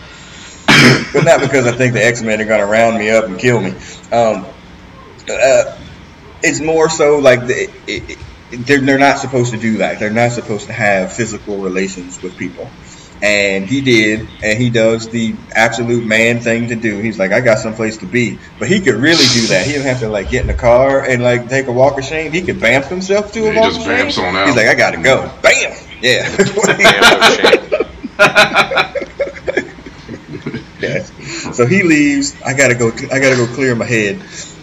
but 1.13 1.25
not 1.25 1.41
because 1.41 1.67
I 1.67 1.73
think 1.73 1.93
the 1.93 2.05
X 2.05 2.21
Men 2.21 2.39
are 2.39 2.45
going 2.45 2.61
to 2.61 2.65
round 2.65 2.97
me 2.97 3.09
up 3.09 3.25
and 3.25 3.37
kill 3.37 3.59
me. 3.59 3.73
Um, 4.13 4.45
uh, 5.39 5.77
it's 6.43 6.59
more 6.59 6.89
so 6.89 7.19
like 7.19 7.47
the, 7.47 7.69
it, 7.87 8.09
it, 8.09 8.65
they're, 8.65 8.81
they're 8.81 8.99
not 8.99 9.19
supposed 9.19 9.51
to 9.51 9.59
do 9.59 9.77
that. 9.77 9.99
They're 9.99 10.09
not 10.09 10.31
supposed 10.31 10.67
to 10.67 10.73
have 10.73 11.13
physical 11.13 11.57
relations 11.57 12.21
with 12.21 12.37
people 12.37 12.69
and 13.21 13.67
he 13.67 13.81
did, 13.81 14.27
and 14.41 14.57
he 14.59 14.71
does 14.71 15.09
the 15.09 15.35
absolute 15.53 16.05
man 16.05 16.39
thing 16.39 16.69
to 16.69 16.75
do. 16.75 16.99
He's 16.99 17.19
like, 17.19 17.31
I 17.31 17.41
got 17.41 17.59
someplace 17.59 17.97
to 17.97 18.07
be, 18.07 18.39
but 18.57 18.67
he 18.67 18.79
could 18.79 18.95
really 18.95 19.23
do 19.33 19.45
that. 19.47 19.63
He 19.65 19.73
didn't 19.73 19.87
have 19.87 19.99
to 19.99 20.09
like 20.09 20.31
get 20.31 20.41
in 20.41 20.47
the 20.47 20.55
car 20.55 21.03
and 21.03 21.21
like 21.21 21.47
take 21.47 21.67
a 21.67 21.71
walk 21.71 21.99
of 21.99 22.03
shame. 22.03 22.31
He 22.31 22.41
could 22.41 22.57
bamf 22.57 22.87
himself 22.87 23.31
to 23.33 23.41
a 23.41 23.55
walk 23.55 23.75
of 23.75 23.83
shame. 23.83 24.07
He's 24.07 24.17
like, 24.17 24.67
I 24.67 24.73
gotta 24.73 24.97
go, 24.97 25.31
bam, 25.43 25.77
yeah. 26.01 26.27
yeah. 30.81 31.03
So 31.51 31.67
he 31.67 31.83
leaves. 31.83 32.41
I 32.41 32.55
gotta 32.55 32.75
go. 32.75 32.87
I 32.87 33.19
gotta 33.19 33.35
go 33.35 33.45
clear 33.53 33.75
my 33.75 33.85
head. 33.85 34.19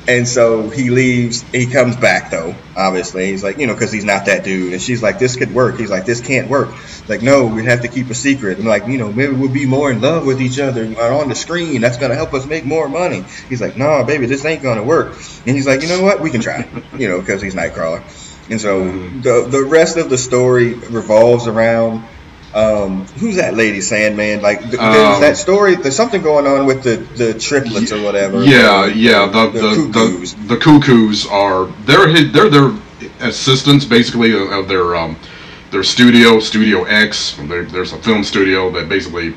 And 0.08 0.26
so 0.26 0.70
he 0.70 0.88
leaves. 0.88 1.42
He 1.52 1.66
comes 1.66 1.94
back 1.94 2.30
though. 2.30 2.54
Obviously, 2.74 3.26
he's 3.26 3.44
like, 3.44 3.58
you 3.58 3.66
know, 3.66 3.74
because 3.74 3.92
he's 3.92 4.06
not 4.06 4.24
that 4.24 4.42
dude. 4.42 4.72
And 4.72 4.80
she's 4.80 5.02
like, 5.02 5.18
this 5.18 5.36
could 5.36 5.54
work. 5.54 5.78
He's 5.78 5.90
like, 5.90 6.06
this 6.06 6.22
can't 6.22 6.48
work. 6.48 6.70
Like, 7.08 7.20
no, 7.20 7.44
we 7.44 7.66
have 7.66 7.82
to 7.82 7.88
keep 7.88 8.08
a 8.08 8.14
secret. 8.14 8.58
I'm 8.58 8.64
like, 8.64 8.86
you 8.86 8.96
know, 8.96 9.12
maybe 9.12 9.34
we'll 9.34 9.52
be 9.52 9.66
more 9.66 9.92
in 9.92 10.00
love 10.00 10.24
with 10.24 10.40
each 10.40 10.58
other 10.58 10.82
on 10.98 11.28
the 11.28 11.34
screen. 11.34 11.82
That's 11.82 11.98
gonna 11.98 12.14
help 12.14 12.32
us 12.32 12.46
make 12.46 12.64
more 12.64 12.88
money. 12.88 13.22
He's 13.50 13.60
like, 13.60 13.76
no, 13.76 14.02
baby, 14.02 14.24
this 14.24 14.46
ain't 14.46 14.62
gonna 14.62 14.82
work. 14.82 15.12
And 15.46 15.54
he's 15.54 15.66
like, 15.66 15.82
you 15.82 15.88
know 15.88 16.02
what? 16.02 16.20
We 16.20 16.30
can 16.30 16.40
try. 16.40 16.66
You 16.98 17.08
know, 17.08 17.20
because 17.20 17.42
he's 17.42 17.54
Nightcrawler. 17.54 18.02
And 18.50 18.60
so 18.60 18.80
mm-hmm. 18.80 19.20
the 19.20 19.46
the 19.48 19.64
rest 19.64 19.98
of 19.98 20.08
the 20.08 20.18
story 20.18 20.72
revolves 20.72 21.46
around 21.46 22.02
um, 22.54 23.04
who's 23.18 23.36
that 23.36 23.54
lady 23.54 23.80
Sandman? 23.80 24.40
Like 24.40 24.60
th- 24.60 24.74
um, 24.74 24.92
there's 24.92 25.20
that 25.20 25.36
story. 25.36 25.74
There's 25.76 25.96
something 25.96 26.22
going 26.22 26.46
on 26.46 26.66
with 26.66 26.82
the, 26.82 26.96
the 26.96 27.38
triplets 27.38 27.92
or 27.92 28.02
whatever. 28.02 28.42
Yeah, 28.42 28.86
the, 28.86 28.96
yeah. 28.96 29.26
The 29.26 29.50
the, 29.50 29.60
the 29.60 29.74
cuckoos. 29.74 30.34
The, 30.34 30.42
the, 30.42 30.56
cuckoos 30.56 31.26
are 31.26 31.66
they're 31.84 32.24
they're 32.24 32.48
their 32.48 32.72
assistants 33.20 33.84
basically 33.84 34.32
of 34.34 34.66
their 34.66 34.96
um, 34.96 35.16
their 35.70 35.82
studio 35.82 36.40
Studio 36.40 36.84
X. 36.84 37.36
there's 37.36 37.92
a 37.92 37.98
film 37.98 38.24
studio 38.24 38.70
that 38.70 38.88
basically 38.88 39.34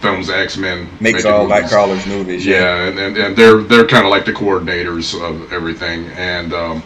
films 0.00 0.30
X 0.30 0.56
Men. 0.56 0.88
Makes 1.00 1.26
all 1.26 1.46
Nightcrawler's 1.46 2.06
movies. 2.06 2.46
Yeah, 2.46 2.54
yeah 2.54 2.88
and, 2.88 2.98
and, 2.98 3.16
and 3.16 3.36
they're 3.36 3.58
they're 3.58 3.86
kind 3.86 4.06
of 4.06 4.10
like 4.10 4.24
the 4.24 4.32
coordinators 4.32 5.14
of 5.20 5.52
everything 5.52 6.06
and. 6.12 6.52
Um, 6.52 6.82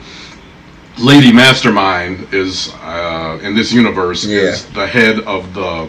Lady 1.00 1.32
Mastermind 1.32 2.32
is 2.34 2.72
uh, 2.82 3.38
in 3.42 3.54
this 3.54 3.72
universe 3.72 4.24
yeah. 4.24 4.40
is 4.40 4.66
the 4.72 4.86
head 4.86 5.20
of 5.20 5.54
the 5.54 5.88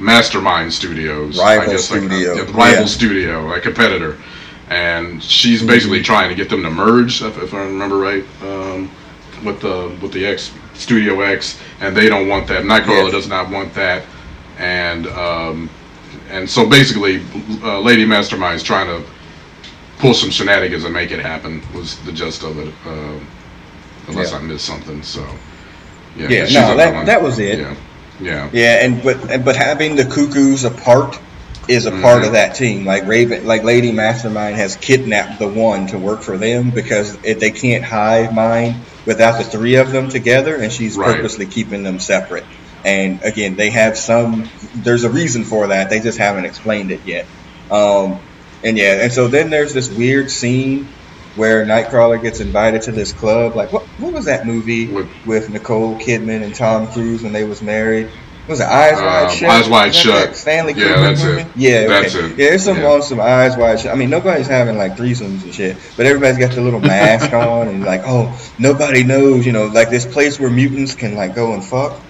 Mastermind 0.00 0.72
Studios, 0.72 1.38
rival 1.38 1.72
guess, 1.72 1.84
studio, 1.84 2.34
like, 2.34 2.48
uh, 2.48 2.52
rival 2.52 2.80
yeah. 2.80 2.86
studio, 2.86 3.52
a 3.52 3.60
competitor, 3.60 4.18
and 4.68 5.22
she's 5.22 5.60
mm-hmm. 5.60 5.68
basically 5.68 6.02
trying 6.02 6.28
to 6.28 6.34
get 6.34 6.48
them 6.48 6.62
to 6.62 6.70
merge, 6.70 7.22
if, 7.22 7.38
if 7.38 7.54
I 7.54 7.58
remember 7.58 7.98
right, 7.98 8.24
um, 8.42 8.90
with 9.44 9.60
the 9.60 9.96
with 10.02 10.12
the 10.12 10.26
X 10.26 10.52
Studio 10.74 11.20
X, 11.20 11.60
and 11.80 11.96
they 11.96 12.08
don't 12.08 12.28
want 12.28 12.48
that. 12.48 12.64
Nightcrawler 12.64 13.06
yeah. 13.06 13.10
does 13.10 13.28
not 13.28 13.50
want 13.50 13.72
that, 13.74 14.04
and 14.58 15.06
um, 15.08 15.70
and 16.30 16.48
so 16.48 16.68
basically, 16.68 17.22
uh, 17.62 17.80
Lady 17.80 18.04
Mastermind 18.04 18.56
is 18.56 18.62
trying 18.64 18.86
to 18.86 19.08
pull 19.98 20.14
some 20.14 20.30
shenanigans 20.30 20.84
and 20.84 20.92
make 20.92 21.12
it 21.12 21.20
happen. 21.20 21.62
Was 21.74 21.96
the 22.04 22.12
gist 22.12 22.42
of 22.42 22.58
it. 22.58 22.74
Uh, 22.84 23.20
unless 24.08 24.32
yeah. 24.32 24.38
I 24.38 24.42
missed 24.42 24.64
something. 24.64 25.02
So 25.02 25.26
yeah, 26.16 26.28
yeah 26.28 26.44
no, 26.44 26.76
that 26.76 27.06
that 27.06 27.22
was 27.22 27.38
it. 27.38 27.58
Yeah, 27.58 27.76
yeah, 28.20 28.50
yeah, 28.52 28.84
and 28.84 29.02
but 29.02 29.44
but 29.44 29.56
having 29.56 29.96
the 29.96 30.04
cuckoos 30.04 30.64
apart 30.64 31.18
is 31.68 31.86
a 31.86 31.90
mm-hmm. 31.90 32.02
part 32.02 32.18
of 32.18 32.24
mm-hmm. 32.24 32.34
that 32.34 32.56
team. 32.56 32.84
Like 32.84 33.06
Raven, 33.06 33.46
like 33.46 33.62
Lady 33.62 33.92
Mastermind 33.92 34.56
has 34.56 34.76
kidnapped 34.76 35.38
the 35.38 35.48
one 35.48 35.86
to 35.88 35.98
work 35.98 36.22
for 36.22 36.36
them 36.38 36.70
because 36.70 37.16
if 37.24 37.38
they 37.38 37.50
can't 37.50 37.84
hive 37.84 38.34
mind 38.34 38.76
without 39.06 39.38
the 39.38 39.44
three 39.44 39.76
of 39.76 39.92
them 39.92 40.08
together, 40.08 40.56
and 40.56 40.72
she's 40.72 40.96
right. 40.96 41.14
purposely 41.14 41.46
keeping 41.46 41.82
them 41.82 42.00
separate. 42.00 42.44
And 42.84 43.22
again, 43.22 43.56
they 43.56 43.70
have 43.70 43.98
some. 43.98 44.48
There's 44.74 45.04
a 45.04 45.10
reason 45.10 45.44
for 45.44 45.68
that. 45.68 45.90
They 45.90 46.00
just 46.00 46.18
haven't 46.18 46.44
explained 46.44 46.90
it 46.90 47.00
yet. 47.04 47.26
Um, 47.70 48.20
And 48.64 48.76
yeah, 48.76 49.02
and 49.02 49.12
so 49.12 49.28
then 49.28 49.50
there's 49.50 49.72
this 49.72 49.88
weird 49.90 50.30
scene 50.30 50.88
where 51.36 51.64
Nightcrawler 51.64 52.20
gets 52.20 52.40
invited 52.40 52.82
to 52.82 52.92
this 52.92 53.12
club. 53.12 53.56
Like 53.56 53.72
what? 53.72 53.82
What 53.98 54.12
was 54.12 54.26
that 54.26 54.46
movie 54.46 54.88
with, 54.88 55.08
with 55.26 55.50
Nicole 55.50 55.96
Kidman 55.96 56.42
and 56.42 56.54
Tom 56.54 56.86
Cruise 56.88 57.22
when 57.22 57.32
they 57.32 57.44
was 57.44 57.62
married? 57.62 58.10
was 58.48 58.60
it 58.60 58.66
Eyes 58.66 59.00
Wide 59.00 59.24
um, 59.24 59.36
Shut? 59.36 59.50
Eyes 59.50 59.68
Wide 59.68 59.94
Shut. 59.94 60.36
Stanley 60.36 60.74
Kubrick 60.74 60.96
that's 60.96 61.22
movie? 61.22 61.42
It. 61.42 61.46
Yeah, 61.54 61.86
that's 61.86 62.14
it. 62.14 62.30
Yeah, 62.30 62.48
there's 62.48 62.64
some 62.64 62.78
yeah. 62.78 62.90
on 62.90 63.02
some 63.02 63.20
Eyes 63.20 63.56
Wide 63.56 63.80
Shut. 63.80 63.92
I 63.92 63.96
mean, 63.96 64.10
nobody's 64.10 64.46
having 64.46 64.78
like 64.78 64.96
threesomes 64.96 65.42
and 65.44 65.54
shit, 65.54 65.76
but 65.96 66.06
everybody's 66.06 66.38
got 66.38 66.54
the 66.54 66.62
little 66.62 66.80
mask 66.80 67.32
on 67.32 67.68
and 67.68 67.84
like, 67.84 68.02
oh, 68.04 68.36
nobody 68.58 69.04
knows, 69.04 69.44
you 69.44 69.52
know, 69.52 69.66
like 69.66 69.90
this 69.90 70.06
place 70.06 70.40
where 70.40 70.50
mutants 70.50 70.94
can 70.94 71.14
like 71.14 71.34
go 71.34 71.52
and 71.52 71.64
fuck, 71.64 72.00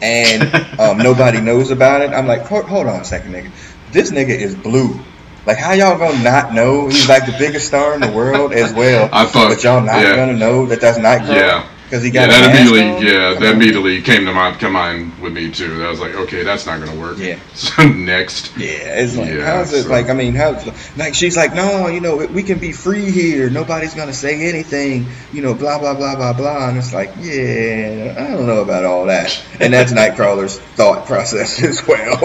and 0.00 0.54
um, 0.78 0.98
nobody 0.98 1.40
knows 1.42 1.70
about 1.70 2.02
it. 2.02 2.10
I'm 2.10 2.26
like, 2.26 2.42
hold, 2.42 2.66
hold 2.66 2.86
on 2.86 3.00
a 3.00 3.04
second, 3.04 3.32
nigga. 3.32 3.50
This 3.90 4.10
nigga 4.12 4.30
is 4.30 4.54
blue. 4.54 5.00
Like, 5.48 5.56
how 5.56 5.72
y'all 5.72 5.96
gonna 5.96 6.22
not 6.22 6.52
know 6.52 6.88
he's 6.88 7.08
like 7.08 7.24
the 7.24 7.34
biggest 7.38 7.68
star 7.68 7.94
in 7.94 8.02
the 8.02 8.12
world 8.12 8.52
as 8.52 8.70
well? 8.74 9.08
I 9.14 9.24
thought, 9.24 9.48
but 9.48 9.64
y'all 9.64 9.80
not 9.80 10.02
yeah. 10.02 10.14
gonna 10.14 10.36
know 10.36 10.66
that 10.66 10.78
that's 10.82 10.98
Nightcrawler. 10.98 11.36
Yeah. 11.36 11.66
Because 11.84 12.02
he 12.02 12.10
got 12.10 12.28
yeah, 12.28 12.40
that 12.40 12.54
immediately, 12.54 13.06
yeah, 13.06 13.32
that 13.32 13.54
immediately 13.54 14.02
came 14.02 14.26
to 14.26 14.34
my 14.34 14.52
come 14.52 14.74
mind 14.74 15.18
with 15.22 15.32
me 15.32 15.50
too. 15.50 15.82
I 15.82 15.88
was 15.88 16.00
like, 16.00 16.14
okay, 16.14 16.42
that's 16.42 16.66
not 16.66 16.80
gonna 16.80 17.00
work. 17.00 17.16
Yeah. 17.16 17.38
So 17.54 17.82
next. 17.88 18.54
Yeah, 18.58 19.00
it's 19.00 19.16
like, 19.16 19.30
yeah, 19.30 19.44
how's 19.46 19.72
it 19.72 19.84
so. 19.84 19.88
like? 19.88 20.10
I 20.10 20.12
mean, 20.12 20.34
how? 20.34 20.62
Like, 20.98 21.14
she's 21.14 21.34
like, 21.34 21.54
no, 21.54 21.88
you 21.88 22.02
know, 22.02 22.16
we 22.16 22.42
can 22.42 22.58
be 22.58 22.72
free 22.72 23.10
here. 23.10 23.48
Nobody's 23.48 23.94
gonna 23.94 24.12
say 24.12 24.46
anything. 24.50 25.06
You 25.32 25.40
know, 25.40 25.54
blah 25.54 25.78
blah 25.78 25.94
blah 25.94 26.14
blah 26.14 26.34
blah. 26.34 26.68
And 26.68 26.76
it's 26.76 26.92
like, 26.92 27.14
yeah, 27.20 28.16
I 28.18 28.32
don't 28.32 28.46
know 28.46 28.60
about 28.60 28.84
all 28.84 29.06
that. 29.06 29.42
And 29.60 29.72
that's 29.72 29.94
Nightcrawler's 29.94 30.58
thought 30.58 31.06
process 31.06 31.62
as 31.62 31.86
well. 31.88 32.18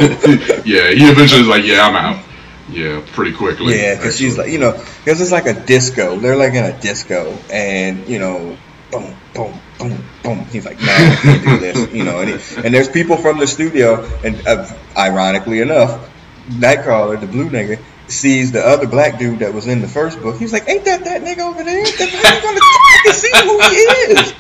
yeah, 0.66 0.90
he 0.90 1.06
eventually 1.06 1.40
is 1.40 1.48
like, 1.48 1.64
yeah, 1.64 1.88
I'm 1.88 1.96
out. 1.96 2.24
Yeah, 2.70 3.02
pretty 3.12 3.34
quickly. 3.34 3.80
Yeah, 3.80 3.96
because 3.96 4.18
she's 4.18 4.38
like, 4.38 4.50
you 4.50 4.58
know, 4.58 4.72
because 4.72 5.20
it's 5.20 5.32
like 5.32 5.48
a 5.48 5.54
disco. 5.54 6.18
They're 6.18 6.36
like 6.36 6.54
in 6.54 6.64
a 6.64 6.80
disco, 6.80 7.38
and 7.52 8.08
you 8.08 8.20
know, 8.20 8.58
boom, 8.92 9.16
boom, 9.34 9.60
boom, 9.80 10.04
boom. 10.24 10.46
He's 10.46 10.66
like, 10.66 10.80
no, 10.80 10.88
I 10.88 11.18
can't 11.22 11.44
do 11.44 11.60
this, 11.60 11.94
you 11.94 12.04
know. 12.04 12.20
And, 12.20 12.30
he, 12.30 12.56
and 12.64 12.74
there's 12.74 12.90
people 12.90 13.18
from 13.18 13.40
the 13.40 13.48
studio, 13.48 14.04
and 14.24 14.48
uh, 14.48 14.72
ironically 14.98 15.60
enough, 15.60 16.10
Nightcrawler, 16.48 17.20
the 17.20 17.28
blue 17.28 17.50
nigga, 17.50 17.80
sees 18.08 18.52
the 18.52 18.66
other 18.66 18.88
black 18.88 19.20
dude 19.20 19.40
that 19.40 19.54
was 19.54 19.68
in 19.68 19.82
the 19.82 19.88
first 19.88 20.22
book. 20.22 20.38
He's 20.38 20.54
like, 20.54 20.68
ain't 20.70 20.86
that 20.86 21.04
that 21.04 21.22
nigga 21.22 21.40
over 21.40 21.64
there? 21.64 21.84
How 21.84 22.36
you 22.36 22.42
gonna 22.42 22.60
I 22.62 23.02
can 23.04 23.14
see 23.14 23.32
who 23.44 23.60
he 23.60 23.76
is? 24.14 24.34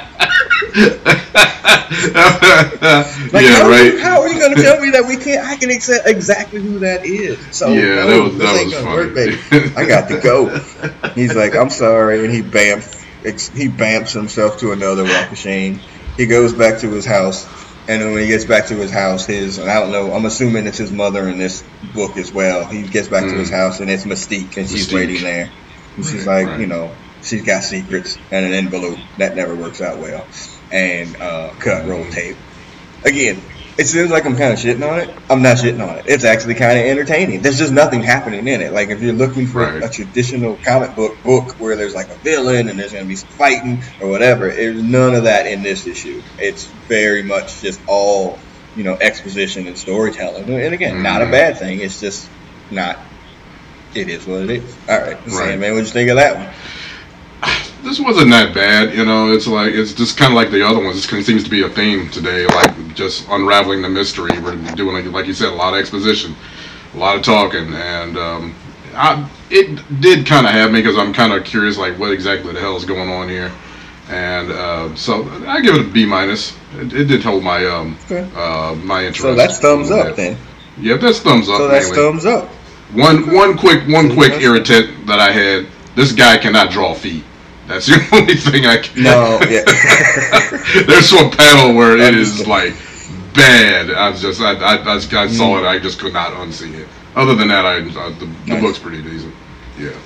like, 0.76 1.92
yeah, 3.42 3.62
how, 3.62 3.68
right. 3.68 3.98
how 3.98 4.20
are 4.20 4.28
you 4.28 4.38
going 4.38 4.54
to 4.54 4.62
tell 4.62 4.80
me 4.80 4.90
that 4.90 5.04
we 5.06 5.16
can't? 5.16 5.46
I 5.46 5.56
can 5.56 5.70
accept 5.70 6.06
exactly 6.06 6.60
who 6.60 6.80
that 6.80 7.06
is. 7.06 7.38
So 7.56 7.68
yeah, 7.68 8.04
no, 8.04 8.06
that 8.06 8.22
was, 8.22 8.38
that 8.38 8.64
was 8.64 8.74
funny. 8.74 8.86
Work, 8.86 9.14
baby. 9.14 9.38
I 9.76 9.86
got 9.86 10.08
to 10.08 10.20
go. 10.20 10.58
He's 11.14 11.34
like, 11.34 11.54
I'm 11.54 11.70
sorry, 11.70 12.24
and 12.24 12.32
he 12.32 12.42
bam 12.42 12.82
he 13.22 13.68
bamps 13.68 14.12
himself 14.12 14.58
to 14.60 14.72
another 14.72 15.04
rock 15.04 15.30
machine. 15.30 15.80
He 16.16 16.26
goes 16.26 16.52
back 16.52 16.80
to 16.80 16.90
his 16.90 17.04
house, 17.04 17.44
and 17.88 18.02
then 18.02 18.12
when 18.12 18.22
he 18.22 18.28
gets 18.28 18.44
back 18.44 18.66
to 18.66 18.74
his 18.74 18.90
house, 18.90 19.26
his 19.26 19.58
I 19.58 19.80
don't 19.80 19.92
know. 19.92 20.12
I'm 20.12 20.26
assuming 20.26 20.66
it's 20.66 20.78
his 20.78 20.92
mother 20.92 21.28
in 21.28 21.38
this 21.38 21.64
book 21.94 22.16
as 22.16 22.32
well. 22.32 22.64
He 22.66 22.82
gets 22.82 23.08
back 23.08 23.24
mm. 23.24 23.30
to 23.30 23.38
his 23.38 23.50
mm. 23.50 23.56
house, 23.56 23.80
and 23.80 23.90
it's 23.90 24.04
Mystique, 24.04 24.56
and 24.56 24.68
she's 24.68 24.92
waiting 24.92 25.22
there. 25.22 25.50
And 25.96 26.04
she's 26.04 26.26
like, 26.26 26.46
right. 26.46 26.60
you 26.60 26.66
know, 26.66 26.92
she's 27.22 27.42
got 27.42 27.62
secrets 27.62 28.18
and 28.30 28.46
an 28.46 28.52
envelope 28.52 28.98
that 29.18 29.34
never 29.34 29.54
works 29.54 29.80
out 29.80 29.98
well, 29.98 30.26
and 30.72 31.16
uh, 31.16 31.50
cut 31.58 31.86
roll 31.86 32.04
tape. 32.10 32.36
Again, 33.04 33.40
it 33.78 33.86
seems 33.86 34.10
like 34.10 34.24
I'm 34.24 34.36
kind 34.36 34.52
of 34.54 34.58
shitting 34.58 34.88
on 34.88 35.00
it. 35.00 35.14
I'm 35.28 35.42
not 35.42 35.58
shitting 35.58 35.86
on 35.86 35.98
it. 35.98 36.06
It's 36.08 36.24
actually 36.24 36.54
kind 36.54 36.78
of 36.78 36.86
entertaining. 36.86 37.42
There's 37.42 37.58
just 37.58 37.72
nothing 37.72 38.02
happening 38.02 38.48
in 38.48 38.62
it. 38.62 38.72
Like 38.72 38.88
if 38.88 39.02
you're 39.02 39.12
looking 39.12 39.46
for 39.46 39.60
right. 39.60 39.82
a 39.82 39.88
traditional 39.88 40.56
comic 40.56 40.96
book 40.96 41.22
book 41.22 41.52
where 41.60 41.76
there's 41.76 41.94
like 41.94 42.08
a 42.08 42.14
villain 42.16 42.68
and 42.68 42.78
there's 42.78 42.92
going 42.92 43.04
to 43.04 43.08
be 43.08 43.16
some 43.16 43.28
fighting 43.28 43.82
or 44.00 44.08
whatever, 44.08 44.48
there's 44.48 44.82
none 44.82 45.14
of 45.14 45.24
that 45.24 45.46
in 45.46 45.62
this 45.62 45.86
issue. 45.86 46.22
It's 46.38 46.64
very 46.88 47.22
much 47.22 47.60
just 47.60 47.80
all 47.86 48.38
you 48.76 48.84
know 48.84 48.94
exposition 48.94 49.66
and 49.66 49.76
storytelling. 49.76 50.48
And 50.48 50.74
again, 50.74 50.94
mm-hmm. 50.94 51.02
not 51.02 51.20
a 51.20 51.26
bad 51.26 51.58
thing. 51.58 51.80
It's 51.80 52.00
just 52.00 52.28
not. 52.70 52.98
It 53.94 54.08
is 54.08 54.26
what 54.26 54.42
it 54.42 54.50
is. 54.50 54.76
All 54.88 54.98
right, 54.98 55.14
right. 55.14 55.30
Sandman, 55.30 55.72
what'd 55.72 55.86
you 55.86 55.92
think 55.92 56.10
of 56.10 56.16
that 56.16 56.36
one? 57.42 57.52
this 57.86 58.00
wasn't 58.00 58.30
that 58.30 58.52
bad. 58.52 58.94
You 58.94 59.04
know, 59.04 59.32
it's 59.32 59.46
like 59.46 59.72
it's 59.72 59.94
just 59.94 60.18
kind 60.18 60.32
of 60.32 60.36
like 60.36 60.50
the 60.50 60.66
other 60.66 60.82
ones. 60.82 61.10
It 61.10 61.24
seems 61.24 61.44
to 61.44 61.50
be 61.50 61.62
a 61.62 61.68
theme 61.68 62.10
today, 62.10 62.46
like 62.46 62.94
just 62.94 63.26
unraveling 63.30 63.80
the 63.80 63.88
mystery. 63.88 64.38
We're 64.40 64.56
doing, 64.74 65.10
like 65.12 65.26
you 65.26 65.32
said, 65.32 65.50
a 65.50 65.54
lot 65.54 65.72
of 65.72 65.80
exposition, 65.80 66.34
a 66.94 66.98
lot 66.98 67.16
of 67.16 67.22
talking, 67.22 67.72
and 67.72 68.18
um, 68.18 68.54
I, 68.94 69.28
it 69.50 70.00
did 70.00 70.26
kind 70.26 70.46
of 70.46 70.52
have 70.52 70.72
me 70.72 70.82
because 70.82 70.98
I'm 70.98 71.12
kind 71.12 71.32
of 71.32 71.44
curious, 71.44 71.78
like 71.78 71.98
what 71.98 72.10
exactly 72.10 72.52
the 72.52 72.60
hell 72.60 72.76
is 72.76 72.84
going 72.84 73.08
on 73.08 73.28
here. 73.28 73.52
And 74.08 74.50
uh, 74.50 74.94
so 74.94 75.24
I 75.46 75.60
give 75.60 75.76
it 75.76 75.86
a 75.86 75.88
B 75.88 76.06
minus. 76.06 76.56
It, 76.74 76.92
it 76.92 77.04
did 77.04 77.22
hold 77.22 77.42
my 77.42 77.64
um, 77.66 77.96
okay. 78.04 78.28
uh, 78.36 78.74
my 78.74 79.00
interest. 79.06 79.22
So 79.22 79.34
that's 79.34 79.58
thumbs 79.58 79.90
up 79.90 80.16
then. 80.16 80.36
Yeah, 80.78 80.96
that's 80.96 81.20
thumbs 81.20 81.48
up. 81.48 81.58
So 81.58 81.68
that's 81.68 81.90
mainly. 81.90 81.96
thumbs 81.96 82.26
up. 82.26 82.48
One 82.92 83.32
one 83.32 83.56
quick 83.56 83.86
one 83.88 84.12
quick 84.12 84.40
irritant 84.40 85.06
that 85.06 85.20
I 85.20 85.30
had. 85.30 85.66
This 85.94 86.12
guy 86.12 86.36
cannot 86.36 86.70
draw 86.70 86.92
feet. 86.92 87.24
That's 87.66 87.86
the 87.86 88.08
only 88.12 88.34
thing 88.34 88.66
I 88.66 88.78
can. 88.78 89.02
No, 89.02 89.38
yeah. 89.48 89.64
There's 90.86 91.12
one 91.12 91.30
panel 91.30 91.74
where 91.74 91.96
it 91.96 92.14
is 92.14 92.46
like 92.46 92.74
bad. 93.34 93.90
I 93.90 94.10
was 94.10 94.20
just, 94.20 94.40
I, 94.40 94.54
I, 94.54 94.76
I, 94.76 94.94
I 94.94 94.98
saw 94.98 95.16
mm. 95.18 95.60
it. 95.60 95.66
I 95.66 95.78
just 95.78 95.98
could 95.98 96.12
not 96.12 96.32
unsee 96.32 96.74
it. 96.74 96.88
Other 97.14 97.34
than 97.34 97.48
that, 97.48 97.64
I, 97.64 97.76
I 97.76 97.80
the, 97.80 98.30
the 98.46 98.60
book's 98.60 98.78
pretty 98.78 99.02
decent. 99.02 99.34
Yeah. 99.78 99.96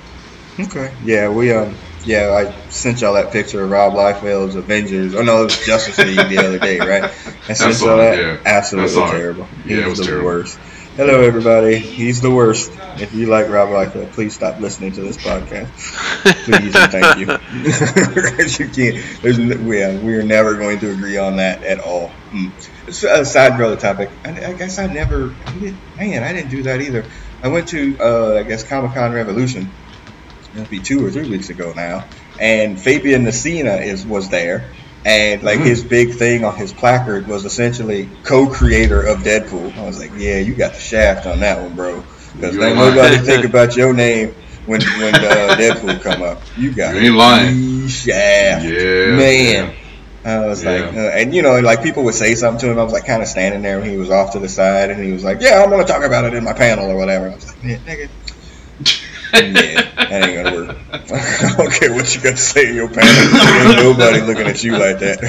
Okay. 0.59 0.93
Yeah, 1.05 1.29
we 1.29 1.53
um, 1.53 1.77
yeah, 2.05 2.33
I 2.33 2.71
sent 2.71 3.01
y'all 3.01 3.15
that 3.15 3.33
picture 3.33 3.63
of 3.63 3.71
Rob 3.71 3.93
Liefeld's 3.93 4.55
Avengers. 4.55 5.15
Oh 5.15 5.23
no, 5.23 5.43
it 5.43 5.45
was 5.45 5.67
Justice 5.67 5.99
League 5.99 6.29
the 6.29 6.39
other 6.39 6.59
day, 6.59 6.79
right? 6.79 7.05
I 7.49 7.53
sent 7.53 7.81
y'all 7.81 7.97
that. 7.99 8.19
Yeah. 8.19 8.39
Absolutely 8.45 9.11
terrible. 9.11 9.45
He 9.65 9.77
yeah, 9.77 9.87
was, 9.87 9.99
was 9.99 9.99
the 9.99 10.05
terrible. 10.07 10.27
worst. 10.27 10.59
Hello, 11.01 11.23
everybody. 11.23 11.79
He's 11.79 12.21
the 12.21 12.31
worst. 12.31 12.71
If 12.99 13.15
you 13.15 13.25
like 13.25 13.49
Rob 13.49 13.71
Liefeld, 13.71 14.13
please 14.13 14.35
stop 14.35 14.61
listening 14.61 14.93
to 14.93 15.01
this 15.01 15.17
podcast. 15.17 15.71
Please 16.45 16.77
and 16.77 16.93
thank 16.93 17.17
you. 17.17 17.27
you 18.67 18.71
can't. 18.71 19.23
There's, 19.23 19.39
yeah, 19.39 19.99
we 19.99 20.17
are 20.17 20.23
never 20.23 20.57
going 20.57 20.79
to 20.81 20.91
agree 20.91 21.17
on 21.17 21.37
that 21.37 21.65
at 21.65 21.81
all. 21.81 22.11
Mm. 22.33 22.53
A 23.19 23.25
side 23.25 23.57
brother 23.57 23.77
topic. 23.77 24.11
I, 24.27 24.49
I 24.49 24.53
guess 24.53 24.79
I 24.79 24.89
never. 24.89 25.35
I 25.47 25.75
man, 25.97 26.23
I 26.23 26.35
didn't 26.35 26.51
do 26.51 26.65
that 26.65 26.83
either. 26.83 27.07
I 27.43 27.49
went 27.49 27.69
to, 27.69 27.97
uh, 27.99 28.35
I 28.35 28.43
guess, 28.43 28.63
Comic 28.63 28.93
Con 28.93 29.15
Revolution. 29.15 29.71
It'll 30.53 30.67
be 30.67 30.81
two 30.81 31.03
or 31.07 31.11
three 31.11 31.31
weeks 31.31 31.49
ago 31.49 31.73
now, 31.75 32.05
and 32.39 32.79
Fabian 32.79 33.25
Nicieza 33.25 33.83
is 33.83 34.05
was 34.05 34.29
there 34.29 34.67
and 35.05 35.43
like 35.43 35.59
mm-hmm. 35.59 35.67
his 35.67 35.83
big 35.83 36.15
thing 36.15 36.45
on 36.45 36.57
his 36.57 36.73
placard 36.73 37.27
was 37.27 37.45
essentially 37.45 38.09
co-creator 38.23 39.07
of 39.07 39.19
Deadpool. 39.19 39.77
I 39.77 39.87
was 39.87 39.99
like, 39.99 40.13
yeah, 40.17 40.39
you 40.39 40.55
got 40.55 40.75
the 40.75 40.81
shaft 40.81 41.27
on 41.27 41.41
that 41.41 41.61
one, 41.61 41.75
bro. 41.75 42.05
Because 42.35 42.59
ain't 42.59 42.77
nobody 42.77 43.19
think 43.19 43.45
about 43.45 43.77
your 43.77 43.93
name 43.93 44.35
when 44.67 44.83
when 44.83 45.15
uh, 45.15 45.57
Deadpool 45.59 46.01
come 46.03 46.23
up. 46.23 46.41
You 46.57 46.73
got 46.73 46.95
you 46.95 47.01
ain't 47.01 47.17
lying. 47.17 47.89
shaft, 47.89 48.65
yeah, 48.65 49.17
man. 49.17 49.75
I 50.23 50.47
was 50.47 50.63
yeah. 50.63 50.71
like, 50.71 50.95
uh, 50.95 51.11
and 51.15 51.35
you 51.35 51.41
know, 51.41 51.59
like 51.61 51.83
people 51.83 52.05
would 52.05 52.15
say 52.15 52.35
something 52.35 52.61
to 52.61 52.71
him. 52.71 52.79
I 52.79 52.83
was 52.83 52.93
like, 52.93 53.07
kind 53.07 53.23
of 53.23 53.29
standing 53.29 53.63
there, 53.63 53.81
and 53.81 53.91
he 53.91 53.97
was 53.97 54.11
off 54.11 54.33
to 54.33 54.39
the 54.39 54.51
side, 54.51 54.91
and 54.91 55.03
he 55.03 55.13
was 55.13 55.25
like, 55.25 55.41
"Yeah, 55.41 55.63
I'm 55.63 55.71
gonna 55.71 55.85
talk 55.85 56.03
about 56.03 56.27
it 56.27 56.35
in 56.35 56.45
my 56.45 56.53
panel 56.53 56.91
or 56.91 56.97
whatever." 56.97 57.31
I 57.31 57.35
was 57.35 57.47
like, 57.47 57.65
"Man, 57.65 57.81
nigga, 57.81 58.11
yeah, 59.33 59.83
that 59.95 60.25
ain't 60.25 60.45
gonna 60.45 60.57
work. 60.57 60.77
I 60.93 61.55
don't 61.57 61.73
care 61.73 61.93
what 61.93 62.15
you 62.15 62.23
got 62.23 62.33
to 62.33 62.37
say 62.37 62.69
in 62.69 62.75
your 62.77 62.89
panel. 62.89 63.09
Ain't 63.09 63.83
nobody 63.83 64.21
looking 64.21 64.47
at 64.47 64.63
you 64.63 64.73
like 64.73 64.99
that. 65.01 65.21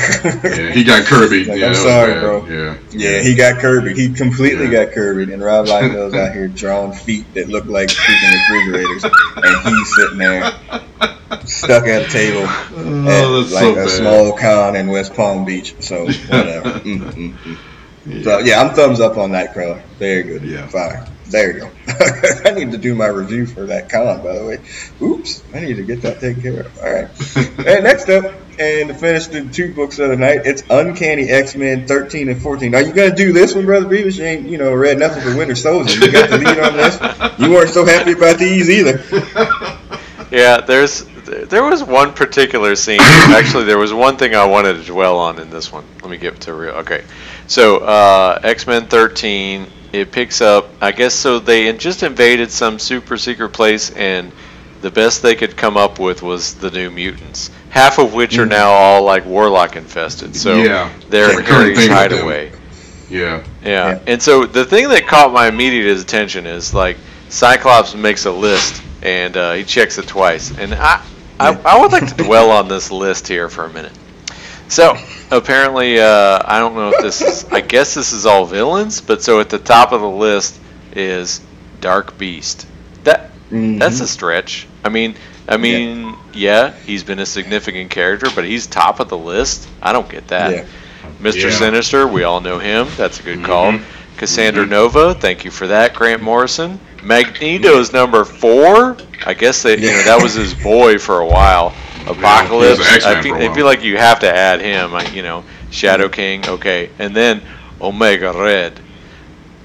yeah, 0.44 0.72
he 0.72 0.84
got 0.84 1.06
Kirby. 1.06 1.46
Like, 1.46 1.60
yeah, 1.60 1.68
I'm 1.68 1.76
sorry, 1.76 2.20
bro. 2.20 2.46
Yeah. 2.46 2.78
Yeah, 2.92 3.22
he 3.22 3.36
got 3.36 3.60
Kirby. 3.60 3.94
He 3.94 4.14
completely 4.14 4.66
yeah. 4.66 4.86
got 4.86 4.94
Kirby. 4.94 5.34
And 5.34 5.42
Rob 5.44 5.66
Liefeld's 5.66 6.14
out 6.14 6.34
here 6.34 6.48
drawing 6.48 6.94
feet 6.94 7.34
that 7.34 7.48
look 7.50 7.66
like 7.66 7.90
freaking 7.90 8.50
refrigerators. 8.50 9.04
And 9.04 9.76
he's 9.76 9.96
sitting 9.96 10.18
there 10.18 10.52
stuck 11.46 11.88
at 11.88 12.08
a 12.08 12.10
table 12.10 12.46
oh, 12.46 13.42
at 13.44 13.52
like 13.52 13.76
so 13.76 13.78
a 13.78 13.90
small 13.90 14.38
con 14.38 14.76
in 14.76 14.88
West 14.88 15.14
Palm 15.14 15.46
Beach. 15.46 15.76
So, 15.80 16.06
whatever. 16.06 16.72
Mm, 16.82 17.00
mm, 17.00 17.34
mm. 17.34 17.58
Yeah. 18.06 18.24
So, 18.24 18.40
yeah, 18.40 18.62
I'm 18.62 18.74
thumbs 18.74 19.00
up 19.00 19.18
on 19.18 19.32
that, 19.32 19.54
Crawler. 19.54 19.82
Very 20.00 20.24
good. 20.24 20.44
Yeah. 20.44 20.68
Fire. 20.68 21.06
There 21.32 21.54
you 21.54 21.60
go. 21.62 21.72
I 22.46 22.52
need 22.52 22.72
to 22.74 22.78
do 22.78 22.94
my 22.94 23.08
review 23.08 23.46
for 23.46 23.66
that 23.68 23.90
con, 23.90 24.22
by 24.22 24.38
the 24.38 24.46
way. 24.46 24.60
Oops, 25.02 25.44
I 25.54 25.62
need 25.62 25.76
to 25.76 25.84
get 25.84 26.02
that 26.02 26.20
taken 26.20 26.42
care 26.42 26.60
of. 26.62 26.78
All 26.80 26.92
right. 26.92 27.38
and 27.68 27.84
next 27.86 28.10
up, 28.10 28.34
and 28.60 28.90
to 28.90 28.94
finish 28.94 29.28
the 29.28 29.46
two 29.46 29.74
books 29.74 29.98
of 30.00 30.10
the 30.10 30.18
night, 30.18 30.42
it's 30.46 30.64
Uncanny 30.70 31.30
X 31.30 31.56
Men 31.56 31.88
13 31.88 32.28
and 32.30 32.42
14. 32.42 32.76
Are 32.76 32.82
you 32.82 32.92
going 32.92 33.10
to 33.10 33.16
do 33.16 33.32
this 33.32 33.56
one, 33.56 33.66
Brother 33.66 33.88
Beavis? 33.88 34.18
You 34.18 34.26
ain't, 34.26 34.48
you 34.48 34.58
know, 34.58 34.74
read 34.74 35.00
nothing 35.00 35.24
for 35.24 35.38
Winter 35.38 35.56
Soldier. 35.56 36.06
You 36.06 36.12
got 36.12 36.30
the 36.30 36.38
lead 36.38 36.60
on 36.60 36.76
this. 36.76 37.40
You 37.40 37.52
weren't 37.52 37.70
so 37.70 37.86
happy 37.86 38.12
about 38.12 38.38
these 38.38 38.70
either. 38.70 39.02
Yeah, 40.32 40.62
there's 40.62 41.04
there 41.26 41.62
was 41.62 41.84
one 41.84 42.14
particular 42.14 42.76
scene. 42.78 43.02
Actually, 43.02 43.66
there 43.66 43.78
was 43.78 43.94
one 43.94 44.16
thing 44.16 44.34
I 44.34 44.46
wanted 44.46 44.78
to 44.78 44.84
dwell 44.86 45.20
on 45.20 45.40
in 45.40 45.50
this 45.50 45.72
one. 45.74 45.84
Let 46.02 46.10
me 46.10 46.18
get 46.18 46.40
to 46.42 46.54
real. 46.54 46.76
Okay, 46.76 47.04
so 47.48 47.80
uh, 47.80 48.40
X 48.42 48.66
Men 48.66 48.88
13 48.88 49.68
it 49.92 50.12
picks 50.12 50.42
up. 50.42 50.70
I 50.82 50.92
guess 50.92 51.14
so. 51.14 51.40
They 51.40 51.72
just 51.74 52.04
invaded 52.04 52.52
some 52.52 52.80
super 52.80 53.18
secret 53.18 53.50
place, 53.50 53.92
and 53.92 54.32
the 54.82 54.92
best 54.92 55.22
they 55.22 55.36
could 55.36 55.56
come 55.56 55.78
up 55.78 56.00
with 56.00 56.22
was 56.22 56.56
the 56.56 56.72
New 56.72 56.90
Mutants. 56.92 57.52
Half 57.70 58.00
of 58.00 58.14
which 58.14 58.38
are 58.38 58.46
mm. 58.46 58.50
now 58.50 58.72
all 58.72 59.04
like 59.04 59.26
warlock 59.26 59.76
infested. 59.76 60.36
So 60.36 60.56
yeah. 60.56 60.92
they're 61.10 61.40
in 61.40 61.46
Harry's 61.46 61.88
hideaway. 61.88 62.52
Yeah. 63.10 63.44
yeah. 63.64 63.90
Yeah. 63.90 64.00
And 64.08 64.22
so 64.22 64.46
the 64.46 64.66
thing 64.66 64.90
that 64.90 65.08
caught 65.08 65.32
my 65.32 65.48
immediate 65.48 65.98
attention 65.98 66.46
is 66.46 66.74
like 66.74 66.98
Cyclops 67.30 67.96
makes 67.96 68.26
a 68.26 68.32
list 68.32 68.82
and 69.02 69.36
uh, 69.38 69.54
he 69.54 69.64
checks 69.64 69.98
it 69.98 70.08
twice. 70.08 70.58
And 70.58 70.74
I, 70.74 71.06
I, 71.40 71.54
I 71.66 71.80
would 71.80 71.92
like 71.92 72.08
to 72.08 72.24
dwell 72.24 72.52
on 72.52 72.68
this 72.68 72.92
list 72.92 73.28
here 73.28 73.50
for 73.50 73.66
a 73.66 73.70
minute. 73.70 73.98
So 74.72 74.98
apparently, 75.32 76.00
uh, 76.00 76.42
I 76.46 76.60
don't 76.60 76.76
know 76.76 76.94
if 76.96 77.02
this 77.02 77.22
is. 77.22 77.44
I 77.52 77.60
guess 77.60 77.94
this 77.94 78.14
is 78.14 78.26
all 78.26 78.46
villains, 78.46 79.02
but 79.02 79.22
so 79.22 79.42
at 79.42 79.50
the 79.50 79.60
top 79.60 79.92
of 79.92 80.00
the 80.00 80.10
list 80.10 80.62
is 80.94 81.42
Dark 81.82 82.18
Beast. 82.18 82.66
That 83.04 83.32
mm-hmm. 83.50 83.80
that's 83.80 84.00
a 84.00 84.08
stretch. 84.08 84.70
I 84.86 84.88
mean, 84.88 85.16
I 85.50 85.58
mean, 85.58 86.16
yeah. 86.32 86.68
yeah. 86.68 86.74
he's 86.86 87.04
been 87.04 87.20
a 87.20 87.26
significant 87.26 87.92
character, 87.92 88.28
but 88.34 88.46
he's 88.46 88.66
top 88.66 89.02
of 89.02 89.10
the 89.10 89.18
list. 89.18 89.68
I 89.82 89.92
don't 89.92 90.08
get 90.08 90.30
that. 90.30 90.52
Yeah. 90.52 90.66
Mr. 91.20 91.44
Yeah. 91.44 91.50
Sinister, 91.50 92.08
we 92.08 92.24
all 92.24 92.40
know 92.40 92.58
him. 92.58 92.88
That's 92.96 93.20
a 93.20 93.24
good 93.24 93.40
mm-hmm. 93.40 93.46
call. 93.46 93.80
Cassandra 94.16 94.64
mm-hmm. 94.64 94.72
Nova, 94.72 95.14
thank 95.16 95.44
you 95.44 95.52
for 95.52 95.68
that, 95.68 95.94
Grant 95.94 96.24
Morrison. 96.24 96.80
Magneto's 97.04 97.92
number 97.92 98.24
four. 98.24 98.96
I 99.26 99.34
guess 99.34 99.64
they, 99.64 99.78
you 99.78 99.88
know, 99.88 100.04
that 100.04 100.24
was 100.24 100.36
his 100.36 100.54
boy 100.54 100.98
for 100.98 101.20
a 101.20 101.28
while. 101.28 101.74
Apocalypse. 102.08 102.80
Yeah, 102.80 103.12
I 103.12 103.22
think 103.22 103.38
they 103.38 103.54
feel 103.54 103.66
like 103.66 103.84
you 103.84 103.98
have 103.98 104.20
to 104.22 104.30
add 104.30 104.62
him. 104.62 104.94
You 105.14 105.24
know, 105.24 105.44
Shadow 105.70 106.10
King. 106.10 106.48
Okay, 106.48 106.90
and 107.00 107.16
then 107.16 107.42
Omega 107.80 108.34
Red 108.34 108.80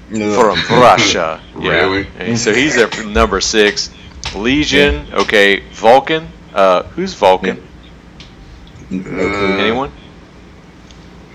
from 0.09 0.59
Russia. 0.69 1.41
Yeah. 1.59 1.71
Really? 1.71 2.07
And 2.17 2.37
so 2.37 2.53
he's 2.53 2.77
at 2.77 3.05
number 3.05 3.41
six. 3.41 3.93
Legion. 4.35 5.07
Okay, 5.13 5.61
Vulcan. 5.71 6.27
Uh, 6.53 6.83
who's 6.83 7.13
Vulcan? 7.13 7.61
Uh, 8.91 8.95
Anyone? 8.95 9.91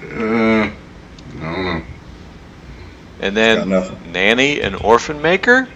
Uh, 0.02 0.06
I 0.06 0.72
don't 1.40 1.64
know. 1.64 1.82
And 3.20 3.36
then 3.36 3.68
Nanny 4.12 4.60
and 4.60 4.74
Orphan 4.76 5.22
Maker 5.22 5.68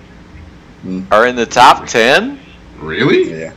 mm. 0.84 1.06
are 1.12 1.26
in 1.26 1.36
the 1.36 1.46
top 1.46 1.86
ten. 1.86 2.40
Really? 2.78 3.30
Yeah. 3.30 3.52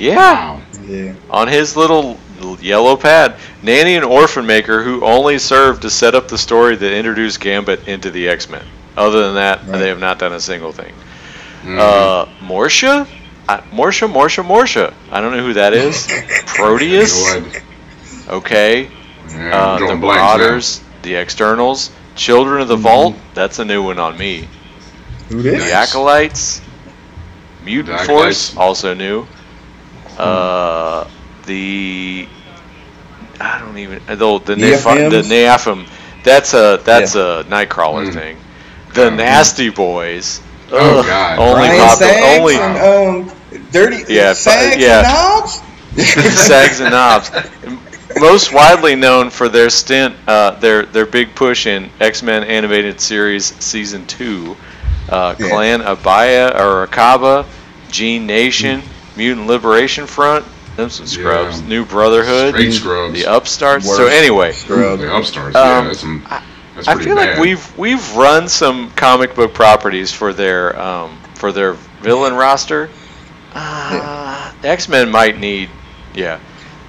Yeah. 0.00 0.16
Wow. 0.16 0.60
Yeah. 0.86 1.14
On 1.28 1.46
his 1.46 1.76
little 1.76 2.18
yellow 2.60 2.96
pad, 2.96 3.36
Nanny 3.62 3.96
and 3.96 4.04
Orphan 4.04 4.46
Maker, 4.46 4.82
who 4.82 5.04
only 5.04 5.38
served 5.38 5.82
to 5.82 5.90
set 5.90 6.14
up 6.14 6.26
the 6.26 6.38
story 6.38 6.74
that 6.74 6.92
introduced 6.92 7.38
Gambit 7.40 7.86
into 7.86 8.10
the 8.10 8.28
X 8.28 8.48
Men. 8.48 8.64
Other 8.96 9.22
than 9.22 9.34
that, 9.34 9.60
right. 9.60 9.78
they 9.78 9.88
have 9.88 10.00
not 10.00 10.18
done 10.18 10.32
a 10.32 10.40
single 10.40 10.72
thing. 10.72 10.94
Mm. 11.62 11.78
Uh, 11.78 12.26
Morsha? 12.40 13.06
Uh, 13.46 13.60
Morsha, 13.72 14.10
Morsha, 14.10 14.42
Morsha. 14.42 14.94
I 15.10 15.20
don't 15.20 15.36
know 15.36 15.44
who 15.44 15.52
that 15.52 15.74
is. 15.74 16.08
Proteus? 16.46 17.36
Okay. 18.28 18.90
Yeah, 19.28 19.56
uh, 19.56 19.78
the 19.86 19.96
Marauders, 19.96 20.82
the 21.02 21.14
Externals, 21.14 21.90
Children 22.16 22.62
of 22.62 22.68
the 22.68 22.74
mm-hmm. 22.74 22.82
Vault. 22.82 23.16
That's 23.34 23.58
a 23.60 23.64
new 23.64 23.82
one 23.82 23.98
on 23.98 24.18
me. 24.18 24.48
Who 25.28 25.38
is? 25.38 25.64
The 25.64 25.72
Acolytes. 25.72 26.60
Mutant 27.64 28.00
Force, 28.00 28.56
also 28.56 28.94
new. 28.94 29.26
Uh, 30.20 31.08
the 31.46 32.28
I 33.40 33.58
don't 33.58 33.78
even 33.78 34.02
the 34.06 34.14
the 34.16 34.54
Neph- 34.54 35.10
the 35.10 35.22
Nephim. 35.22 35.88
That's 36.22 36.54
a 36.54 36.80
that's 36.84 37.14
yeah. 37.14 37.40
a 37.40 37.44
Nightcrawler 37.44 38.08
mm. 38.08 38.12
thing. 38.12 38.36
The 38.94 39.10
mm. 39.10 39.16
Nasty 39.16 39.70
Boys. 39.70 40.42
Oh 40.70 41.00
Ugh, 41.00 41.06
God! 41.06 41.38
Only 41.38 41.68
Ryan 41.68 42.40
only 42.40 42.56
and, 42.56 43.28
um, 43.28 43.60
dirty 43.72 44.12
yeah, 44.12 44.32
Sags 44.34 44.76
yeah. 44.76 44.98
and 44.98 45.08
Knobs. 45.08 45.62
Sags 46.46 46.80
and 46.80 46.90
Knobs. 46.90 47.30
Most 48.20 48.52
widely 48.52 48.96
known 48.96 49.30
for 49.30 49.48
their 49.48 49.70
stint, 49.70 50.14
uh, 50.26 50.52
their 50.52 50.84
their 50.84 51.06
big 51.06 51.34
push 51.34 51.66
in 51.66 51.90
X 52.00 52.22
Men 52.22 52.44
animated 52.44 53.00
series 53.00 53.46
season 53.64 54.06
two, 54.06 54.56
uh, 55.08 55.34
yeah. 55.38 55.48
Clan 55.48 55.80
Abaya 55.80 56.54
or 56.54 56.86
Akaba, 56.86 57.46
Gene 57.90 58.26
Nation. 58.26 58.82
Mm 58.82 58.99
Mutant 59.20 59.46
Liberation 59.46 60.06
Front, 60.06 60.46
them 60.76 60.88
some 60.88 61.06
scrubs. 61.06 61.60
Yeah. 61.60 61.68
New 61.68 61.84
Brotherhood, 61.84 62.54
Straight 62.54 62.72
scrubs. 62.72 63.12
the 63.12 63.30
Upstarts. 63.30 63.86
Worst 63.86 63.98
so 63.98 64.06
anyway, 64.06 64.52
scrubs. 64.52 65.02
the 65.02 65.14
Upstarts. 65.14 65.54
Um, 65.54 65.62
yeah, 65.62 65.82
that's 65.82 66.00
some. 66.00 66.26
That's 66.74 66.88
I 66.88 66.94
feel 66.96 67.16
bad. 67.16 67.32
like 67.32 67.38
we've 67.38 67.78
we've 67.78 68.16
run 68.16 68.48
some 68.48 68.90
comic 68.92 69.34
book 69.34 69.52
properties 69.52 70.10
for 70.10 70.32
their 70.32 70.80
um, 70.80 71.18
for 71.34 71.52
their 71.52 71.74
villain 72.00 72.32
roster. 72.32 72.88
Uh, 73.52 74.52
yeah. 74.62 74.70
X 74.70 74.88
Men 74.88 75.10
might 75.10 75.38
need, 75.38 75.68
yeah, 76.14 76.40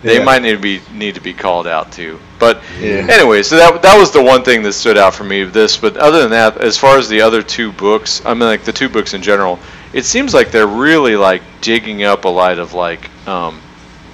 they 0.01 0.19
yeah. 0.19 0.23
might 0.23 0.41
need 0.41 0.53
to 0.53 0.57
be 0.57 0.81
need 0.93 1.15
to 1.15 1.21
be 1.21 1.33
called 1.33 1.67
out 1.67 1.91
too. 1.91 2.17
But 2.39 2.63
yeah. 2.79 3.07
anyway, 3.09 3.43
so 3.43 3.57
that 3.57 3.81
that 3.81 3.99
was 3.99 4.11
the 4.11 4.23
one 4.23 4.43
thing 4.43 4.63
that 4.63 4.71
stood 4.71 4.97
out 4.97 5.13
for 5.13 5.25
me. 5.25 5.41
Of 5.41 5.51
this, 5.51 5.75
but 5.75 5.97
other 5.97 6.21
than 6.21 6.31
that, 6.31 6.61
as 6.61 6.77
far 6.77 6.97
as 6.97 7.09
the 7.09 7.19
other 7.19 7.43
two 7.43 7.73
books, 7.73 8.21
I 8.25 8.33
mean, 8.33 8.43
like 8.43 8.63
the 8.63 8.71
two 8.71 8.87
books 8.87 9.13
in 9.13 9.21
general, 9.21 9.59
it 9.93 10.05
seems 10.05 10.33
like 10.33 10.51
they're 10.51 10.67
really 10.67 11.15
like 11.15 11.41
digging 11.61 12.03
up 12.03 12.25
a 12.25 12.29
lot 12.29 12.59
of 12.59 12.73
like 12.73 13.09
um, 13.27 13.61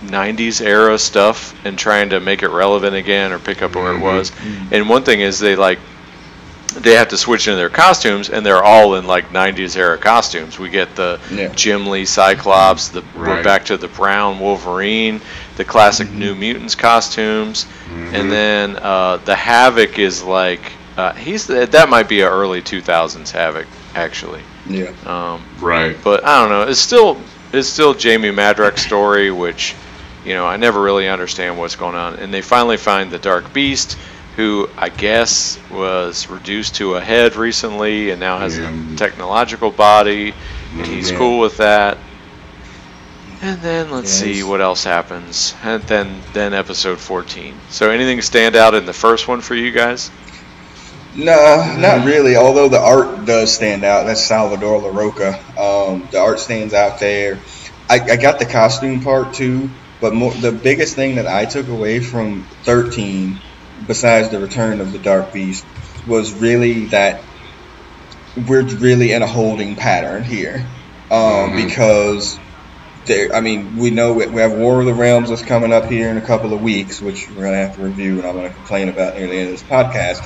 90s 0.01 0.61
era 0.65 0.97
stuff 0.97 1.53
and 1.65 1.77
trying 1.77 2.09
to 2.09 2.19
make 2.19 2.43
it 2.43 2.49
relevant 2.49 2.95
again 2.95 3.31
or 3.31 3.39
pick 3.39 3.61
up 3.61 3.75
where 3.75 3.93
mm-hmm. 3.93 4.03
it 4.03 4.05
was. 4.05 4.31
Mm-hmm. 4.31 4.73
And 4.73 4.89
one 4.89 5.03
thing 5.03 5.21
is 5.21 5.39
they 5.39 5.55
like 5.55 5.79
they 6.75 6.93
have 6.93 7.07
to 7.09 7.17
switch 7.17 7.47
into 7.47 7.57
their 7.57 7.69
costumes 7.69 8.29
and 8.29 8.45
they're 8.45 8.63
all 8.63 8.95
in 8.95 9.07
like 9.07 9.29
90s 9.29 9.75
era 9.75 9.97
costumes. 9.97 10.59
We 10.59 10.69
get 10.69 10.95
the 10.95 11.19
yeah. 11.31 11.47
Jim 11.49 11.87
Lee 11.87 12.05
Cyclops, 12.05 12.89
the 12.89 13.01
right. 13.01 13.15
we're 13.15 13.43
back 13.43 13.65
to 13.65 13.77
the 13.77 13.87
brown 13.87 14.39
Wolverine, 14.39 15.21
the 15.55 15.65
classic 15.65 16.07
mm-hmm. 16.07 16.19
New 16.19 16.35
Mutants 16.35 16.75
costumes, 16.75 17.65
mm-hmm. 17.65 18.15
and 18.15 18.31
then 18.31 18.75
uh, 18.77 19.17
the 19.17 19.35
Havoc 19.35 19.97
is 19.97 20.23
like 20.23 20.71
uh, 20.97 21.13
he's 21.13 21.47
that 21.47 21.89
might 21.89 22.09
be 22.09 22.21
an 22.21 22.27
early 22.27 22.61
2000s 22.61 23.31
Havoc 23.31 23.67
actually. 23.95 24.41
Yeah. 24.69 24.93
Um, 25.05 25.43
right. 25.59 25.97
But 26.03 26.23
I 26.25 26.41
don't 26.41 26.49
know. 26.49 26.69
It's 26.69 26.79
still 26.79 27.19
it's 27.53 27.67
still 27.67 27.93
Jamie 27.93 28.31
Madrox's 28.31 28.81
story, 28.81 29.31
which 29.31 29.75
you 30.25 30.33
know 30.33 30.45
I 30.45 30.57
never 30.57 30.81
really 30.81 31.07
understand 31.07 31.57
what's 31.57 31.75
going 31.75 31.95
on. 31.95 32.15
And 32.15 32.33
they 32.33 32.41
finally 32.41 32.77
find 32.77 33.11
the 33.11 33.19
Dark 33.19 33.53
Beast, 33.53 33.97
who 34.35 34.69
I 34.77 34.89
guess 34.89 35.59
was 35.71 36.29
reduced 36.29 36.75
to 36.75 36.95
a 36.95 37.01
head 37.01 37.35
recently, 37.35 38.11
and 38.11 38.19
now 38.19 38.37
has 38.37 38.57
yeah. 38.57 38.93
a 38.93 38.95
technological 38.95 39.71
body, 39.71 40.33
and 40.73 40.85
he's 40.85 41.11
yeah. 41.11 41.17
cool 41.17 41.39
with 41.39 41.57
that. 41.57 41.97
And 43.39 43.61
then 43.61 43.91
let's 43.91 44.19
yes. 44.19 44.37
see 44.37 44.43
what 44.43 44.61
else 44.61 44.83
happens. 44.83 45.53
And 45.63 45.83
then 45.83 46.21
then 46.33 46.53
episode 46.53 46.99
14. 46.99 47.55
So 47.69 47.91
anything 47.91 48.21
stand 48.21 48.55
out 48.55 48.73
in 48.73 48.85
the 48.85 48.93
first 48.93 49.27
one 49.27 49.41
for 49.41 49.53
you 49.53 49.71
guys? 49.71 50.09
No, 51.17 51.75
not 51.79 52.05
really. 52.05 52.35
Although 52.35 52.69
the 52.69 52.79
art 52.79 53.25
does 53.25 53.51
stand 53.51 53.83
out. 53.83 54.05
That's 54.05 54.23
Salvador 54.23 54.79
Larroca. 54.79 55.33
Um, 55.57 56.07
the 56.11 56.19
art 56.19 56.39
stands 56.39 56.75
out 56.75 56.99
there. 56.99 57.39
I, 57.89 57.95
I 57.99 58.15
got 58.17 58.37
the 58.37 58.45
costume 58.45 59.01
part 59.01 59.33
too, 59.33 59.71
but 59.99 60.13
more, 60.13 60.31
the 60.31 60.51
biggest 60.51 60.95
thing 60.95 61.15
that 61.15 61.25
I 61.25 61.45
took 61.45 61.69
away 61.69 62.01
from 62.01 62.43
13, 62.63 63.39
besides 63.87 64.29
the 64.29 64.39
return 64.39 64.79
of 64.79 64.91
the 64.91 64.99
Dark 64.99 65.33
Beast, 65.33 65.65
was 66.05 66.33
really 66.33 66.85
that 66.87 67.23
we're 68.47 68.63
really 68.63 69.11
in 69.11 69.23
a 69.23 69.27
holding 69.27 69.75
pattern 69.75 70.23
here. 70.23 70.67
Um, 71.09 71.19
mm-hmm. 71.19 71.67
Because 71.67 72.37
there, 73.05 73.33
I 73.33 73.41
mean, 73.41 73.77
we 73.77 73.89
know 73.89 74.13
we 74.13 74.41
have 74.41 74.51
War 74.51 74.81
of 74.81 74.85
the 74.85 74.93
Realms 74.93 75.29
that's 75.29 75.41
coming 75.41 75.73
up 75.73 75.85
here 75.85 76.09
in 76.09 76.17
a 76.17 76.21
couple 76.21 76.53
of 76.53 76.61
weeks, 76.61 77.01
which 77.01 77.27
we're 77.29 77.45
gonna 77.45 77.57
have 77.57 77.75
to 77.77 77.81
review, 77.81 78.19
and 78.19 78.27
I'm 78.27 78.35
gonna 78.35 78.53
complain 78.53 78.89
about 78.89 79.15
near 79.15 79.27
the 79.27 79.33
end 79.33 79.49
of 79.49 79.59
this 79.59 79.63
podcast 79.63 80.21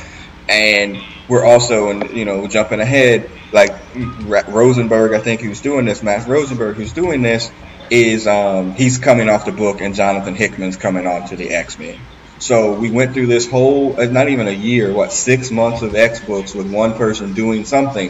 and 0.52 1.02
we're 1.28 1.46
also, 1.46 1.90
in, 1.90 2.16
you 2.16 2.26
know, 2.26 2.46
jumping 2.48 2.82
ahead. 2.82 3.30
Like 3.54 3.72
Rosenberg, 4.48 5.14
I 5.14 5.20
think 5.20 5.42
who's 5.42 5.62
doing 5.62 5.86
this, 5.86 6.04
Matt 6.04 6.28
Rosenberg, 6.28 6.76
who's 6.76 6.94
doing 6.94 7.22
this, 7.22 7.52
is 7.90 8.28
um, 8.28 8.74
he's 8.74 8.98
coming 8.98 9.30
off 9.30 9.46
the 9.46 9.52
book, 9.52 9.82
and 9.82 9.96
Jonathan 9.96 10.36
Hickman's 10.36 10.78
coming 10.78 11.08
on 11.08 11.28
to 11.30 11.36
the 11.36 11.50
X 11.50 11.80
Men. 11.80 12.00
So 12.40 12.74
we 12.74 12.90
went 12.90 13.14
through 13.14 13.28
this 13.28 13.50
whole, 13.50 14.00
uh, 14.00 14.06
not 14.06 14.30
even 14.30 14.48
a 14.48 14.52
year, 14.52 14.92
what 14.92 15.12
six 15.12 15.52
months 15.52 15.84
of 15.84 15.96
X 15.96 16.20
books 16.22 16.56
with 16.56 16.72
one 16.72 16.94
person 16.96 17.34
doing 17.34 17.66
something, 17.66 18.10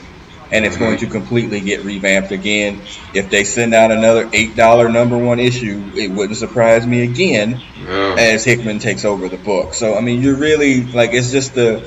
and 0.52 0.66
it's 0.66 0.78
going 0.78 1.00
to 1.00 1.08
completely 1.08 1.60
get 1.60 1.84
revamped 1.84 2.32
again. 2.32 2.82
If 3.14 3.30
they 3.30 3.44
send 3.44 3.74
out 3.74 3.92
another 3.92 4.30
eight 4.32 4.56
dollar 4.56 4.90
number 4.90 5.18
one 5.18 5.40
issue, 5.40 5.92
it 5.96 6.12
wouldn't 6.12 6.38
surprise 6.38 6.86
me 6.86 7.04
again 7.04 7.62
yeah. 7.84 8.16
as 8.18 8.46
Hickman 8.46 8.80
takes 8.80 9.06
over 9.06 9.28
the 9.28 9.38
book. 9.38 9.74
So 9.74 9.96
I 9.96 10.02
mean, 10.02 10.22
you're 10.22 10.38
really 10.38 10.84
like 10.84 11.12
it's 11.14 11.32
just 11.32 11.56
the 11.56 11.80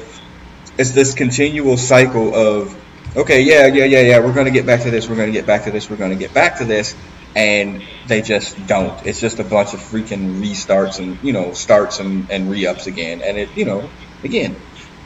it's 0.78 0.90
this 0.92 1.14
continual 1.14 1.76
cycle 1.76 2.34
of 2.34 2.76
okay, 3.16 3.42
yeah, 3.42 3.66
yeah, 3.66 3.84
yeah, 3.84 4.00
yeah, 4.00 4.18
we're 4.18 4.34
going 4.34 4.46
to 4.46 4.52
get 4.52 4.66
back 4.66 4.82
to 4.82 4.90
this, 4.90 5.08
we're 5.08 5.16
going 5.16 5.32
to 5.32 5.38
get 5.38 5.46
back 5.46 5.64
to 5.64 5.70
this, 5.70 5.88
we're 5.88 5.96
going 5.96 6.10
to 6.10 6.16
get 6.16 6.34
back 6.34 6.58
to 6.58 6.64
this, 6.64 6.94
and 7.36 7.82
they 8.06 8.22
just 8.22 8.66
don't. 8.66 9.06
It's 9.06 9.20
just 9.20 9.38
a 9.38 9.44
bunch 9.44 9.74
of 9.74 9.80
freaking 9.80 10.40
restarts 10.42 10.98
and 10.98 11.18
you 11.22 11.32
know 11.32 11.52
starts 11.52 12.00
and, 12.00 12.30
and 12.30 12.50
re-ups 12.50 12.86
again, 12.86 13.22
and 13.22 13.36
it 13.36 13.56
you 13.56 13.64
know 13.64 13.88
again 14.22 14.56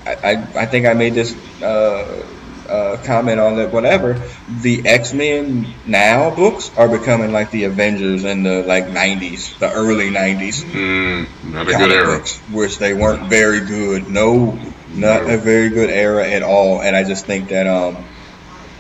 I, 0.08 0.14
I, 0.14 0.62
I 0.62 0.66
think 0.66 0.86
I 0.86 0.94
made 0.94 1.14
this 1.14 1.34
uh, 1.62 2.26
uh, 2.68 2.96
comment 3.04 3.40
on 3.40 3.56
that. 3.56 3.72
Whatever 3.72 4.22
the 4.48 4.86
X 4.86 5.12
Men 5.12 5.66
now 5.86 6.34
books 6.34 6.70
are 6.76 6.88
becoming 6.88 7.32
like 7.32 7.50
the 7.50 7.64
Avengers 7.64 8.24
in 8.24 8.42
the 8.42 8.62
like 8.62 8.86
'90s, 8.86 9.58
the 9.58 9.70
early 9.72 10.10
'90s. 10.10 10.62
Mm, 10.62 11.52
not 11.52 11.68
a 11.68 11.72
good 11.72 11.90
era. 11.90 12.18
Books, 12.18 12.38
which 12.50 12.78
they 12.78 12.94
weren't 12.94 13.28
very 13.28 13.60
good. 13.60 14.08
No, 14.08 14.58
not 14.94 15.28
a 15.28 15.36
very 15.36 15.69
good 15.69 15.90
era 15.90 16.27
at 16.28 16.43
all. 16.43 16.81
And 16.81 16.97
I 16.97 17.05
just 17.05 17.27
think 17.27 17.48
that 17.48 17.66
um, 17.66 18.05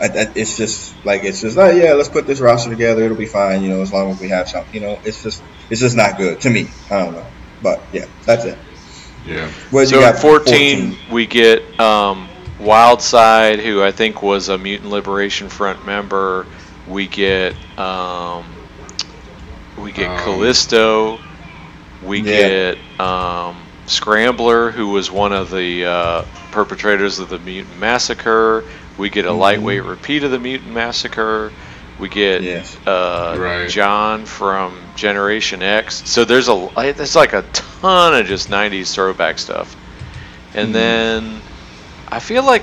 I, 0.00 0.06
I, 0.06 0.32
it's 0.34 0.56
just 0.56 0.94
like 1.04 1.24
it's 1.24 1.40
just 1.40 1.58
oh 1.58 1.70
yeah, 1.70 1.94
let's 1.94 2.08
put 2.08 2.26
this 2.26 2.40
roster 2.40 2.70
together. 2.70 3.02
It'll 3.02 3.16
be 3.16 3.26
fine, 3.26 3.62
you 3.62 3.70
know, 3.70 3.82
as 3.82 3.92
long 3.92 4.10
as 4.10 4.20
we 4.20 4.28
have 4.28 4.48
something. 4.48 4.74
You 4.74 4.80
know, 4.80 4.98
it's 5.04 5.22
just 5.22 5.42
it's 5.70 5.80
just 5.80 5.96
not 5.96 6.16
good 6.16 6.40
to 6.42 6.50
me. 6.50 6.68
I 6.90 7.04
don't 7.04 7.14
know, 7.14 7.26
but 7.62 7.82
yeah, 7.92 8.06
that's 8.24 8.44
it. 8.44 8.58
Yeah. 9.26 9.50
What 9.70 9.88
so 9.88 10.02
at 10.02 10.18
14, 10.18 10.92
14, 10.92 11.12
we 11.12 11.26
get 11.26 11.80
um, 11.80 12.28
Wildside, 12.58 13.62
who 13.62 13.82
I 13.82 13.92
think 13.92 14.22
was 14.22 14.48
a 14.48 14.56
Mutant 14.56 14.90
Liberation 14.90 15.48
Front 15.48 15.84
member. 15.84 16.46
We 16.86 17.06
get 17.06 17.54
um, 17.78 18.46
we 19.76 19.92
get 19.92 20.08
um, 20.08 20.18
Callisto. 20.20 21.20
We 22.02 22.20
yeah. 22.20 22.74
get 22.74 23.00
um, 23.00 23.56
Scrambler, 23.88 24.70
who 24.70 24.88
was 24.88 25.10
one 25.10 25.32
of 25.32 25.50
the 25.50 25.84
uh, 25.84 26.22
perpetrators 26.50 27.18
of 27.18 27.28
the 27.28 27.38
Mutant 27.38 27.78
Massacre. 27.78 28.64
We 28.96 29.10
get 29.10 29.24
a 29.24 29.28
mm-hmm. 29.28 29.38
lightweight 29.38 29.84
repeat 29.84 30.24
of 30.24 30.30
the 30.30 30.38
Mutant 30.38 30.72
Massacre. 30.72 31.52
We 31.98 32.08
get 32.08 32.42
yes. 32.42 32.76
uh, 32.86 33.36
right. 33.38 33.68
John 33.68 34.24
from 34.24 34.80
Generation 34.94 35.62
X. 35.62 36.08
So 36.08 36.24
there's 36.24 36.48
a 36.48 36.68
there's 36.76 37.16
like 37.16 37.32
a 37.32 37.42
ton 37.52 38.14
of 38.14 38.26
just 38.26 38.48
'90s 38.48 38.94
throwback 38.94 39.38
stuff. 39.38 39.74
And 40.54 40.66
mm-hmm. 40.66 40.72
then 40.72 41.40
I 42.08 42.20
feel 42.20 42.44
like 42.44 42.62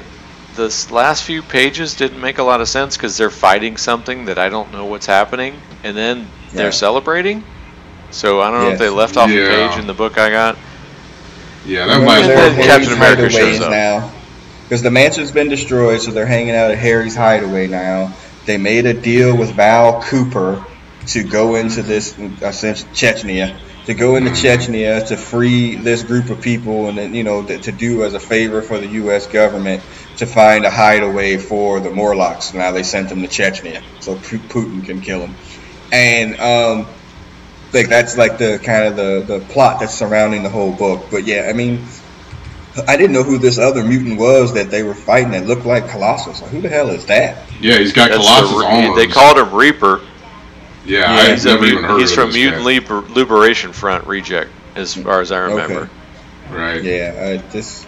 this 0.55 0.89
last 0.89 1.23
few 1.23 1.41
pages 1.41 1.95
didn't 1.95 2.21
make 2.21 2.37
a 2.37 2.43
lot 2.43 2.61
of 2.61 2.69
sense 2.69 2.95
because 2.95 3.17
they're 3.17 3.29
fighting 3.29 3.77
something 3.77 4.25
that 4.25 4.37
I 4.37 4.49
don't 4.49 4.71
know 4.71 4.85
what's 4.85 5.05
happening, 5.05 5.59
and 5.83 5.95
then 5.95 6.19
yeah. 6.19 6.25
they're 6.53 6.71
celebrating. 6.71 7.43
So 8.11 8.39
I 8.39 8.51
don't 8.51 8.61
know 8.61 8.69
yes. 8.69 8.73
if 8.73 8.79
they 8.79 8.89
left 8.89 9.17
off 9.17 9.29
yeah. 9.29 9.41
a 9.41 9.69
page 9.69 9.79
in 9.79 9.87
the 9.87 9.93
book 9.93 10.17
I 10.17 10.29
got. 10.29 10.57
Yeah, 11.65 11.87
that 11.87 12.05
might. 12.05 12.23
And 12.23 12.63
Captain 12.63 12.93
America 12.93 13.29
shows 13.29 13.61
up 13.61 13.71
now 13.71 14.11
because 14.63 14.81
the 14.81 14.91
mansion's 14.91 15.31
been 15.31 15.49
destroyed, 15.49 16.01
so 16.01 16.11
they're 16.11 16.25
hanging 16.25 16.55
out 16.55 16.71
at 16.71 16.77
Harry's 16.77 17.15
hideaway 17.15 17.67
now. 17.67 18.13
They 18.45 18.57
made 18.57 18.85
a 18.85 18.93
deal 18.93 19.35
with 19.35 19.51
Val 19.51 20.01
Cooper 20.03 20.63
to 21.07 21.23
go 21.23 21.55
into 21.55 21.83
this 21.83 22.17
essentially 22.17 22.89
Chechnya, 22.91 23.59
to 23.85 23.93
go 23.93 24.15
into 24.15 24.31
Chechnya 24.31 25.07
to 25.07 25.17
free 25.17 25.75
this 25.75 26.03
group 26.03 26.29
of 26.29 26.41
people, 26.41 26.87
and 26.87 26.97
then 26.97 27.13
you 27.13 27.23
know 27.23 27.45
to, 27.45 27.57
to 27.59 27.71
do 27.71 28.03
as 28.03 28.13
a 28.13 28.19
favor 28.19 28.61
for 28.61 28.79
the 28.79 28.87
U.S. 28.87 29.27
government 29.27 29.83
to 30.17 30.25
find 30.25 30.65
a 30.65 30.71
hideaway 30.71 31.37
for 31.37 31.79
the 31.79 31.89
Morlocks. 31.89 32.53
Now 32.53 32.71
they 32.71 32.83
sent 32.83 33.09
them 33.09 33.21
to 33.21 33.27
Chechnya 33.27 33.83
so 33.99 34.15
Putin 34.15 34.85
can 34.85 35.01
kill 35.01 35.19
them, 35.19 35.35
and 35.91 36.39
um, 36.39 36.87
like 37.75 37.89
that's 37.89 38.17
like 38.17 38.37
the 38.37 38.59
kind 38.63 38.87
of 38.87 38.95
the 38.95 39.39
the 39.39 39.45
plot 39.45 39.79
that's 39.79 39.93
surrounding 39.93 40.43
the 40.43 40.49
whole 40.49 40.71
book. 40.71 41.05
But 41.11 41.25
yeah, 41.25 41.47
I 41.49 41.53
mean 41.53 41.85
I 42.87 42.97
didn't 42.97 43.13
know 43.13 43.23
who 43.23 43.37
this 43.37 43.57
other 43.57 43.83
mutant 43.83 44.19
was 44.19 44.53
that 44.53 44.69
they 44.69 44.83
were 44.83 44.93
fighting 44.93 45.31
that 45.31 45.45
looked 45.45 45.65
like 45.65 45.89
Colossus. 45.89 46.41
Like, 46.41 46.51
who 46.51 46.61
the 46.61 46.69
hell 46.69 46.89
is 46.89 47.05
that? 47.05 47.49
Yeah, 47.61 47.77
he's 47.77 47.93
got 47.93 48.09
That's 48.09 48.19
Colossus 48.19 48.51
the, 48.51 48.65
arms. 48.65 48.97
They 48.97 49.07
called 49.07 49.37
him 49.37 49.53
Reaper. 49.53 50.01
Yeah, 50.85 51.15
yeah 51.15 51.31
he's 51.31 51.45
never 51.45 51.65
even 51.65 51.83
heard 51.83 51.99
He's 51.99 52.13
from 52.13 52.31
Mutant 52.31 52.63
Liber- 52.63 53.05
Liberation 53.09 53.71
Front 53.71 54.05
Reject, 54.05 54.51
as 54.75 54.93
mm, 54.93 55.03
far 55.03 55.21
as 55.21 55.31
I 55.31 55.39
remember. 55.39 55.81
Okay. 55.81 56.55
Right. 56.55 56.83
Yeah, 56.83 57.39
I 57.43 57.51
just 57.51 57.87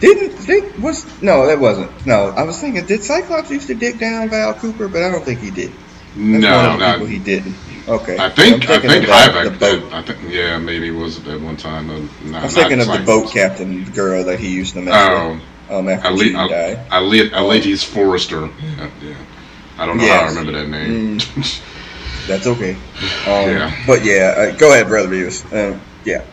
didn't 0.00 0.44
did 0.46 0.82
was 0.82 1.22
no, 1.22 1.46
that 1.46 1.58
wasn't. 1.58 2.06
No, 2.06 2.26
I 2.26 2.42
was 2.42 2.60
thinking, 2.60 2.84
did 2.86 3.02
Cyclops 3.02 3.50
used 3.50 3.68
to 3.68 3.74
dig 3.74 3.98
down 3.98 4.28
Val 4.28 4.52
Cooper? 4.54 4.88
But 4.88 5.04
I 5.04 5.10
don't 5.10 5.24
think 5.24 5.40
he 5.40 5.50
did. 5.50 5.72
That's 6.18 6.42
no, 6.42 6.76
not, 6.76 7.08
he 7.08 7.18
didn't. 7.18 7.54
Okay. 7.86 8.18
I 8.18 8.28
think 8.28 8.68
I 8.68 8.78
think 8.80 9.06
Havoc. 9.06 9.58
Did, 9.58 9.92
I 9.92 10.02
think 10.02 10.18
yeah, 10.30 10.58
maybe 10.58 10.88
it 10.88 10.90
was 10.90 11.26
at 11.26 11.40
one 11.40 11.56
time. 11.56 11.88
Uh, 11.88 12.00
not, 12.24 12.44
I'm 12.44 12.50
thinking 12.50 12.80
of 12.80 12.88
the 12.88 13.02
boat 13.06 13.30
captain 13.30 13.84
girl 13.92 14.24
that 14.24 14.40
he 14.40 14.52
used 14.52 14.74
to 14.74 14.82
mess 14.82 14.94
oh, 14.94 15.32
with. 15.32 15.42
Um, 15.70 15.88
after 15.88 16.08
Ali, 16.08 16.26
she 16.26 16.32
died. 16.32 16.86
Ali, 16.90 17.32
Ali's 17.32 17.84
Forrester. 17.84 18.44
Uh, 18.44 18.90
yeah. 19.00 19.14
I 19.78 19.86
don't 19.86 19.96
know 19.96 20.02
yes. 20.02 20.20
how 20.20 20.26
I 20.26 20.28
remember 20.28 20.52
that 20.52 20.68
name. 20.68 21.18
Mm, 21.18 21.62
that's 22.26 22.46
okay. 22.46 22.72
Um, 22.72 22.78
yeah. 23.26 23.84
But 23.86 24.04
yeah, 24.04 24.34
uh, 24.36 24.56
go 24.56 24.72
ahead, 24.72 24.88
brother 24.88 25.08
Beavis. 25.08 25.44
Um, 25.52 25.80
yeah. 26.04 26.24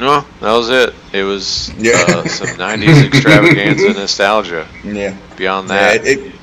No, 0.00 0.24
that 0.40 0.52
was 0.52 0.70
it. 0.70 0.94
It 1.12 1.22
was 1.22 1.72
yeah. 1.74 1.92
uh, 2.08 2.26
some 2.26 2.48
'90s 2.48 3.06
extravaganza 3.06 3.92
nostalgia. 4.00 4.66
Yeah. 4.82 5.16
Beyond 5.36 5.70
that, 5.70 6.04
yeah, 6.04 6.10
it, 6.12 6.34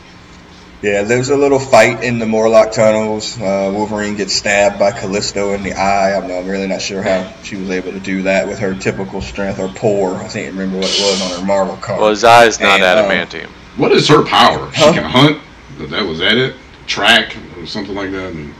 yeah, 0.81 1.03
there's 1.03 1.29
a 1.29 1.37
little 1.37 1.59
fight 1.59 2.03
in 2.03 2.17
the 2.17 2.25
Morlock 2.25 2.71
tunnels. 2.71 3.39
Uh, 3.39 3.71
Wolverine 3.73 4.15
gets 4.15 4.33
stabbed 4.33 4.79
by 4.79 4.91
Callisto 4.91 5.53
in 5.53 5.61
the 5.61 5.73
eye. 5.73 6.15
I'm, 6.15 6.23
I'm, 6.23 6.47
really 6.47 6.67
not 6.67 6.81
sure 6.81 7.03
how 7.03 7.31
she 7.43 7.55
was 7.55 7.69
able 7.69 7.91
to 7.91 7.99
do 7.99 8.23
that 8.23 8.47
with 8.47 8.57
her 8.59 8.73
typical 8.73 9.21
strength 9.21 9.59
or 9.59 9.67
poor. 9.67 10.15
I 10.15 10.27
can't 10.27 10.53
remember 10.53 10.77
what 10.77 10.89
it 10.89 11.01
was 11.01 11.21
on 11.21 11.39
her 11.39 11.45
Marvel 11.45 11.77
card. 11.77 12.01
Well, 12.01 12.09
his 12.09 12.23
eye 12.23 12.45
is 12.45 12.59
not 12.59 12.79
and, 12.79 12.99
um, 12.99 13.11
adamantium. 13.11 13.45
Um, 13.45 13.51
what 13.77 13.91
is 13.91 14.07
her 14.07 14.25
power? 14.25 14.69
Huh? 14.73 14.91
She 14.91 14.99
can 14.99 15.03
hunt. 15.03 15.41
That 15.89 16.05
was 16.05 16.19
that 16.19 16.37
it? 16.37 16.55
Track 16.87 17.37
or 17.57 17.65
something 17.67 17.95
like 17.95 18.11
that. 18.11 18.33
And 18.33 18.53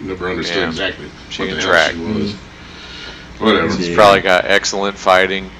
never 0.00 0.30
understood 0.30 0.56
yeah. 0.56 0.68
exactly 0.68 1.08
she 1.28 1.42
what 1.42 1.50
the 1.50 1.60
hell 1.60 1.70
track. 1.70 1.92
she 1.92 1.98
was. 1.98 2.32
Mm-hmm. 2.32 3.44
Whatever. 3.44 3.72
She's 3.72 3.88
yeah. 3.90 3.94
probably 3.94 4.20
got 4.22 4.46
excellent 4.46 4.96
fighting. 4.96 5.50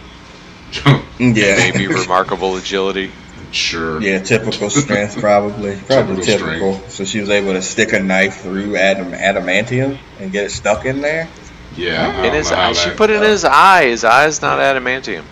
yeah. 0.84 1.00
Maybe 1.18 1.86
remarkable 1.86 2.56
agility. 2.56 3.12
Sure. 3.50 4.00
Yeah, 4.00 4.18
typical 4.18 4.70
strength, 4.70 5.18
probably. 5.18 5.76
Probably 5.86 6.22
typical. 6.22 6.74
typical. 6.74 6.90
So 6.90 7.04
she 7.04 7.20
was 7.20 7.30
able 7.30 7.52
to 7.54 7.62
stick 7.62 7.92
a 7.92 8.00
knife 8.00 8.42
through 8.42 8.76
adam- 8.76 9.12
adamantium 9.12 9.98
and 10.20 10.30
get 10.30 10.44
it 10.44 10.50
stuck 10.50 10.84
in 10.84 11.00
there. 11.00 11.28
Yeah. 11.76 12.24
In 12.24 12.34
his 12.34 12.52
eye. 12.52 12.72
She 12.72 12.90
put 12.90 13.10
it 13.10 13.16
in 13.16 13.22
his 13.22 13.44
eye. 13.44 13.86
His 13.86 14.04
eye 14.04 14.26
is 14.26 14.42
not 14.42 14.58
adamantium. 14.58 15.24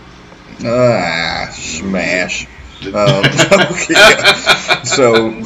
Ah, 0.63 1.49
smash. 1.53 2.47
um, 2.87 3.23
so 4.83 5.43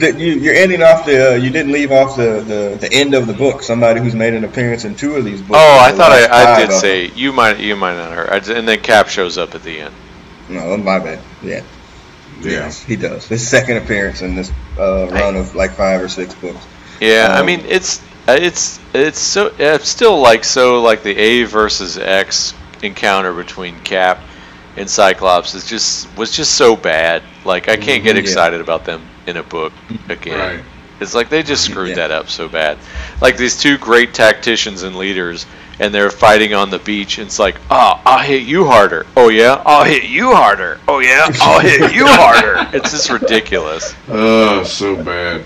you, 0.00 0.50
are 0.50 0.54
ending 0.54 0.82
off 0.82 1.04
the. 1.04 1.32
Uh, 1.32 1.34
you 1.34 1.50
didn't 1.50 1.72
leave 1.72 1.92
off 1.92 2.16
the, 2.16 2.40
the, 2.40 2.78
the 2.80 2.92
end 2.92 3.14
of 3.14 3.26
the 3.26 3.34
book. 3.34 3.62
Somebody 3.62 4.00
who's 4.00 4.14
made 4.14 4.34
an 4.34 4.44
appearance 4.44 4.84
in 4.84 4.94
two 4.94 5.16
of 5.16 5.24
these 5.24 5.40
books. 5.40 5.60
Oh, 5.60 5.78
I 5.80 5.92
thought 5.92 6.12
I, 6.12 6.54
I 6.54 6.60
did 6.60 6.72
say 6.72 7.06
you 7.08 7.32
might 7.32 7.58
you 7.58 7.76
might 7.76 7.96
not 7.96 8.12
have 8.12 8.46
heard. 8.46 8.56
and 8.56 8.66
then 8.66 8.80
Cap 8.80 9.08
shows 9.08 9.36
up 9.36 9.54
at 9.54 9.62
the 9.62 9.80
end. 9.80 9.94
No, 10.50 10.76
my 10.76 10.98
bad. 10.98 11.20
Yeah. 11.42 11.62
Yeah. 12.40 12.50
Yes, 12.50 12.82
he 12.82 12.96
does. 12.96 13.26
His 13.26 13.46
second 13.46 13.76
appearance 13.78 14.22
in 14.22 14.34
this 14.34 14.50
uh, 14.78 15.08
run 15.10 15.36
of 15.36 15.54
like 15.54 15.72
five 15.72 16.00
or 16.00 16.08
six 16.08 16.34
books. 16.34 16.66
Yeah, 17.00 17.28
um, 17.32 17.42
I 17.42 17.46
mean 17.46 17.60
it's 17.60 18.02
it's 18.28 18.80
it's 18.94 19.18
so 19.18 19.54
it's 19.58 19.88
still 19.88 20.20
like 20.20 20.44
so 20.44 20.80
like 20.80 21.02
the 21.02 21.16
A 21.16 21.44
versus 21.44 21.98
X 21.98 22.54
encounter 22.82 23.32
between 23.32 23.78
Cap 23.80 24.20
and 24.76 24.88
Cyclops 24.88 25.54
is 25.54 25.66
just 25.66 26.14
was 26.16 26.30
just 26.30 26.54
so 26.54 26.76
bad. 26.76 27.22
Like 27.44 27.68
I 27.68 27.76
can't 27.76 28.02
get 28.02 28.16
mm-hmm, 28.16 28.24
excited 28.24 28.56
yeah. 28.56 28.62
about 28.62 28.84
them 28.84 29.06
in 29.26 29.36
a 29.36 29.42
book 29.42 29.72
again. 30.08 30.56
Right. 30.56 30.64
It's 31.00 31.14
like 31.14 31.30
they 31.30 31.42
just 31.42 31.64
screwed 31.64 31.90
yeah. 31.90 31.94
that 31.96 32.10
up 32.10 32.28
so 32.28 32.48
bad. 32.48 32.78
Like 33.20 33.36
these 33.36 33.58
two 33.58 33.78
great 33.78 34.12
tacticians 34.12 34.82
and 34.82 34.96
leaders 34.96 35.46
and 35.80 35.94
they're 35.94 36.10
fighting 36.10 36.52
on 36.54 36.70
the 36.70 36.78
beach. 36.78 37.18
And 37.18 37.26
it's 37.26 37.38
like, 37.38 37.56
oh, 37.70 38.00
I'll 38.04 38.22
hit 38.22 38.42
you 38.42 38.66
harder. 38.66 39.06
Oh 39.16 39.30
yeah, 39.30 39.60
I'll 39.66 39.84
hit 39.84 40.04
you 40.04 40.32
harder. 40.32 40.78
Oh 40.86 41.00
yeah, 41.00 41.26
I'll 41.40 41.60
hit 41.60 41.92
you 41.92 42.06
harder. 42.06 42.58
It's 42.72 42.90
just 42.90 43.10
ridiculous. 43.10 43.94
Oh, 44.08 44.62
so 44.62 45.02
bad. 45.02 45.44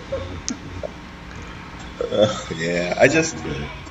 Uh, 2.11 2.45
yeah, 2.57 2.95
I 3.01 3.09
just, 3.09 3.37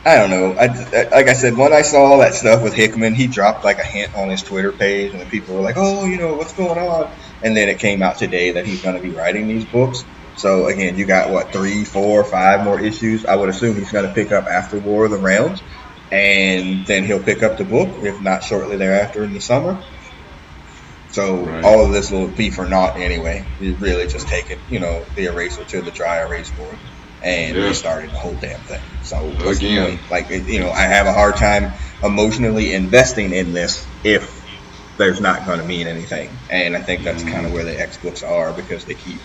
I 0.06 0.18
don't 0.18 0.30
know. 0.30 0.52
I, 0.52 0.68
like 1.10 1.28
I 1.28 1.34
said, 1.34 1.56
when 1.58 1.74
I 1.74 1.82
saw 1.82 2.04
all 2.04 2.20
that 2.20 2.34
stuff 2.34 2.62
with 2.62 2.74
Hickman, 2.74 3.16
he 3.16 3.28
dropped 3.28 3.64
like 3.64 3.80
a 3.80 3.84
hint 3.84 4.14
on 4.16 4.30
his 4.30 4.44
Twitter 4.44 4.72
page, 4.72 5.14
and 5.14 5.22
the 5.22 5.26
people 5.26 5.56
were 5.56 5.62
like, 5.62 5.76
"Oh, 5.78 6.06
you 6.06 6.18
know, 6.18 6.36
what's 6.36 6.54
going 6.54 6.78
on?" 6.78 7.10
And 7.42 7.56
then 7.56 7.70
it 7.70 7.80
came 7.80 8.04
out 8.04 8.18
today 8.18 8.52
that 8.52 8.66
he's 8.66 8.82
going 8.82 8.96
to 8.96 9.02
be 9.02 9.10
writing 9.10 9.48
these 9.48 9.66
books. 9.66 10.04
So 10.36 10.68
again, 10.68 10.98
you 10.98 11.06
got 11.06 11.32
what 11.32 11.52
three, 11.52 11.86
four, 11.86 12.24
five 12.24 12.64
more 12.64 12.80
issues. 12.80 13.26
I 13.26 13.36
would 13.36 13.50
assume 13.50 13.76
he's 13.76 13.92
going 13.92 14.06
to 14.06 14.14
pick 14.14 14.32
up 14.32 14.46
after 14.46 14.80
War 14.80 15.06
of 15.06 15.12
the 15.12 15.18
Realms 15.18 15.62
and 16.14 16.86
then 16.86 17.06
he'll 17.06 17.24
pick 17.24 17.42
up 17.42 17.58
the 17.58 17.64
book, 17.64 17.90
if 18.04 18.22
not 18.22 18.44
shortly 18.44 18.78
thereafter 18.78 19.24
in 19.24 19.34
the 19.34 19.42
summer. 19.42 19.84
So 21.10 21.44
right. 21.44 21.64
all 21.64 21.84
of 21.84 21.92
this 21.92 22.12
will 22.12 22.28
be 22.28 22.52
for 22.52 22.66
naught 22.66 22.98
anyway. 22.98 23.46
He's 23.58 23.80
really 23.82 24.06
just 24.08 24.28
taking, 24.28 24.60
you 24.70 24.80
know, 24.80 25.04
the 25.16 25.26
eraser 25.26 25.64
to 25.64 25.82
the 25.82 25.90
dry 25.90 26.22
erase 26.22 26.52
board 26.52 26.78
and 27.24 27.58
yeah. 27.58 27.64
restarting 27.64 28.12
the 28.12 28.18
whole 28.18 28.36
damn 28.36 28.60
thing. 28.62 28.82
So 29.02 29.28
again, 29.50 30.00
like 30.12 30.30
you 30.30 30.60
know, 30.60 30.70
I 30.70 30.82
have 30.82 31.08
a 31.08 31.14
hard 31.14 31.36
time 31.36 31.74
emotionally 32.04 32.74
investing 32.74 33.34
in 33.34 33.54
this 33.54 33.88
if 34.04 34.40
there's 34.98 35.20
not 35.20 35.48
going 35.48 35.60
to 35.60 35.66
mean 35.66 35.88
anything, 35.88 36.30
and 36.52 36.78
I 36.78 36.82
think 36.82 37.04
that's 37.04 37.24
mm. 37.24 37.32
kind 37.32 37.48
of 37.48 37.54
where 37.54 37.64
the 37.64 37.80
X 37.80 37.98
books 37.98 38.22
are 38.22 38.54
because 38.54 38.86
they 38.86 38.94
keep 38.94 39.20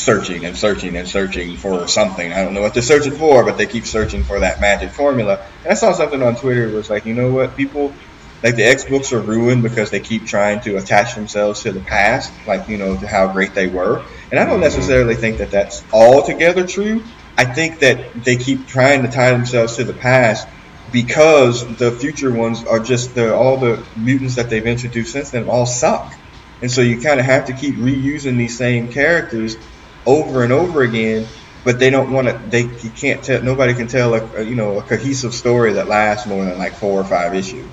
searching 0.00 0.44
and 0.44 0.56
searching 0.56 0.96
and 0.96 1.06
searching 1.06 1.56
for 1.56 1.86
something. 1.86 2.32
I 2.32 2.42
don't 2.44 2.54
know 2.54 2.62
what 2.62 2.74
they're 2.74 2.82
searching 2.82 3.12
for, 3.12 3.44
but 3.44 3.58
they 3.58 3.66
keep 3.66 3.86
searching 3.86 4.24
for 4.24 4.40
that 4.40 4.60
magic 4.60 4.90
formula. 4.90 5.44
And 5.62 5.72
I 5.72 5.74
saw 5.74 5.92
something 5.92 6.22
on 6.22 6.36
Twitter. 6.36 6.68
It 6.68 6.74
was 6.74 6.90
like, 6.90 7.06
you 7.06 7.14
know 7.14 7.32
what, 7.32 7.56
people, 7.56 7.92
like 8.42 8.56
the 8.56 8.64
X 8.64 8.84
books 8.84 9.12
are 9.12 9.20
ruined 9.20 9.62
because 9.62 9.90
they 9.90 10.00
keep 10.00 10.26
trying 10.26 10.60
to 10.62 10.76
attach 10.76 11.14
themselves 11.14 11.62
to 11.62 11.72
the 11.72 11.80
past, 11.80 12.32
like 12.46 12.68
you 12.68 12.78
know 12.78 12.96
to 12.96 13.06
how 13.06 13.32
great 13.32 13.54
they 13.54 13.66
were. 13.66 14.02
And 14.30 14.40
I 14.40 14.46
don't 14.46 14.60
necessarily 14.60 15.14
think 15.14 15.38
that 15.38 15.50
that's 15.50 15.84
altogether 15.92 16.66
true. 16.66 17.04
I 17.36 17.44
think 17.44 17.80
that 17.80 18.24
they 18.24 18.36
keep 18.36 18.66
trying 18.66 19.02
to 19.02 19.08
tie 19.08 19.32
themselves 19.32 19.76
to 19.76 19.84
the 19.84 19.92
past 19.92 20.48
because 20.92 21.76
the 21.76 21.92
future 21.92 22.32
ones 22.32 22.64
are 22.64 22.80
just 22.80 23.14
the 23.14 23.34
all 23.34 23.56
the 23.56 23.84
mutants 23.96 24.36
that 24.36 24.50
they've 24.50 24.66
introduced 24.66 25.12
since 25.12 25.30
then 25.30 25.48
all 25.48 25.66
suck. 25.66 26.14
And 26.62 26.70
so 26.70 26.82
you 26.82 27.00
kind 27.00 27.20
of 27.20 27.26
have 27.26 27.46
to 27.46 27.52
keep 27.52 27.76
reusing 27.76 28.36
these 28.36 28.56
same 28.56 28.92
characters 28.92 29.56
over 30.06 30.42
and 30.42 30.52
over 30.52 30.82
again 30.82 31.26
but 31.64 31.78
they 31.78 31.90
don't 31.90 32.12
want 32.12 32.28
to. 32.28 32.40
They 32.48 32.62
you 32.62 32.90
can't 32.90 33.22
tell. 33.22 33.42
Nobody 33.42 33.74
can 33.74 33.86
tell 33.86 34.14
a, 34.14 34.42
you 34.42 34.54
know 34.54 34.78
a 34.78 34.82
cohesive 34.82 35.34
story 35.34 35.74
that 35.74 35.88
lasts 35.88 36.26
more 36.26 36.44
than 36.44 36.58
like 36.58 36.72
four 36.72 37.00
or 37.00 37.04
five 37.04 37.34
issues. 37.34 37.68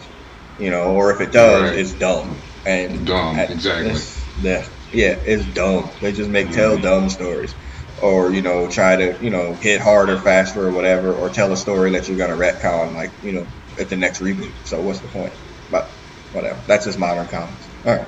You 0.59 0.71
know, 0.71 0.95
or 0.95 1.11
if 1.11 1.21
it 1.21 1.31
does, 1.31 1.69
right. 1.69 1.79
it's 1.79 1.93
dumb 1.93 2.35
and 2.65 3.05
dumb. 3.05 3.37
exactly. 3.39 3.93
Yeah, 4.41 4.67
yeah, 4.91 5.19
it's 5.25 5.45
dumb. 5.53 5.89
They 6.01 6.11
just 6.11 6.29
make 6.29 6.51
tell 6.51 6.73
mm-hmm. 6.73 6.83
dumb 6.83 7.09
stories, 7.09 7.53
or 8.01 8.31
you 8.31 8.41
know, 8.41 8.69
try 8.69 8.95
to 8.95 9.23
you 9.23 9.29
know 9.29 9.53
hit 9.53 9.79
harder, 9.79 10.17
faster, 10.17 10.67
or 10.67 10.71
whatever, 10.71 11.13
or 11.13 11.29
tell 11.29 11.51
a 11.53 11.57
story 11.57 11.91
that 11.91 12.09
you're 12.09 12.17
gonna 12.17 12.35
retcon 12.35 12.93
like 12.95 13.11
you 13.23 13.33
know 13.33 13.47
at 13.79 13.89
the 13.89 13.97
next 13.97 14.19
reboot. 14.19 14.51
So 14.65 14.81
what's 14.81 14.99
the 14.99 15.07
point? 15.09 15.33
But 15.71 15.85
whatever. 16.33 16.59
That's 16.67 16.85
just 16.85 16.99
modern 16.99 17.27
comics. 17.27 17.67
All 17.85 17.95
right. 17.95 18.07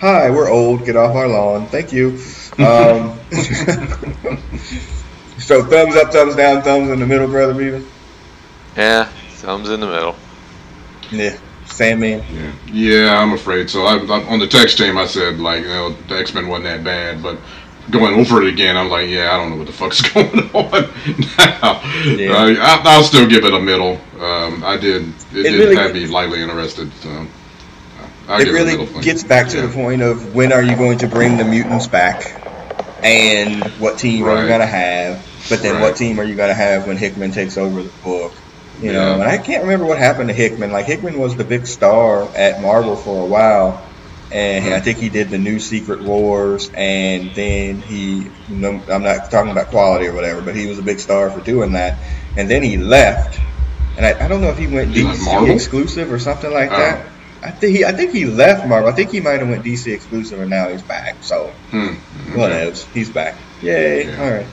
Hi, 0.00 0.30
we're 0.30 0.50
old. 0.50 0.84
Get 0.84 0.96
off 0.96 1.14
our 1.14 1.28
lawn. 1.28 1.66
Thank 1.66 1.92
you. 1.92 2.18
Um, 2.58 3.18
So 5.40 5.64
thumbs 5.64 5.96
up, 5.96 6.12
thumbs 6.12 6.36
down, 6.36 6.62
thumbs 6.62 6.90
in 6.90 7.00
the 7.00 7.06
middle, 7.06 7.26
brother 7.26 7.54
Beavis. 7.54 7.84
Yeah, 8.76 9.06
thumbs 9.30 9.68
in 9.70 9.80
the 9.80 9.86
middle. 9.86 10.14
Yeah, 11.10 11.36
Sandman. 11.66 12.22
Yeah, 12.32 12.52
yeah, 12.66 13.18
I'm 13.18 13.32
afraid 13.32 13.68
so. 13.68 13.84
I, 13.84 13.96
I, 13.96 14.24
on 14.28 14.38
the 14.38 14.46
text 14.46 14.78
team, 14.78 14.96
I 14.96 15.06
said 15.06 15.40
like, 15.40 15.62
you 15.62 15.70
know, 15.70 15.92
the 16.08 16.16
X 16.16 16.34
Men 16.34 16.46
wasn't 16.46 16.64
that 16.66 16.84
bad, 16.84 17.20
but 17.20 17.38
going 17.90 18.14
over 18.14 18.42
it 18.42 18.48
again, 18.52 18.76
I'm 18.76 18.88
like, 18.88 19.08
yeah, 19.08 19.32
I 19.32 19.38
don't 19.38 19.50
know 19.50 19.56
what 19.56 19.66
the 19.66 19.72
fuck's 19.72 20.02
going 20.12 20.28
on 20.50 20.70
now. 21.38 21.82
Yeah. 22.04 22.32
Uh, 22.32 22.80
I, 22.84 22.96
will 22.96 23.02
still 23.02 23.26
give 23.26 23.44
it 23.44 23.52
a 23.52 23.60
middle. 23.60 23.98
Um, 24.20 24.62
I 24.62 24.76
did. 24.76 25.08
It, 25.32 25.46
it 25.46 25.50
did 25.50 25.58
really, 25.58 25.76
have 25.76 25.94
me 25.94 26.06
lightly 26.06 26.42
interested. 26.42 26.92
So. 27.02 27.26
I'll 28.30 28.40
it 28.40 28.52
really 28.52 28.86
gets 29.02 29.24
back 29.24 29.48
to 29.48 29.56
yeah. 29.56 29.66
the 29.66 29.72
point 29.72 30.02
of 30.02 30.34
when 30.34 30.52
are 30.52 30.62
you 30.62 30.76
going 30.76 30.98
to 30.98 31.08
bring 31.08 31.36
the 31.36 31.44
mutants 31.44 31.88
back, 31.88 32.40
and 33.02 33.64
what 33.80 33.98
team 33.98 34.24
right. 34.24 34.36
are 34.36 34.42
you 34.42 34.48
going 34.48 34.60
to 34.60 34.66
have, 34.66 35.26
but 35.48 35.62
then 35.62 35.74
right. 35.74 35.82
what 35.82 35.96
team 35.96 36.20
are 36.20 36.24
you 36.24 36.36
going 36.36 36.48
to 36.48 36.54
have 36.54 36.86
when 36.86 36.96
Hickman 36.96 37.32
takes 37.32 37.58
over 37.58 37.82
the 37.82 37.92
book? 38.04 38.32
You 38.80 38.92
know, 38.92 39.14
and 39.14 39.24
I 39.24 39.36
can't 39.36 39.64
remember 39.64 39.84
what 39.84 39.98
happened 39.98 40.28
to 40.28 40.34
Hickman. 40.34 40.70
Like 40.70 40.86
Hickman 40.86 41.18
was 41.18 41.36
the 41.36 41.44
big 41.44 41.66
star 41.66 42.22
at 42.36 42.62
Marvel 42.62 42.94
for 42.94 43.24
a 43.24 43.26
while, 43.26 43.84
and 44.30 44.64
mm-hmm. 44.64 44.74
I 44.74 44.80
think 44.80 44.98
he 44.98 45.08
did 45.08 45.28
the 45.28 45.38
new 45.38 45.58
Secret 45.58 46.00
Wars, 46.00 46.70
and 46.72 47.34
then 47.34 47.82
he, 47.82 48.30
I'm 48.48 49.02
not 49.02 49.30
talking 49.30 49.50
about 49.50 49.66
quality 49.68 50.06
or 50.06 50.14
whatever, 50.14 50.40
but 50.40 50.54
he 50.54 50.66
was 50.66 50.78
a 50.78 50.82
big 50.82 51.00
star 51.00 51.30
for 51.30 51.40
doing 51.40 51.72
that, 51.72 51.98
and 52.36 52.48
then 52.48 52.62
he 52.62 52.76
left, 52.76 53.40
and 53.96 54.06
I, 54.06 54.24
I 54.24 54.28
don't 54.28 54.40
know 54.40 54.50
if 54.50 54.58
he 54.58 54.68
went 54.68 54.94
DC 54.94 55.52
exclusive 55.52 56.12
or 56.12 56.20
something 56.20 56.52
like 56.52 56.70
oh. 56.70 56.78
that. 56.78 57.09
I 57.42 57.50
think 57.50 57.76
he, 57.76 57.84
I 57.84 57.92
think 57.92 58.12
he 58.12 58.26
left 58.26 58.66
Marvel. 58.66 58.90
I 58.90 58.92
think 58.92 59.10
he 59.10 59.20
might 59.20 59.40
have 59.40 59.48
went 59.48 59.64
DC 59.64 59.92
exclusive, 59.92 60.40
and 60.40 60.50
now 60.50 60.68
he's 60.68 60.82
back. 60.82 61.16
So, 61.22 61.52
hmm. 61.70 61.94
whatever, 62.36 62.76
he's 62.92 63.10
back. 63.10 63.36
Yay! 63.62 64.06
Yeah. 64.06 64.22
All 64.22 64.30
right. 64.30 64.46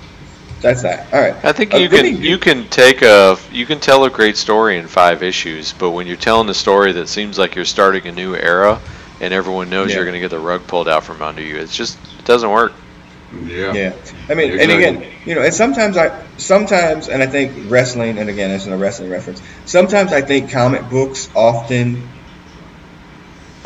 That's 0.61 0.81
that. 0.81 1.13
All 1.13 1.19
right. 1.19 1.35
I 1.45 1.51
think 1.51 1.73
uh, 1.73 1.77
you 1.77 1.89
can 1.89 2.21
you 2.21 2.37
can 2.37 2.67
take 2.69 3.01
a 3.01 3.37
you 3.51 3.65
can 3.65 3.79
tell 3.79 4.05
a 4.05 4.09
great 4.09 4.37
story 4.37 4.77
in 4.77 4.87
five 4.87 5.21
issues, 5.21 5.73
but 5.73 5.91
when 5.91 6.07
you're 6.07 6.17
telling 6.17 6.49
a 6.49 6.53
story 6.53 6.93
that 6.93 7.07
seems 7.07 7.37
like 7.37 7.55
you're 7.55 7.65
starting 7.65 8.07
a 8.07 8.11
new 8.11 8.35
era, 8.35 8.79
and 9.21 9.33
everyone 9.33 9.69
knows 9.69 9.89
yeah. 9.89 9.97
you're 9.97 10.05
going 10.05 10.15
to 10.15 10.19
get 10.19 10.31
the 10.31 10.39
rug 10.39 10.65
pulled 10.65 10.87
out 10.87 11.03
from 11.03 11.21
under 11.21 11.41
you, 11.41 11.57
it's 11.57 11.75
just 11.75 11.99
it 12.17 12.25
doesn't 12.25 12.49
work. 12.49 12.73
Yeah. 13.43 13.73
Yeah. 13.73 13.95
I 14.29 14.33
mean, 14.33 14.53
exactly. 14.53 14.61
and 14.61 14.71
again, 14.71 15.13
you 15.25 15.35
know, 15.35 15.41
and 15.41 15.53
sometimes 15.53 15.97
I 15.97 16.25
sometimes, 16.37 17.09
and 17.09 17.21
I 17.21 17.27
think 17.27 17.69
wrestling, 17.69 18.17
and 18.17 18.29
again, 18.29 18.49
it's 18.49 18.65
a 18.65 18.77
wrestling 18.77 19.09
reference. 19.09 19.41
Sometimes 19.65 20.13
I 20.13 20.21
think 20.21 20.49
comic 20.49 20.89
books 20.89 21.29
often 21.35 22.07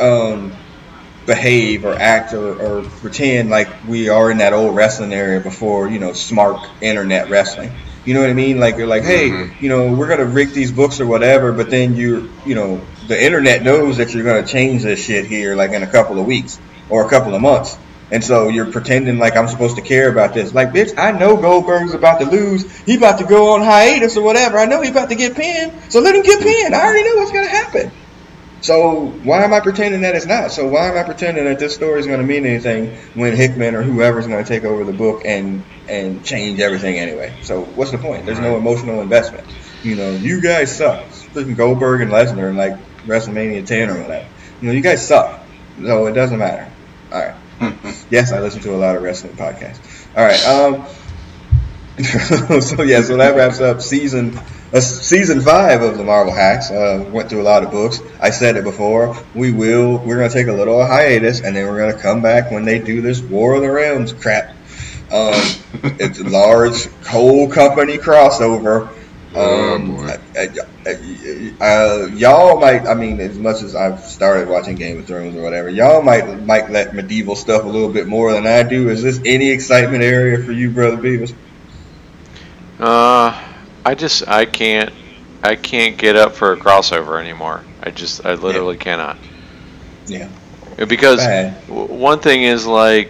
um, 0.01 0.53
behave 1.25 1.85
or 1.85 1.93
act 1.93 2.33
or, 2.33 2.59
or 2.59 2.83
pretend 2.83 3.49
like 3.49 3.69
we 3.87 4.09
are 4.09 4.31
in 4.31 4.39
that 4.39 4.53
old 4.53 4.75
wrestling 4.75 5.13
area 5.13 5.39
before 5.39 5.89
you 5.89 5.99
know 5.99 6.13
smart 6.13 6.67
internet 6.81 7.29
wrestling. 7.29 7.71
You 8.03 8.15
know 8.15 8.21
what 8.21 8.31
I 8.31 8.33
mean? 8.33 8.59
Like 8.59 8.77
you're 8.77 8.87
like, 8.87 9.03
hey, 9.03 9.29
mm-hmm. 9.29 9.63
you 9.63 9.69
know, 9.69 9.93
we're 9.93 10.07
gonna 10.07 10.25
rig 10.25 10.51
these 10.53 10.71
books 10.71 10.99
or 10.99 11.05
whatever, 11.05 11.51
but 11.51 11.69
then 11.69 11.95
you, 11.95 12.31
you 12.45 12.55
know, 12.55 12.81
the 13.07 13.23
internet 13.23 13.61
knows 13.61 13.97
that 13.97 14.13
you're 14.13 14.23
gonna 14.23 14.45
change 14.45 14.81
this 14.81 15.03
shit 15.03 15.25
here, 15.25 15.55
like 15.55 15.71
in 15.71 15.83
a 15.83 15.87
couple 15.87 16.19
of 16.19 16.25
weeks 16.25 16.59
or 16.89 17.05
a 17.05 17.09
couple 17.09 17.35
of 17.35 17.41
months, 17.41 17.77
and 18.09 18.23
so 18.23 18.49
you're 18.49 18.71
pretending 18.71 19.19
like 19.19 19.37
I'm 19.37 19.47
supposed 19.47 19.75
to 19.75 19.83
care 19.83 20.09
about 20.09 20.33
this. 20.33 20.51
Like, 20.51 20.71
bitch, 20.71 20.97
I 20.97 21.11
know 21.11 21.37
Goldberg's 21.37 21.93
about 21.93 22.19
to 22.21 22.25
lose. 22.25 22.69
He 22.79 22.97
about 22.97 23.19
to 23.19 23.25
go 23.25 23.53
on 23.53 23.61
hiatus 23.61 24.17
or 24.17 24.23
whatever. 24.23 24.57
I 24.57 24.65
know 24.65 24.81
he 24.81 24.89
about 24.89 25.09
to 25.09 25.15
get 25.15 25.35
pinned, 25.35 25.71
so 25.89 25.99
let 25.99 26.15
him 26.15 26.23
get 26.23 26.41
pinned. 26.41 26.73
I 26.73 26.83
already 26.83 27.03
know 27.03 27.17
what's 27.17 27.31
gonna 27.31 27.47
happen. 27.47 27.91
So 28.61 29.07
why 29.23 29.43
am 29.43 29.53
I 29.53 29.59
pretending 29.59 30.01
that 30.01 30.15
it's 30.15 30.27
not? 30.27 30.51
So 30.51 30.67
why 30.67 30.89
am 30.89 30.97
I 30.97 31.03
pretending 31.03 31.45
that 31.45 31.59
this 31.59 31.73
story 31.73 31.99
is 31.99 32.05
going 32.05 32.19
to 32.19 32.25
mean 32.25 32.45
anything 32.45 32.95
when 33.15 33.35
Hickman 33.35 33.75
or 33.75 33.81
whoever 33.81 34.19
is 34.19 34.27
going 34.27 34.43
to 34.43 34.47
take 34.47 34.63
over 34.63 34.83
the 34.83 34.93
book 34.93 35.23
and 35.25 35.63
and 35.87 36.23
change 36.23 36.59
everything 36.59 36.97
anyway? 36.97 37.39
So 37.41 37.61
what's 37.63 37.91
the 37.91 37.97
point? 37.97 38.25
There's 38.25 38.39
no 38.39 38.57
emotional 38.57 39.01
investment. 39.01 39.47
You 39.83 39.95
know, 39.95 40.11
you 40.11 40.41
guys 40.41 40.77
suck. 40.77 41.09
Freaking 41.33 41.57
Goldberg 41.57 42.01
and 42.01 42.11
Lesnar 42.11 42.49
and 42.49 42.57
like 42.57 42.73
WrestleMania 43.03 43.65
10 43.65 43.89
or 43.89 44.01
whatever. 44.01 44.29
You 44.59 44.67
know, 44.67 44.73
you 44.73 44.81
guys 44.81 45.07
suck. 45.07 45.47
So 45.83 46.05
it 46.05 46.13
doesn't 46.13 46.37
matter. 46.37 46.71
All 47.11 47.19
right. 47.19 47.35
yes, 48.11 48.31
I 48.31 48.41
listen 48.41 48.61
to 48.61 48.75
a 48.75 48.77
lot 48.77 48.95
of 48.95 49.01
wrestling 49.01 49.35
podcasts. 49.35 50.07
All 50.15 50.23
right. 50.23 50.45
Um. 50.45 50.85
so 52.61 52.83
yeah, 52.83 53.01
so 53.01 53.17
that 53.17 53.35
wraps 53.35 53.59
up 53.59 53.81
season 53.81 54.39
season 54.79 55.41
five 55.41 55.81
of 55.81 55.97
the 55.97 56.03
Marvel 56.03 56.33
Hacks. 56.33 56.71
Uh, 56.71 57.05
went 57.11 57.29
through 57.29 57.41
a 57.41 57.43
lot 57.43 57.63
of 57.63 57.71
books. 57.71 58.01
I 58.19 58.29
said 58.29 58.55
it 58.55 58.63
before. 58.63 59.15
We 59.35 59.51
will. 59.51 59.97
We're 59.97 60.17
gonna 60.17 60.29
take 60.29 60.47
a 60.47 60.53
little 60.53 60.85
hiatus, 60.85 61.41
and 61.41 61.55
then 61.55 61.67
we're 61.67 61.79
gonna 61.79 62.01
come 62.01 62.21
back 62.21 62.51
when 62.51 62.65
they 62.65 62.79
do 62.79 63.01
this 63.01 63.19
War 63.21 63.55
of 63.55 63.61
the 63.61 63.71
Realms 63.71 64.13
crap. 64.13 64.51
Um, 65.11 65.41
it's 65.99 66.19
a 66.19 66.23
large 66.23 66.87
whole 67.05 67.49
company 67.49 67.97
crossover. 67.97 68.89
Oh, 69.33 69.75
um, 69.75 69.97
oh 69.97 70.03
boy. 70.03 70.17
Uh, 71.61 72.07
y'all 72.15 72.59
might. 72.59 72.85
I 72.87 72.93
mean, 72.93 73.19
as 73.19 73.37
much 73.37 73.61
as 73.61 73.75
I've 73.75 73.99
started 73.99 74.47
watching 74.49 74.75
Game 74.75 74.99
of 74.99 75.05
Thrones 75.05 75.35
or 75.35 75.41
whatever, 75.41 75.69
y'all 75.69 76.01
might 76.01 76.41
might 76.43 76.69
let 76.69 76.95
medieval 76.95 77.35
stuff 77.35 77.63
a 77.63 77.67
little 77.67 77.89
bit 77.89 78.07
more 78.07 78.33
than 78.33 78.47
I 78.47 78.63
do. 78.63 78.89
Is 78.89 79.03
this 79.03 79.19
any 79.25 79.49
excitement 79.49 80.03
area 80.03 80.43
for 80.43 80.51
you, 80.51 80.71
brother 80.71 80.97
Beavis? 80.97 81.33
Uh 82.81 83.47
I 83.85 83.95
just 83.95 84.27
I 84.27 84.45
can't 84.45 84.91
I 85.43 85.55
can't 85.55 85.97
get 85.97 86.15
up 86.15 86.33
for 86.33 86.53
a 86.53 86.57
crossover 86.57 87.19
anymore. 87.19 87.63
I 87.81 87.91
just 87.91 88.25
I 88.25 88.33
literally 88.33 88.75
yeah. 88.75 88.83
cannot. 88.83 89.17
Yeah. 90.07 90.29
Because 90.77 91.25
one 91.67 92.19
thing 92.19 92.43
is 92.43 92.65
like 92.65 93.09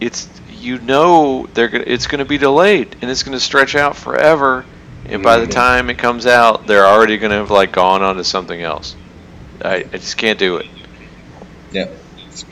it's 0.00 0.28
you 0.58 0.78
know 0.80 1.46
they're 1.54 1.68
gonna 1.68 1.84
it's 1.86 2.06
gonna 2.06 2.24
be 2.24 2.38
delayed 2.38 2.94
and 3.00 3.10
it's 3.10 3.22
gonna 3.22 3.40
stretch 3.40 3.74
out 3.74 3.96
forever 3.96 4.64
and 5.06 5.22
by 5.22 5.38
the 5.38 5.44
mm-hmm. 5.44 5.52
time 5.52 5.90
it 5.90 5.98
comes 5.98 6.26
out 6.26 6.66
they're 6.66 6.86
already 6.86 7.18
gonna 7.18 7.34
have 7.34 7.50
like 7.50 7.72
gone 7.72 8.02
on 8.02 8.16
to 8.16 8.24
something 8.24 8.60
else. 8.62 8.96
I, 9.64 9.76
I 9.76 9.82
just 9.82 10.16
can't 10.16 10.38
do 10.38 10.56
it. 10.56 10.66
Yeah. 11.70 11.88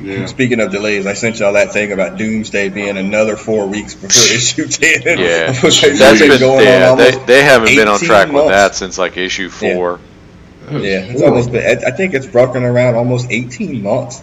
Yeah. 0.00 0.26
Speaking 0.26 0.60
of 0.60 0.70
delays, 0.70 1.06
I 1.06 1.14
sent 1.14 1.38
y'all 1.38 1.54
that 1.54 1.72
thing 1.72 1.92
about 1.92 2.18
Doomsday 2.18 2.68
being 2.70 2.96
another 2.96 3.36
four 3.36 3.66
weeks 3.66 3.94
before 3.94 4.08
issue 4.34 4.66
ten. 4.66 5.18
Yeah, 5.18 5.52
that's 5.52 5.80
been, 6.20 6.40
going 6.40 6.66
yeah, 6.66 6.90
on 6.90 6.98
they, 6.98 7.10
they 7.26 7.42
haven't 7.42 7.74
been 7.74 7.88
on 7.88 7.98
track 7.98 8.30
months. 8.30 8.46
with 8.46 8.52
that 8.52 8.74
since 8.74 8.98
like 8.98 9.16
issue 9.16 9.48
four. 9.48 10.00
Yeah, 10.70 10.78
yeah 10.78 10.98
it's 11.00 11.22
almost 11.22 11.52
been, 11.52 11.84
I 11.84 11.90
think 11.90 12.14
it's 12.14 12.26
broken 12.26 12.64
around 12.64 12.94
almost 12.94 13.30
eighteen 13.30 13.82
months. 13.82 14.22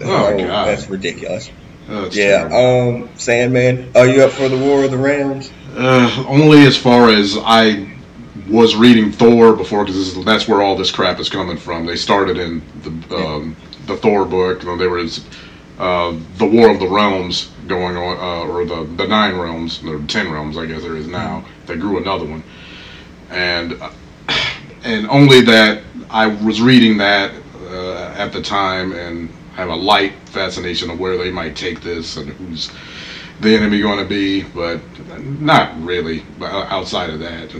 Oh, 0.00 0.26
oh 0.26 0.38
God. 0.38 0.68
that's 0.68 0.88
ridiculous. 0.88 1.50
Oh, 1.90 2.08
yeah, 2.12 2.48
um, 2.52 3.08
Sandman, 3.16 3.90
are 3.94 4.06
you 4.06 4.22
up 4.22 4.32
for 4.32 4.48
the 4.48 4.58
War 4.58 4.84
of 4.84 4.90
the 4.90 4.98
Realms? 4.98 5.50
Uh, 5.74 6.24
only 6.28 6.66
as 6.66 6.76
far 6.76 7.08
as 7.08 7.36
I 7.40 7.96
was 8.48 8.76
reading 8.76 9.10
Thor 9.10 9.54
before, 9.54 9.84
because 9.84 10.22
that's 10.24 10.46
where 10.46 10.62
all 10.62 10.76
this 10.76 10.90
crap 10.90 11.18
is 11.18 11.30
coming 11.30 11.56
from. 11.56 11.86
They 11.86 11.96
started 11.96 12.36
in 12.36 12.62
the 12.82 13.16
um, 13.16 13.56
the 13.88 13.96
Thor 13.96 14.26
book. 14.26 14.62
There 14.62 14.90
was 14.90 15.26
uh, 15.78 16.16
the 16.36 16.46
War 16.46 16.70
of 16.70 16.80
the 16.80 16.88
Realms 16.88 17.50
going 17.66 17.96
on, 17.96 18.18
uh, 18.18 18.52
or 18.52 18.64
the 18.64 18.84
the 18.96 19.08
nine 19.08 19.36
realms, 19.36 19.84
or 19.84 20.00
ten 20.04 20.30
realms, 20.32 20.58
I 20.58 20.66
guess 20.66 20.82
there 20.82 20.96
is 20.96 21.08
now. 21.08 21.44
They 21.66 21.76
grew 21.76 21.98
another 21.98 22.26
one, 22.26 22.44
and 23.30 23.74
uh, 23.82 23.90
and 24.84 25.08
only 25.08 25.42
that 25.42 25.82
I 26.10 26.28
was 26.28 26.60
reading 26.62 26.98
that 26.98 27.32
uh, 27.70 28.14
at 28.16 28.32
the 28.32 28.42
time 28.42 28.92
and 28.92 29.30
have 29.54 29.70
a 29.70 29.76
light 29.76 30.14
fascination 30.26 30.90
of 30.90 31.00
where 31.00 31.18
they 31.18 31.30
might 31.30 31.56
take 31.56 31.82
this 31.82 32.16
and 32.16 32.30
who's 32.30 32.70
the 33.40 33.54
enemy 33.56 33.80
going 33.80 33.98
to 33.98 34.04
be, 34.08 34.44
but 34.44 34.80
not 35.40 35.80
really. 35.82 36.24
But 36.38 36.52
Outside 36.70 37.10
of 37.10 37.20
that, 37.20 37.54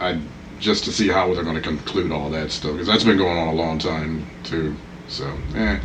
I 0.00 0.20
just 0.60 0.84
to 0.84 0.92
see 0.92 1.08
how 1.08 1.32
they're 1.34 1.44
going 1.44 1.56
to 1.56 1.62
conclude 1.62 2.12
all 2.12 2.30
that 2.30 2.50
stuff 2.50 2.72
because 2.72 2.86
that's 2.88 3.04
been 3.04 3.18
going 3.18 3.38
on 3.38 3.48
a 3.48 3.54
long 3.54 3.78
time 3.78 4.26
too. 4.44 4.74
So, 5.08 5.32
eh. 5.54 5.78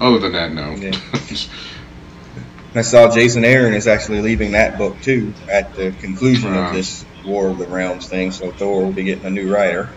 Other 0.00 0.18
than 0.18 0.32
that, 0.32 0.52
no. 0.52 0.72
Yeah. 0.72 0.98
I 2.74 2.82
saw 2.82 3.12
Jason 3.12 3.44
Aaron 3.44 3.74
is 3.74 3.86
actually 3.86 4.22
leaving 4.22 4.52
that 4.52 4.78
book 4.78 5.00
too 5.02 5.34
at 5.50 5.74
the 5.74 5.92
conclusion 5.92 6.54
of 6.54 6.72
this 6.72 7.04
War 7.24 7.50
of 7.50 7.58
the 7.58 7.66
Realms 7.66 8.08
thing. 8.08 8.32
So 8.32 8.50
Thor 8.50 8.84
will 8.84 8.92
be 8.92 9.04
getting 9.04 9.26
a 9.26 9.30
new 9.30 9.52
writer. 9.52 9.90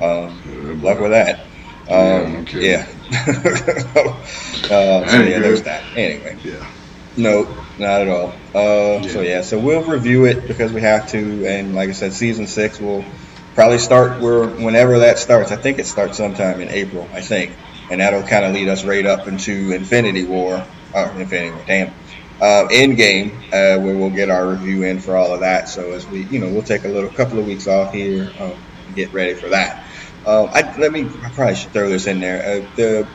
Um, 0.00 0.80
luck 0.82 1.00
with 1.00 1.10
that. 1.10 1.40
Um, 1.88 2.46
yeah. 2.52 2.86
uh, 3.12 5.06
so 5.06 5.22
yeah, 5.22 5.38
there's 5.40 5.62
that. 5.62 5.82
Anyway. 5.96 6.38
Yeah. 6.44 6.70
No, 7.16 7.44
not 7.78 8.02
at 8.02 8.08
all. 8.08 8.28
Uh, 8.54 9.00
yeah. 9.02 9.08
So 9.08 9.20
yeah, 9.22 9.42
so 9.42 9.58
we'll 9.58 9.82
review 9.82 10.26
it 10.26 10.46
because 10.46 10.72
we 10.72 10.80
have 10.82 11.10
to, 11.10 11.46
and 11.46 11.74
like 11.74 11.88
I 11.88 11.92
said, 11.92 12.12
season 12.12 12.46
six 12.46 12.80
will 12.80 13.04
probably 13.54 13.78
start 13.78 14.20
where 14.20 14.46
whenever 14.46 15.00
that 15.00 15.18
starts. 15.18 15.50
I 15.50 15.56
think 15.56 15.80
it 15.80 15.86
starts 15.86 16.16
sometime 16.16 16.60
in 16.60 16.68
April. 16.68 17.08
I 17.12 17.20
think, 17.20 17.52
and 17.90 18.00
that'll 18.00 18.22
kind 18.22 18.44
of 18.44 18.54
lead 18.54 18.68
us 18.68 18.84
right 18.84 19.04
up 19.04 19.26
into 19.28 19.72
Infinity 19.72 20.24
War. 20.24 20.66
Uh, 20.94 21.12
Infinity 21.16 21.50
War, 21.52 21.64
damn. 21.66 21.88
Uh, 22.40 22.68
Endgame, 22.70 23.36
uh, 23.52 23.80
where 23.80 23.96
we'll 23.96 24.10
get 24.10 24.30
our 24.30 24.48
review 24.48 24.84
in 24.84 24.98
for 25.00 25.16
all 25.16 25.34
of 25.34 25.40
that. 25.40 25.68
So 25.68 25.92
as 25.92 26.06
we, 26.06 26.22
you 26.24 26.38
know, 26.38 26.48
we'll 26.48 26.62
take 26.62 26.84
a 26.84 26.88
little 26.88 27.10
couple 27.10 27.38
of 27.38 27.46
weeks 27.46 27.66
off 27.66 27.92
here, 27.92 28.32
um, 28.38 28.54
get 28.94 29.12
ready 29.12 29.34
for 29.34 29.50
that. 29.50 29.84
Um, 30.24 30.48
I, 30.52 30.74
let 30.78 30.92
me, 30.92 31.06
I 31.22 31.30
probably 31.30 31.54
should 31.54 31.72
throw 31.72 31.88
this 31.88 32.06
in 32.06 32.20
there. 32.20 32.62
Uh, 32.62 32.66
the 32.76 33.08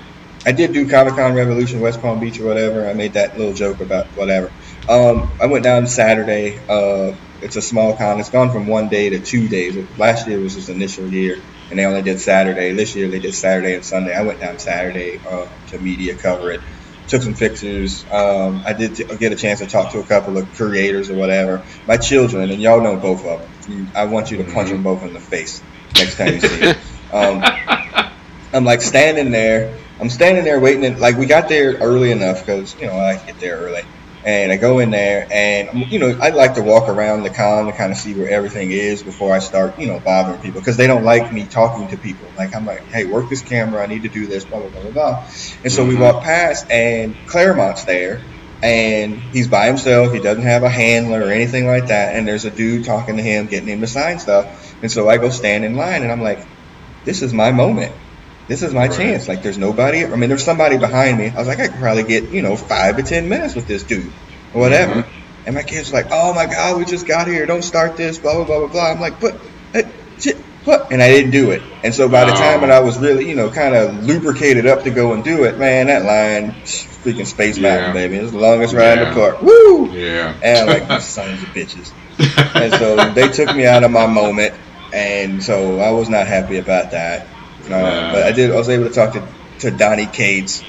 I 0.47 0.52
did 0.52 0.73
do 0.73 0.88
Comic 0.88 1.15
Con 1.15 1.34
Revolution 1.34 1.80
West 1.80 2.02
Palm 2.02 2.19
Beach 2.19 2.39
or 2.39 2.45
whatever. 2.45 2.88
I 2.88 2.93
made 2.93 3.14
that 3.14 3.35
little 3.35 3.53
joke 3.53 3.80
about 3.80 4.06
whatever. 4.15 4.52
Um, 4.88 5.31
I 5.41 5.47
went 5.47 5.64
down 5.64 5.88
Saturday. 5.88 6.60
Uh, 6.69 7.15
it's 7.41 7.56
a 7.56 7.61
small 7.61 7.97
con. 7.97 8.19
It's 8.19 8.30
gone 8.30 8.52
from 8.52 8.68
one 8.68 8.88
day 8.88 9.10
to 9.10 9.19
two 9.19 9.47
days. 9.47 9.76
Last 9.97 10.27
year 10.27 10.39
was 10.39 10.53
his 10.53 10.69
initial 10.69 11.07
year, 11.11 11.41
and 11.69 11.79
they 11.79 11.85
only 11.85 12.01
did 12.01 12.19
Saturday. 12.19 12.73
This 12.73 12.95
year 12.95 13.07
they 13.07 13.19
did 13.19 13.33
Saturday 13.33 13.75
and 13.75 13.85
Sunday. 13.85 14.13
I 14.13 14.23
went 14.23 14.39
down 14.39 14.59
Saturday 14.59 15.19
uh, 15.27 15.47
to 15.67 15.79
media 15.79 16.15
cover 16.15 16.51
it. 16.51 16.61
Took 17.07 17.21
some 17.21 17.35
pictures. 17.35 18.03
Um, 18.11 18.63
I 18.65 18.73
did 18.73 18.95
t- 18.95 19.03
get 19.17 19.31
a 19.31 19.35
chance 19.35 19.59
to 19.59 19.67
talk 19.67 19.91
to 19.91 19.99
a 19.99 20.03
couple 20.03 20.37
of 20.37 20.51
creators 20.55 21.09
or 21.09 21.15
whatever. 21.15 21.63
My 21.87 21.97
children, 21.97 22.49
and 22.49 22.61
y'all 22.61 22.81
know 22.81 22.97
both 22.97 23.25
of 23.25 23.67
them. 23.67 23.91
I 23.95 24.05
want 24.05 24.31
you 24.31 24.37
to 24.37 24.43
punch 24.43 24.69
them 24.69 24.83
both 24.83 25.03
in 25.03 25.13
the 25.13 25.19
face 25.19 25.61
next 25.95 26.17
time 26.17 26.33
you 26.33 26.39
see 26.39 26.59
them. 26.59 26.77
Um, 27.13 27.43
I'm 28.53 28.65
like 28.65 28.81
standing 28.81 29.31
there 29.31 29.77
I'm 29.99 30.09
standing 30.09 30.43
there 30.43 30.59
waiting. 30.59 30.85
And, 30.85 30.99
like 30.99 31.17
we 31.17 31.25
got 31.25 31.47
there 31.47 31.73
early 31.75 32.11
enough 32.11 32.45
because 32.45 32.75
you 32.79 32.87
know 32.87 32.93
I 32.93 33.15
get 33.17 33.39
there 33.39 33.57
early, 33.57 33.83
and 34.26 34.52
I 34.52 34.57
go 34.57 34.80
in 34.80 34.89
there 34.89 35.27
and 35.31 35.91
you 35.91 35.99
know 35.99 36.18
I 36.19 36.30
like 36.30 36.56
to 36.56 36.64
walk 36.64 36.89
around 36.89 37.23
the 37.23 37.30
con 37.30 37.68
to 37.68 37.72
kind 37.72 37.91
of 37.91 37.97
see 37.97 38.15
where 38.15 38.27
everything 38.27 38.72
is 38.72 39.03
before 39.03 39.34
I 39.34 39.39
start 39.39 39.80
you 39.80 39.85
know 39.85 39.99
bothering 39.99 40.41
people 40.41 40.60
because 40.60 40.77
they 40.77 40.88
don't 40.88 41.03
like 41.03 41.31
me 41.31 41.45
talking 41.45 41.88
to 41.89 41.97
people. 41.97 42.27
Like 42.35 42.56
I'm 42.56 42.65
like, 42.65 42.81
hey, 42.85 43.06
work 43.06 43.30
this 43.30 43.43
camera. 43.43 43.84
I 43.84 43.85
need 43.85 44.02
to 44.02 44.10
do 44.10 44.26
this. 44.26 44.43
Blah 44.43 44.61
blah 44.61 44.69
blah 44.69 44.81
blah. 44.81 44.91
blah. 44.91 45.19
And 45.64 45.72
so 45.72 45.84
mm-hmm. 45.84 45.89
we 45.89 45.95
walk 45.95 46.23
past 46.23 46.69
and 46.72 47.15
Claremont's 47.27 47.84
there. 47.84 48.22
And 48.64 49.19
he's 49.19 49.47
by 49.47 49.68
himself. 49.68 50.11
He 50.11 50.19
doesn't 50.19 50.43
have 50.43 50.64
a 50.64 50.69
handler 50.69 51.19
or 51.19 51.30
anything 51.30 51.68
like 51.68 51.88
that. 51.88 52.15
And 52.15 52.27
there's 52.27 52.45
a 52.45 52.49
dude 52.49 52.85
talking 52.85 53.18
to 53.18 53.22
him, 53.22 53.45
getting 53.45 53.68
him 53.68 53.81
to 53.81 53.88
sign 53.88 54.18
stuff. 54.18 54.73
And 54.81 54.91
so 54.91 55.07
I 55.07 55.18
go 55.18 55.30
stand 55.30 55.65
in 55.65 55.76
line, 55.76 56.02
and 56.02 56.11
I'm 56.11 56.22
like, 56.22 56.39
"This 57.03 57.22
is 57.22 57.31
my 57.31 57.52
moment 57.52 57.93
this 58.47 58.61
is 58.61 58.73
my 58.73 58.88
right. 58.88 58.97
chance. 58.97 59.27
Like, 59.27 59.41
there's 59.43 59.57
nobody. 59.57 60.05
I 60.05 60.15
mean, 60.15 60.30
there's 60.30 60.43
somebody 60.43 60.77
behind 60.77 61.17
me. 61.17 61.30
I 61.30 61.38
was 61.38 61.47
like, 61.47 61.59
I 61.59 61.67
could 61.67 61.80
probably 61.80 62.03
get, 62.03 62.30
you 62.30 62.41
know, 62.41 62.55
five 62.55 62.97
to 62.97 63.03
ten 63.03 63.27
minutes 63.30 63.55
with 63.55 63.67
this 63.67 63.84
dude, 63.84 64.11
or 64.53 64.61
whatever. 64.61 65.01
Mm-hmm. 65.01 65.22
And 65.47 65.55
my 65.55 65.63
kid's 65.63 65.91
were 65.91 65.97
like, 65.97 66.07
oh 66.11 66.34
my 66.34 66.45
God, 66.45 66.77
we 66.77 66.85
just 66.85 67.05
got 67.05 67.27
here. 67.27 67.45
Don't 67.45 67.63
start 67.63 67.97
this, 67.97 68.17
blah, 68.17 68.34
blah, 68.34 68.45
blah, 68.45 68.59
blah, 68.59 68.67
blah. 68.67 68.91
I'm 68.91 68.99
like, 68.99 69.19
but, 69.19 69.39
shit, 70.19 70.38
what? 70.65 70.91
And 70.91 71.01
I 71.01 71.09
didn't 71.09 71.31
do 71.31 71.51
it. 71.51 71.61
And 71.84 71.93
so 71.93 72.09
by 72.09 72.26
the 72.26 72.31
time 72.31 72.61
that 72.61 72.72
I 72.72 72.80
was 72.80 72.97
really, 72.97 73.30
you 73.30 73.35
know, 73.35 73.49
kind 73.51 73.76
of 73.76 74.03
lubricated 74.03 74.65
up 74.65 74.84
to 74.84 74.89
go 74.89 75.13
and 75.13 75.23
do 75.23 75.43
it, 75.43 75.59
man, 75.59 75.88
that 75.88 76.03
line, 76.03 76.51
freaking 76.61 77.27
Space 77.27 77.57
yeah. 77.57 77.76
Mountain, 77.76 77.93
baby. 77.93 78.15
It's 78.17 78.31
the 78.31 78.39
longest 78.39 78.73
ride 78.73 78.97
yeah. 78.97 79.09
in 79.09 79.09
the 79.09 79.15
park. 79.19 79.41
Woo! 79.41 79.91
Yeah. 79.91 80.35
And 80.41 80.69
I'm 80.69 80.89
like, 80.89 81.01
sons 81.01 81.41
of 81.43 81.49
bitches. 81.49 81.93
and 82.55 82.73
so 82.73 82.95
they 83.13 83.27
took 83.30 83.55
me 83.55 83.67
out 83.67 83.84
of 83.84 83.91
my 83.91 84.07
moment. 84.07 84.55
And 84.93 85.43
so 85.43 85.80
I 85.80 85.91
was 85.91 86.09
not 86.09 86.26
happy 86.26 86.57
about 86.57 86.91
that. 86.91 87.27
Uh, 87.65 88.11
but 88.13 88.23
I 88.23 88.31
did. 88.31 88.51
I 88.51 88.55
was 88.55 88.69
able 88.69 88.87
to 88.87 88.93
talk 88.93 89.13
to 89.13 89.27
to 89.59 89.71
Donny 89.71 90.05
Cates. 90.05 90.63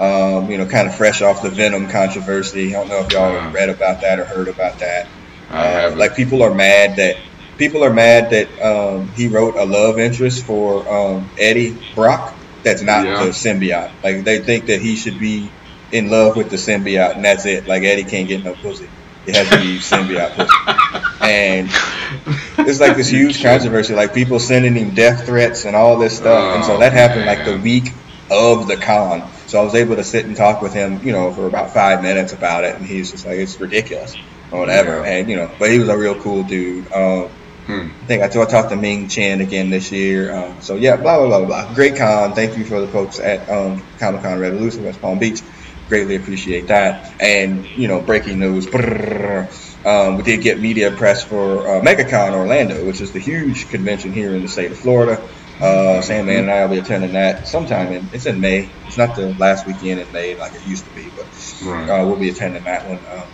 Um, 0.00 0.50
you 0.50 0.58
know, 0.58 0.66
kind 0.66 0.88
of 0.88 0.94
fresh 0.96 1.22
off 1.22 1.42
the 1.42 1.50
Venom 1.50 1.88
controversy. 1.88 2.74
I 2.74 2.80
don't 2.80 2.88
know 2.88 3.00
if 3.00 3.12
y'all 3.12 3.36
uh, 3.36 3.52
read 3.52 3.68
about 3.68 4.00
that 4.00 4.18
or 4.18 4.24
heard 4.24 4.48
about 4.48 4.78
that. 4.80 5.06
Uh, 5.50 5.94
like 5.96 6.16
people 6.16 6.42
are 6.42 6.52
mad 6.52 6.96
that 6.96 7.16
people 7.58 7.84
are 7.84 7.92
mad 7.92 8.30
that 8.30 8.48
um, 8.62 9.08
he 9.10 9.28
wrote 9.28 9.54
a 9.54 9.64
love 9.64 9.98
interest 9.98 10.44
for 10.44 10.88
um, 10.88 11.30
Eddie 11.38 11.76
Brock. 11.94 12.34
That's 12.62 12.82
not 12.82 13.04
yeah. 13.04 13.24
the 13.24 13.30
symbiote. 13.30 13.92
Like 14.02 14.24
they 14.24 14.38
think 14.40 14.66
that 14.66 14.80
he 14.80 14.96
should 14.96 15.18
be 15.18 15.50
in 15.90 16.10
love 16.10 16.36
with 16.36 16.50
the 16.50 16.56
symbiote, 16.56 17.16
and 17.16 17.24
that's 17.24 17.44
it. 17.44 17.66
Like 17.66 17.82
Eddie 17.82 18.04
can't 18.04 18.26
get 18.26 18.42
no 18.42 18.54
pussy. 18.54 18.88
It 19.26 19.36
has 19.36 19.48
to 19.50 19.58
be 19.58 19.78
symbiote 19.78 20.34
pussy. 20.34 21.18
And 21.20 21.68
it's 22.58 22.80
like 22.80 22.96
this 22.96 23.08
huge 23.08 23.42
controversy, 23.42 23.94
like 23.94 24.14
people 24.14 24.38
sending 24.38 24.74
him 24.74 24.94
death 24.94 25.26
threats 25.26 25.64
and 25.64 25.76
all 25.76 25.98
this 25.98 26.16
stuff. 26.16 26.52
Oh, 26.52 26.56
and 26.56 26.64
so 26.64 26.78
that 26.78 26.92
happened 26.92 27.24
man. 27.24 27.36
like 27.36 27.46
the 27.46 27.58
week 27.58 27.92
of 28.30 28.66
the 28.68 28.76
con. 28.76 29.28
So 29.46 29.60
I 29.60 29.64
was 29.64 29.74
able 29.74 29.96
to 29.96 30.04
sit 30.04 30.24
and 30.24 30.36
talk 30.36 30.62
with 30.62 30.72
him, 30.72 31.04
you 31.06 31.12
know, 31.12 31.32
for 31.32 31.46
about 31.46 31.72
five 31.72 32.02
minutes 32.02 32.32
about 32.32 32.64
it, 32.64 32.76
and 32.76 32.86
he's 32.86 33.10
just 33.10 33.26
like, 33.26 33.36
it's 33.36 33.60
ridiculous 33.60 34.16
or 34.50 34.60
whatever. 34.60 35.02
Yeah. 35.02 35.18
And 35.18 35.28
you 35.28 35.36
know, 35.36 35.50
but 35.58 35.70
he 35.70 35.78
was 35.78 35.88
a 35.88 35.96
real 35.96 36.20
cool 36.20 36.42
dude. 36.44 36.90
Um, 36.92 37.28
hmm. 37.66 37.88
I 38.02 38.06
think 38.06 38.22
I, 38.22 38.28
talked 38.28 38.70
to 38.70 38.76
Ming 38.76 39.08
Chen 39.08 39.40
again 39.40 39.70
this 39.70 39.90
year. 39.90 40.34
Um, 40.34 40.60
so 40.60 40.76
yeah, 40.76 40.96
blah 40.96 41.18
blah 41.18 41.38
blah 41.38 41.46
blah. 41.46 41.74
Great 41.74 41.96
con. 41.96 42.34
Thank 42.34 42.56
you 42.56 42.64
for 42.64 42.80
the 42.80 42.88
folks 42.88 43.18
at 43.18 43.48
um, 43.48 43.82
Comic 43.98 44.22
Con 44.22 44.38
Revolution 44.38 44.84
West 44.84 45.00
Palm 45.00 45.18
Beach. 45.18 45.42
Greatly 45.88 46.16
appreciate 46.16 46.68
that. 46.68 47.12
And 47.20 47.66
you 47.66 47.88
know, 47.88 48.00
breaking 48.00 48.38
news. 48.38 48.66
Brrr, 48.66 49.50
um, 49.84 50.16
we 50.16 50.22
did 50.22 50.42
get 50.42 50.60
media 50.60 50.90
press 50.90 51.22
for 51.22 51.66
uh, 51.66 51.80
MegaCon 51.80 52.32
Orlando, 52.32 52.84
which 52.86 53.00
is 53.00 53.12
the 53.12 53.18
huge 53.18 53.68
convention 53.68 54.12
here 54.12 54.34
in 54.34 54.42
the 54.42 54.48
state 54.48 54.70
of 54.70 54.78
Florida. 54.78 55.20
Uh, 55.60 56.00
Sandman 56.00 56.38
and 56.38 56.50
I 56.50 56.64
will 56.64 56.74
be 56.74 56.78
attending 56.78 57.12
that 57.12 57.46
sometime 57.46 57.92
in 57.92 58.08
it's 58.12 58.26
in 58.26 58.40
May. 58.40 58.68
It's 58.86 58.96
not 58.98 59.14
the 59.14 59.34
last 59.34 59.66
weekend 59.66 60.00
in 60.00 60.10
May 60.12 60.34
like 60.34 60.54
it 60.54 60.66
used 60.66 60.84
to 60.84 60.90
be, 60.94 61.08
but 61.10 61.26
right. 61.64 61.88
uh, 61.88 62.06
we'll 62.06 62.16
be 62.16 62.30
attending 62.30 62.64
that 62.64 62.88
one. 62.88 62.98
Um, 63.16 63.28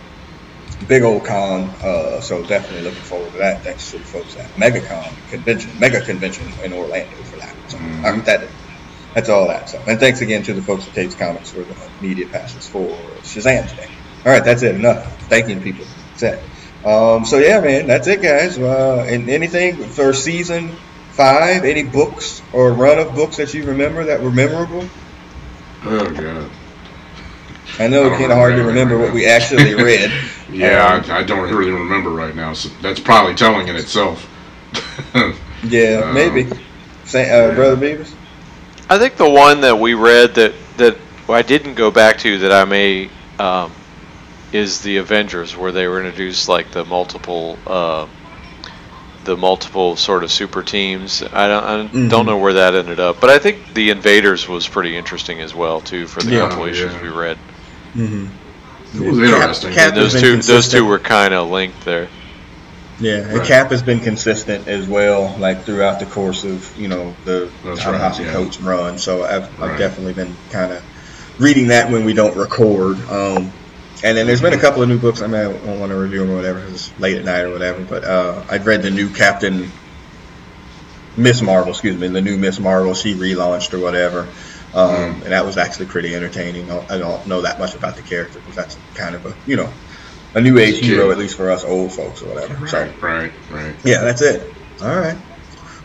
big 0.87 1.03
old 1.03 1.25
con, 1.25 1.69
uh, 1.81 2.21
so 2.21 2.45
definitely 2.45 2.83
looking 2.83 3.01
forward 3.01 3.31
to 3.31 3.37
that. 3.39 3.63
Thanks 3.63 3.89
to 3.91 3.97
the 3.97 4.03
folks 4.03 4.35
at 4.37 4.49
MegaCon 4.51 5.29
convention, 5.29 5.79
Mega 5.79 6.01
Convention 6.01 6.47
in 6.63 6.73
Orlando 6.73 7.15
for 7.23 7.37
that. 7.37 7.55
So 7.67 7.77
mm-hmm. 7.77 8.21
that 8.25 8.47
that's 9.15 9.29
all 9.29 9.47
that. 9.47 9.69
So 9.69 9.81
and 9.87 9.99
thanks 9.99 10.21
again 10.21 10.43
to 10.43 10.53
the 10.53 10.61
folks 10.61 10.87
at 10.87 10.93
Tapes 10.93 11.15
Comics 11.15 11.51
for 11.51 11.61
the 11.61 11.75
media 12.01 12.27
passes 12.27 12.67
for 12.67 12.89
Shazam 13.21 13.67
today. 13.69 13.89
All 14.25 14.31
right, 14.31 14.43
that's 14.43 14.61
it. 14.61 14.75
Enough. 14.75 15.29
Thanking 15.29 15.61
people. 15.63 15.85
That's 16.19 16.39
it. 16.39 16.85
Um, 16.85 17.25
so 17.25 17.37
yeah, 17.39 17.59
man, 17.59 17.87
that's 17.87 18.07
it, 18.07 18.21
guys. 18.21 18.57
Uh, 18.57 19.05
and 19.07 19.29
anything 19.29 19.75
for 19.75 20.13
season 20.13 20.71
five? 21.11 21.65
Any 21.65 21.83
books 21.83 22.41
or 22.53 22.71
run 22.71 22.99
of 22.99 23.13
books 23.15 23.37
that 23.37 23.53
you 23.53 23.65
remember 23.65 24.05
that 24.05 24.21
were 24.21 24.31
memorable? 24.31 24.87
Oh 25.83 26.09
god. 26.11 26.49
I 27.77 27.87
know 27.87 28.07
it's 28.07 28.17
kind 28.17 28.31
of 28.31 28.37
hard 28.37 28.55
to 28.55 28.63
remember 28.63 28.97
what 28.97 29.13
we 29.13 29.25
actually 29.25 29.73
read. 29.83 30.11
yeah, 30.51 30.85
um, 30.85 31.11
I, 31.11 31.19
I, 31.19 31.23
don't 31.23 31.53
really 31.53 31.71
remember 31.71 32.09
right 32.09 32.35
now. 32.35 32.53
So 32.53 32.69
that's 32.81 32.99
probably 32.99 33.35
telling 33.35 33.67
in 33.67 33.75
itself. 33.75 34.27
yeah, 35.63 36.01
um, 36.05 36.13
maybe. 36.13 36.49
Say, 37.05 37.29
uh, 37.29 37.49
yeah. 37.49 37.55
Brother 37.55 37.77
Beavis. 37.77 38.13
I 38.89 38.97
think 38.97 39.17
the 39.17 39.29
one 39.29 39.61
that 39.61 39.77
we 39.77 39.93
read 39.93 40.35
that 40.35 40.53
that 40.77 40.97
I 41.27 41.41
didn't 41.41 41.75
go 41.75 41.91
back 41.91 42.17
to 42.19 42.39
that 42.39 42.51
I 42.51 42.65
may 42.65 43.09
um, 43.37 43.71
is 44.51 44.81
the 44.81 44.97
Avengers, 44.97 45.55
where 45.55 45.71
they 45.71 45.87
were 45.87 46.03
introduced 46.03 46.49
like 46.49 46.71
the 46.71 46.85
multiple, 46.85 47.57
uh, 47.67 48.07
the 49.23 49.37
multiple 49.37 49.95
sort 49.95 50.23
of 50.23 50.31
super 50.31 50.63
teams. 50.63 51.21
I 51.21 51.47
don't, 51.47 51.63
I 51.63 51.87
mm-hmm. 51.87 52.07
don't 52.07 52.25
know 52.25 52.37
where 52.37 52.53
that 52.53 52.75
ended 52.75 52.99
up, 52.99 53.19
but 53.19 53.29
I 53.29 53.39
think 53.39 53.73
the 53.73 53.91
Invaders 53.91 54.47
was 54.47 54.67
pretty 54.67 54.97
interesting 54.97 55.41
as 55.41 55.53
well 55.53 55.81
too 55.81 56.07
for 56.07 56.21
the 56.21 56.31
yeah, 56.31 56.47
compilations 56.47 56.93
yeah. 56.93 57.01
we 57.01 57.09
read. 57.09 57.37
Mm-hmm. 57.93 59.03
It 59.03 59.09
was 59.09 59.19
interesting. 59.19 59.73
Cap, 59.73 59.89
Cap 59.89 59.95
those 59.95 60.13
two, 60.13 60.31
consistent. 60.31 60.45
those 60.45 60.71
two 60.71 60.85
were 60.85 60.99
kind 60.99 61.33
of 61.33 61.49
linked 61.49 61.85
there. 61.85 62.07
Yeah, 62.99 63.17
and 63.17 63.37
right. 63.37 63.47
Cap 63.47 63.71
has 63.71 63.81
been 63.81 63.99
consistent 63.99 64.67
as 64.67 64.87
well, 64.87 65.35
like 65.37 65.63
throughout 65.63 65.99
the 65.99 66.05
course 66.05 66.43
of 66.43 66.75
you 66.77 66.87
know 66.87 67.15
the 67.23 67.49
Ta-Nehisi 67.63 68.25
right, 68.25 68.33
Coates 68.33 68.59
run. 68.59 68.97
So 68.97 69.23
I've, 69.23 69.61
I've 69.61 69.77
definitely 69.77 70.13
been 70.13 70.35
kind 70.49 70.73
of 70.73 70.83
reading 71.39 71.67
that 71.67 71.91
when 71.91 72.03
we 72.03 72.13
don't 72.13 72.35
record. 72.35 72.99
Um, 73.09 73.53
and 74.03 74.17
then 74.17 74.27
there's 74.27 74.41
been 74.41 74.53
a 74.53 74.59
couple 74.59 74.81
of 74.81 74.89
new 74.89 74.97
books. 74.97 75.21
I 75.21 75.27
mean, 75.27 75.35
I 75.35 75.43
don't 75.43 75.79
want 75.79 75.91
to 75.91 75.97
review 75.97 76.19
them 76.19 76.31
or 76.31 76.35
whatever. 76.35 76.59
Because 76.59 76.89
it's 76.89 76.99
late 76.99 77.17
at 77.17 77.25
night 77.25 77.41
or 77.41 77.51
whatever. 77.51 77.83
But 77.83 78.03
uh, 78.03 78.43
I've 78.49 78.65
read 78.65 78.81
the 78.81 78.91
new 78.91 79.09
Captain 79.09 79.71
Miss 81.17 81.41
Marvel, 81.41 81.71
excuse 81.71 81.97
me, 81.97 82.07
the 82.07 82.21
new 82.21 82.37
Miss 82.37 82.59
Marvel. 82.59 82.93
She 82.93 83.13
relaunched 83.13 83.73
or 83.73 83.79
whatever, 83.79 84.21
um, 84.73 84.89
mm. 84.89 85.13
and 85.13 85.31
that 85.31 85.45
was 85.45 85.57
actually 85.57 85.87
pretty 85.87 86.15
entertaining. 86.15 86.71
I 86.71 86.97
don't 86.97 87.27
know 87.27 87.41
that 87.41 87.59
much 87.59 87.75
about 87.75 87.95
the 87.95 88.01
character 88.01 88.39
because 88.39 88.55
that's 88.55 88.77
kind 88.95 89.15
of 89.15 89.25
a 89.25 89.35
you 89.45 89.57
know 89.57 89.71
a 90.33 90.41
new 90.41 90.57
age 90.57 90.79
hero 90.79 91.11
at 91.11 91.17
least 91.17 91.35
for 91.35 91.51
us 91.51 91.63
old 91.63 91.91
folks 91.91 92.21
or 92.21 92.29
whatever. 92.29 92.53
Right, 92.53 92.69
so 92.69 92.93
right, 93.01 93.31
right. 93.51 93.75
Yeah, 93.83 94.01
that's 94.01 94.21
it. 94.21 94.53
All 94.81 94.95
right. 94.95 95.17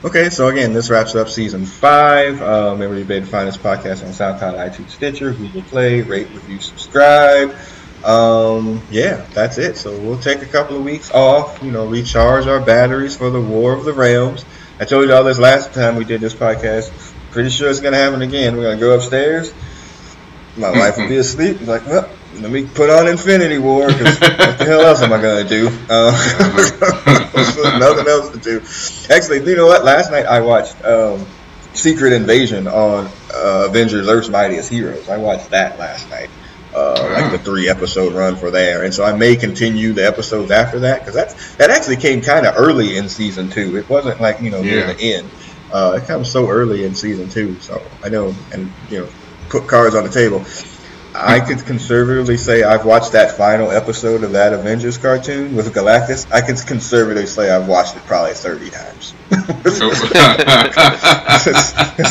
Okay, 0.05 0.29
so 0.29 0.49
again, 0.49 0.75
this 0.75 0.91
wraps 0.91 1.15
up 1.15 1.29
season 1.29 1.65
five. 1.65 2.41
Um, 2.43 2.79
remember, 2.79 2.99
you 2.99 3.07
can 3.07 3.25
find 3.25 3.49
this 3.49 3.57
podcast 3.57 4.05
on 4.05 4.13
SoundCloud, 4.13 4.71
iTunes, 4.71 4.91
Stitcher, 4.91 5.33
Google 5.33 5.63
Play, 5.63 6.03
rate, 6.03 6.29
review, 6.31 6.61
subscribe. 6.61 7.57
Um, 8.05 8.83
yeah, 8.91 9.25
that's 9.33 9.57
it. 9.57 9.79
So 9.79 9.99
we'll 9.99 10.19
take 10.19 10.43
a 10.43 10.47
couple 10.47 10.77
of 10.77 10.85
weeks 10.85 11.11
off, 11.11 11.63
you 11.63 11.71
know, 11.71 11.87
recharge 11.87 12.47
our 12.47 12.61
batteries 12.61 13.17
for 13.17 13.31
the 13.31 13.41
War 13.41 13.73
of 13.73 13.85
the 13.85 13.95
Realms. 13.95 14.45
I 14.79 14.85
told 14.85 15.07
you 15.07 15.15
all 15.15 15.25
this 15.25 15.39
last 15.39 15.73
time 15.73 15.97
we 15.97 16.05
did 16.05 16.21
this 16.21 16.35
podcast. 16.35 16.91
Pretty 17.31 17.49
sure 17.49 17.71
it's 17.71 17.81
gonna 17.81 17.97
happen 17.97 18.21
again. 18.21 18.57
We're 18.57 18.65
gonna 18.65 18.81
go 18.81 18.95
upstairs. 18.95 19.55
My 20.57 20.71
wife 20.79 20.99
will 20.99 21.09
be 21.09 21.17
asleep. 21.17 21.61
I'm 21.61 21.67
like, 21.67 21.87
well, 21.87 22.11
let 22.35 22.51
me 22.51 22.67
put 22.67 22.91
on 22.91 23.09
Infinity 23.09 23.59
War 23.59 23.87
because 23.87 24.21
what 24.21 24.59
the 24.59 24.65
hell 24.67 24.83
else 24.83 25.01
am 25.01 25.13
I 25.13 25.23
gonna 25.23 25.49
do? 25.49 25.69
Uh, 25.89 26.11
nothing 27.79 28.07
else 28.07 28.31
to 28.31 28.39
do. 28.39 29.15
Actually, 29.15 29.49
you 29.49 29.57
know 29.57 29.67
what? 29.67 29.83
Last 29.83 30.11
night 30.11 30.27
I 30.27 30.43
watched 30.43 30.85
um, 30.85 31.27
Secret 31.73 32.13
Invasion 32.13 32.67
on 32.67 33.07
uh, 33.35 33.67
Avengers: 33.69 34.09
Earth's 34.09 34.29
Mightiest 34.29 34.71
Heroes. 34.71 35.09
I 35.09 35.17
watched 35.17 35.51
that 35.51 35.79
last 35.79 36.11
night 36.11 36.29
uh, 36.75 37.09
like 37.13 37.31
the 37.31 37.39
three 37.39 37.69
episode 37.69 38.15
run 38.15 38.37
for 38.37 38.51
there, 38.51 38.85
and 38.85 38.93
so 38.93 39.05
I 39.05 39.17
may 39.17 39.37
continue 39.37 39.93
the 39.93 40.07
episodes 40.07 40.51
after 40.51 40.81
that 40.81 41.01
because 41.01 41.15
that's 41.15 41.57
that 41.57 41.71
actually 41.71 41.97
came 41.97 42.21
kind 42.21 42.47
of 42.47 42.55
early 42.57 42.97
in 42.97 43.09
season 43.09 43.51
two. 43.51 43.77
It 43.77 43.89
wasn't 43.89 44.21
like 44.21 44.41
you 44.41 44.51
know 44.51 44.63
near 44.63 44.93
the 44.93 45.01
end. 45.01 45.31
Uh, 45.73 45.99
it 46.01 46.07
comes 46.07 46.31
so 46.31 46.49
early 46.49 46.85
in 46.85 46.95
season 46.95 47.29
two, 47.29 47.59
so 47.61 47.83
I 48.03 48.09
know, 48.09 48.35
and 48.53 48.73
you 48.91 49.01
know, 49.01 49.09
put 49.49 49.67
cards 49.67 49.95
on 49.95 50.05
the 50.05 50.11
table. 50.11 50.45
I 51.17 51.39
could 51.39 51.65
conservatively 51.65 52.37
say 52.37 52.65
I've 52.65 52.85
watched 52.85 53.13
that 53.13 53.37
final 53.37 53.71
episode 53.71 54.25
of 54.25 54.33
that 54.33 54.53
Avengers 54.53 54.99
cartoon 54.99 55.55
with 55.55 55.73
Galactus. 55.73 56.31
I 56.33 56.41
could 56.41 56.59
conservatively 56.67 57.27
say 57.27 57.51
I've 57.51 57.69
watched 57.69 57.97
it 57.97 58.03
probably 58.03 58.35
30 58.35 58.71
times. 58.71 59.15
it's, 59.31 59.81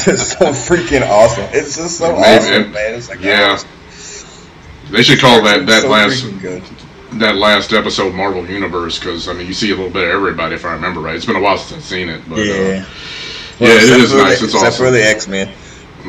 it's, 0.07 0.27
so 0.31 0.45
freaking 0.45 1.05
awesome. 1.05 1.43
It's 1.51 1.75
just 1.75 1.97
so 1.97 2.15
awesome, 2.15 2.71
man. 2.71 2.95
It's 2.95 3.09
like, 3.09 3.19
yeah. 3.21 3.59
They 4.93 5.01
should 5.01 5.19
call 5.19 5.41
that 5.41 5.65
that 5.65 5.81
so 5.81 5.89
last 5.89 6.23
that 7.19 7.35
last 7.35 7.73
episode 7.73 8.13
Marvel 8.13 8.47
Universe 8.47 8.99
because 8.99 9.27
I 9.27 9.33
mean 9.33 9.47
you 9.47 9.53
see 9.53 9.71
a 9.71 9.75
little 9.75 9.89
bit 9.89 10.03
of 10.03 10.11
everybody 10.11 10.53
if 10.53 10.65
I 10.65 10.73
remember 10.73 10.99
right. 10.99 11.15
It's 11.15 11.25
been 11.25 11.35
a 11.35 11.41
while 11.41 11.57
since 11.57 11.79
I've 11.79 11.83
seen 11.83 12.09
it, 12.09 12.21
but 12.29 12.37
yeah, 12.37 12.53
uh, 12.53 12.85
well, 13.59 13.69
yeah, 13.69 13.95
it 13.95 14.01
is 14.01 14.13
nice. 14.13 14.39
The, 14.39 14.45
it's 14.45 14.53
except 14.53 14.65
awesome. 14.65 14.85
for 14.85 14.91
the 14.91 15.03
X 15.03 15.27
Men. 15.27 15.51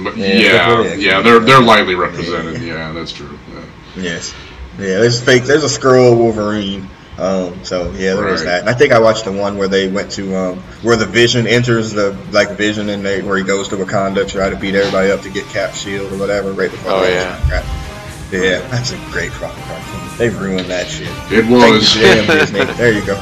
But 0.03 0.19
yeah, 0.19 0.83
yeah, 0.83 0.95
yeah, 0.95 1.23
they're 1.23 1.41
they're 1.41 1.63
lightly 1.63 1.95
represented. 1.95 2.61
Yeah, 2.61 2.75
yeah 2.75 2.93
that's 2.93 3.13
true. 3.13 3.39
Yeah. 3.55 3.65
Yes, 3.97 4.35
yeah. 4.79 4.99
There's 4.99 5.23
fake. 5.23 5.45
There's 5.45 5.65
a 5.65 5.79
Skrull 5.79 6.19
Wolverine. 6.19 6.87
Um, 7.17 7.65
so 7.65 7.91
yeah, 7.93 8.15
there 8.15 8.25
right. 8.25 8.33
was 8.33 8.45
that. 8.45 8.61
And 8.61 8.69
I 8.69 8.75
think 8.75 8.93
I 8.93 8.99
watched 8.99 9.25
the 9.25 9.33
one 9.33 9.57
where 9.57 9.69
they 9.69 9.89
went 9.89 10.11
to 10.13 10.37
um, 10.37 10.59
where 10.83 10.97
the 10.97 11.07
Vision 11.07 11.47
enters 11.47 11.93
the 11.93 12.11
like 12.33 12.51
Vision 12.51 12.91
and 12.91 13.03
they 13.03 13.23
where 13.23 13.39
he 13.39 13.45
goes 13.45 13.69
to 13.69 13.77
Wakanda 13.77 14.27
to 14.27 14.31
try 14.31 14.51
to 14.51 14.57
beat 14.57 14.75
everybody 14.75 15.11
up 15.11 15.23
to 15.23 15.31
get 15.31 15.47
Cap 15.47 15.73
shield 15.73 16.13
or 16.13 16.19
whatever 16.19 16.53
right 16.53 16.71
before. 16.71 16.93
Oh 16.93 17.09
yeah. 17.09 17.94
Yeah, 18.43 18.61
that's 18.69 18.93
a 18.93 18.99
great 19.11 19.33
fucking 19.33 19.63
cartoon. 19.65 20.19
They 20.19 20.29
ruined 20.31 20.71
that 20.71 20.87
shit. 20.87 21.09
It 21.31 21.47
was. 21.51 21.95
You, 21.95 22.03
damn 22.03 22.27
Disney. 22.27 22.65
There 22.79 22.93
you 22.93 23.05
go. 23.05 23.15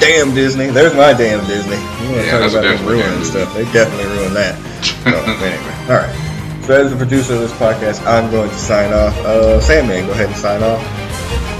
Damn 0.00 0.34
Disney. 0.34 0.68
There's 0.68 0.94
my 0.94 1.12
damn 1.12 1.46
Disney. 1.46 1.76
You 1.76 2.06
want 2.10 2.22
to 2.22 2.26
yeah, 2.26 2.38
talk 2.40 2.50
about 2.50 2.62
them 2.64 2.86
ruining 2.86 3.24
stuff? 3.24 3.52
They 3.52 3.64
definitely 3.70 4.08
ruined 4.16 4.34
that. 4.34 4.56
So, 5.04 5.12
anyway, 5.44 5.76
all 5.92 6.00
right. 6.00 6.16
So 6.64 6.72
as 6.72 6.90
the 6.90 6.96
producer 6.96 7.34
of 7.34 7.40
this 7.40 7.52
podcast, 7.52 8.00
I'm 8.06 8.30
going 8.30 8.48
to 8.48 8.58
sign 8.58 8.92
off. 8.92 9.16
Uh, 9.26 9.60
Sandman, 9.60 10.06
go 10.06 10.12
ahead 10.12 10.28
and 10.28 10.36
sign 10.36 10.62
off. 10.62 10.80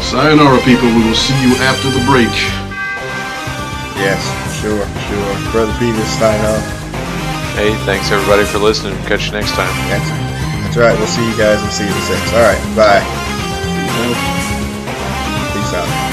Sayonara, 0.03 0.59
people. 0.65 0.89
We 0.89 1.05
will 1.05 1.15
see 1.15 1.37
you 1.43 1.55
after 1.61 1.91
the 1.91 2.01
break. 2.09 2.33
Yes, 4.01 4.25
sure, 4.63 4.87
sure. 5.11 5.53
Brother 5.53 5.77
Peters, 5.79 6.09
sign 6.17 6.41
off. 6.47 6.65
Hey, 7.55 7.75
thanks 7.85 8.11
everybody 8.11 8.45
for 8.45 8.59
listening. 8.59 8.97
Catch 9.05 9.27
you 9.27 9.33
next 9.33 9.53
time. 9.53 9.69
Thanks. 9.91 10.30
That's 10.71 10.79
right. 10.83 10.97
We'll 10.97 11.09
see 11.09 11.29
you 11.29 11.37
guys 11.37 11.61
and 11.61 11.73
see 11.73 11.83
you 11.83 11.91
in 11.91 12.01
season 12.03 12.17
six. 12.17 12.33
All 12.33 12.43
right. 12.43 12.77
Bye. 12.77 13.03
Peace 15.53 15.75
out. 15.75 16.10